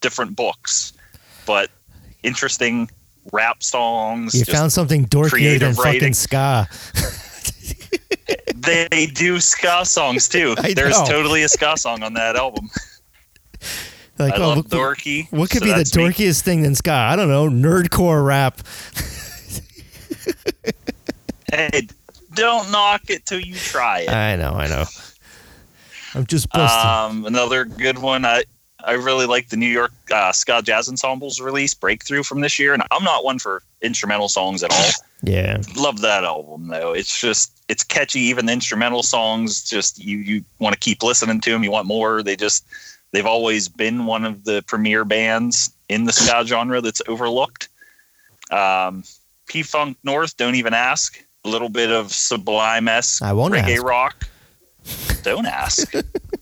different 0.00 0.34
books, 0.34 0.92
but 1.46 1.70
interesting 2.22 2.90
rap 3.32 3.62
songs. 3.62 4.34
You 4.34 4.44
found 4.44 4.72
something 4.72 5.06
dorkier 5.06 5.58
than 5.58 5.74
writing. 5.74 6.00
fucking 6.00 6.14
ska. 6.14 6.68
they 8.54 9.06
do 9.06 9.40
ska 9.40 9.84
songs 9.84 10.28
too. 10.28 10.54
There's 10.74 10.96
totally 11.02 11.42
a 11.42 11.48
ska 11.48 11.76
song 11.76 12.02
on 12.02 12.14
that 12.14 12.36
album. 12.36 12.70
Like, 14.20 14.34
I 14.34 14.38
oh, 14.38 14.48
love 14.48 14.56
what, 14.56 14.66
dorky. 14.66 15.30
what 15.30 15.48
could 15.48 15.60
so 15.60 15.66
be 15.66 15.70
the 15.70 15.76
that's 15.76 15.94
me. 15.94 16.02
dorkiest 16.02 16.42
thing 16.42 16.62
than 16.62 16.74
ska? 16.74 16.90
I 16.90 17.14
don't 17.14 17.28
know. 17.28 17.48
Nerdcore 17.48 18.26
rap. 18.26 18.60
Hey, 21.52 21.86
don't 22.34 22.70
knock 22.72 23.02
it 23.08 23.24
till 23.26 23.38
you 23.40 23.54
try 23.54 24.00
it. 24.00 24.10
I 24.10 24.34
know. 24.34 24.52
I 24.52 24.66
know. 24.66 24.84
I'm 26.14 26.26
just 26.26 26.48
busting. 26.50 26.90
Um, 26.90 27.26
another 27.26 27.64
good 27.64 27.98
one. 27.98 28.24
I 28.24 28.44
I 28.84 28.92
really 28.92 29.26
like 29.26 29.48
the 29.48 29.56
New 29.56 29.68
York 29.68 29.92
uh, 30.12 30.32
ska 30.32 30.62
jazz 30.62 30.88
ensembles 30.88 31.40
release 31.40 31.74
breakthrough 31.74 32.22
from 32.22 32.40
this 32.40 32.58
year, 32.58 32.72
and 32.74 32.82
I'm 32.90 33.04
not 33.04 33.24
one 33.24 33.38
for 33.38 33.62
instrumental 33.82 34.28
songs 34.28 34.62
at 34.62 34.70
all. 34.72 34.90
yeah. 35.22 35.60
Love 35.76 36.00
that 36.00 36.24
album 36.24 36.68
though. 36.68 36.92
It's 36.92 37.20
just 37.20 37.52
it's 37.68 37.82
catchy. 37.82 38.20
Even 38.20 38.46
the 38.46 38.52
instrumental 38.52 39.02
songs, 39.02 39.68
just 39.68 39.98
you 40.02 40.18
you 40.18 40.44
want 40.60 40.74
to 40.74 40.78
keep 40.78 41.02
listening 41.02 41.40
to 41.40 41.50
them. 41.50 41.64
You 41.64 41.70
want 41.70 41.86
more. 41.86 42.22
They 42.22 42.36
just 42.36 42.64
they've 43.12 43.26
always 43.26 43.68
been 43.68 44.06
one 44.06 44.24
of 44.24 44.44
the 44.44 44.62
premier 44.66 45.04
bands 45.04 45.70
in 45.88 46.04
the 46.04 46.12
ska 46.12 46.44
genre 46.46 46.80
that's 46.80 47.02
overlooked. 47.08 47.68
Um, 48.50 49.02
P 49.46 49.62
Funk 49.62 49.96
North, 50.04 50.36
don't 50.36 50.54
even 50.54 50.74
ask. 50.74 51.22
A 51.44 51.48
little 51.48 51.68
bit 51.68 51.90
of 51.90 52.12
Sublime 52.12 52.88
esque 52.88 53.22
I 53.22 53.32
won't 53.32 53.54
reggae 53.54 53.76
ask. 53.76 53.84
rock. 53.84 54.28
Don't 55.22 55.46
ask. 55.46 55.92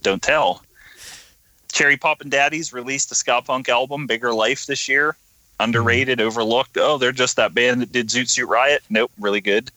don't 0.02 0.22
tell. 0.22 0.62
Cherry 1.72 1.96
Poppin' 1.96 2.30
Daddies 2.30 2.72
released 2.72 3.12
a 3.12 3.14
ska 3.14 3.42
punk 3.42 3.68
album, 3.68 4.06
Bigger 4.06 4.32
Life, 4.32 4.66
this 4.66 4.88
year. 4.88 5.16
Underrated, 5.58 6.20
overlooked. 6.20 6.76
Oh, 6.78 6.98
they're 6.98 7.12
just 7.12 7.36
that 7.36 7.54
band 7.54 7.80
that 7.82 7.92
did 7.92 8.08
Zoot 8.08 8.28
Suit 8.28 8.46
Riot. 8.46 8.82
Nope, 8.90 9.10
really 9.18 9.40
good. 9.40 9.70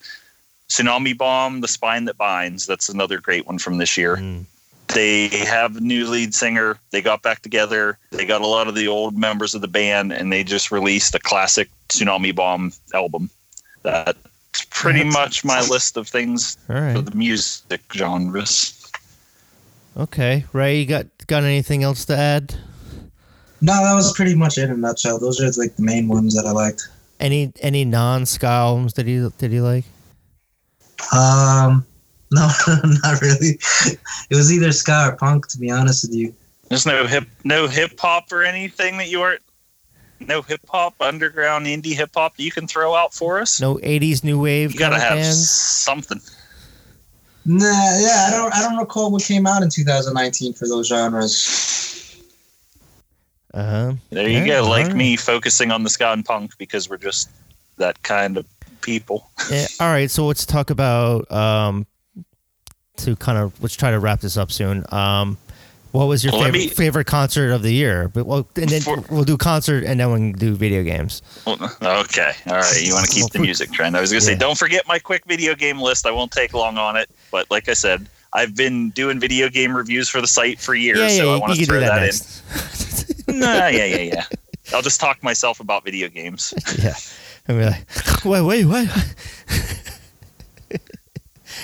Tsunami 0.70 1.18
Bomb, 1.18 1.62
The 1.62 1.68
Spine 1.68 2.06
That 2.06 2.18
Binds. 2.18 2.66
That's 2.66 2.90
another 2.90 3.20
great 3.20 3.48
one 3.48 3.58
from 3.58 3.78
this 3.78 3.98
year. 3.98 4.18
Mm. 4.18 4.46
They 4.94 5.28
have 5.28 5.78
a 5.78 5.82
new 5.82 6.08
lead 6.08 6.34
singer. 6.34 6.78
They 6.92 7.02
got 7.02 7.22
back 7.22 7.42
together. 7.42 7.98
They 8.12 8.26
got 8.26 8.42
a 8.42 8.48
lot 8.48 8.68
of 8.68 8.76
the 8.76 8.88
old 8.88 9.18
members 9.18 9.54
of 9.54 9.62
the 9.62 9.68
band, 9.68 10.12
and 10.12 10.32
they 10.32 10.44
just 10.44 10.72
released 10.72 11.14
a 11.16 11.20
classic 11.20 11.70
Tsunami 11.90 12.34
Bomb 12.34 12.74
album. 12.94 13.30
That's 14.60 14.82
pretty 14.82 15.00
That's- 15.00 15.14
much 15.14 15.46
my 15.46 15.62
list 15.68 15.96
of 15.98 16.08
things 16.08 16.58
All 16.70 16.76
for 16.94 17.02
the 17.02 17.16
music 17.16 17.82
genres. 17.94 18.92
Okay. 19.98 20.46
Ray, 20.54 20.80
you 20.80 20.86
got 20.86 21.08
got 21.28 21.44
anything 21.44 21.84
else 21.84 22.06
to 22.06 22.18
add? 22.18 22.56
no, 23.62 23.74
that 23.74 23.94
was 23.94 24.14
pretty 24.14 24.36
much 24.36 24.58
it 24.58 24.64
in 24.66 24.72
a 24.72 24.78
nutshell. 24.78 25.20
Those 25.20 25.40
are 25.42 25.52
like 25.62 25.76
the 25.76 25.84
main 25.84 26.08
ones 26.08 26.36
that 26.36 26.46
I 26.46 26.52
liked. 26.52 26.88
Any 27.20 27.52
any 27.62 27.86
non 27.86 28.26
ska 28.26 28.48
albums 28.48 28.94
did 28.94 29.08
you 29.08 29.32
did 29.38 29.52
you 29.52 29.64
like? 29.64 29.86
Um, 31.14 31.86
no, 32.32 32.50
not 32.68 33.22
really. 33.22 33.60
It 34.30 34.36
was 34.36 34.52
either 34.52 34.72
ska 34.72 35.10
or 35.10 35.16
punk, 35.16 35.48
to 35.50 35.58
be 35.60 35.72
honest 35.72 36.04
with 36.06 36.16
you. 36.16 36.34
There's 36.70 36.86
no 36.86 37.08
hip, 37.08 37.28
no 37.44 37.68
hip 37.68 38.00
hop 38.00 38.32
or 38.32 38.44
anything 38.44 38.98
that 38.98 39.10
you 39.10 39.22
aren't. 39.22 39.42
No 40.20 40.42
hip 40.42 40.62
hop, 40.68 40.96
underground 41.00 41.66
indie 41.66 41.96
hip 41.96 42.12
hop 42.14 42.36
that 42.36 42.44
you 42.44 42.52
can 42.52 42.68
throw 42.68 42.94
out 42.94 43.14
for 43.14 43.40
us. 43.40 43.62
No 43.62 43.76
80s 43.76 44.24
new 44.24 44.40
wave 44.42 44.74
you 44.74 44.80
gotta 44.80 44.98
of 44.98 45.02
have 45.02 45.18
bands? 45.18 45.50
something. 45.50 46.20
Nah, 47.46 47.66
yeah, 47.66 48.28
I 48.28 48.32
don't, 48.32 48.54
I 48.54 48.62
don't 48.62 48.78
recall 48.78 49.12
what 49.12 49.24
came 49.24 49.48
out 49.48 49.64
in 49.64 49.70
2019 49.70 50.54
for 50.54 50.68
those 50.68 50.88
genres. 50.90 52.22
Uh-huh. 53.54 53.94
There 54.12 54.28
you 54.28 54.40
Yeah, 54.40 54.62
go. 54.62 54.70
Like 54.70 54.84
alright. 54.84 54.96
me 54.96 55.16
focusing 55.16 55.72
on 55.72 55.84
the 55.84 55.90
ska 55.90 56.12
and 56.12 56.24
punk 56.24 56.58
because 56.58 56.90
we're 56.90 56.98
just 56.98 57.30
that 57.78 58.02
kind 58.04 58.38
of 58.38 58.46
people. 58.82 59.30
Yeah, 59.50 59.66
all 59.80 59.88
right, 59.88 60.12
so 60.12 60.26
let's 60.28 60.46
talk 60.46 60.70
about 60.70 61.30
um 61.32 61.88
to 62.98 63.16
kind 63.16 63.38
of 63.38 63.62
let's 63.64 63.76
try 63.76 63.92
to 63.92 64.00
wrap 64.00 64.20
this 64.20 64.38
up 64.38 64.52
soon. 64.52 64.86
Um 64.94 65.38
What 65.92 66.06
was 66.06 66.24
your 66.24 66.34
Well, 66.34 66.44
favorite, 66.44 66.60
me- 66.60 66.68
favorite 66.68 67.06
concert 67.06 67.52
of 67.52 67.64
the 67.64 67.74
year? 67.74 68.08
But 68.10 68.26
well, 68.28 68.48
and 68.56 68.70
then 68.70 68.82
For- 68.82 69.04
we'll 69.10 69.24
do 69.24 69.38
concert 69.38 69.84
and 69.84 70.00
then 70.00 70.12
we 70.12 70.18
can 70.20 70.32
do 70.34 70.54
video 70.56 70.84
games. 70.84 71.22
Okay, 71.48 72.32
all 72.48 72.56
right. 72.58 72.82
You 72.82 72.94
want 72.94 73.08
to 73.10 73.16
keep 73.16 73.32
the 73.32 73.40
music 73.50 73.72
trend? 73.72 73.98
I 73.98 74.02
was 74.02 74.12
gonna 74.12 74.22
say, 74.22 74.36
don't 74.36 74.58
forget 74.58 74.88
my 74.88 75.00
quick 75.00 75.26
video 75.26 75.56
game 75.56 75.80
list. 75.80 76.06
I 76.06 76.12
won't 76.12 76.32
take 76.32 76.54
long 76.54 76.78
on 76.78 76.96
it, 76.96 77.10
but 77.32 77.50
like 77.50 77.68
I 77.70 77.74
said, 77.74 78.08
I've 78.34 78.56
been 78.56 78.92
doing 78.92 79.20
video 79.20 79.50
game 79.50 79.76
reviews 79.76 80.08
for 80.10 80.22
the 80.22 80.28
site 80.28 80.60
for 80.60 80.76
years, 80.76 81.00
yeah, 81.00 81.08
yeah, 81.08 81.18
so 81.18 81.34
I 81.34 81.38
want 81.40 81.56
to 81.56 81.66
throw 81.66 81.80
that, 81.80 82.12
that, 82.14 83.28
in. 83.28 83.40
Nah, 83.40 83.68
yeah, 83.68 83.86
yeah, 83.86 83.98
yeah. 84.02 84.24
I'll 84.74 84.84
just 84.84 85.00
talk 85.00 85.24
myself 85.24 85.60
about 85.60 85.84
video 85.84 86.08
games. 86.10 86.54
yeah, 86.80 86.94
and 87.48 87.58
be 87.58 87.66
like, 87.66 88.26
wait, 88.26 88.42
wait, 88.42 88.66
what? 88.66 88.88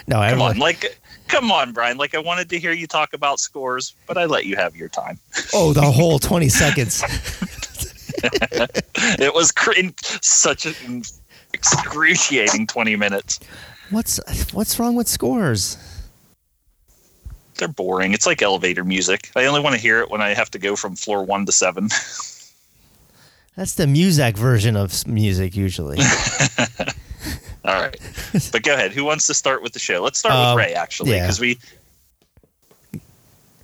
no, 0.08 0.16
Come 0.16 0.24
everyone, 0.24 0.52
on, 0.54 0.58
like, 0.58 1.00
come 1.28 1.52
on, 1.52 1.72
Brian. 1.72 1.98
Like, 1.98 2.16
I 2.16 2.20
wanted 2.20 2.50
to 2.50 2.60
hear 2.60 2.72
you 2.72 2.88
talk 2.88 3.14
about 3.14 3.40
scores, 3.40 3.94
but 4.08 4.18
I 4.18 4.26
let 4.26 4.46
you 4.46 4.56
have 4.56 4.76
your 4.76 4.90
time. 4.90 5.20
oh, 5.54 5.74
the 5.74 5.82
whole 5.82 6.20
twenty 6.20 6.50
seconds. 6.50 7.04
It 9.20 9.34
was 9.34 9.52
cr- 9.52 9.74
such 10.22 10.66
an 10.66 11.04
excruciating 11.54 12.68
twenty 12.68 12.96
minutes. 12.96 13.40
What's 13.92 14.20
what's 14.54 14.80
wrong 14.80 14.96
with 14.96 15.08
scores? 15.08 15.78
They're 17.58 17.68
boring. 17.68 18.14
It's 18.14 18.26
like 18.26 18.42
elevator 18.42 18.84
music. 18.84 19.32
I 19.36 19.46
only 19.46 19.62
want 19.62 19.76
to 19.76 19.82
hear 19.82 20.02
it 20.02 20.10
when 20.10 20.22
I 20.22 20.34
have 20.34 20.50
to 20.52 20.60
go 20.60 20.76
from 20.76 20.96
floor 20.96 21.24
one 21.24 21.46
to 21.46 21.52
seven. 21.52 21.90
That's 23.56 23.76
the 23.76 23.86
Muzak 23.86 24.36
version 24.38 24.76
of 24.76 25.08
music 25.08 25.56
usually. 25.56 25.98
All 27.68 27.74
right, 27.82 27.98
but 28.52 28.64
go 28.64 28.74
ahead. 28.74 28.92
Who 28.92 29.04
wants 29.06 29.28
to 29.28 29.34
start 29.34 29.62
with 29.64 29.74
the 29.74 29.80
show? 29.80 30.02
Let's 30.04 30.20
start 30.20 30.36
Um, 30.36 30.56
with 30.56 30.66
Ray 30.66 30.74
actually, 30.74 31.12
yeah. 31.12 31.22
because 31.24 31.40
we 31.40 31.58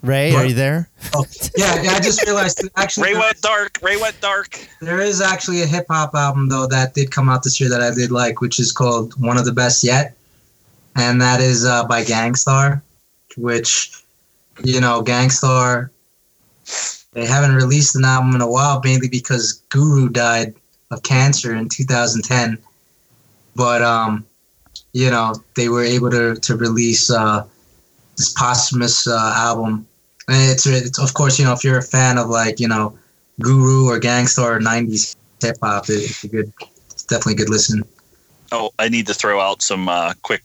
Ray, 0.04 0.34
are 0.34 0.46
you 0.48 0.56
there? 0.56 0.90
Oh, 1.14 1.26
yeah, 1.56 1.80
yeah, 1.84 1.92
I 1.92 2.00
just 2.00 2.26
realized 2.26 2.68
actually 2.76 3.14
Ray 3.14 3.20
went 3.20 3.40
dark. 3.42 3.78
Ray 3.84 3.98
went 3.98 4.20
dark. 4.20 4.60
there 4.82 5.00
is 5.00 5.22
actually 5.22 5.62
a 5.62 5.68
hip 5.68 5.86
hop 5.90 6.16
album 6.16 6.50
though 6.50 6.66
that 6.68 6.96
did 6.96 7.12
come 7.12 7.30
out 7.30 7.44
this 7.44 7.60
year 7.62 7.70
that 7.70 7.82
I 7.82 7.94
did 7.94 8.10
like, 8.12 8.42
which 8.42 8.60
is 8.60 8.72
called 8.72 9.14
One 9.22 9.38
of 9.38 9.46
the 9.46 9.52
Best 9.52 9.84
Yet, 9.84 10.18
and 10.96 11.22
that 11.22 11.40
is 11.40 11.66
uh, 11.66 11.86
by 11.86 12.04
Gang 12.04 12.34
Starr, 12.34 12.82
which 13.38 14.02
you 14.64 14.82
know 14.82 15.04
Gang 15.04 15.30
Starr. 15.30 15.92
They 17.14 17.26
haven't 17.28 17.54
released 17.54 17.96
an 17.96 18.06
album 18.06 18.34
in 18.34 18.42
a 18.42 18.50
while, 18.50 18.82
mainly 18.84 19.10
because 19.10 19.62
Guru 19.70 20.10
died 20.10 20.56
of 20.90 21.04
cancer 21.04 21.54
in 21.54 21.70
2010. 21.70 22.58
But 23.56 23.82
um, 23.82 24.26
you 24.94 25.10
know 25.10 25.36
they 25.56 25.70
were 25.70 25.84
able 25.84 26.10
to 26.12 26.36
to 26.36 26.56
release 26.56 27.12
uh, 27.12 27.46
this 28.18 28.34
posthumous 28.34 29.08
uh, 29.08 29.34
album 29.36 29.88
and 30.28 30.52
it's, 30.52 30.66
it's 30.66 31.00
of 31.00 31.14
course 31.14 31.40
you 31.40 31.46
know 31.46 31.54
if 31.54 31.64
you're 31.64 31.78
a 31.78 31.84
fan 31.84 32.18
of 32.18 32.30
like 32.30 32.60
you 32.60 32.68
know 32.68 32.98
Guru 33.40 33.88
or 33.88 34.00
Gang 34.00 34.28
Starr 34.28 34.58
or 34.58 34.60
'90s 34.60 35.16
hip 35.42 35.58
hop, 35.62 35.90
it- 35.90 36.10
it's 36.10 36.24
a 36.24 36.28
good, 36.28 36.52
it's 36.92 37.04
definitely 37.04 37.34
a 37.34 37.38
good 37.38 37.50
listen. 37.50 37.84
Oh, 38.52 38.72
I 38.80 38.90
need 38.90 39.08
to 39.08 39.14
throw 39.14 39.40
out 39.40 39.62
some 39.62 39.88
uh, 39.90 40.14
quick 40.22 40.44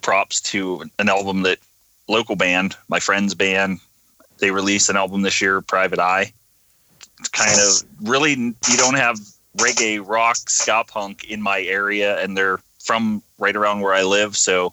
props 0.00 0.40
to 0.40 0.84
an 0.98 1.08
album 1.08 1.42
that 1.42 1.58
local 2.08 2.34
band, 2.34 2.74
my 2.88 2.98
friend's 2.98 3.34
band, 3.34 3.78
they 4.38 4.50
released 4.50 4.88
an 4.88 4.96
album 4.96 5.22
this 5.22 5.40
year, 5.40 5.60
Private 5.60 6.00
Eye. 6.00 6.32
It's 7.20 7.28
kind 7.28 7.50
of 7.60 8.08
really 8.10 8.32
you 8.32 8.76
don't 8.76 8.94
have 8.96 9.18
reggae, 9.58 10.02
rock, 10.04 10.48
ska 10.48 10.84
punk 10.86 11.24
in 11.24 11.42
my 11.42 11.62
area, 11.62 12.22
and 12.22 12.36
they're 12.36 12.60
from 12.82 13.22
right 13.38 13.56
around 13.56 13.80
where 13.80 13.94
I 13.94 14.02
live, 14.02 14.36
so 14.36 14.72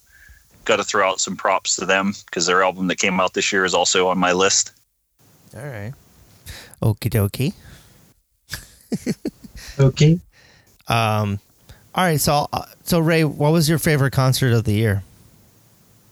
got 0.66 0.78
to 0.78 0.84
throw 0.84 1.08
out 1.08 1.20
some 1.20 1.36
props 1.36 1.76
to 1.78 1.86
them 1.86 2.14
because 2.26 2.46
their 2.46 2.64
album 2.64 2.88
that 2.88 2.98
came 2.98 3.20
out 3.20 3.34
this 3.34 3.52
year 3.52 3.66
is 3.66 3.74
also 3.74 4.08
on 4.08 4.18
my 4.18 4.32
list. 4.34 4.72
All 5.56 5.64
right. 5.66 5.94
Okie 6.82 7.10
dokie. 7.10 7.54
Okay. 9.80 10.20
Um, 10.88 11.40
all 11.96 12.04
right. 12.04 12.20
So, 12.20 12.48
uh, 12.52 12.66
so 12.84 13.00
Ray, 13.00 13.24
what 13.24 13.52
was 13.52 13.70
your 13.70 13.80
favorite 13.80 14.12
concert 14.12 14.52
of 14.54 14.66
the 14.66 14.74
year? 14.74 15.04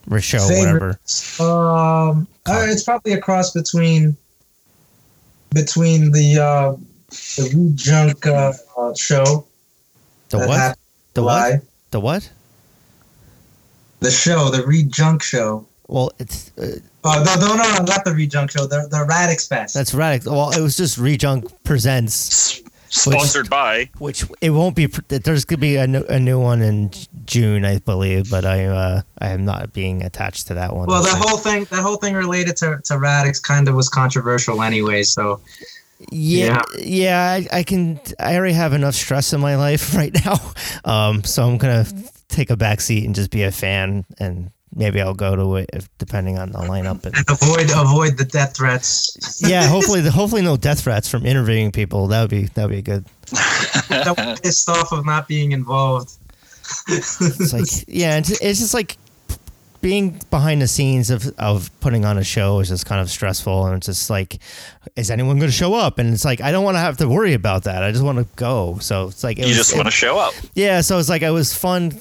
Or 0.09 0.21
show, 0.21 0.39
whatever. 0.39 0.99
Um, 1.39 2.27
uh, 2.45 2.65
it's 2.69 2.83
probably 2.83 3.11
a 3.11 3.19
cross 3.19 3.51
between 3.51 4.15
between 5.53 6.11
the 6.11 6.39
uh, 6.39 6.75
the 7.09 7.51
Reed 7.55 7.77
Junk 7.77 8.25
uh, 8.25 8.53
uh, 8.77 8.93
show. 8.95 9.45
The 10.29 10.39
what? 10.39 10.57
happened 10.57 10.81
The 11.13 11.23
what? 11.23 11.61
The 11.91 11.99
what? 11.99 12.29
The 13.99 14.11
show, 14.11 14.49
the 14.49 14.65
Reed 14.65 14.91
Junk 14.91 15.23
show. 15.23 15.65
Well, 15.87 16.11
it's 16.19 16.51
uh, 16.57 16.79
Oh 17.03 17.23
no, 17.23 17.35
no, 17.35 17.55
no, 17.55 17.63
no, 17.77 17.83
not 17.85 18.03
the 18.03 18.13
Reed 18.13 18.31
Junk 18.31 18.51
show. 18.51 18.67
The 18.67 18.87
the 18.91 19.05
Radix 19.07 19.47
Fest. 19.47 19.73
that's 19.73 19.93
Radix. 19.93 20.25
Well, 20.25 20.51
it 20.51 20.59
was 20.59 20.75
just 20.75 20.99
Rejunk 20.99 21.51
presents, 21.63 22.59
S- 22.59 22.61
Sponsored 22.89 23.49
by 23.49 23.89
which 23.97 24.25
it 24.41 24.49
won't 24.49 24.75
be. 24.75 24.87
There's 25.07 25.45
gonna 25.45 25.59
be 25.59 25.77
a 25.77 25.87
new, 25.87 26.03
a 26.09 26.19
new 26.19 26.39
one 26.39 26.61
in 26.61 26.91
June, 27.25 27.63
I 27.63 27.79
believe, 27.79 28.29
but 28.29 28.45
I 28.45 28.65
uh, 28.65 29.01
I 29.19 29.29
am 29.29 29.45
not 29.45 29.71
being 29.71 30.03
attached 30.03 30.47
to 30.47 30.53
that 30.55 30.75
one. 30.75 30.87
well, 30.87 31.01
that 31.03 31.17
whole 31.17 31.37
thing, 31.37 31.65
that 31.65 31.81
whole 31.81 31.97
thing 31.97 32.13
related 32.13 32.57
to 32.57 32.79
to 32.83 32.97
Radix 32.99 33.39
kind 33.39 33.69
of 33.69 33.75
was 33.75 33.87
controversial 33.87 34.61
anyway. 34.61 35.03
So 35.03 35.39
Yeah, 36.09 36.61
yeah, 36.77 37.39
I, 37.51 37.59
I 37.59 37.63
can. 37.63 37.99
I 38.19 38.35
already 38.35 38.53
have 38.53 38.73
enough 38.73 38.95
stress 38.95 39.33
in 39.33 39.41
my 39.41 39.55
life 39.55 39.95
right 39.95 40.15
now, 40.25 40.37
um, 40.85 41.23
so 41.23 41.47
I'm 41.47 41.57
gonna 41.57 41.85
take 42.27 42.49
a 42.49 42.57
back 42.57 42.81
seat 42.81 43.05
and 43.05 43.15
just 43.15 43.31
be 43.31 43.43
a 43.43 43.51
fan, 43.51 44.05
and 44.19 44.51
maybe 44.75 45.01
I'll 45.01 45.15
go 45.15 45.35
to 45.35 45.55
it 45.55 45.69
if, 45.73 45.89
depending 45.97 46.37
on 46.37 46.51
the 46.51 46.59
lineup. 46.59 47.03
And 47.05 47.15
avoid 47.29 47.71
avoid 47.75 48.17
the 48.17 48.25
death 48.25 48.55
threats. 48.55 49.41
yeah, 49.41 49.67
hopefully, 49.69 50.01
hopefully 50.07 50.43
no 50.43 50.55
death 50.55 50.81
threats 50.81 51.09
from 51.09 51.25
interviewing 51.25 51.71
people. 51.71 52.07
That 52.07 52.21
would 52.21 52.29
be 52.29 52.45
that 52.45 52.69
would 52.69 52.75
be 52.75 52.81
good. 52.81 53.05
Pissed 54.43 54.69
off 54.69 54.91
of 54.91 55.05
not 55.05 55.27
being 55.27 55.51
involved. 55.51 56.11
It's 56.89 57.53
like 57.53 57.85
yeah, 57.87 58.17
it's, 58.17 58.29
it's 58.41 58.59
just 58.59 58.73
like 58.73 58.97
being 59.81 60.19
behind 60.29 60.61
the 60.61 60.67
scenes 60.67 61.09
of 61.09 61.27
of 61.39 61.69
putting 61.79 62.05
on 62.05 62.17
a 62.17 62.23
show 62.23 62.59
is 62.59 62.69
just 62.69 62.85
kind 62.85 63.01
of 63.01 63.09
stressful, 63.09 63.65
and 63.65 63.77
it's 63.77 63.85
just 63.87 64.09
like, 64.09 64.39
is 64.95 65.09
anyone 65.11 65.37
going 65.37 65.49
to 65.51 65.55
show 65.55 65.73
up? 65.73 65.99
And 65.99 66.13
it's 66.13 66.25
like 66.25 66.41
I 66.41 66.51
don't 66.51 66.63
want 66.63 66.75
to 66.75 66.79
have 66.79 66.97
to 66.97 67.07
worry 67.07 67.33
about 67.33 67.63
that. 67.63 67.83
I 67.83 67.91
just 67.91 68.03
want 68.03 68.17
to 68.17 68.25
go. 68.35 68.77
So 68.79 69.07
it's 69.07 69.23
like 69.23 69.37
it 69.39 69.43
you 69.43 69.47
was- 69.49 69.57
just 69.57 69.75
want 69.75 69.87
to 69.87 69.91
show 69.91 70.17
up. 70.17 70.33
Yeah, 70.55 70.81
so 70.81 70.97
it's 70.99 71.09
like 71.09 71.21
it 71.21 71.29
was 71.31 71.53
fun 71.53 71.91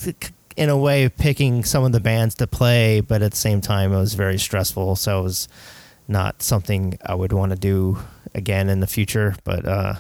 in 0.57 0.69
a 0.71 0.77
way 0.77 1.09
picking 1.09 1.65
some 1.65 1.85
of 1.85 1.93
the 1.93 2.01
bands 2.01 2.35
to 2.37 2.47
play, 2.47 3.01
but 3.01 3.21
at 3.23 3.33
the 3.33 3.37
same 3.37 3.61
time 3.61 3.93
it 3.93 3.97
was 3.99 4.15
very 4.15 4.39
stressful. 4.39 4.97
So 4.97 5.21
it 5.21 5.23
was 5.23 5.49
not 6.09 6.43
something 6.43 6.99
I 7.05 7.15
would 7.15 7.33
want 7.33 7.53
to 7.53 7.59
do 7.59 7.99
again 8.35 8.69
in 8.71 8.81
the 8.81 8.87
future. 8.87 9.37
But 9.45 9.67
uh, 9.67 9.95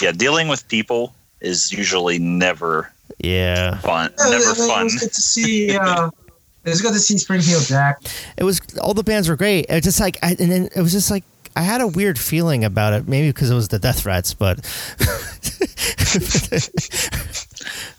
Yeah, 0.00 0.12
dealing 0.12 0.46
with 0.46 0.68
people 0.68 1.12
is 1.40 1.72
usually 1.72 2.18
never 2.20 2.92
yeah, 3.18 3.78
fun. 3.78 4.12
Yeah, 4.18 4.30
Never 4.30 4.50
it, 4.50 4.58
it 4.58 4.68
fun. 4.68 4.84
was 4.84 4.94
good 4.94 5.12
to 5.12 5.20
see. 5.22 5.76
Uh, 5.76 6.06
it 6.08 6.12
was 6.68 6.80
good 6.82 6.92
to 6.92 6.98
see 6.98 7.16
Springfield 7.18 7.64
Jack. 7.64 8.00
it 8.36 8.44
was 8.44 8.60
all 8.82 8.92
the 8.94 9.02
bands 9.02 9.28
were 9.28 9.36
great. 9.36 9.66
It 9.68 9.74
was 9.74 9.82
just 9.84 10.00
like, 10.00 10.18
I, 10.22 10.30
and 10.38 10.50
then 10.52 10.68
it 10.76 10.80
was 10.82 10.92
just 10.92 11.10
like 11.10 11.24
I 11.56 11.62
had 11.62 11.80
a 11.80 11.86
weird 11.88 12.18
feeling 12.18 12.64
about 12.64 12.92
it, 12.92 13.08
maybe 13.08 13.28
because 13.30 13.50
it 13.50 13.54
was 13.54 13.68
the 13.68 13.78
death 13.78 14.00
threats, 14.02 14.34
but. 14.34 14.58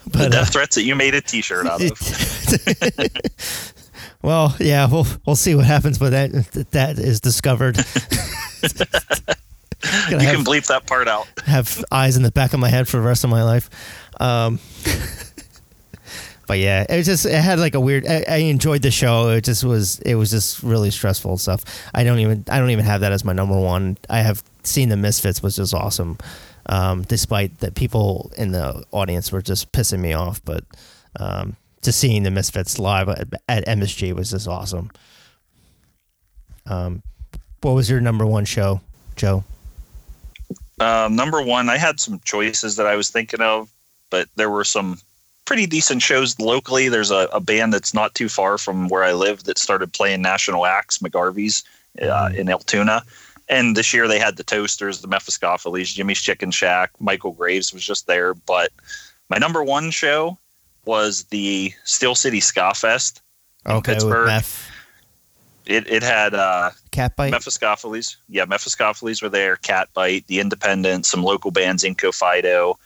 The 0.05 0.09
but 0.11 0.21
uh, 0.21 0.29
death 0.29 0.51
threats 0.51 0.75
that 0.75 0.83
you 0.83 0.95
made 0.95 1.15
a 1.15 1.21
T-shirt 1.21 1.65
out 1.65 1.81
of. 1.81 1.91
well, 4.21 4.53
yeah, 4.59 4.85
we'll 4.91 5.07
we'll 5.25 5.35
see 5.37 5.55
what 5.55 5.65
happens 5.65 5.97
when 5.99 6.11
that 6.11 6.67
that 6.71 6.99
is 6.99 7.21
discovered. 7.21 7.77
You 10.11 10.17
have- 10.19 10.35
can 10.35 10.45
bleep 10.45 10.67
that 10.67 10.85
part 10.85 11.07
out. 11.07 11.25
have 11.45 11.83
eyes 11.91 12.15
in 12.15 12.21
the 12.21 12.29
back 12.31 12.53
of 12.53 12.59
my 12.59 12.69
head 12.69 12.87
for 12.87 12.97
the 12.97 13.03
rest 13.03 13.23
of 13.23 13.31
my 13.31 13.41
life. 13.41 13.67
Um, 14.19 14.59
but 16.51 16.59
yeah, 16.59 16.85
it 16.89 16.97
was 16.97 17.05
just 17.05 17.25
it 17.25 17.41
had 17.41 17.59
like 17.59 17.75
a 17.75 17.79
weird. 17.79 18.05
I, 18.05 18.25
I 18.27 18.35
enjoyed 18.39 18.81
the 18.81 18.91
show. 18.91 19.29
It 19.29 19.45
just 19.45 19.63
was 19.63 19.99
it 19.99 20.15
was 20.15 20.31
just 20.31 20.61
really 20.61 20.91
stressful 20.91 21.37
stuff. 21.37 21.63
I 21.93 22.03
don't 22.03 22.19
even 22.19 22.43
I 22.49 22.59
don't 22.59 22.71
even 22.71 22.83
have 22.83 22.99
that 22.99 23.13
as 23.13 23.23
my 23.23 23.31
number 23.31 23.57
one. 23.57 23.97
I 24.09 24.17
have 24.17 24.43
seen 24.63 24.89
the 24.89 24.97
Misfits 24.97 25.41
was 25.41 25.55
just 25.55 25.73
awesome, 25.73 26.17
um, 26.65 27.03
despite 27.03 27.59
that 27.59 27.75
people 27.75 28.33
in 28.37 28.51
the 28.51 28.83
audience 28.91 29.31
were 29.31 29.41
just 29.41 29.71
pissing 29.71 29.99
me 30.01 30.11
off. 30.11 30.43
But 30.43 30.65
um, 31.17 31.55
just 31.81 31.99
seeing 31.99 32.23
the 32.23 32.31
Misfits 32.31 32.77
live 32.77 33.07
at, 33.07 33.29
at 33.47 33.65
MSG 33.65 34.11
was 34.11 34.31
just 34.31 34.45
awesome. 34.45 34.91
Um, 36.65 37.01
what 37.61 37.75
was 37.75 37.89
your 37.89 38.01
number 38.01 38.25
one 38.25 38.43
show, 38.43 38.81
Joe? 39.15 39.45
Um, 40.81 41.15
number 41.15 41.41
one, 41.41 41.69
I 41.69 41.77
had 41.77 42.01
some 42.01 42.19
choices 42.25 42.75
that 42.75 42.87
I 42.87 42.97
was 42.97 43.09
thinking 43.09 43.39
of, 43.39 43.71
but 44.09 44.27
there 44.35 44.49
were 44.49 44.65
some 44.65 44.97
pretty 45.45 45.65
decent 45.65 46.01
shows 46.01 46.39
locally. 46.39 46.89
There's 46.89 47.11
a, 47.11 47.27
a 47.33 47.39
band 47.39 47.73
that's 47.73 47.93
not 47.93 48.15
too 48.15 48.29
far 48.29 48.57
from 48.57 48.87
where 48.87 49.03
I 49.03 49.13
live 49.13 49.43
that 49.43 49.57
started 49.57 49.93
playing 49.93 50.21
national 50.21 50.65
acts, 50.65 50.99
McGarvey's, 50.99 51.63
uh, 52.01 52.31
in 52.35 52.49
Altoona. 52.49 53.03
And 53.49 53.75
this 53.75 53.93
year 53.93 54.07
they 54.07 54.19
had 54.19 54.37
the 54.37 54.43
Toasters, 54.43 55.01
the 55.01 55.09
Mephiskapheles, 55.09 55.93
Jimmy's 55.93 56.21
Chicken 56.21 56.51
Shack, 56.51 56.91
Michael 56.99 57.33
Graves 57.33 57.73
was 57.73 57.83
just 57.83 58.07
there. 58.07 58.33
But 58.33 58.71
my 59.29 59.37
number 59.37 59.61
one 59.63 59.91
show 59.91 60.37
was 60.85 61.25
the 61.25 61.73
Steel 61.83 62.15
City 62.15 62.39
Ska 62.39 62.73
Fest. 62.73 63.21
in 63.65 63.73
Okay, 63.73 63.93
Pittsburgh. 63.93 64.43
It 65.67 65.87
it 65.87 66.01
had 66.01 66.33
uh, 66.33 66.71
Catbite. 66.91 67.31
Mephiskapheles. 67.31 68.15
Yeah, 68.29 68.45
Mephiskapheles 68.45 69.21
were 69.21 69.29
there. 69.29 69.57
Catbite, 69.57 70.25
The 70.27 70.39
Independent, 70.39 71.05
some 71.05 71.23
local 71.23 71.51
bands, 71.51 71.83
Inco 71.83 72.13
Fido. 72.13 72.79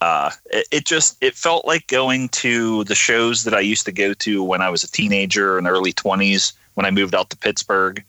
Uh, 0.00 0.30
it, 0.46 0.66
it 0.70 0.84
just 0.86 1.16
it 1.22 1.34
felt 1.34 1.66
like 1.66 1.86
going 1.86 2.28
to 2.30 2.84
the 2.84 2.94
shows 2.94 3.44
that 3.44 3.54
I 3.54 3.60
used 3.60 3.84
to 3.84 3.92
go 3.92 4.14
to 4.14 4.42
when 4.42 4.62
I 4.62 4.70
was 4.70 4.82
a 4.82 4.90
teenager 4.90 5.58
in 5.58 5.64
the 5.64 5.70
early 5.70 5.92
twenties 5.92 6.52
when 6.74 6.86
I 6.86 6.90
moved 6.90 7.14
out 7.14 7.28
to 7.30 7.36
Pittsburgh. 7.36 8.02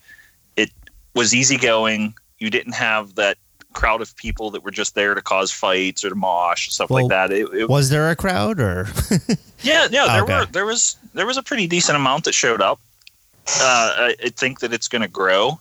It 0.55 0.71
was 1.15 1.35
easygoing. 1.35 2.13
You 2.39 2.49
didn't 2.49 2.73
have 2.73 3.15
that 3.15 3.37
crowd 3.73 4.01
of 4.01 4.15
people 4.17 4.51
that 4.51 4.63
were 4.63 4.71
just 4.71 4.95
there 4.95 5.13
to 5.15 5.21
cause 5.21 5.51
fights 5.51 6.03
or 6.03 6.09
to 6.09 6.15
mosh 6.15 6.69
stuff 6.69 6.89
Well, 6.89 7.03
like 7.03 7.09
that. 7.09 7.31
It, 7.31 7.53
it, 7.53 7.69
Was 7.69 7.89
there 7.89 8.09
a 8.09 8.15
crowd 8.15 8.59
or? 8.59 8.87
yeah, 9.61 9.87
yeah, 9.91 10.07
there 10.07 10.23
Okay. 10.23 10.39
were 10.39 10.45
there 10.45 10.65
was 10.65 10.97
there 11.13 11.25
was 11.25 11.37
a 11.37 11.43
pretty 11.43 11.67
decent 11.67 11.95
amount 11.97 12.23
that 12.25 12.33
showed 12.33 12.61
up. 12.61 12.79
Uh, 13.59 13.93
I, 13.97 14.15
I 14.23 14.29
think 14.29 14.59
that 14.61 14.71
it's 14.71 14.87
going 14.87 15.01
to 15.01 15.07
grow, 15.07 15.59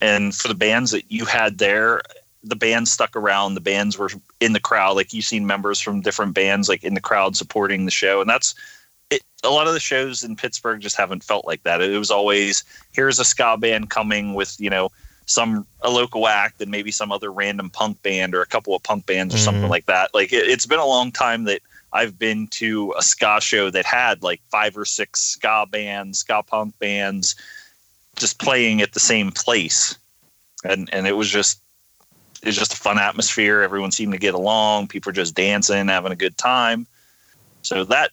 and 0.00 0.34
for 0.34 0.46
the 0.48 0.54
bands 0.54 0.90
that 0.92 1.10
you 1.10 1.24
had 1.24 1.58
there, 1.58 2.02
the 2.48 2.56
bands 2.56 2.92
stuck 2.92 3.16
around. 3.16 3.54
The 3.54 3.60
bands 3.60 3.98
were 3.98 4.10
in 4.40 4.52
the 4.52 4.60
crowd, 4.60 4.96
like 4.96 5.12
you've 5.12 5.24
seen 5.24 5.46
members 5.46 5.80
from 5.80 6.00
different 6.00 6.34
bands 6.34 6.68
like 6.68 6.84
in 6.84 6.94
the 6.94 7.00
crowd 7.00 7.36
supporting 7.36 7.84
the 7.84 7.90
show, 7.90 8.20
and 8.20 8.30
that's 8.30 8.54
it. 9.10 9.22
A 9.42 9.50
lot 9.50 9.66
of 9.66 9.74
the 9.74 9.80
shows 9.80 10.22
in 10.22 10.36
Pittsburgh 10.36 10.80
just 10.80 10.96
haven't 10.96 11.24
felt 11.24 11.46
like 11.46 11.62
that. 11.64 11.82
It 11.82 11.98
was 11.98 12.10
always 12.10 12.64
here's 12.92 13.18
a 13.18 13.24
ska 13.24 13.56
band 13.58 13.90
coming 13.90 14.34
with 14.34 14.54
you 14.60 14.70
know 14.70 14.90
some 15.26 15.66
a 15.82 15.90
local 15.90 16.28
act 16.28 16.60
and 16.60 16.70
maybe 16.70 16.92
some 16.92 17.10
other 17.10 17.32
random 17.32 17.68
punk 17.68 18.00
band 18.02 18.32
or 18.32 18.42
a 18.42 18.46
couple 18.46 18.74
of 18.76 18.82
punk 18.84 19.06
bands 19.06 19.34
or 19.34 19.38
something 19.38 19.64
Mhm. 19.64 19.70
like 19.70 19.86
that. 19.86 20.14
Like 20.14 20.32
it, 20.32 20.48
it's 20.48 20.66
been 20.66 20.78
a 20.78 20.86
long 20.86 21.10
time 21.10 21.44
that 21.44 21.62
I've 21.92 22.16
been 22.16 22.46
to 22.48 22.94
a 22.96 23.02
ska 23.02 23.40
show 23.40 23.70
that 23.70 23.84
had 23.84 24.22
like 24.22 24.40
five 24.50 24.76
or 24.78 24.84
six 24.84 25.20
ska 25.20 25.66
bands, 25.68 26.20
ska 26.20 26.44
punk 26.44 26.78
bands, 26.78 27.34
just 28.16 28.38
playing 28.38 28.82
at 28.82 28.92
the 28.92 29.00
same 29.00 29.32
place, 29.32 29.96
and 30.62 30.88
and 30.92 31.06
it 31.08 31.16
was 31.16 31.28
just 31.28 31.60
it 32.42 32.46
was 32.46 32.56
just 32.56 32.74
a 32.74 32.76
fun 32.76 32.98
atmosphere. 32.98 33.62
Everyone 33.62 33.90
seemed 33.90 34.12
to 34.12 34.18
get 34.18 34.34
along. 34.34 34.88
People 34.88 35.10
are 35.10 35.14
just 35.14 35.34
dancing, 35.34 35.88
having 35.88 36.12
a 36.12 36.16
good 36.16 36.36
time. 36.36 36.86
So 37.62 37.84
that 37.84 38.10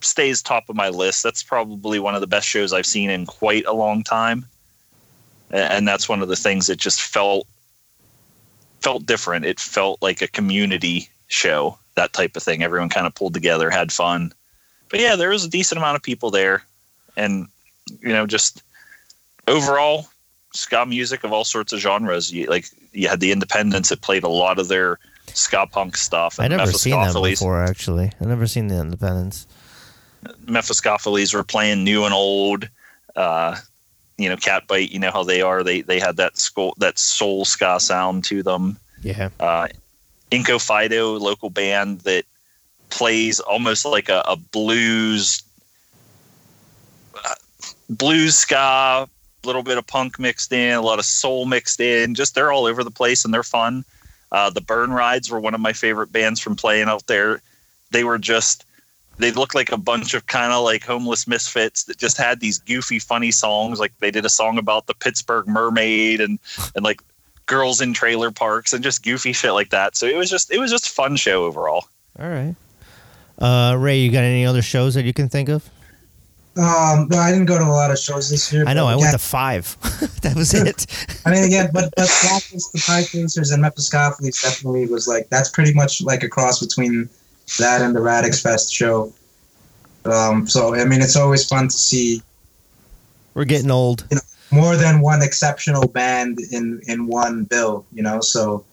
stays 0.00 0.42
top 0.42 0.68
of 0.68 0.76
my 0.76 0.88
list. 0.88 1.22
That's 1.22 1.42
probably 1.42 1.98
one 1.98 2.14
of 2.14 2.20
the 2.20 2.26
best 2.26 2.46
shows 2.46 2.72
I've 2.72 2.86
seen 2.86 3.10
in 3.10 3.26
quite 3.26 3.64
a 3.66 3.72
long 3.72 4.02
time, 4.02 4.46
and 5.50 5.86
that's 5.86 6.08
one 6.08 6.22
of 6.22 6.28
the 6.28 6.36
things 6.36 6.66
that 6.66 6.76
just 6.76 7.00
felt 7.00 7.46
felt 8.80 9.06
different. 9.06 9.44
It 9.44 9.60
felt 9.60 10.00
like 10.00 10.22
a 10.22 10.28
community 10.28 11.08
show, 11.28 11.78
that 11.94 12.12
type 12.12 12.34
of 12.36 12.42
thing. 12.42 12.62
Everyone 12.62 12.88
kind 12.88 13.06
of 13.06 13.14
pulled 13.14 13.34
together, 13.34 13.70
had 13.70 13.92
fun. 13.92 14.32
But 14.88 15.00
yeah, 15.00 15.16
there 15.16 15.30
was 15.30 15.44
a 15.44 15.50
decent 15.50 15.78
amount 15.78 15.96
of 15.96 16.02
people 16.02 16.30
there, 16.30 16.64
and 17.16 17.46
you 18.00 18.08
know, 18.08 18.26
just 18.26 18.62
overall 19.46 20.06
ska 20.52 20.84
music 20.86 21.24
of 21.24 21.32
all 21.32 21.44
sorts 21.44 21.72
of 21.72 21.80
genres. 21.80 22.32
You, 22.32 22.46
like 22.46 22.66
you 22.92 23.08
had 23.08 23.20
the 23.20 23.32
Independents 23.32 23.88
that 23.90 24.00
played 24.00 24.24
a 24.24 24.28
lot 24.28 24.58
of 24.58 24.68
their 24.68 24.98
ska 25.34 25.66
punk 25.66 25.96
stuff. 25.96 26.40
I 26.40 26.48
never 26.48 26.72
seen 26.72 26.92
them 26.92 27.14
Mephiskapheles- 27.14 27.30
before. 27.30 27.62
Actually, 27.62 28.12
I 28.20 28.24
never 28.24 28.46
seen 28.46 28.68
the 28.68 28.80
Independents. 28.80 29.46
Mephiskapheles 30.44 31.32
were 31.34 31.44
playing 31.44 31.84
new 31.84 32.04
and 32.04 32.12
old. 32.12 32.68
Uh, 33.16 33.56
you 34.18 34.28
know, 34.28 34.36
Catbite. 34.36 34.90
You 34.90 34.98
know 34.98 35.10
how 35.10 35.24
they 35.24 35.40
are. 35.40 35.62
They 35.62 35.80
they 35.80 35.98
had 35.98 36.16
that 36.16 36.36
skull, 36.38 36.74
that 36.78 36.98
soul 36.98 37.44
ska 37.44 37.80
sound 37.80 38.24
to 38.24 38.42
them. 38.42 38.76
Yeah. 39.02 39.30
Uh, 39.40 39.68
Inco 40.30 40.60
Fido, 40.60 41.18
local 41.18 41.50
band 41.50 42.00
that 42.00 42.24
plays 42.90 43.40
almost 43.40 43.84
like 43.84 44.08
a, 44.08 44.22
a 44.26 44.36
blues, 44.36 45.42
uh, 47.24 47.34
blues 47.88 48.36
ska, 48.36 49.08
little 49.44 49.62
bit 49.62 49.78
of 49.78 49.86
punk 49.86 50.18
mixed 50.18 50.52
in, 50.52 50.74
a 50.74 50.82
lot 50.82 50.98
of 50.98 51.04
soul 51.04 51.46
mixed 51.46 51.80
in. 51.80 52.14
Just 52.14 52.34
they're 52.34 52.52
all 52.52 52.66
over 52.66 52.84
the 52.84 52.90
place 52.90 53.24
and 53.24 53.32
they're 53.32 53.42
fun. 53.42 53.84
Uh, 54.32 54.50
the 54.50 54.60
Burn 54.60 54.92
Rides 54.92 55.30
were 55.30 55.40
one 55.40 55.54
of 55.54 55.60
my 55.60 55.72
favorite 55.72 56.12
bands 56.12 56.40
from 56.40 56.56
playing 56.56 56.88
out 56.88 57.06
there. 57.06 57.42
They 57.90 58.04
were 58.04 58.18
just 58.18 58.64
they 59.18 59.32
looked 59.32 59.54
like 59.54 59.70
a 59.70 59.76
bunch 59.76 60.14
of 60.14 60.26
kind 60.26 60.52
of 60.52 60.64
like 60.64 60.84
homeless 60.84 61.26
misfits 61.26 61.84
that 61.84 61.98
just 61.98 62.16
had 62.16 62.40
these 62.40 62.58
goofy, 62.58 62.98
funny 62.98 63.30
songs. 63.30 63.78
Like 63.78 63.92
they 63.98 64.10
did 64.10 64.24
a 64.24 64.30
song 64.30 64.56
about 64.58 64.86
the 64.86 64.94
Pittsburgh 64.94 65.46
Mermaid 65.46 66.20
and 66.20 66.38
and 66.74 66.84
like 66.84 67.00
girls 67.46 67.80
in 67.80 67.92
trailer 67.92 68.30
parks 68.30 68.72
and 68.72 68.82
just 68.82 69.02
goofy 69.02 69.32
shit 69.32 69.52
like 69.52 69.70
that. 69.70 69.96
So 69.96 70.06
it 70.06 70.16
was 70.16 70.30
just 70.30 70.52
it 70.52 70.58
was 70.58 70.70
just 70.70 70.88
fun 70.88 71.16
show 71.16 71.44
overall. 71.44 71.86
All 72.18 72.28
right. 72.28 72.54
Uh, 73.38 73.74
Ray, 73.76 73.98
you 73.98 74.12
got 74.12 74.22
any 74.22 74.44
other 74.44 74.62
shows 74.62 74.94
that 74.94 75.04
you 75.04 75.12
can 75.12 75.28
think 75.28 75.48
of? 75.48 75.68
Um, 76.56 77.06
no, 77.08 77.18
I 77.18 77.30
didn't 77.30 77.46
go 77.46 77.58
to 77.58 77.64
a 77.64 77.66
lot 77.66 77.92
of 77.92 77.98
shows 77.98 78.28
this 78.28 78.52
year. 78.52 78.64
I 78.66 78.74
know. 78.74 78.86
I 78.86 78.96
went 78.96 79.12
to 79.12 79.18
five. 79.18 79.76
that 80.22 80.34
was 80.34 80.52
it. 80.52 80.86
I 81.24 81.30
mean, 81.30 81.44
again, 81.44 81.70
but 81.72 81.92
but 81.96 82.08
Slackers, 82.08 82.70
the 82.72 82.78
Pietasters, 82.78 83.54
and 83.54 83.62
Mephiskapheles 83.62 84.42
definitely 84.42 84.86
was 84.86 85.06
like 85.06 85.28
that's 85.30 85.50
pretty 85.50 85.72
much 85.72 86.02
like 86.02 86.24
a 86.24 86.28
cross 86.28 86.58
between 86.58 87.08
that 87.58 87.82
and 87.82 87.94
the 87.94 88.00
Radix 88.00 88.42
Fest 88.42 88.72
show. 88.72 89.12
Um, 90.04 90.48
so 90.48 90.74
I 90.74 90.84
mean, 90.84 91.02
it's 91.02 91.16
always 91.16 91.46
fun 91.46 91.68
to 91.68 91.76
see 91.76 92.20
We're 93.34 93.44
getting 93.44 93.70
old. 93.70 94.04
more 94.50 94.76
than 94.76 95.00
one 95.00 95.22
exceptional 95.22 95.86
band 95.86 96.40
in 96.50 96.80
in 96.88 97.06
one 97.06 97.44
bill. 97.44 97.86
You 97.92 98.02
know, 98.02 98.20
so 98.20 98.64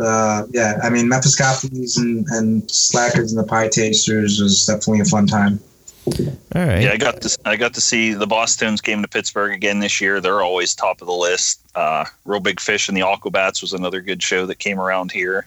uh, 0.00 0.46
yeah, 0.50 0.80
I 0.82 0.90
mean, 0.90 1.08
Mephiskapheles 1.08 1.98
and, 1.98 2.26
and 2.30 2.68
Slackers 2.68 3.32
and 3.32 3.42
the 3.42 3.48
Pietasters 3.48 4.40
was 4.40 4.66
definitely 4.66 5.00
a 5.00 5.04
fun 5.04 5.28
time. 5.28 5.60
All 6.06 6.66
right. 6.66 6.82
Yeah, 6.82 6.90
I 6.92 6.96
got 6.96 7.20
to 7.22 7.38
I 7.44 7.56
got 7.56 7.74
to 7.74 7.80
see 7.80 8.12
the 8.12 8.26
Bosstones 8.26 8.82
came 8.82 9.02
to 9.02 9.08
Pittsburgh 9.08 9.52
again 9.52 9.78
this 9.80 10.00
year. 10.00 10.20
They're 10.20 10.42
always 10.42 10.74
top 10.74 11.00
of 11.00 11.06
the 11.06 11.12
list. 11.14 11.60
Uh, 11.74 12.04
Reel 12.24 12.40
Big 12.40 12.60
Fish 12.60 12.88
and 12.88 12.96
the 12.96 13.02
Aquabats 13.02 13.62
was 13.62 13.72
another 13.72 14.00
good 14.00 14.22
show 14.22 14.44
that 14.46 14.58
came 14.58 14.80
around 14.80 15.12
here. 15.12 15.46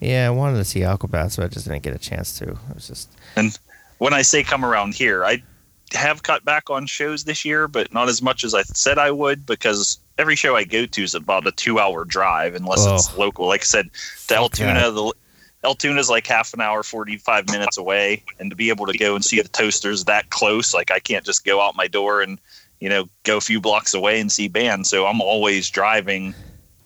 Yeah, 0.00 0.26
I 0.26 0.30
wanted 0.30 0.58
to 0.58 0.64
see 0.64 0.80
Aquabats, 0.80 1.36
but 1.36 1.44
I 1.44 1.48
just 1.48 1.66
didn't 1.66 1.82
get 1.82 1.94
a 1.94 1.98
chance 1.98 2.36
to. 2.38 2.50
It 2.50 2.56
was 2.74 2.88
just 2.88 3.08
and 3.36 3.56
when 3.98 4.12
I 4.12 4.22
say 4.22 4.42
come 4.42 4.64
around 4.64 4.94
here, 4.94 5.24
I 5.24 5.42
have 5.94 6.22
cut 6.24 6.44
back 6.44 6.68
on 6.68 6.86
shows 6.86 7.24
this 7.24 7.44
year, 7.44 7.68
but 7.68 7.94
not 7.94 8.08
as 8.08 8.20
much 8.20 8.42
as 8.44 8.54
I 8.54 8.62
said 8.64 8.98
I 8.98 9.10
would 9.12 9.46
because 9.46 9.98
every 10.18 10.34
show 10.36 10.56
I 10.56 10.64
go 10.64 10.84
to 10.84 11.02
is 11.02 11.14
about 11.14 11.46
a 11.46 11.52
two 11.52 11.78
hour 11.78 12.04
drive 12.04 12.54
unless 12.56 12.84
it's 12.84 13.14
Oh. 13.14 13.20
local. 13.20 13.46
Like 13.46 13.60
I 13.60 13.64
said, 13.64 13.90
to 14.26 14.36
Altoona, 14.36 14.90
the 14.90 15.12
Altoona 15.64 15.98
is 16.00 16.10
like 16.10 16.26
half 16.26 16.54
an 16.54 16.60
hour, 16.60 16.82
45 16.82 17.50
minutes 17.50 17.76
away. 17.76 18.22
And 18.38 18.50
to 18.50 18.56
be 18.56 18.68
able 18.68 18.86
to 18.86 18.96
go 18.96 19.14
and 19.14 19.24
see 19.24 19.40
the 19.40 19.48
toasters 19.48 20.04
that 20.04 20.30
close, 20.30 20.72
like 20.74 20.90
I 20.90 20.98
can't 20.98 21.24
just 21.24 21.44
go 21.44 21.60
out 21.60 21.76
my 21.76 21.88
door 21.88 22.20
and, 22.20 22.38
you 22.80 22.88
know, 22.88 23.08
go 23.24 23.36
a 23.38 23.40
few 23.40 23.60
blocks 23.60 23.94
away 23.94 24.20
and 24.20 24.30
see 24.30 24.48
bands. 24.48 24.88
So 24.88 25.06
I'm 25.06 25.20
always 25.20 25.68
driving 25.68 26.34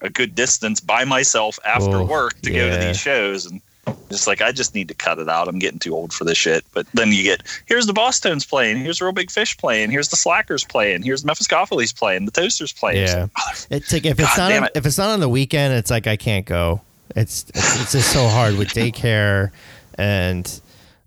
a 0.00 0.08
good 0.08 0.34
distance 0.34 0.80
by 0.80 1.04
myself 1.04 1.58
after 1.66 1.96
Oh, 1.96 2.04
work 2.04 2.40
to 2.42 2.50
go 2.50 2.70
to 2.70 2.76
these 2.86 2.98
shows. 2.98 3.44
And 3.44 3.60
it's 4.08 4.26
like 4.26 4.40
I 4.40 4.52
just 4.52 4.74
need 4.74 4.88
to 4.88 4.94
cut 4.94 5.18
it 5.18 5.28
out. 5.28 5.48
I'm 5.48 5.58
getting 5.58 5.78
too 5.78 5.94
old 5.94 6.12
for 6.12 6.24
this 6.24 6.38
shit. 6.38 6.64
But 6.72 6.86
then 6.94 7.12
you 7.12 7.22
get 7.22 7.42
here's 7.66 7.86
the 7.86 7.92
Bosstones 7.92 8.48
playing, 8.48 8.78
here's 8.78 9.00
Reel 9.00 9.12
Big 9.12 9.30
Fish 9.30 9.56
playing, 9.58 9.90
here's 9.90 10.08
the 10.08 10.16
Slackers 10.16 10.64
playing, 10.64 11.02
here's 11.02 11.22
Mephiskapheles 11.24 11.94
playing, 11.96 12.24
the 12.24 12.30
Toasters 12.30 12.72
playing. 12.72 13.06
Yeah. 13.06 13.26
like, 13.46 13.66
It's 13.70 13.92
like 13.92 14.06
if 14.06 14.18
it's 14.18 14.38
not 14.38 14.52
on, 14.52 14.64
it. 14.64 14.72
if 14.74 14.86
it's 14.86 14.98
not 14.98 15.10
on 15.10 15.20
the 15.20 15.28
weekend, 15.28 15.74
it's 15.74 15.90
like 15.90 16.06
I 16.06 16.16
can't 16.16 16.46
go. 16.46 16.80
It's 17.16 17.46
it's, 17.54 17.80
it's 17.82 17.92
just 17.92 18.12
so 18.12 18.28
hard 18.28 18.56
with 18.56 18.68
daycare 18.68 19.50
and 19.96 20.60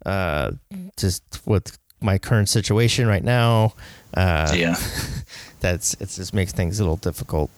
uh, 0.05 0.51
just 0.97 1.23
with 1.45 1.77
my 2.01 2.17
current 2.17 2.49
situation 2.49 3.07
right 3.07 3.23
now. 3.23 3.73
Uh, 4.13 4.51
yeah. 4.55 4.75
that's 5.59 5.93
it 5.95 6.09
just 6.09 6.33
makes 6.33 6.51
things 6.51 6.79
a 6.79 6.83
little 6.83 6.97
difficult. 6.97 7.49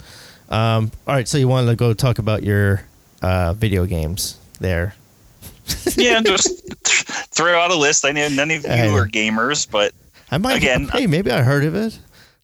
Um, 0.50 0.92
all 1.08 1.16
right, 1.16 1.28
so 1.28 1.38
you 1.38 1.48
wanted 1.48 1.68
to 1.72 1.76
go 1.76 1.94
talk 1.94 2.20
about 2.20 2.44
your 2.44 2.84
uh, 3.22 3.54
video 3.54 3.86
games 3.86 4.38
there. 4.60 4.94
yeah, 5.98 6.22
just 6.22 6.62
throw 7.34 7.60
out 7.60 7.72
a 7.72 7.76
list. 7.76 8.06
I 8.06 8.12
know 8.12 8.28
none 8.30 8.52
of 8.52 8.62
you 8.64 8.70
know. 8.70 8.96
are 8.96 9.08
gamers, 9.08 9.70
but 9.70 9.94
I 10.30 10.38
might 10.38 10.58
Again, 10.58 10.88
Hey, 10.88 11.08
maybe 11.08 11.32
I 11.32 11.42
heard 11.42 11.66
of 11.66 11.74
it. 11.76 11.98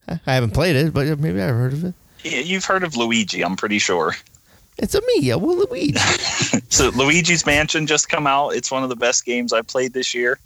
I 0.08 0.34
haven't 0.34 0.52
played 0.52 0.76
it, 0.76 0.94
but 0.94 1.20
maybe 1.20 1.40
I 1.42 1.48
heard 1.50 1.74
of 1.74 1.84
it. 1.86 1.94
y- 2.26 2.32
you've 2.44 2.66
heard 2.66 2.84
of 2.84 2.98
Luigi, 2.98 3.44
I'm 3.44 3.56
pretty 3.56 3.78
sure. 3.78 4.16
It's 4.82 4.96
a 4.96 5.02
me, 5.06 5.34
well, 5.36 5.58
Luigi. 5.58 6.00
So 6.72 6.90
Luigi's 6.90 7.46
Mansion 7.46 7.86
just 7.86 8.08
come 8.08 8.26
out. 8.26 8.56
It's 8.56 8.72
one 8.72 8.82
of 8.82 8.88
the 8.88 8.96
best 8.96 9.26
games 9.26 9.52
I 9.52 9.62
played 9.62 9.92
this 9.92 10.16
year. 10.16 10.40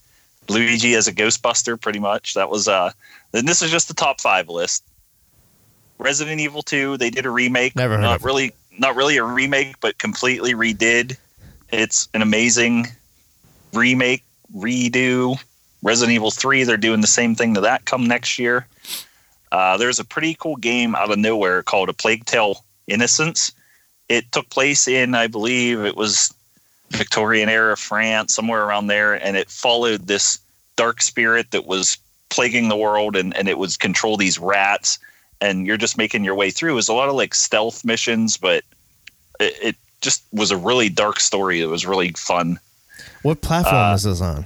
Luigi 0.49 0.95
as 0.95 1.07
a 1.07 1.13
Ghostbuster, 1.13 1.79
pretty 1.79 1.99
much. 1.99 2.33
That 2.33 2.49
was 2.49 2.67
uh. 2.67 2.91
Then 3.31 3.45
this 3.45 3.61
is 3.61 3.69
just 3.69 3.87
the 3.87 3.93
top 3.93 4.19
five 4.19 4.49
list. 4.49 4.83
Resident 5.99 6.41
Evil 6.41 6.63
2, 6.63 6.97
they 6.97 7.11
did 7.11 7.25
a 7.25 7.29
remake. 7.29 7.75
Never 7.75 7.95
heard 7.95 8.01
not 8.01 8.23
really, 8.23 8.51
not 8.77 8.95
really 8.95 9.17
a 9.17 9.23
remake, 9.23 9.79
but 9.79 9.97
completely 9.99 10.53
redid. 10.53 11.15
It's 11.71 12.09
an 12.13 12.21
amazing 12.21 12.87
remake, 13.71 14.23
redo. 14.55 15.37
Resident 15.83 16.15
Evil 16.15 16.31
3, 16.31 16.63
they're 16.63 16.75
doing 16.75 17.01
the 17.01 17.07
same 17.07 17.35
thing 17.35 17.53
to 17.53 17.61
that 17.61 17.85
come 17.85 18.07
next 18.07 18.39
year. 18.39 18.65
Uh, 19.51 19.77
there's 19.77 19.99
a 19.99 20.03
pretty 20.03 20.35
cool 20.39 20.55
game 20.55 20.95
out 20.95 21.11
of 21.11 21.19
nowhere 21.19 21.61
called 21.61 21.87
A 21.87 21.93
Plague 21.93 22.25
Tale 22.25 22.65
Innocence. 22.87 23.51
It 24.09 24.31
took 24.31 24.49
place 24.49 24.87
in, 24.87 25.15
I 25.15 25.27
believe, 25.27 25.79
it 25.83 25.95
was 25.95 26.33
Victorian 26.91 27.49
era 27.49 27.75
France, 27.75 28.33
somewhere 28.33 28.63
around 28.63 28.87
there, 28.87 29.13
and 29.15 29.35
it 29.35 29.49
followed 29.49 30.07
this 30.07 30.39
dark 30.75 31.01
spirit 31.01 31.51
that 31.51 31.65
was 31.65 31.97
plaguing 32.29 32.69
the 32.69 32.77
world, 32.77 33.15
and 33.15 33.35
and 33.35 33.47
it 33.47 33.57
was 33.57 33.77
control 33.77 34.17
these 34.17 34.37
rats, 34.37 34.99
and 35.41 35.65
you're 35.65 35.77
just 35.77 35.97
making 35.97 36.23
your 36.23 36.35
way 36.35 36.51
through. 36.51 36.71
It 36.71 36.75
was 36.75 36.89
a 36.89 36.93
lot 36.93 37.09
of 37.09 37.15
like 37.15 37.33
stealth 37.33 37.83
missions, 37.83 38.37
but 38.37 38.63
it, 39.39 39.53
it 39.61 39.75
just 40.01 40.23
was 40.31 40.51
a 40.51 40.57
really 40.57 40.89
dark 40.89 41.19
story. 41.19 41.61
It 41.61 41.67
was 41.67 41.85
really 41.85 42.11
fun. 42.11 42.59
What 43.23 43.41
platform 43.41 43.75
Uh, 43.75 43.95
is 43.95 44.03
this 44.03 44.21
on? 44.21 44.45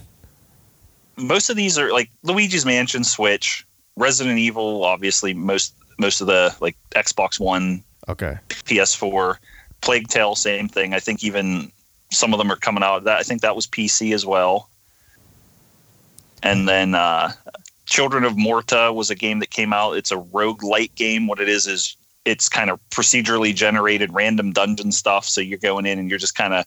most 1.17 1.49
of 1.49 1.57
these 1.57 1.77
are 1.77 1.91
like 1.91 2.09
Luigi's 2.23 2.65
Mansion, 2.65 3.03
Switch, 3.03 3.65
Resident 3.97 4.39
Evil, 4.39 4.85
obviously 4.85 5.33
most 5.33 5.73
most 5.97 6.21
of 6.21 6.27
the 6.27 6.55
like 6.61 6.77
Xbox 6.91 7.39
One, 7.39 7.83
Okay. 8.09 8.37
PS4, 8.49 9.37
Plague 9.81 10.07
Tale, 10.07 10.35
same 10.35 10.67
thing. 10.67 10.93
I 10.93 10.99
think 10.99 11.23
even 11.23 11.71
some 12.11 12.33
of 12.33 12.39
them 12.39 12.51
are 12.51 12.57
coming 12.57 12.83
out. 12.83 13.03
That 13.03 13.19
I 13.19 13.23
think 13.23 13.41
that 13.41 13.55
was 13.55 13.67
PC 13.67 14.13
as 14.13 14.25
well. 14.25 14.69
And 16.41 16.67
then 16.67 16.95
uh, 16.95 17.31
Children 17.85 18.23
of 18.23 18.37
Morta 18.37 18.91
was 18.93 19.09
a 19.09 19.15
game 19.15 19.39
that 19.39 19.51
came 19.51 19.73
out. 19.73 19.93
It's 19.93 20.11
a 20.11 20.17
roguelite 20.17 20.95
game. 20.95 21.27
What 21.27 21.39
it 21.39 21.49
is 21.49 21.67
is 21.67 21.95
it's 22.25 22.49
kind 22.49 22.69
of 22.69 22.79
procedurally 22.89 23.53
generated 23.53 24.13
random 24.13 24.51
dungeon 24.51 24.91
stuff. 24.91 25.25
So 25.25 25.41
you're 25.41 25.57
going 25.57 25.85
in 25.85 25.99
and 25.99 26.09
you're 26.09 26.19
just 26.19 26.35
kind 26.35 26.53
of 26.53 26.65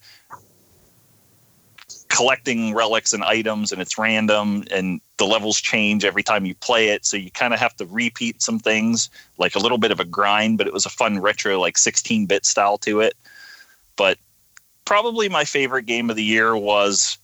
collecting 2.09 2.73
relics 2.73 3.13
and 3.13 3.23
items 3.23 3.71
and 3.71 3.81
it's 3.81 3.97
random 3.97 4.63
and 4.71 5.01
the 5.17 5.25
levels 5.25 5.61
change 5.61 6.03
every 6.03 6.23
time 6.23 6.45
you 6.45 6.55
play 6.55 6.89
it 6.89 7.05
so 7.05 7.15
you 7.15 7.29
kind 7.31 7.53
of 7.53 7.59
have 7.59 7.75
to 7.75 7.85
repeat 7.85 8.41
some 8.41 8.59
things 8.59 9.09
like 9.37 9.55
a 9.55 9.59
little 9.59 9.77
bit 9.77 9.91
of 9.91 9.99
a 9.99 10.05
grind 10.05 10.57
but 10.57 10.67
it 10.67 10.73
was 10.73 10.85
a 10.85 10.89
fun 10.89 11.19
retro 11.19 11.59
like 11.59 11.75
16-bit 11.75 12.45
style 12.45 12.77
to 12.79 12.99
it 12.99 13.13
but 13.95 14.17
probably 14.85 15.29
my 15.29 15.45
favorite 15.45 15.85
game 15.85 16.09
of 16.09 16.15
the 16.15 16.23
year 16.23 16.55
was 16.57 17.17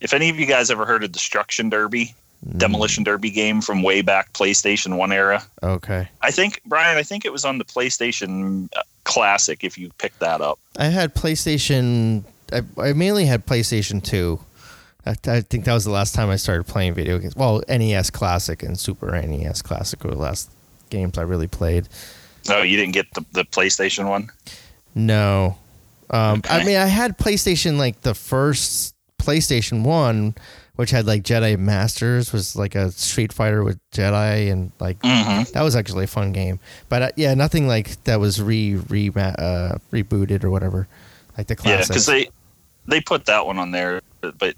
if 0.00 0.12
any 0.12 0.28
of 0.28 0.38
you 0.38 0.46
guys 0.46 0.70
ever 0.70 0.84
heard 0.84 1.04
of 1.04 1.12
destruction 1.12 1.68
derby 1.70 2.14
demolition 2.58 3.02
derby 3.04 3.30
game 3.30 3.60
from 3.60 3.82
way 3.82 4.02
back 4.02 4.32
playstation 4.32 4.96
1 4.96 5.12
era 5.12 5.42
Okay. 5.62 6.08
i 6.22 6.30
think 6.30 6.60
brian 6.66 6.98
i 6.98 7.02
think 7.02 7.24
it 7.24 7.32
was 7.32 7.44
on 7.44 7.58
the 7.58 7.64
playstation 7.64 8.68
uh, 8.76 8.82
classic 9.04 9.64
if 9.64 9.78
you 9.78 9.90
picked 9.98 10.18
that 10.18 10.40
up 10.40 10.58
I 10.78 10.86
had 10.86 11.14
PlayStation. 11.14 12.24
I, 12.52 12.60
I 12.78 12.92
mainly 12.92 13.24
had 13.24 13.46
PlayStation 13.46 14.02
2. 14.04 14.38
I, 15.06 15.14
I 15.26 15.40
think 15.40 15.64
that 15.64 15.74
was 15.74 15.84
the 15.84 15.90
last 15.90 16.14
time 16.14 16.30
I 16.30 16.36
started 16.36 16.64
playing 16.64 16.94
video 16.94 17.18
games. 17.18 17.36
Well, 17.36 17.62
NES 17.68 18.10
Classic 18.10 18.62
and 18.62 18.78
Super 18.78 19.10
NES 19.10 19.62
Classic 19.62 20.02
were 20.02 20.10
the 20.10 20.16
last 20.16 20.50
games 20.90 21.18
I 21.18 21.22
really 21.22 21.48
played. 21.48 21.88
oh 22.50 22.62
you 22.62 22.76
didn't 22.76 22.92
get 22.92 23.12
the, 23.14 23.24
the 23.32 23.44
playstation 23.44 24.08
one 24.08 24.30
No. 24.94 25.58
Um, 26.08 26.42
I 26.48 26.64
mean, 26.64 26.76
I 26.76 26.86
had 26.86 27.18
PlayStation 27.18 27.78
like 27.78 28.02
the 28.02 28.14
first 28.14 28.94
PlayStation 29.18 29.82
One, 29.82 30.36
which 30.76 30.90
had 30.90 31.04
like 31.04 31.24
Jedi 31.24 31.58
Masters, 31.58 32.32
was 32.32 32.54
like 32.54 32.76
a 32.76 32.92
Street 32.92 33.32
Fighter 33.32 33.64
with 33.64 33.78
Jedi, 33.90 34.52
and 34.52 34.70
like 34.78 35.00
mm-hmm. 35.00 35.50
that 35.52 35.62
was 35.62 35.74
actually 35.74 36.04
a 36.04 36.08
fun 36.08 36.32
game. 36.32 36.60
But 36.88 37.02
uh, 37.02 37.10
yeah, 37.16 37.34
nothing 37.34 37.66
like 37.66 38.02
that 38.04 38.20
was 38.20 38.40
re 38.40 38.76
re 38.76 39.08
uh, 39.08 39.78
rebooted 39.90 40.44
or 40.44 40.50
whatever, 40.50 40.86
like 41.36 41.48
the 41.48 41.56
classic. 41.56 41.80
Yeah, 41.80 41.88
because 41.88 42.06
they 42.06 42.28
they 42.86 43.00
put 43.00 43.26
that 43.26 43.44
one 43.44 43.58
on 43.58 43.72
there, 43.72 44.00
but 44.20 44.54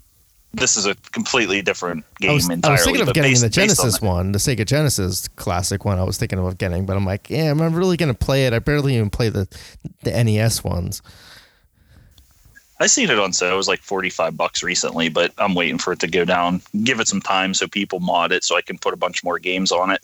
this 0.53 0.77
is 0.77 0.85
a 0.85 0.95
completely 1.11 1.61
different 1.61 2.03
game 2.19 2.31
I 2.31 2.33
was, 2.33 2.49
entirely. 2.49 2.69
I 2.69 2.71
was 2.73 2.85
thinking 2.85 3.07
of 3.07 3.13
getting 3.13 3.31
based- 3.31 3.41
the 3.41 3.47
based 3.47 3.57
on 3.57 3.63
Genesis 3.85 4.01
one, 4.01 4.31
the 4.31 4.39
Sega 4.39 4.65
Genesis 4.65 5.27
classic 5.29 5.85
one. 5.85 5.99
I 5.99 6.03
was 6.03 6.17
thinking 6.17 6.39
of 6.39 6.57
getting, 6.57 6.85
but 6.85 6.97
I'm 6.97 7.05
like, 7.05 7.29
yeah, 7.29 7.45
am 7.45 7.61
I 7.61 7.67
really 7.67 7.97
gonna 7.97 8.13
play 8.13 8.45
it? 8.45 8.53
I 8.53 8.59
barely 8.59 8.95
even 8.95 9.09
play 9.09 9.29
the 9.29 9.47
the 10.03 10.11
NES 10.11 10.63
ones. 10.63 11.01
I 12.81 12.87
seen 12.87 13.09
it 13.09 13.19
on 13.19 13.33
sale. 13.33 13.53
It 13.53 13.57
was 13.57 13.67
like 13.67 13.81
forty 13.81 14.09
five 14.09 14.37
bucks 14.37 14.63
recently, 14.63 15.09
but 15.09 15.33
I'm 15.37 15.53
waiting 15.53 15.77
for 15.77 15.93
it 15.93 15.99
to 15.99 16.07
go 16.07 16.25
down. 16.25 16.61
Give 16.83 16.99
it 16.99 17.07
some 17.07 17.21
time 17.21 17.53
so 17.53 17.67
people 17.67 17.99
mod 17.99 18.31
it, 18.31 18.43
so 18.43 18.55
I 18.57 18.61
can 18.61 18.77
put 18.77 18.93
a 18.93 18.97
bunch 18.97 19.23
more 19.23 19.37
games 19.37 19.71
on 19.71 19.91
it. 19.91 20.01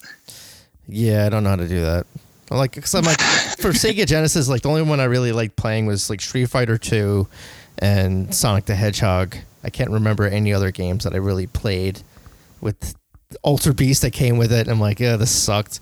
Yeah, 0.87 1.25
I 1.25 1.29
don't 1.29 1.43
know 1.43 1.51
how 1.51 1.55
to 1.55 1.67
do 1.67 1.81
that. 1.81 2.05
I'm 2.51 2.57
like, 2.57 2.73
cause 2.73 2.93
I'm 2.93 3.03
like, 3.03 3.19
for 3.59 3.71
Sega 3.71 4.05
Genesis, 4.05 4.47
like 4.47 4.61
the 4.61 4.69
only 4.69 4.83
one 4.83 4.99
I 4.99 5.05
really 5.05 5.31
liked 5.31 5.55
playing 5.55 5.87
was 5.87 6.09
like 6.09 6.21
Street 6.21 6.45
Fighter 6.45 6.77
Two, 6.77 7.27
and 7.79 8.35
Sonic 8.35 8.65
the 8.65 8.75
Hedgehog. 8.75 9.37
I 9.65 9.69
can't 9.69 9.89
remember 9.89 10.27
any 10.27 10.53
other 10.53 10.71
games 10.71 11.03
that 11.03 11.13
I 11.13 11.17
really 11.17 11.47
played 11.47 12.01
with 12.61 12.95
Altered 13.41 13.75
Beast 13.75 14.03
that 14.03 14.11
came 14.11 14.37
with 14.37 14.53
it. 14.53 14.67
I'm 14.67 14.79
like, 14.79 14.99
yeah, 14.99 15.17
this 15.17 15.31
sucked. 15.31 15.79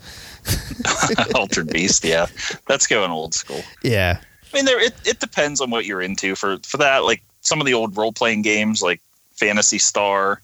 Altered 1.35 1.67
Beast, 1.67 2.03
yeah, 2.05 2.27
that's 2.67 2.87
going 2.87 3.11
old 3.11 3.33
school. 3.33 3.61
Yeah, 3.83 4.19
I 4.53 4.55
mean, 4.55 4.65
there 4.65 4.79
it, 4.79 4.93
it 5.05 5.19
depends 5.19 5.61
on 5.61 5.69
what 5.69 5.85
you're 5.85 6.01
into. 6.01 6.35
For 6.35 6.57
for 6.63 6.77
that, 6.77 7.03
like 7.03 7.21
some 7.41 7.59
of 7.59 7.65
the 7.65 7.73
old 7.73 7.97
role 7.97 8.13
playing 8.13 8.41
games, 8.43 8.81
like 8.81 9.01
Phantasy 9.33 9.79
Star, 9.79 10.41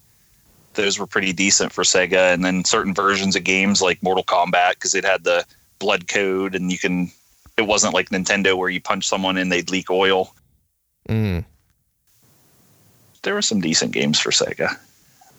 those 0.73 0.99
were 0.99 1.07
pretty 1.07 1.31
decent 1.31 1.71
for 1.71 1.83
Sega. 1.83 2.33
And 2.33 2.43
then 2.43 2.65
certain 2.65 2.93
versions 2.93 3.35
of 3.35 3.43
games 3.43 3.81
like 3.81 4.03
Mortal 4.03 4.23
Kombat, 4.23 4.71
because 4.71 4.95
it 4.95 5.05
had 5.05 5.23
the 5.23 5.45
blood 5.79 6.07
code, 6.07 6.55
and 6.55 6.71
you 6.71 6.77
can. 6.77 7.11
It 7.57 7.67
wasn't 7.67 7.93
like 7.93 8.09
Nintendo 8.09 8.57
where 8.57 8.69
you 8.69 8.79
punch 8.79 9.07
someone 9.07 9.37
and 9.37 9.51
they'd 9.51 9.69
leak 9.69 9.89
oil. 9.89 10.33
mm. 11.09 11.43
There 13.23 13.33
were 13.33 13.41
some 13.41 13.61
decent 13.61 13.91
games 13.91 14.19
for 14.19 14.31
Sega, 14.31 14.77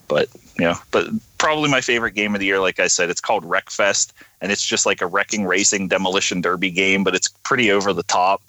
but 0.09 0.29
you 0.59 0.65
know, 0.65 0.75
but 0.91 1.07
probably 1.39 1.71
my 1.71 1.81
favorite 1.81 2.15
game 2.15 2.35
of 2.35 2.41
the 2.41 2.47
year, 2.47 2.61
like 2.61 2.79
I 2.79 2.89
said, 2.89 3.11
it's 3.11 3.21
called 3.21 3.45
Wreckfest, 3.45 4.13
and 4.41 4.53
it's 4.53 4.67
just 4.67 4.87
like 4.87 5.01
a 5.01 5.07
wrecking 5.07 5.47
racing 5.47 5.89
demolition 5.89 6.41
derby 6.41 6.71
game, 6.71 7.05
but 7.05 7.15
it's 7.15 7.29
pretty 7.29 7.71
over 7.71 7.93
the 7.93 8.03
top. 8.03 8.43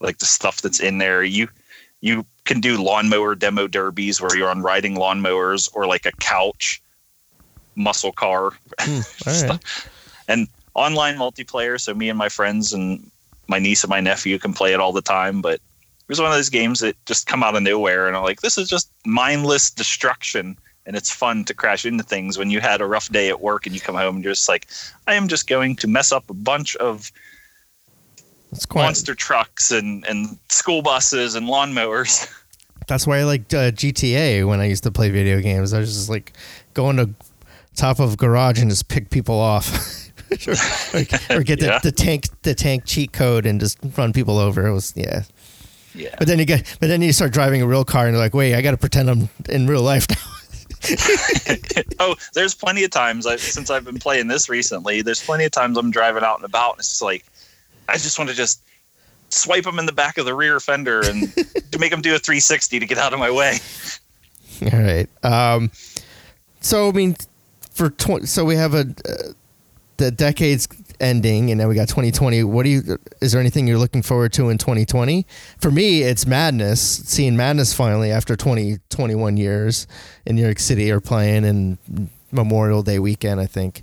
Like 0.00 0.18
the 0.18 0.26
stuff 0.26 0.62
that's 0.62 0.80
in 0.80 0.98
there, 0.98 1.24
you 1.24 1.48
you 2.00 2.24
can 2.44 2.60
do 2.60 2.82
lawnmower 2.82 3.34
demo 3.34 3.66
derbies 3.66 4.20
where 4.20 4.36
you're 4.36 4.50
on 4.50 4.62
riding 4.62 4.94
lawnmowers 4.94 5.68
or 5.74 5.86
like 5.86 6.06
a 6.06 6.12
couch 6.12 6.80
muscle 7.74 8.12
car 8.12 8.52
hmm, 8.80 9.00
all 9.26 9.48
right. 9.48 9.60
and 10.28 10.48
online 10.74 11.16
multiplayer. 11.16 11.80
So 11.80 11.94
me 11.94 12.08
and 12.08 12.18
my 12.18 12.28
friends 12.28 12.72
and 12.72 13.10
my 13.48 13.58
niece 13.58 13.82
and 13.82 13.90
my 13.90 14.00
nephew 14.00 14.38
can 14.38 14.52
play 14.52 14.72
it 14.72 14.80
all 14.80 14.92
the 14.92 15.02
time. 15.02 15.40
But 15.40 15.60
it 16.08 16.12
was 16.12 16.20
one 16.20 16.30
of 16.30 16.36
those 16.36 16.48
games 16.48 16.80
that 16.80 16.96
just 17.06 17.26
come 17.26 17.42
out 17.42 17.56
of 17.56 17.62
nowhere, 17.62 18.06
and 18.06 18.16
I'm 18.16 18.22
like, 18.22 18.40
this 18.40 18.56
is 18.56 18.68
just 18.68 18.90
mindless 19.04 19.70
destruction. 19.70 20.56
And 20.86 20.94
it's 20.94 21.10
fun 21.10 21.44
to 21.46 21.54
crash 21.54 21.84
into 21.84 22.04
things 22.04 22.38
when 22.38 22.48
you 22.48 22.60
had 22.60 22.80
a 22.80 22.86
rough 22.86 23.08
day 23.10 23.28
at 23.28 23.40
work 23.40 23.66
and 23.66 23.74
you 23.74 23.80
come 23.80 23.96
home 23.96 24.14
and 24.14 24.24
you're 24.24 24.34
just 24.34 24.48
like, 24.48 24.68
I 25.08 25.14
am 25.14 25.26
just 25.26 25.48
going 25.48 25.74
to 25.76 25.88
mess 25.88 26.12
up 26.12 26.30
a 26.30 26.32
bunch 26.32 26.76
of 26.76 27.10
quite. 28.68 28.84
monster 28.84 29.12
trucks 29.16 29.72
and, 29.72 30.06
and 30.06 30.38
school 30.48 30.82
buses 30.82 31.34
and 31.34 31.48
lawnmowers. 31.48 32.32
That's 32.86 33.04
why 33.04 33.18
I 33.18 33.24
liked 33.24 33.52
uh, 33.52 33.72
GTA 33.72 34.46
when 34.46 34.60
I 34.60 34.66
used 34.66 34.84
to 34.84 34.92
play 34.92 35.10
video 35.10 35.40
games. 35.40 35.72
I 35.72 35.80
was 35.80 35.92
just 35.92 36.08
like 36.08 36.34
going 36.74 36.98
to 36.98 37.10
top 37.74 37.98
of 37.98 38.16
garage 38.16 38.60
and 38.60 38.70
just 38.70 38.86
pick 38.86 39.10
people 39.10 39.38
off, 39.40 39.68
or, 40.94 40.98
or, 41.38 41.42
get 41.42 41.60
Yeah. 41.60 41.80
the, 41.80 41.90
the 41.90 41.92
tank 41.92 42.26
the 42.42 42.54
tank 42.54 42.84
cheat 42.86 43.12
code 43.12 43.44
and 43.44 43.58
just 43.58 43.78
run 43.98 44.12
people 44.12 44.38
over. 44.38 44.66
It 44.68 44.72
was 44.72 44.92
yeah. 44.94 45.24
Yeah. 45.96 46.14
But 46.18 46.28
then 46.28 46.38
you 46.38 46.44
get 46.44 46.76
but 46.80 46.88
then 46.88 47.02
you 47.02 47.12
start 47.12 47.32
driving 47.32 47.62
a 47.62 47.66
real 47.66 47.84
car 47.84 48.06
and 48.06 48.14
you're 48.14 48.22
like, 48.22 48.34
wait, 48.34 48.54
I 48.54 48.62
got 48.62 48.72
to 48.72 48.76
pretend 48.76 49.10
I'm 49.10 49.28
in 49.48 49.66
real 49.66 49.82
life 49.82 50.06
now. 50.08 50.16
oh, 52.00 52.14
there's 52.34 52.54
plenty 52.54 52.84
of 52.84 52.90
times 52.90 53.26
I, 53.26 53.36
since 53.36 53.70
I've 53.70 53.84
been 53.84 53.98
playing 53.98 54.28
this 54.28 54.48
recently. 54.48 55.02
There's 55.02 55.22
plenty 55.22 55.44
of 55.44 55.52
times 55.52 55.76
I'm 55.76 55.90
driving 55.90 56.22
out 56.22 56.36
and 56.36 56.44
about, 56.44 56.72
and 56.72 56.80
it's 56.80 56.88
just 56.90 57.02
like 57.02 57.24
I 57.88 57.94
just 57.94 58.18
want 58.18 58.30
to 58.30 58.36
just 58.36 58.60
swipe 59.30 59.64
them 59.64 59.78
in 59.78 59.86
the 59.86 59.92
back 59.92 60.18
of 60.18 60.24
the 60.24 60.34
rear 60.34 60.60
fender 60.60 61.00
and 61.00 61.32
to 61.34 61.78
make 61.78 61.90
them 61.90 62.02
do 62.02 62.14
a 62.14 62.18
360 62.18 62.78
to 62.78 62.86
get 62.86 62.98
out 62.98 63.12
of 63.12 63.18
my 63.18 63.30
way. 63.30 63.58
All 64.72 64.78
right. 64.78 65.08
Um, 65.24 65.70
so 66.60 66.88
I 66.88 66.92
mean, 66.92 67.16
for 67.72 67.90
tw- 67.90 68.26
so 68.26 68.44
we 68.44 68.56
have 68.56 68.74
a 68.74 68.80
uh, 68.80 69.32
the 69.96 70.10
decade's 70.10 70.68
ending, 71.00 71.50
and 71.50 71.60
now 71.60 71.68
we 71.68 71.74
got 71.74 71.88
2020. 71.88 72.44
What 72.44 72.64
do 72.64 72.68
you? 72.68 72.98
Is 73.20 73.32
there 73.32 73.40
anything 73.40 73.66
you're 73.66 73.78
looking 73.78 74.02
forward 74.02 74.32
to 74.34 74.48
in 74.50 74.58
2020? 74.58 75.26
For 75.58 75.70
me, 75.70 76.02
it's 76.02 76.26
Madness. 76.26 76.80
Seeing 76.80 77.36
Madness 77.36 77.74
finally 77.74 78.10
after 78.10 78.36
20 78.36 78.78
21 78.88 79.36
years 79.36 79.86
in 80.24 80.36
New 80.36 80.42
York 80.42 80.58
City 80.58 80.90
are 80.90 81.00
playing, 81.00 81.44
and 81.44 82.08
Memorial 82.32 82.82
Day 82.82 82.98
weekend, 82.98 83.40
I 83.40 83.46
think. 83.46 83.82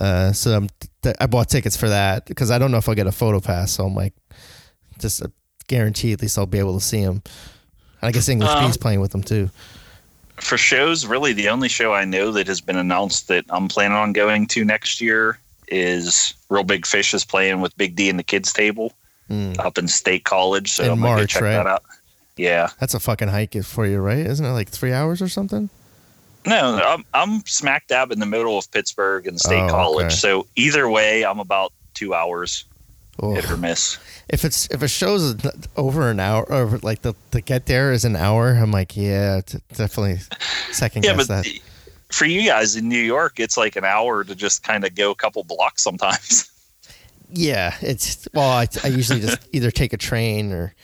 Uh, 0.00 0.32
so 0.32 0.56
I'm, 0.56 0.68
th- 1.02 1.16
I 1.20 1.26
bought 1.26 1.48
tickets 1.48 1.76
for 1.76 1.88
that 1.88 2.26
because 2.26 2.50
I 2.50 2.58
don't 2.58 2.70
know 2.70 2.78
if 2.78 2.88
I'll 2.88 2.94
get 2.94 3.06
a 3.06 3.12
photo 3.12 3.40
pass. 3.40 3.72
So 3.72 3.84
I'm 3.84 3.94
like, 3.94 4.14
just 4.98 5.20
a 5.20 5.30
guarantee 5.68 6.12
at 6.12 6.22
least 6.22 6.38
I'll 6.38 6.46
be 6.46 6.58
able 6.58 6.78
to 6.78 6.84
see 6.84 6.98
him. 7.00 7.22
And 8.00 8.08
I 8.08 8.10
guess 8.10 8.28
English 8.28 8.50
Um, 8.50 8.72
playing 8.72 9.00
with 9.00 9.12
them 9.12 9.22
too. 9.22 9.50
For 10.36 10.58
shows, 10.58 11.06
really, 11.06 11.32
the 11.32 11.48
only 11.48 11.68
show 11.68 11.92
I 11.92 12.04
know 12.04 12.32
that 12.32 12.48
has 12.48 12.60
been 12.60 12.76
announced 12.76 13.28
that 13.28 13.44
I'm 13.50 13.68
planning 13.68 13.96
on 13.96 14.12
going 14.12 14.46
to 14.48 14.64
next 14.64 15.00
year 15.00 15.38
is 15.72 16.34
Reel 16.50 16.64
Big 16.64 16.86
Fish 16.86 17.14
is 17.14 17.24
playing 17.24 17.60
with 17.60 17.76
Big 17.76 17.96
D 17.96 18.08
and 18.10 18.18
the 18.18 18.22
Kids 18.24 18.52
Table 18.52 18.92
Mm. 19.30 19.58
up 19.60 19.78
in 19.78 19.88
State 19.88 20.24
College. 20.24 20.70
So 20.72 20.82
In 20.84 20.90
I'm 20.90 21.00
gonna 21.00 21.14
March, 21.14 21.20
go 21.20 21.26
check 21.26 21.42
right? 21.42 21.52
that 21.54 21.66
out. 21.66 21.82
Yeah. 22.36 22.68
That's 22.80 22.92
a 22.94 23.00
fucking 23.00 23.28
hike 23.28 23.54
for 23.64 23.86
you, 23.86 23.98
right? 24.00 24.18
Isn't 24.26 24.44
it 24.44 24.50
like 24.52 24.68
three 24.68 24.92
hours 24.92 25.22
or 25.22 25.28
something? 25.28 25.70
No, 26.44 26.80
I'm 26.84 27.04
I'm 27.14 27.46
smack 27.46 27.86
dab 27.86 28.10
in 28.10 28.18
the 28.18 28.26
middle 28.26 28.58
of 28.58 28.70
Pittsburgh 28.72 29.26
and 29.28 29.38
State 29.40 29.62
Oh, 29.62 29.68
College. 29.68 30.06
okay. 30.06 30.14
So 30.16 30.46
either 30.56 30.88
way, 30.90 31.24
I'm 31.24 31.38
about 31.38 31.72
two 31.94 32.14
hours 32.14 32.64
Oh. 33.20 33.34
hit 33.34 33.48
or 33.50 33.56
miss. 33.56 33.96
If 34.28 34.44
it's 34.44 34.66
if 34.70 34.82
a 34.82 34.88
show's 34.88 35.36
over 35.76 36.10
an 36.10 36.18
hour, 36.18 36.42
or 36.50 36.78
like 36.82 37.02
the 37.02 37.14
the 37.30 37.40
get 37.40 37.66
there 37.66 37.92
is 37.92 38.04
an 38.04 38.16
hour, 38.16 38.48
I'm 38.50 38.72
like, 38.72 38.96
yeah, 38.96 39.40
t- 39.46 39.58
definitely 39.74 40.18
second 40.72 41.04
Yeah, 41.04 41.14
guess 41.14 41.28
that. 41.28 41.46
For 42.12 42.24
you 42.26 42.46
guys 42.46 42.76
in 42.76 42.88
New 42.88 42.98
York, 43.00 43.40
it's 43.40 43.56
like 43.56 43.74
an 43.76 43.84
hour 43.84 44.22
to 44.24 44.34
just 44.34 44.62
kind 44.62 44.84
of 44.84 44.94
go 44.94 45.10
a 45.10 45.14
couple 45.14 45.42
blocks 45.44 45.82
sometimes. 45.82 46.48
Yeah, 47.34 47.74
it's 47.80 48.28
well, 48.34 48.50
I, 48.50 48.68
I 48.84 48.88
usually 48.88 49.20
just 49.20 49.38
either 49.52 49.70
take 49.70 49.94
a 49.94 49.96
train 49.96 50.52
or. 50.52 50.74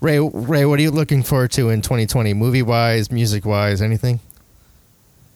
Ray, 0.00 0.20
Ray, 0.20 0.64
what 0.66 0.78
are 0.78 0.82
you 0.82 0.92
looking 0.92 1.24
forward 1.24 1.50
to 1.52 1.70
in 1.70 1.82
2020, 1.82 2.32
movie 2.34 2.62
wise, 2.62 3.10
music 3.10 3.44
wise, 3.44 3.82
anything? 3.82 4.20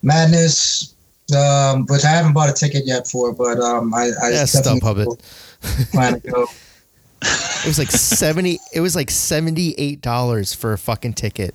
Madness, 0.03 0.95
um, 1.37 1.87
which 1.87 2.05
I 2.05 2.11
haven't 2.11 2.35
bought 2.35 2.51
a 2.51 2.53
ticket 2.53 2.87
yet 2.87 3.09
for, 3.09 3.33
but 3.33 3.59
um, 3.59 3.93
I, 3.93 4.11
I 4.23 4.31
Yeah, 4.31 4.45
definitely 4.45 4.81
StubHub 4.81 5.21
it. 5.63 5.91
plan 5.91 6.21
to 6.21 6.31
go. 6.31 6.47
It 7.65 7.67
was 7.67 7.79
like 7.79 7.91
seventy. 7.91 8.59
It 8.73 8.81
was 8.81 8.97
like 8.97 9.11
seventy 9.11 9.75
eight 9.79 10.01
dollars 10.01 10.53
for 10.55 10.73
a 10.73 10.79
fucking 10.79 11.15
ticket, 11.15 11.55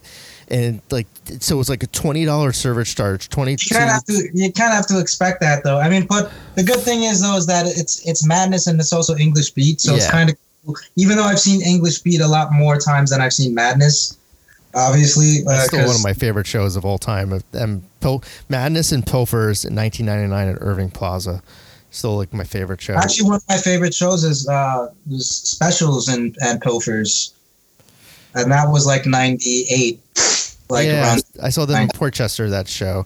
and 0.50 0.82
like 0.92 1.08
so 1.40 1.56
it 1.56 1.58
was 1.58 1.70
like 1.70 1.84
a 1.84 1.88
twenty 1.88 2.26
dollar 2.26 2.54
service 2.54 2.94
charge. 2.94 3.30
Twenty 3.30 3.52
You 3.52 3.58
kind 3.72 3.84
of 3.86 3.90
have 3.90 4.06
to. 4.06 4.30
You 4.34 4.52
kind 4.54 4.72
of 4.72 4.76
have 4.76 4.88
to 4.88 5.00
expect 5.00 5.42
that, 5.42 5.64
though. 5.64 5.80
I 5.80 5.90
mean, 5.90 6.06
but 6.06 6.32
the 6.56 6.64
good 6.64 6.80
thing 6.80 7.04
is 7.04 7.22
though 7.22 7.36
is 7.36 7.46
that 7.48 7.66
it's 7.66 8.06
it's 8.08 8.26
madness 8.26 8.68
and 8.68 8.80
it's 8.80 8.94
also 8.94 9.16
English 9.16 9.52
beat, 9.52 9.82
so 9.82 9.96
it's 9.96 10.10
kind 10.10 10.30
of. 10.30 10.36
Cool. 10.66 10.76
Even 10.98 11.18
though 11.18 11.24
I've 11.24 11.40
seen 11.40 11.62
English 11.62 12.00
beat 12.00 12.20
a 12.20 12.28
lot 12.28 12.52
more 12.52 12.78
times 12.78 13.12
than 13.12 13.22
I've 13.22 13.34
seen 13.34 13.54
madness, 13.54 14.18
obviously. 14.74 15.46
Uh, 15.48 15.60
still 15.62 15.86
one 15.86 15.96
of 15.96 16.04
my 16.04 16.14
favorite 16.14 16.48
shows 16.48 16.76
of 16.76 16.86
all 16.86 16.98
time. 16.98 17.42
Pil- 18.02 18.24
Madness 18.50 18.92
and 18.92 19.06
Pilfers 19.06 19.66
in 19.66 19.76
1999 19.76 20.48
at 20.50 20.58
Irving 20.62 20.90
Plaza. 20.90 21.42
Still 21.90 22.18
like 22.18 22.34
my 22.34 22.44
favorite 22.44 22.82
show. 22.82 22.96
Actually, 22.96 23.28
one 23.28 23.36
of 23.38 23.44
my 23.48 23.58
favorite 23.58 23.94
shows 23.94 24.24
is 24.24 24.48
uh, 24.48 24.90
specials 25.18 26.10
and 26.10 26.38
and 26.42 26.62
pilfers, 26.62 27.34
and 28.36 28.52
that 28.52 28.70
was 28.70 28.86
like 28.86 29.06
'98. 29.06 30.00
Like 30.70 30.88
yeah, 30.88 31.04
around, 31.04 31.24
I 31.42 31.50
saw 31.50 31.66
them 31.66 31.82
in 31.84 31.90
Port 31.90 32.14
Chester. 32.14 32.50
That 32.50 32.68
show. 32.68 33.06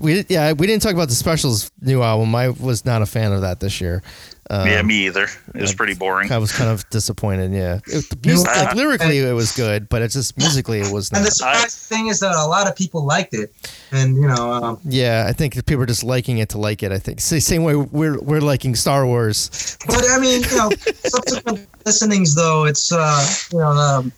We 0.00 0.24
yeah 0.28 0.52
we 0.52 0.66
didn't 0.66 0.82
talk 0.82 0.92
about 0.94 1.08
the 1.08 1.14
specials 1.14 1.70
new 1.80 2.02
album. 2.02 2.34
I 2.34 2.50
was 2.50 2.84
not 2.84 3.02
a 3.02 3.06
fan 3.06 3.32
of 3.32 3.40
that 3.42 3.60
this 3.60 3.80
year. 3.80 4.02
Um, 4.50 4.66
yeah, 4.66 4.80
me 4.80 5.06
either. 5.06 5.24
It 5.54 5.60
was 5.60 5.72
yeah. 5.72 5.76
pretty 5.76 5.94
boring. 5.94 6.32
I 6.32 6.38
was 6.38 6.52
kind 6.52 6.70
of 6.70 6.88
disappointed. 6.88 7.52
Yeah, 7.52 7.80
it, 7.86 8.08
the 8.08 8.18
music, 8.24 8.48
Uh, 8.48 8.64
like 8.64 8.74
lyrically 8.74 9.18
it 9.18 9.34
was 9.34 9.52
good, 9.52 9.90
but 9.90 10.00
it's 10.00 10.14
just 10.14 10.38
musically 10.38 10.80
it 10.80 10.90
was. 10.90 11.12
Not. 11.12 11.18
and 11.18 11.26
the 11.26 11.36
not. 11.40 11.54
surprising 11.54 11.96
thing 11.96 12.06
is 12.06 12.20
that 12.20 12.34
a 12.34 12.46
lot 12.46 12.66
of 12.66 12.74
people 12.74 13.04
liked 13.04 13.34
it, 13.34 13.52
and 13.92 14.16
you 14.16 14.26
know, 14.26 14.50
um, 14.50 14.80
Yeah, 14.84 15.26
I 15.28 15.32
think 15.34 15.54
people 15.66 15.82
are 15.82 15.86
just 15.86 16.02
liking 16.02 16.38
it 16.38 16.48
to 16.50 16.58
like 16.58 16.82
it. 16.82 16.92
I 16.92 16.98
think 16.98 17.20
Sa- 17.20 17.38
same 17.40 17.62
way 17.62 17.76
we're 17.76 18.18
we're 18.20 18.40
liking 18.40 18.74
Star 18.74 19.06
Wars. 19.06 19.76
but 19.86 20.04
I 20.10 20.18
mean, 20.18 20.42
you 20.42 20.56
know, 20.56 20.70
subsequent 20.94 21.68
listenings 21.84 22.34
though, 22.34 22.64
it's 22.64 22.90
uh, 22.90 23.26
you 23.52 23.58
know, 23.58 23.68
um, 23.72 24.12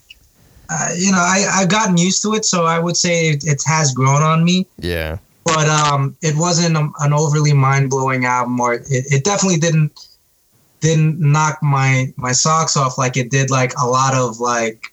uh, 0.71 0.89
you 0.97 1.11
know, 1.11 1.17
I 1.19 1.45
I've 1.51 1.69
gotten 1.69 1.97
used 1.97 2.21
to 2.23 2.33
it, 2.33 2.45
so 2.45 2.65
I 2.65 2.79
would 2.79 2.95
say 2.95 3.29
it, 3.29 3.43
it 3.45 3.61
has 3.65 3.93
grown 3.93 4.21
on 4.23 4.43
me. 4.45 4.65
Yeah, 4.79 5.17
But 5.43 5.67
um, 5.67 6.15
it 6.21 6.35
wasn't 6.37 6.77
a, 6.77 6.89
an 7.01 7.11
overly 7.13 7.53
mind 7.53 7.89
blowing 7.89 8.23
album, 8.25 8.59
or 8.59 8.75
it, 8.75 8.85
it 8.89 9.23
definitely 9.25 9.59
didn't 9.59 9.91
didn't 10.79 11.19
knock 11.19 11.59
my 11.61 12.11
my 12.15 12.31
socks 12.31 12.75
off 12.77 12.97
like 12.97 13.15
it 13.17 13.29
did 13.29 13.51
like 13.51 13.73
a 13.77 13.85
lot 13.85 14.15
of 14.15 14.39
like 14.39 14.85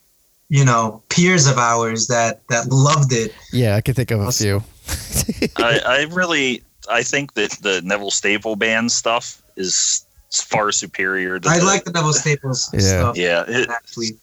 you 0.51 0.65
know 0.65 1.03
peers 1.09 1.47
of 1.47 1.59
ours 1.59 2.09
that 2.09 2.43
that 2.49 2.69
loved 2.69 3.13
it. 3.13 3.33
yeah, 3.53 3.77
I 3.77 3.81
can 3.81 3.95
think 3.95 4.11
of 4.11 4.21
a 4.21 4.33
few. 4.33 4.63
I, 5.57 5.81
I 5.85 6.07
really, 6.13 6.63
I 6.91 7.03
think 7.03 7.35
that 7.35 7.51
the 7.63 7.81
Neville 7.85 8.11
Staple 8.11 8.57
Band 8.57 8.91
stuff 8.91 9.43
is 9.57 10.05
far 10.33 10.73
superior. 10.73 11.39
To 11.39 11.49
I 11.49 11.59
the, 11.59 11.65
like 11.65 11.85
the 11.85 11.93
Neville 11.93 12.13
Staples 12.15 12.71
Yeah. 12.73 12.81
stuff. 12.81 13.17
Yeah, 13.17 13.45
it, 13.47 13.69
actually. 13.71 14.17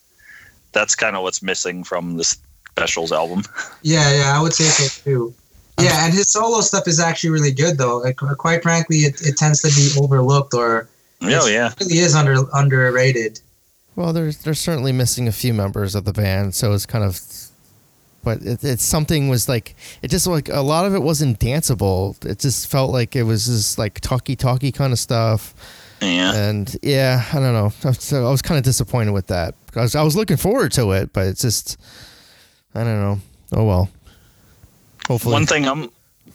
That's 0.75 0.93
kind 0.93 1.15
of 1.15 1.23
what's 1.23 1.41
missing 1.41 1.83
from 1.83 2.17
the 2.17 2.23
specials 2.23 3.11
album. 3.11 3.43
Yeah, 3.81 4.11
yeah, 4.15 4.37
I 4.37 4.41
would 4.41 4.53
say 4.53 4.63
so 4.63 5.03
too. 5.03 5.33
Yeah, 5.79 6.05
and 6.05 6.13
his 6.13 6.31
solo 6.31 6.61
stuff 6.61 6.87
is 6.87 6.99
actually 6.99 7.29
really 7.29 7.51
good 7.51 7.77
though. 7.77 7.97
Like, 7.99 8.21
uh, 8.23 8.33
quite 8.33 8.63
frankly, 8.63 8.97
it, 8.99 9.21
it 9.21 9.37
tends 9.37 9.61
to 9.61 9.67
be 9.67 10.03
overlooked 10.03 10.53
or 10.53 10.87
Oh 11.21 11.47
yeah, 11.47 11.71
it 11.71 11.79
really 11.79 11.99
is 11.99 12.15
under 12.15 12.37
underrated. 12.53 13.39
Well, 13.95 14.11
there's 14.13 14.39
they're 14.39 14.53
certainly 14.53 14.91
missing 14.91 15.27
a 15.27 15.31
few 15.31 15.53
members 15.53 15.95
of 15.95 16.05
the 16.05 16.13
band, 16.13 16.55
so 16.55 16.73
it's 16.73 16.85
kind 16.85 17.03
of, 17.03 17.19
but 18.23 18.41
it, 18.41 18.63
it's 18.63 18.83
something 18.83 19.29
was 19.29 19.47
like 19.47 19.75
it 20.01 20.09
just 20.09 20.27
like 20.27 20.49
a 20.49 20.61
lot 20.61 20.85
of 20.85 20.93
it 20.93 21.01
wasn't 21.01 21.39
danceable. 21.39 22.23
It 22.25 22.39
just 22.39 22.67
felt 22.67 22.91
like 22.91 23.15
it 23.15 23.23
was 23.23 23.45
just 23.45 23.77
like 23.77 23.99
talky 24.01 24.35
talky 24.35 24.71
kind 24.71 24.91
of 24.91 24.99
stuff, 24.99 25.53
yeah. 26.01 26.33
and 26.35 26.75
yeah, 26.81 27.23
I 27.31 27.39
don't 27.39 27.53
know. 27.53 27.93
So 27.93 28.25
I 28.25 28.29
was 28.31 28.41
kind 28.41 28.57
of 28.57 28.63
disappointed 28.63 29.11
with 29.11 29.27
that 29.27 29.55
because 29.67 29.95
I 29.95 30.03
was 30.03 30.15
looking 30.15 30.37
forward 30.37 30.71
to 30.73 30.91
it, 30.91 31.13
but 31.13 31.27
it's 31.27 31.41
just 31.41 31.77
I 32.73 32.83
don't 32.83 32.99
know. 32.99 33.19
Oh 33.53 33.63
well. 33.65 33.89
Hopefully, 35.07 35.33
One 35.33 35.45
thing 35.45 35.67
I'm, 35.67 35.91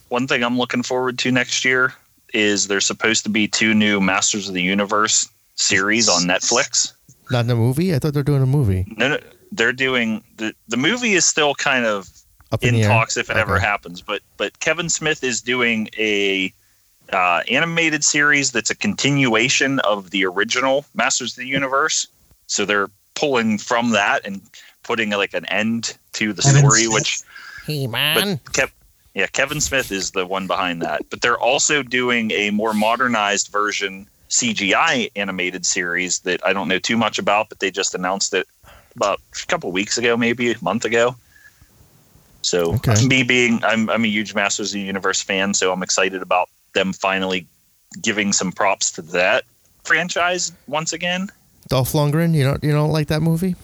one 0.09 0.27
thing 0.29 0.45
I'm 0.45 0.57
looking 0.57 0.83
forward 0.85 1.19
to 1.21 1.33
next 1.33 1.65
year 1.65 1.93
is 2.33 2.69
there's 2.69 2.87
supposed 2.87 3.25
to 3.25 3.31
be 3.31 3.49
two 3.49 3.75
new 3.75 4.01
Masters 4.01 4.47
of 4.49 4.55
the 4.55 4.63
Universe 4.63 5.29
series 5.57 6.09
on 6.09 6.23
Netflix. 6.23 6.93
not 7.31 7.45
in 7.47 7.51
a 7.51 7.57
movie. 7.57 7.95
I 7.95 7.99
thought 7.99 8.15
they're 8.15 8.23
doing 8.23 8.43
a 8.43 8.47
movie. 8.47 8.87
No, 8.97 9.09
no, 9.09 9.19
they're 9.53 9.73
doing 9.73 10.23
the 10.37 10.55
the 10.69 10.77
movie 10.77 11.15
is 11.15 11.27
still 11.27 11.55
kind 11.55 11.85
of 11.85 12.09
Up 12.53 12.63
in, 12.63 12.77
in 12.77 12.87
talks 12.87 13.17
if 13.17 13.29
it 13.29 13.37
ever 13.37 13.59
happens. 13.59 14.01
But 14.01 14.23
but 14.37 14.59
Kevin 14.61 14.89
Smith 14.89 15.25
is 15.25 15.41
doing 15.43 15.89
a 15.99 16.53
uh, 17.13 17.43
animated 17.49 18.05
series 18.05 18.53
that's 18.53 18.71
a 18.71 18.77
continuation 18.77 19.79
of 19.81 20.11
the 20.11 20.25
original 20.25 20.85
Masters 20.95 21.33
of 21.33 21.37
the 21.37 21.47
Universe. 21.47 22.07
So 22.47 22.65
they're 22.65 22.89
pulling 23.15 23.59
from 23.59 23.91
that 23.91 24.25
and 24.25 24.41
putting 24.83 25.11
like 25.11 25.35
an 25.35 25.45
end 25.47 25.97
to 26.13 26.33
the 26.33 26.43
Kevin 26.43 26.63
story, 26.63 26.81
Smith. 26.83 26.95
which 26.95 27.23
Hey 27.65 27.87
man. 27.87 28.15
but 28.15 28.53
Kev, 28.53 28.71
yeah, 29.15 29.27
Kevin 29.27 29.61
Smith 29.61 29.93
is 29.93 30.13
the 30.13 30.27
one 30.27 30.47
behind 30.47 30.83
that. 30.83 31.03
But 31.11 31.21
they're 31.21 31.39
also 31.39 31.83
doing 31.83 32.31
a 32.33 32.51
more 32.51 32.75
modernized 32.75 33.49
version 33.49 34.07
CGI 34.31 35.11
animated 35.17 35.67
series 35.67 36.21
that 36.21 36.45
I 36.47 36.53
don't 36.53 36.69
know 36.69 36.79
too 36.79 36.97
much 36.97 37.19
about, 37.19 37.49
but 37.49 37.59
they 37.59 37.71
just 37.71 37.95
announced 37.95 38.33
it 38.35 38.47
about 38.97 39.21
a 39.43 39.47
couple 39.47 39.71
weeks 39.73 39.99
ago, 39.99 40.17
maybe 40.17 40.53
a 40.53 40.57
month 40.63 40.85
ago. 40.85 41.15
So 42.43 42.75
Okay. 42.75 43.07
me 43.07 43.23
being, 43.23 43.63
I'm 43.65 43.91
I'm 43.91 44.05
a 44.05 44.09
huge 44.09 44.35
Masters 44.35 44.71
of 44.71 44.75
the 44.75 44.81
Universe 44.81 45.21
fan, 45.21 45.55
so 45.55 45.73
I'm 45.73 45.83
excited 45.83 46.23
about 46.23 46.49
them 46.73 46.93
finally 46.93 47.47
giving 48.03 48.33
some 48.33 48.53
props 48.53 48.91
to 48.93 49.03
that 49.03 49.45
franchise 49.85 50.53
once 50.67 50.93
again. 50.93 51.29
Dolph 51.69 51.93
Lundgren. 51.93 52.35
You 52.35 52.45
don't 52.45 52.63
you 52.65 52.73
don't 52.73 52.93
like 52.93 53.09
that 53.09 53.23
movie? 53.23 53.57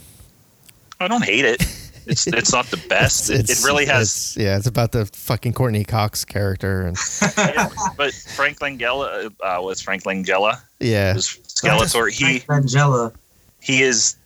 I 1.01 1.09
don't 1.09 1.25
hate 1.25 1.45
it. 1.45 1.63
It's 2.07 2.27
it's 2.27 2.53
not 2.53 2.67
the 2.67 2.77
best. 2.89 3.31
It, 3.31 3.51
it 3.51 3.65
really 3.65 3.87
has 3.87 4.35
it's- 4.35 4.37
yeah, 4.45 4.57
it's 4.57 4.67
about 4.67 4.93
the 4.93 5.07
fucking 5.07 5.53
Courteney 5.55 5.85
Cox 5.85 6.25
character, 6.25 6.83
and 6.83 6.97
Yeah, 7.37 7.69
but 7.97 8.13
Frank 8.15 8.61
Langella 8.61 9.33
uh, 9.41 9.61
was 9.63 9.81
Frank 9.81 10.05
Langella. 10.05 10.61
yeah, 10.81 11.15
Was 11.15 11.39
Skeletor. 11.49 12.11
He 12.11 12.43
Angela. 12.49 13.13
he 13.61 13.83
is 13.83 14.17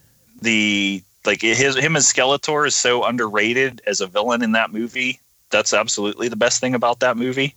the 0.42 1.02
like 1.26 1.40
his 1.42 1.76
him 1.76 1.96
as 1.96 2.06
Skeletor 2.10 2.66
is 2.66 2.74
so 2.74 3.04
underrated 3.04 3.80
as 3.86 4.00
a 4.00 4.06
villain 4.06 4.42
in 4.42 4.52
that 4.52 4.72
movie. 4.72 5.20
That's 5.50 5.72
absolutely 5.74 6.28
the 6.28 6.36
best 6.36 6.60
thing 6.60 6.74
about 6.74 7.00
that 7.00 7.16
movie. 7.16 7.54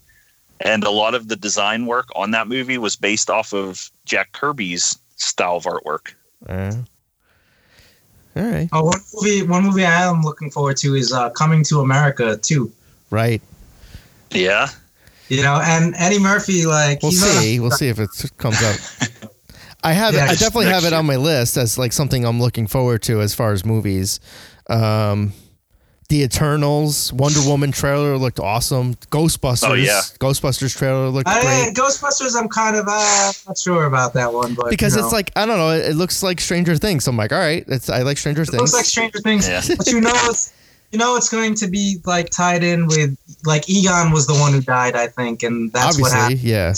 And 0.62 0.84
a 0.84 0.90
lot 0.92 1.14
of 1.16 1.28
the 1.28 1.36
design 1.36 1.86
work 1.88 2.08
on 2.16 2.32
that 2.32 2.48
movie 2.48 2.78
was 2.78 2.96
based 2.96 3.30
off 3.30 3.54
of 3.54 3.90
Jack 4.06 4.32
Kirby's 4.32 4.98
style 5.18 5.58
of 5.58 5.64
artwork. 5.66 6.14
Uh, 6.48 6.74
all 8.36 8.44
right, 8.44 8.70
Oh, 8.72 8.84
one 8.86 9.00
movie. 9.14 9.44
One 9.44 9.64
movie 9.64 9.86
I 9.86 10.04
am 10.10 10.22
looking 10.24 10.50
forward 10.50 10.78
to 10.78 10.96
is 10.96 11.12
uh, 11.14 11.30
Coming 11.32 11.64
to 11.66 11.82
America 11.82 12.38
too. 12.38 12.72
right. 13.12 13.42
Yeah. 14.32 14.70
You 15.30 15.42
know, 15.44 15.62
and 15.64 15.94
Eddie 15.98 16.20
Murphy, 16.20 16.66
like 16.66 17.02
We'll 17.04 17.12
he's 17.12 17.22
not 17.22 17.30
a- 17.30 17.40
see. 17.40 17.60
We'll 17.60 17.72
see 17.72 17.88
if 17.90 18.00
it 18.00 18.10
comes 18.38 18.62
up. 18.64 19.32
I 19.84 19.94
have. 19.94 20.14
Yeah, 20.14 20.26
I 20.26 20.36
definitely 20.36 20.66
have 20.66 20.84
next 20.84 20.88
it 20.88 20.94
on 20.94 21.06
my 21.06 21.18
list 21.18 21.58
as 21.58 21.78
like 21.78 21.92
something 21.94 22.26
I'm 22.26 22.40
looking 22.42 22.68
forward 22.68 23.02
to 23.04 23.22
as 23.22 23.36
far 23.36 23.52
as 23.52 23.64
movies. 23.66 24.20
Um, 24.70 25.34
the 26.10 26.22
Eternals, 26.24 27.12
Wonder 27.14 27.40
Woman 27.48 27.72
trailer 27.72 28.18
looked 28.18 28.40
awesome. 28.40 28.96
Ghostbusters, 29.12 29.70
Oh, 29.70 29.74
yeah. 29.74 30.02
Ghostbusters 30.20 30.78
trailer 30.78 31.10
looked 31.10 31.28
I, 31.28 31.42
great. 31.42 31.76
Ghostbusters. 31.76 32.36
I'm 32.40 32.50
kind 32.50 32.76
of 32.76 32.86
uh, 32.88 33.32
not 33.48 33.58
sure 33.58 33.86
about 33.86 34.14
that 34.14 34.32
one, 34.34 34.54
but 34.54 34.70
Because 34.70 34.96
you 34.96 35.04
it's 35.04 35.14
like 35.14 35.32
I 35.36 35.46
don't 35.46 35.58
know, 35.58 35.72
it, 35.72 35.92
it 35.92 35.96
looks 35.96 36.22
like 36.24 36.40
Stranger 36.40 36.76
Things. 36.76 37.06
So 37.06 37.12
I'm 37.12 37.18
like, 37.18 37.32
all 37.32 37.40
right, 37.40 37.64
it's 37.68 37.90
I 37.90 38.02
like 38.04 38.18
Stranger 38.18 38.42
It 38.44 38.50
Things. 38.50 38.62
looks 38.62 38.74
like 38.74 38.86
Stranger 38.86 39.20
Things, 39.20 39.48
Yeah. 39.48 39.62
but 39.78 39.88
you 39.88 40.02
know 40.02 40.12
it's 40.14 40.54
you 40.92 41.00
know 41.00 41.16
it's 41.16 41.30
going 41.30 41.56
to 41.56 41.68
be 41.68 41.98
like 42.06 42.30
tied 42.30 42.64
in 42.64 42.86
with 42.88 43.18
like 43.46 43.68
Egon 43.70 44.12
was 44.12 44.28
the 44.28 44.34
one 44.36 44.54
who 44.54 44.62
died, 44.62 44.96
I 44.96 45.08
think, 45.08 45.42
and 45.44 45.72
that's 45.72 46.00
what 46.00 46.12
Obviously, 46.14 46.20
happened. 46.20 46.40
yeah. 46.42 46.74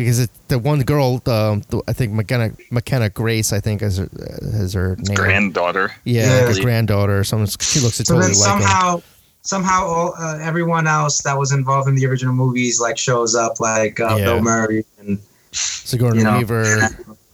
Because 0.00 0.18
it, 0.20 0.30
the 0.48 0.58
one 0.58 0.80
girl, 0.80 1.20
um, 1.26 1.62
the, 1.68 1.82
I 1.86 1.92
think 1.92 2.12
McKenna 2.12 2.52
McKenna 2.70 3.10
Grace, 3.10 3.52
I 3.52 3.60
think 3.60 3.82
is 3.82 3.98
her, 3.98 4.08
is 4.12 4.72
her 4.72 4.96
name. 4.96 5.14
Granddaughter. 5.14 5.92
yeah, 6.04 6.40
Yeah. 6.40 6.46
like 6.48 6.62
granddaughter. 6.62 7.18
or 7.18 7.24
Something. 7.24 7.46
She 7.60 7.80
looks 7.80 7.96
So 7.96 8.04
totally 8.04 8.32
then 8.32 8.40
like 8.40 8.62
somehow 8.62 9.02
somehow 9.42 9.84
all, 9.86 10.14
uh, 10.18 10.38
everyone 10.40 10.86
else 10.86 11.22
that 11.22 11.36
was 11.38 11.52
involved 11.52 11.88
in 11.88 11.94
the 11.94 12.06
original 12.06 12.34
movies 12.34 12.80
like 12.80 12.96
shows 12.98 13.34
up, 13.34 13.60
like 13.60 14.00
uh, 14.00 14.16
Yeah. 14.16 14.24
Bill 14.24 14.40
Murray 14.42 14.84
and 14.98 15.18
Sigourney 15.52 16.18
you 16.18 16.24
know. 16.24 16.38
Weaver, 16.38 16.88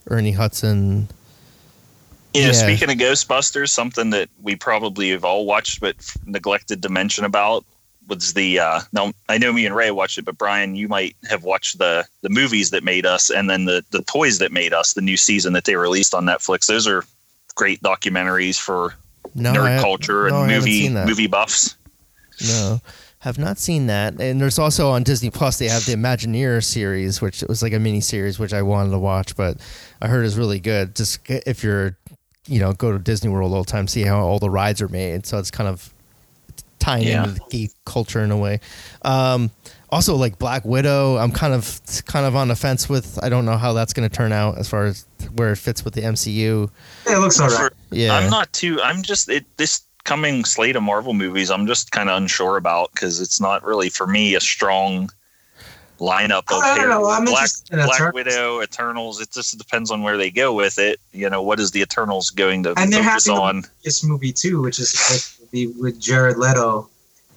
Ernie 0.07 0.31
Hudson. 0.31 1.07
You 2.33 2.41
know, 2.41 2.47
Yeah. 2.47 2.53
speaking 2.53 2.89
of 2.91 2.97
Ghostbusters, 2.97 3.69
something 3.69 4.09
that 4.11 4.29
we 4.41 4.55
probably 4.55 5.09
have 5.11 5.23
all 5.23 5.45
watched 5.45 5.79
but 5.79 5.95
neglected 6.25 6.81
to 6.83 6.89
mention 6.89 7.23
about 7.25 7.65
was 8.07 8.33
the 8.33 8.59
uh, 8.59 8.81
now 8.93 9.11
I 9.29 9.37
know 9.37 9.53
me 9.53 9.65
and 9.65 9.75
Ray 9.75 9.91
watched 9.91 10.17
it, 10.17 10.25
but 10.25 10.37
Brian, 10.37 10.75
you 10.75 10.87
might 10.87 11.15
have 11.29 11.43
watched 11.43 11.77
the 11.77 12.05
the 12.21 12.29
movies 12.29 12.71
that 12.71 12.83
made 12.83 13.05
us, 13.05 13.29
and 13.29 13.49
then 13.49 13.65
the 13.65 13.83
the 13.91 14.01
toys 14.03 14.39
that 14.39 14.51
made 14.51 14.73
us. 14.73 14.93
The 14.93 15.01
new 15.01 15.17
season 15.17 15.53
that 15.53 15.65
they 15.65 15.75
released 15.75 16.13
on 16.13 16.25
Netflix. 16.25 16.67
Those 16.67 16.87
are 16.87 17.03
great 17.55 17.81
documentaries 17.81 18.59
for 18.59 18.93
No, 19.35 19.53
nerd 19.53 19.81
culture 19.81 20.29
no, 20.29 20.43
and 20.43 20.51
movie 20.51 20.89
movie 20.89 21.27
buffs. 21.27 21.75
No, 22.47 22.81
have 23.19 23.37
not 23.37 23.57
seen 23.57 23.87
that. 23.87 24.19
And 24.21 24.39
there's 24.39 24.59
also 24.59 24.89
on 24.89 25.03
Disney 25.03 25.29
Plus 25.29 25.57
they 25.57 25.67
have 25.67 25.85
the 25.85 25.93
Imagineer 25.93 26.63
series, 26.63 27.21
which 27.21 27.43
was 27.47 27.61
like 27.61 27.73
a 27.73 27.79
mini 27.79 28.01
series 28.01 28.39
which 28.39 28.53
I 28.53 28.61
wanted 28.61 28.91
to 28.91 28.99
watch, 28.99 29.35
but 29.35 29.57
I 30.01 30.07
heard 30.07 30.25
is 30.25 30.37
really 30.37 30.59
good. 30.59 30.95
Just 30.95 31.19
if 31.27 31.63
you're, 31.63 31.97
you 32.45 32.59
know, 32.59 32.73
go 32.73 32.91
to 32.91 32.99
Disney 32.99 33.29
World 33.29 33.53
all 33.53 33.63
the 33.63 33.71
time, 33.71 33.87
see 33.87 34.03
how 34.03 34.19
all 34.19 34.39
the 34.39 34.49
rides 34.49 34.81
are 34.81 34.87
made. 34.87 35.25
So 35.25 35.39
it's 35.39 35.51
kind 35.51 35.67
of 35.67 35.93
tying 36.79 37.07
Yeah. 37.07 37.23
into 37.25 37.35
the 37.35 37.41
geek 37.49 37.71
culture 37.85 38.21
in 38.21 38.31
a 38.31 38.37
way. 38.37 38.59
Um, 39.03 39.51
also, 39.89 40.15
like 40.15 40.37
Black 40.37 40.65
Widow, 40.65 41.17
I'm 41.17 41.31
kind 41.31 41.53
of 41.53 41.79
kind 42.05 42.25
of 42.25 42.35
on 42.35 42.49
the 42.49 42.55
fence 42.55 42.89
with. 42.89 43.17
I 43.23 43.29
don't 43.29 43.45
know 43.45 43.55
how 43.57 43.71
that's 43.73 43.93
going 43.93 44.07
to 44.09 44.13
turn 44.13 44.33
out 44.33 44.57
as 44.57 44.67
far 44.67 44.85
as 44.85 45.05
where 45.35 45.51
it 45.53 45.57
fits 45.57 45.85
with 45.85 45.93
the 45.93 46.01
MCU. 46.01 46.69
it 47.05 47.17
looks 47.19 47.39
alright. 47.39 47.71
Yeah, 47.91 48.13
I'm 48.15 48.29
not 48.29 48.51
too. 48.51 48.81
I'm 48.81 49.01
just 49.01 49.29
it. 49.29 49.45
This 49.55 49.81
coming 50.03 50.43
slate 50.43 50.75
of 50.75 50.83
Marvel 50.83 51.13
movies, 51.13 51.49
I'm 51.49 51.67
just 51.67 51.91
kind 51.91 52.09
of 52.09 52.17
unsure 52.17 52.57
about 52.57 52.91
because 52.93 53.21
it's 53.21 53.39
not 53.39 53.63
really 53.63 53.89
for 53.89 54.07
me 54.07 54.35
a 54.35 54.41
strong 54.41 55.09
lineup 55.99 56.43
of 56.51 56.61
I 56.63 56.77
don't 56.77 56.89
know, 56.89 57.09
I'm 57.09 57.25
Black 57.25 57.49
in 57.71 57.79
Black 57.79 58.13
Widow, 58.13 58.61
Eternals. 58.61 59.19
It 59.19 59.31
just 59.31 59.57
depends 59.57 59.89
on 59.89 60.03
where 60.03 60.15
they 60.17 60.29
go 60.29 60.53
with 60.53 60.77
it. 60.79 60.99
You 61.11 61.29
know, 61.29 61.41
what 61.41 61.59
is 61.59 61.71
the 61.71 61.81
Eternals 61.81 62.29
going 62.29 62.63
to 62.63 62.73
And 62.77 62.91
they're 62.93 63.03
focus 63.03 63.27
having 63.27 63.41
on? 63.41 63.63
This 63.83 64.03
movie 64.03 64.31
too, 64.31 64.61
which 64.61 64.79
is 64.79 64.91
supposed 64.91 65.36
to 65.36 65.36
be 65.51 65.67
with 65.67 65.99
Jared 65.99 66.37
Leto. 66.37 66.89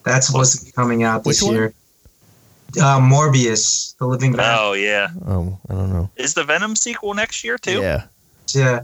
That's 0.04 0.26
supposed 0.26 0.58
to 0.58 0.64
be 0.64 0.72
coming 0.72 1.02
out 1.02 1.24
this 1.24 1.42
Which 1.42 1.52
year. 1.52 1.74
Uh, 2.78 3.00
Morbius, 3.00 3.96
the 3.98 4.06
Living 4.06 4.32
Vampire. 4.34 4.56
Oh 4.60 4.72
yeah, 4.74 5.08
oh, 5.26 5.58
I 5.68 5.74
don't 5.74 5.92
know. 5.92 6.10
is 6.16 6.34
the 6.34 6.44
Venom 6.44 6.76
sequel 6.76 7.14
next 7.14 7.42
year 7.42 7.58
too? 7.58 7.80
Yeah, 7.80 8.04
Yeah, 8.54 8.80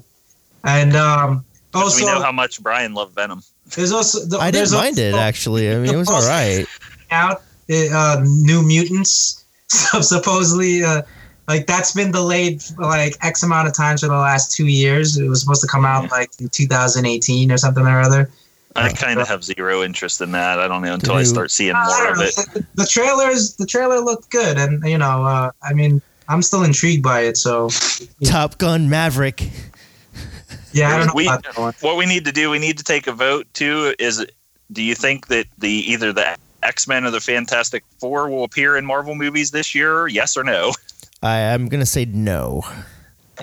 and 0.65 0.97
um, 0.97 1.44
'Cause 1.73 1.82
also 1.82 2.05
we 2.05 2.12
know 2.12 2.20
how 2.20 2.32
much 2.32 2.61
Brian 2.62 2.94
loved 2.94 3.15
Venom. 3.15 3.43
there's 3.77 3.93
also 3.93 4.24
the, 4.27 4.39
I 4.39 4.51
didn't 4.51 4.73
mind 4.73 4.98
it 4.98 5.15
actually. 5.15 5.70
I 5.73 5.77
mean, 5.78 5.94
it 5.94 5.97
was 5.97 6.09
all 6.11 6.27
right. 6.27 6.66
out 7.12 7.43
uh, 7.70 8.23
New 8.24 8.62
Mutants. 8.62 9.43
So 9.69 10.01
supposedly, 10.01 10.85
uh, 10.85 11.03
like 11.48 11.66
that's 11.66 11.90
been 11.93 12.12
delayed 12.12 12.62
like 12.78 13.16
X 13.23 13.43
amount 13.43 13.66
of 13.66 13.74
times 13.74 14.01
for 14.03 14.07
the 14.07 14.15
last 14.16 14.53
two 14.53 14.66
years. 14.69 15.16
It 15.19 15.28
was 15.28 15.40
supposed 15.40 15.61
to 15.62 15.66
come 15.66 15.85
out 15.85 16.09
like 16.12 16.31
in 16.40 16.48
2018 16.48 17.51
or 17.51 17.57
something 17.59 17.85
or 17.85 18.01
other. 18.01 18.31
I 18.77 18.93
kind 18.93 19.20
of 19.20 19.28
have 19.28 19.43
zero 19.44 19.82
interest 19.82 20.20
in 20.20 20.32
that. 20.32 20.59
I 20.61 20.69
don't 20.69 20.82
know 20.82 20.94
until 20.94 21.15
The 21.15 21.20
I 21.20 21.24
start 21.24 21.51
seeing 21.51 21.74
more 21.74 21.85
don't 22.05 22.12
of 22.16 22.20
it. 22.23 22.35
The, 22.55 22.66
the 22.74 22.86
trailers, 22.86 23.57
the 23.57 23.66
trailer 23.66 24.01
looked 24.01 24.31
good, 24.31 24.59
and 24.59 24.85
you 24.85 24.98
know, 24.98 25.24
uh, 25.24 25.51
I 25.62 25.73
mean, 25.73 26.01
I'm 26.28 26.43
still 26.43 26.62
intrigued 26.65 27.03
by 27.03 27.20
it. 27.20 27.36
So 27.36 27.70
Top 28.24 28.59
Gun 28.59 28.89
Maverick. 28.90 29.51
yeah, 30.73 30.94
I 30.94 30.98
don't 30.98 31.07
know 31.09 31.12
We- 31.15 31.27
about 31.27 31.44
that 31.44 31.57
one. 31.59 31.74
what 31.81 31.97
we 31.97 32.07
need 32.07 32.24
to 32.27 32.32
do, 32.32 32.51
we 32.51 32.59
need 32.59 32.78
to 32.78 32.85
take 32.85 33.07
a 33.07 33.12
vote 33.12 33.47
too. 33.55 33.94
Is 33.98 34.24
do 34.73 34.82
you 34.82 34.94
think 34.94 35.28
that 35.28 35.47
the 35.59 35.70
either 35.70 36.12
the 36.12 36.36
X 36.62 36.86
Men 36.89 37.05
or 37.05 37.11
the 37.11 37.20
Fantastic 37.20 37.85
Four 38.01 38.28
will 38.28 38.44
appear 38.44 38.77
in 38.77 38.85
Marvel 38.85 39.15
movies 39.15 39.51
this 39.53 39.74
year? 39.74 40.09
Yes 40.09 40.36
or 40.36 40.44
no? 40.44 40.73
I 41.23 41.39
am 41.39 41.69
gonna 41.69 41.86
say 41.86 42.05
no. 42.05 42.62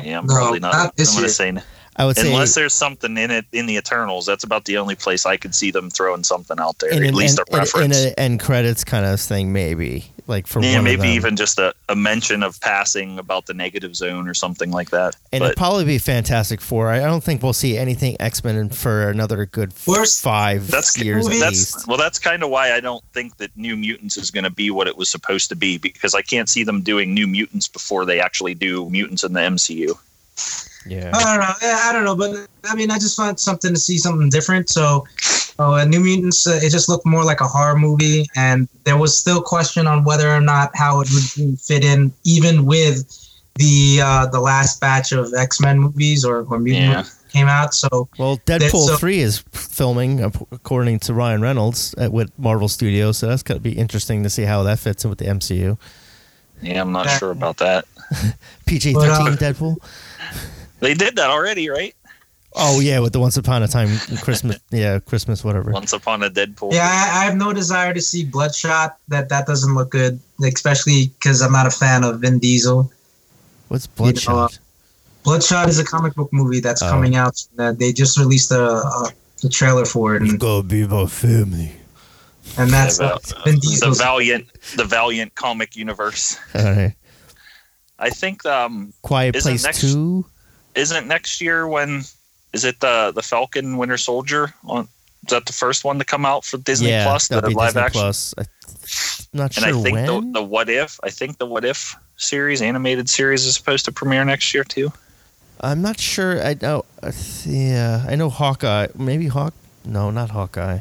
Yeah, 0.03 0.19
I'm 0.19 0.25
No, 0.27 0.33
probably 0.35 0.59
not. 0.59 0.73
not 0.73 0.95
this 0.95 1.09
I'm 1.11 1.15
going 1.15 1.23
year. 1.25 1.29
say 1.33 1.51
no. 1.51 1.61
I 1.95 2.05
would 2.05 2.15
say 2.17 2.27
unless 2.31 2.55
there's 2.55 2.73
something 2.73 3.17
in 3.17 3.29
it 3.31 3.45
in 3.51 3.65
the 3.67 3.75
Eternals. 3.77 4.25
That's 4.25 4.43
about 4.43 4.65
the 4.65 4.77
only 4.77 4.95
place 4.95 5.25
I 5.25 5.37
could 5.37 5.53
see 5.53 5.69
them 5.71 5.89
throwing 5.89 6.23
something 6.23 6.59
out 6.59 6.79
there. 6.79 6.91
in 6.91 7.03
at 7.03 7.09
an 7.09 7.15
least 7.15 7.39
end, 7.39 7.47
a 7.51 7.57
reference. 7.57 7.97
in, 8.01 8.07
in 8.07 8.13
a 8.17 8.19
end 8.19 8.39
credits 8.39 8.83
kind 8.83 9.05
of 9.05 9.19
thing, 9.21 9.53
maybe 9.53 10.05
like 10.25 10.47
for 10.47 10.61
yeah, 10.63 10.75
one 10.75 10.85
maybe 10.85 10.93
of 10.95 10.99
them. 11.01 11.09
even 11.11 11.35
just 11.35 11.59
a, 11.59 11.73
a 11.89 11.95
mention 11.95 12.41
of 12.43 12.59
passing 12.61 13.19
about 13.19 13.45
the 13.45 13.53
negative 13.53 13.95
zone 13.95 14.27
or 14.27 14.33
something 14.33 14.71
like 14.71 14.89
that. 14.91 15.15
And 15.31 15.41
but 15.41 15.45
it'd 15.47 15.57
probably 15.57 15.85
be 15.85 15.97
Fantastic 15.99 16.61
Four. 16.61 16.89
I 16.89 16.97
I 16.97 17.05
don't 17.05 17.23
think 17.23 17.43
we'll 17.43 17.53
see 17.53 17.77
anything 17.77 18.15
X 18.19 18.43
Men 18.43 18.69
for 18.69 19.09
another 19.09 19.45
good 19.45 19.69
f- 19.71 19.87
Worst- 19.87 20.23
five 20.23 20.71
that's 20.71 20.97
years 20.97 21.27
at 21.27 21.29
movies- 21.33 21.41
least. 21.49 21.73
that's 21.73 21.87
well 21.87 21.97
that's 21.97 22.17
kind 22.19 22.41
of 22.43 22.49
why 22.49 22.71
i 22.73 22.79
don't 22.79 23.03
think 23.13 23.35
that 23.37 23.55
new 23.57 23.75
mutants 23.75 24.15
is 24.17 24.31
going 24.31 24.43
to 24.45 24.49
be 24.49 24.71
what 24.71 24.87
it 24.87 24.95
was 24.97 25.09
supposed 25.09 25.49
to 25.49 25.55
be 25.55 25.77
because 25.77 26.13
i 26.13 26.21
can't 26.21 26.47
see 26.49 26.63
them 26.63 26.81
doing 26.81 27.13
new 27.13 27.27
mutants 27.27 27.67
before 27.67 28.05
they 28.05 28.19
actually 28.21 28.53
do 28.53 28.89
mutants 28.89 29.23
in 29.23 29.33
the 29.33 29.39
mcu 29.41 29.97
Yeah. 30.85 31.11
I 31.13 31.23
don't 31.37 31.39
know. 31.39 31.53
Yeah, 31.61 31.79
I 31.83 31.93
don't 31.93 32.03
know, 32.05 32.15
but 32.15 32.47
I 32.69 32.75
mean, 32.75 32.91
I 32.91 32.99
just 32.99 33.17
want 33.17 33.39
something 33.39 33.73
to 33.73 33.79
see 33.79 33.97
something 33.97 34.29
different. 34.29 34.69
So, 34.69 35.05
oh, 35.59 35.73
uh, 35.75 35.85
New 35.85 35.99
Mutants, 36.01 36.45
uh, 36.47 36.59
it 36.61 36.69
just 36.71 36.89
looked 36.89 37.05
more 37.05 37.23
like 37.23 37.41
a 37.41 37.47
horror 37.47 37.77
movie, 37.77 38.27
and 38.35 38.67
there 38.83 38.97
was 38.97 39.17
still 39.17 39.41
question 39.41 39.87
on 39.87 40.03
whether 40.03 40.29
or 40.29 40.41
not 40.41 40.71
how 40.75 40.99
it 41.01 41.09
would 41.13 41.59
fit 41.59 41.83
in, 41.85 42.11
even 42.25 42.65
with 42.65 43.05
the 43.55 43.99
uh, 44.03 44.25
the 44.27 44.39
last 44.41 44.81
batch 44.81 45.11
of 45.11 45.33
X 45.33 45.61
Men 45.61 45.79
movies 45.79 46.25
or, 46.25 46.43
or 46.49 46.59
mutant 46.59 46.85
Yeah. 46.85 46.97
movies 46.97 47.19
came 47.31 47.47
out. 47.47 47.73
So, 47.73 48.07
Well, 48.19 48.37
Deadpool 48.45 48.87
so- 48.87 48.97
three 48.97 49.19
is 49.19 49.43
filming 49.51 50.21
according 50.51 50.99
to 51.01 51.13
Ryan 51.13 51.41
Reynolds 51.41 51.93
at 51.97 52.11
with 52.11 52.31
Marvel 52.37 52.67
Studios, 52.67 53.17
so 53.19 53.27
that's 53.27 53.43
gonna 53.43 53.59
be 53.59 53.73
interesting 53.77 54.23
to 54.23 54.29
see 54.29 54.43
how 54.43 54.63
that 54.63 54.79
fits 54.79 55.03
in 55.03 55.09
with 55.09 55.19
the 55.19 55.25
MCU. 55.25 55.77
yeah 56.61 56.79
i'm 56.81 56.91
not 56.93 57.05
Yeah. 57.07 57.17
sure 57.17 57.31
about 57.31 57.57
that 57.57 57.83
PG 58.65 58.93
But, 58.93 59.09
uh, 59.09 59.17
thirteen 59.25 59.37
Deadpool. 59.37 59.77
They 60.83 60.93
did 60.93 61.15
that 61.15 61.29
already 61.29 61.69
right 61.69 61.95
Oh 62.55 62.79
yeah, 62.81 62.99
with 62.99 63.13
the 63.13 63.19
Once 63.19 63.35
Upon 63.35 63.63
a 63.63 63.67
Time 63.67 63.89
Christmas, 64.21 64.59
yeah, 64.69 64.99
Christmas, 64.99 65.43
whatever. 65.43 65.71
once 65.71 65.91
upon 65.91 66.21
a 66.21 66.29
deadpool 66.29 66.71
yeah, 66.71 66.85
I, 66.87 67.21
I 67.21 67.25
have 67.25 67.35
no 67.35 67.51
desire 67.51 67.95
to 67.95 67.99
see 68.01 68.23
Bloodshot. 68.25 68.95
That 69.07 69.29
that 69.29 69.47
doesn't 69.47 69.73
look 69.73 69.89
good, 69.89 70.19
especially 70.45 71.07
because 71.17 71.41
I'm 71.41 71.51
not 71.51 71.65
a 71.65 71.71
fan 71.71 72.03
of 72.03 72.19
Vin 72.21 72.37
Diesel. 72.37 72.91
What's 73.69 73.87
You 73.97 74.03
know, 74.03 74.05
uh, 74.05 74.11
Bloodshot? 74.13 74.59
Bloodshot 75.23 75.67
is 75.67 75.79
a 75.79 75.83
comic 75.83 76.13
book 76.13 76.29
movie 76.31 76.59
that's 76.59 76.83
Oh. 76.83 76.91
coming 76.91 77.15
out. 77.15 77.41
That 77.55 77.79
they 77.79 77.91
just 77.91 78.19
released 78.19 78.51
a, 78.51 78.61
a 78.61 79.11
the 79.41 79.49
trailer 79.49 79.85
for 79.85 80.15
it, 80.15 80.21
and, 80.21 80.39
gonna 80.39 80.61
be 80.61 80.85
my 80.85 81.07
family. 81.07 81.71
and 82.59 82.69
that's 82.69 82.99
Yeah, 82.99 83.07
uh, 83.07 83.09
about- 83.15 83.45
Vin 83.45 83.55
the 83.55 83.61
Diesel's 83.61 83.97
valiant 83.97 84.45
the 84.77 84.85
valiant 84.85 85.33
comic 85.33 85.75
universe 85.75 86.37
All 86.53 86.63
right. 86.63 86.93
i 87.97 88.09
think 88.11 88.45
um 88.45 88.93
Quiet 89.01 89.33
Place 89.41 89.63
next- 89.63 89.81
two. 89.81 90.25
Isn't 90.75 91.07
next 91.07 91.41
year 91.41 91.67
when 91.67 92.03
is 92.53 92.63
it 92.65 92.79
the 92.79 93.11
the 93.15 93.21
falcon 93.21 93.77
winter 93.77 93.97
soldier 93.97 94.53
on 94.65 94.87
is 95.25 95.29
that 95.29 95.45
the 95.45 95.53
first 95.53 95.83
one 95.85 95.97
to 95.99 96.05
come 96.05 96.25
out 96.25 96.43
for 96.45 96.57
disney 96.57 96.89
yeah, 96.89 97.05
plus 97.05 97.27
the 97.29 97.35
live 97.41 97.73
Disney 97.73 97.81
action 97.81 98.01
Plus. 98.01 98.33
I, 98.37 98.43
not 99.33 99.55
And 99.57 99.65
sure 99.65 99.79
I 99.79 99.81
think 99.81 100.05
the, 100.05 100.13
when. 100.13 100.31
the 100.33 100.43
What 100.43 100.69
If, 100.69 100.99
I 101.03 101.09
think 101.09 101.37
the 101.37 101.45
What 101.45 101.63
If 101.65 101.95
series, 102.17 102.61
animated 102.61 103.09
series, 103.09 103.45
is 103.45 103.55
supposed 103.55 103.85
to 103.85 103.91
premiere 103.91 104.23
next 104.25 104.53
year 104.53 104.63
too. 104.63 104.91
I'm 105.61 105.81
not 105.81 105.99
sure. 105.99 106.43
I 106.43 106.55
know. 106.61 106.85
uh, 107.01 107.11
Yeah, 107.45 108.05
I 108.07 108.15
know 108.15 108.29
Hawkeye. 108.29 108.87
Maybe 108.95 109.27
Hawk. 109.27 109.53
No, 109.85 110.11
not 110.11 110.29
Hawkeye. 110.31 110.79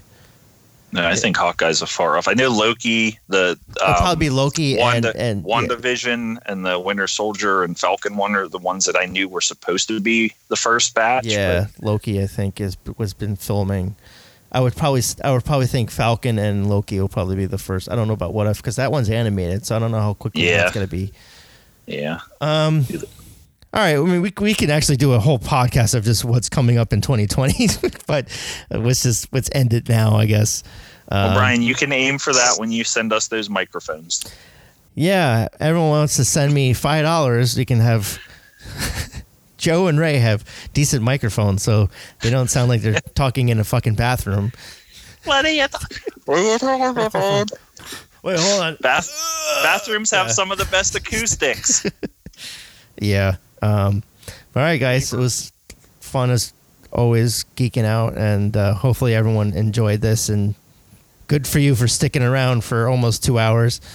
No, 0.93 1.07
I 1.07 1.15
think 1.15 1.39
Hawkeye's 1.39 1.81
a 1.81 1.87
far 1.87 2.19
off. 2.19 2.29
I 2.29 2.35
know 2.35 2.51
Loki, 2.51 3.19
the 3.29 3.59
It'll 3.77 3.89
um, 3.89 3.95
probably 3.97 4.27
be 4.27 4.31
Loki 4.31 4.77
Wanda, 4.77 5.09
and 5.17 5.43
and 5.47 5.47
yeah. 5.47 6.37
And 6.45 6.67
the 6.67 6.79
Winter 6.79 7.07
Soldier 7.07 7.65
and 7.65 7.79
Falcon 7.79 8.17
one 8.17 8.35
are 8.35 8.47
the 8.47 8.59
ones 8.59 8.85
that 8.85 8.97
I 8.97 9.07
knew 9.07 9.27
were 9.27 9.41
supposed 9.41 9.89
to 9.89 10.01
be 10.01 10.35
the 10.49 10.57
first 10.57 10.95
batch. 10.95 11.25
Yeah, 11.25 11.67
Loki. 11.81 12.23
I 12.23 12.27
think 12.27 12.61
is 12.61 12.77
was 12.99 13.15
been 13.15 13.37
filming. 13.37 13.97
I 14.53 14.61
would 14.61 14.77
probably 14.77 15.01
I 15.25 15.33
would 15.33 15.47
probably 15.47 15.67
think 15.67 15.91
Falcon 15.91 16.39
and 16.39 16.69
Loki 16.69 17.01
will 17.01 17.09
probably 17.09 17.37
be 17.37 17.47
the 17.47 17.57
first. 17.57 17.91
I 17.91 17.97
don't 17.97 18.07
know 18.07 18.15
about 18.15 18.35
what 18.35 18.47
if 18.47 18.59
because 18.59 18.77
that 18.77 18.93
one's 18.93 19.09
animated, 19.09 19.65
so 19.65 19.75
I 19.75 19.79
don't 19.79 19.93
know 19.93 20.01
how 20.01 20.13
quickly 20.13 20.47
Yeah. 20.47 20.59
that's 20.59 20.75
gonna 20.75 20.87
be. 20.87 21.13
yeah. 21.87 22.21
Um. 22.43 22.85
All 23.75 23.81
right, 23.81 23.97
I 23.97 24.01
mean, 24.01 24.21
we, 24.21 24.33
we 24.39 24.53
can 24.55 24.71
actually 24.71 24.97
do 24.99 25.15
a 25.15 25.19
whole 25.19 25.39
podcast 25.39 25.95
of 25.95 26.05
just 26.05 26.27
what's 26.27 26.51
coming 26.51 26.77
up 26.77 26.93
in 26.93 27.01
2020, 27.01 27.69
but 28.07 28.29
let's 28.71 29.03
just 29.03 29.33
let's 29.33 29.49
end 29.53 29.73
it 29.73 29.89
now, 29.89 30.15
I 30.17 30.27
guess. 30.27 30.63
Well, 31.11 31.29
Um, 31.29 31.35
Brian, 31.35 31.63
you 31.63 31.75
can 31.75 31.91
aim 31.91 32.19
for 32.19 32.33
that 32.35 32.57
when 32.59 32.71
you 32.71 32.85
send 32.85 33.13
us 33.15 33.29
those 33.29 33.49
microphones. 33.49 34.25
Yeah, 34.95 35.49
everyone 35.59 35.89
wants 35.89 36.17
to 36.17 36.25
send 36.25 36.53
me 36.53 36.75
five 36.75 37.05
dollars. 37.05 37.57
You 37.59 37.65
can 37.65 37.81
have 37.81 38.19
Joe 39.57 39.87
and 39.87 39.99
Ray 39.99 40.19
have 40.19 40.45
decent 40.75 41.03
microphones, 41.03 41.63
so 41.63 41.89
they 42.21 42.29
don't 42.29 42.49
sound 42.49 42.69
like 42.69 42.83
they're 42.83 43.01
talking 43.15 43.49
in 43.49 43.59
a 43.59 43.65
fucking 43.65 43.95
bathroom. 43.95 44.53
What 45.25 45.47
are 45.47 45.51
you? 45.51 45.67
talking 45.69 46.03
about? 46.27 47.51
Wait, 48.23 48.39
hold 48.39 48.61
on. 48.61 48.77
Bath 48.83 49.09
bathrooms 49.63 50.11
have 50.11 50.31
some 50.31 50.53
of 50.53 50.59
the 50.59 50.67
best 50.67 50.95
acoustics. 50.95 51.87
Yeah. 53.01 53.37
Um, 53.63 54.03
all 54.55 54.63
right, 54.63 54.79
guys. 54.79 55.13
It 55.13 55.19
was 55.19 55.53
fun 56.01 56.31
as 56.31 56.53
always, 56.93 57.45
geeking 57.57 57.85
out, 57.85 58.19
and 58.19 58.57
uh, 58.57 58.75
hopefully 58.75 59.15
everyone 59.15 59.53
enjoyed 59.55 60.01
this. 60.01 60.29
And 60.29 60.55
good 61.29 61.47
for 61.47 61.59
you 61.59 61.75
for 61.75 61.89
sticking 61.89 62.23
around 62.23 62.65
for 62.65 62.89
almost 62.89 63.25
two 63.25 63.39
hours. 63.39 63.81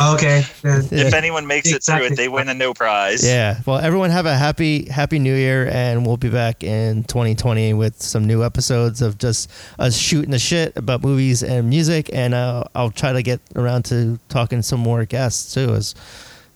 Okay. 0.00 0.44
If 0.62 1.14
anyone 1.14 1.46
makes 1.46 1.72
it 1.72 1.82
through 1.82 2.04
it, 2.04 2.16
they 2.16 2.28
win 2.28 2.48
a 2.48 2.54
no 2.54 2.74
prize. 2.74 3.26
Yeah. 3.26 3.60
Well, 3.66 3.78
everyone 3.78 4.10
have 4.10 4.26
a 4.26 4.36
happy 4.36 4.86
happy 4.88 5.18
New 5.18 5.34
Year, 5.34 5.68
and 5.68 6.06
we'll 6.06 6.16
be 6.16 6.30
back 6.30 6.62
in 6.62 7.04
2020 7.04 7.74
with 7.74 8.00
some 8.00 8.26
new 8.26 8.44
episodes 8.44 9.02
of 9.02 9.18
just 9.18 9.50
us 9.78 9.96
shooting 9.96 10.30
the 10.30 10.38
shit 10.38 10.76
about 10.76 11.02
movies 11.02 11.42
and 11.42 11.68
music, 11.68 12.10
and 12.12 12.34
uh, 12.34 12.64
I'll 12.74 12.90
try 12.90 13.12
to 13.12 13.22
get 13.22 13.40
around 13.56 13.84
to 13.86 14.18
talking 14.28 14.62
some 14.62 14.80
more 14.80 15.04
guests 15.04 15.54
too. 15.54 15.60
It 15.60 15.70
was 15.70 15.94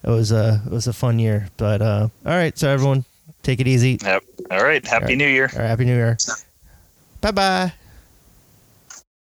it 0.02 0.10
was 0.10 0.32
a 0.32 0.62
it 0.66 0.72
was 0.72 0.86
a 0.86 0.92
fun 0.92 1.18
year, 1.18 1.48
but 1.56 1.82
uh, 1.82 2.08
all 2.24 2.32
right. 2.32 2.56
So 2.56 2.68
everyone, 2.68 3.04
take 3.42 3.60
it 3.60 3.66
easy. 3.66 3.98
Yep. 4.02 4.24
All 4.50 4.62
right. 4.62 4.84
Happy 4.86 5.04
All 5.04 5.08
right. 5.08 5.18
New 5.18 5.28
Year. 5.28 5.50
All 5.52 5.60
right, 5.60 5.68
happy 5.68 5.84
New 5.84 5.96
Year. 5.96 6.16
Bye 7.20 7.30
bye. 7.32 7.72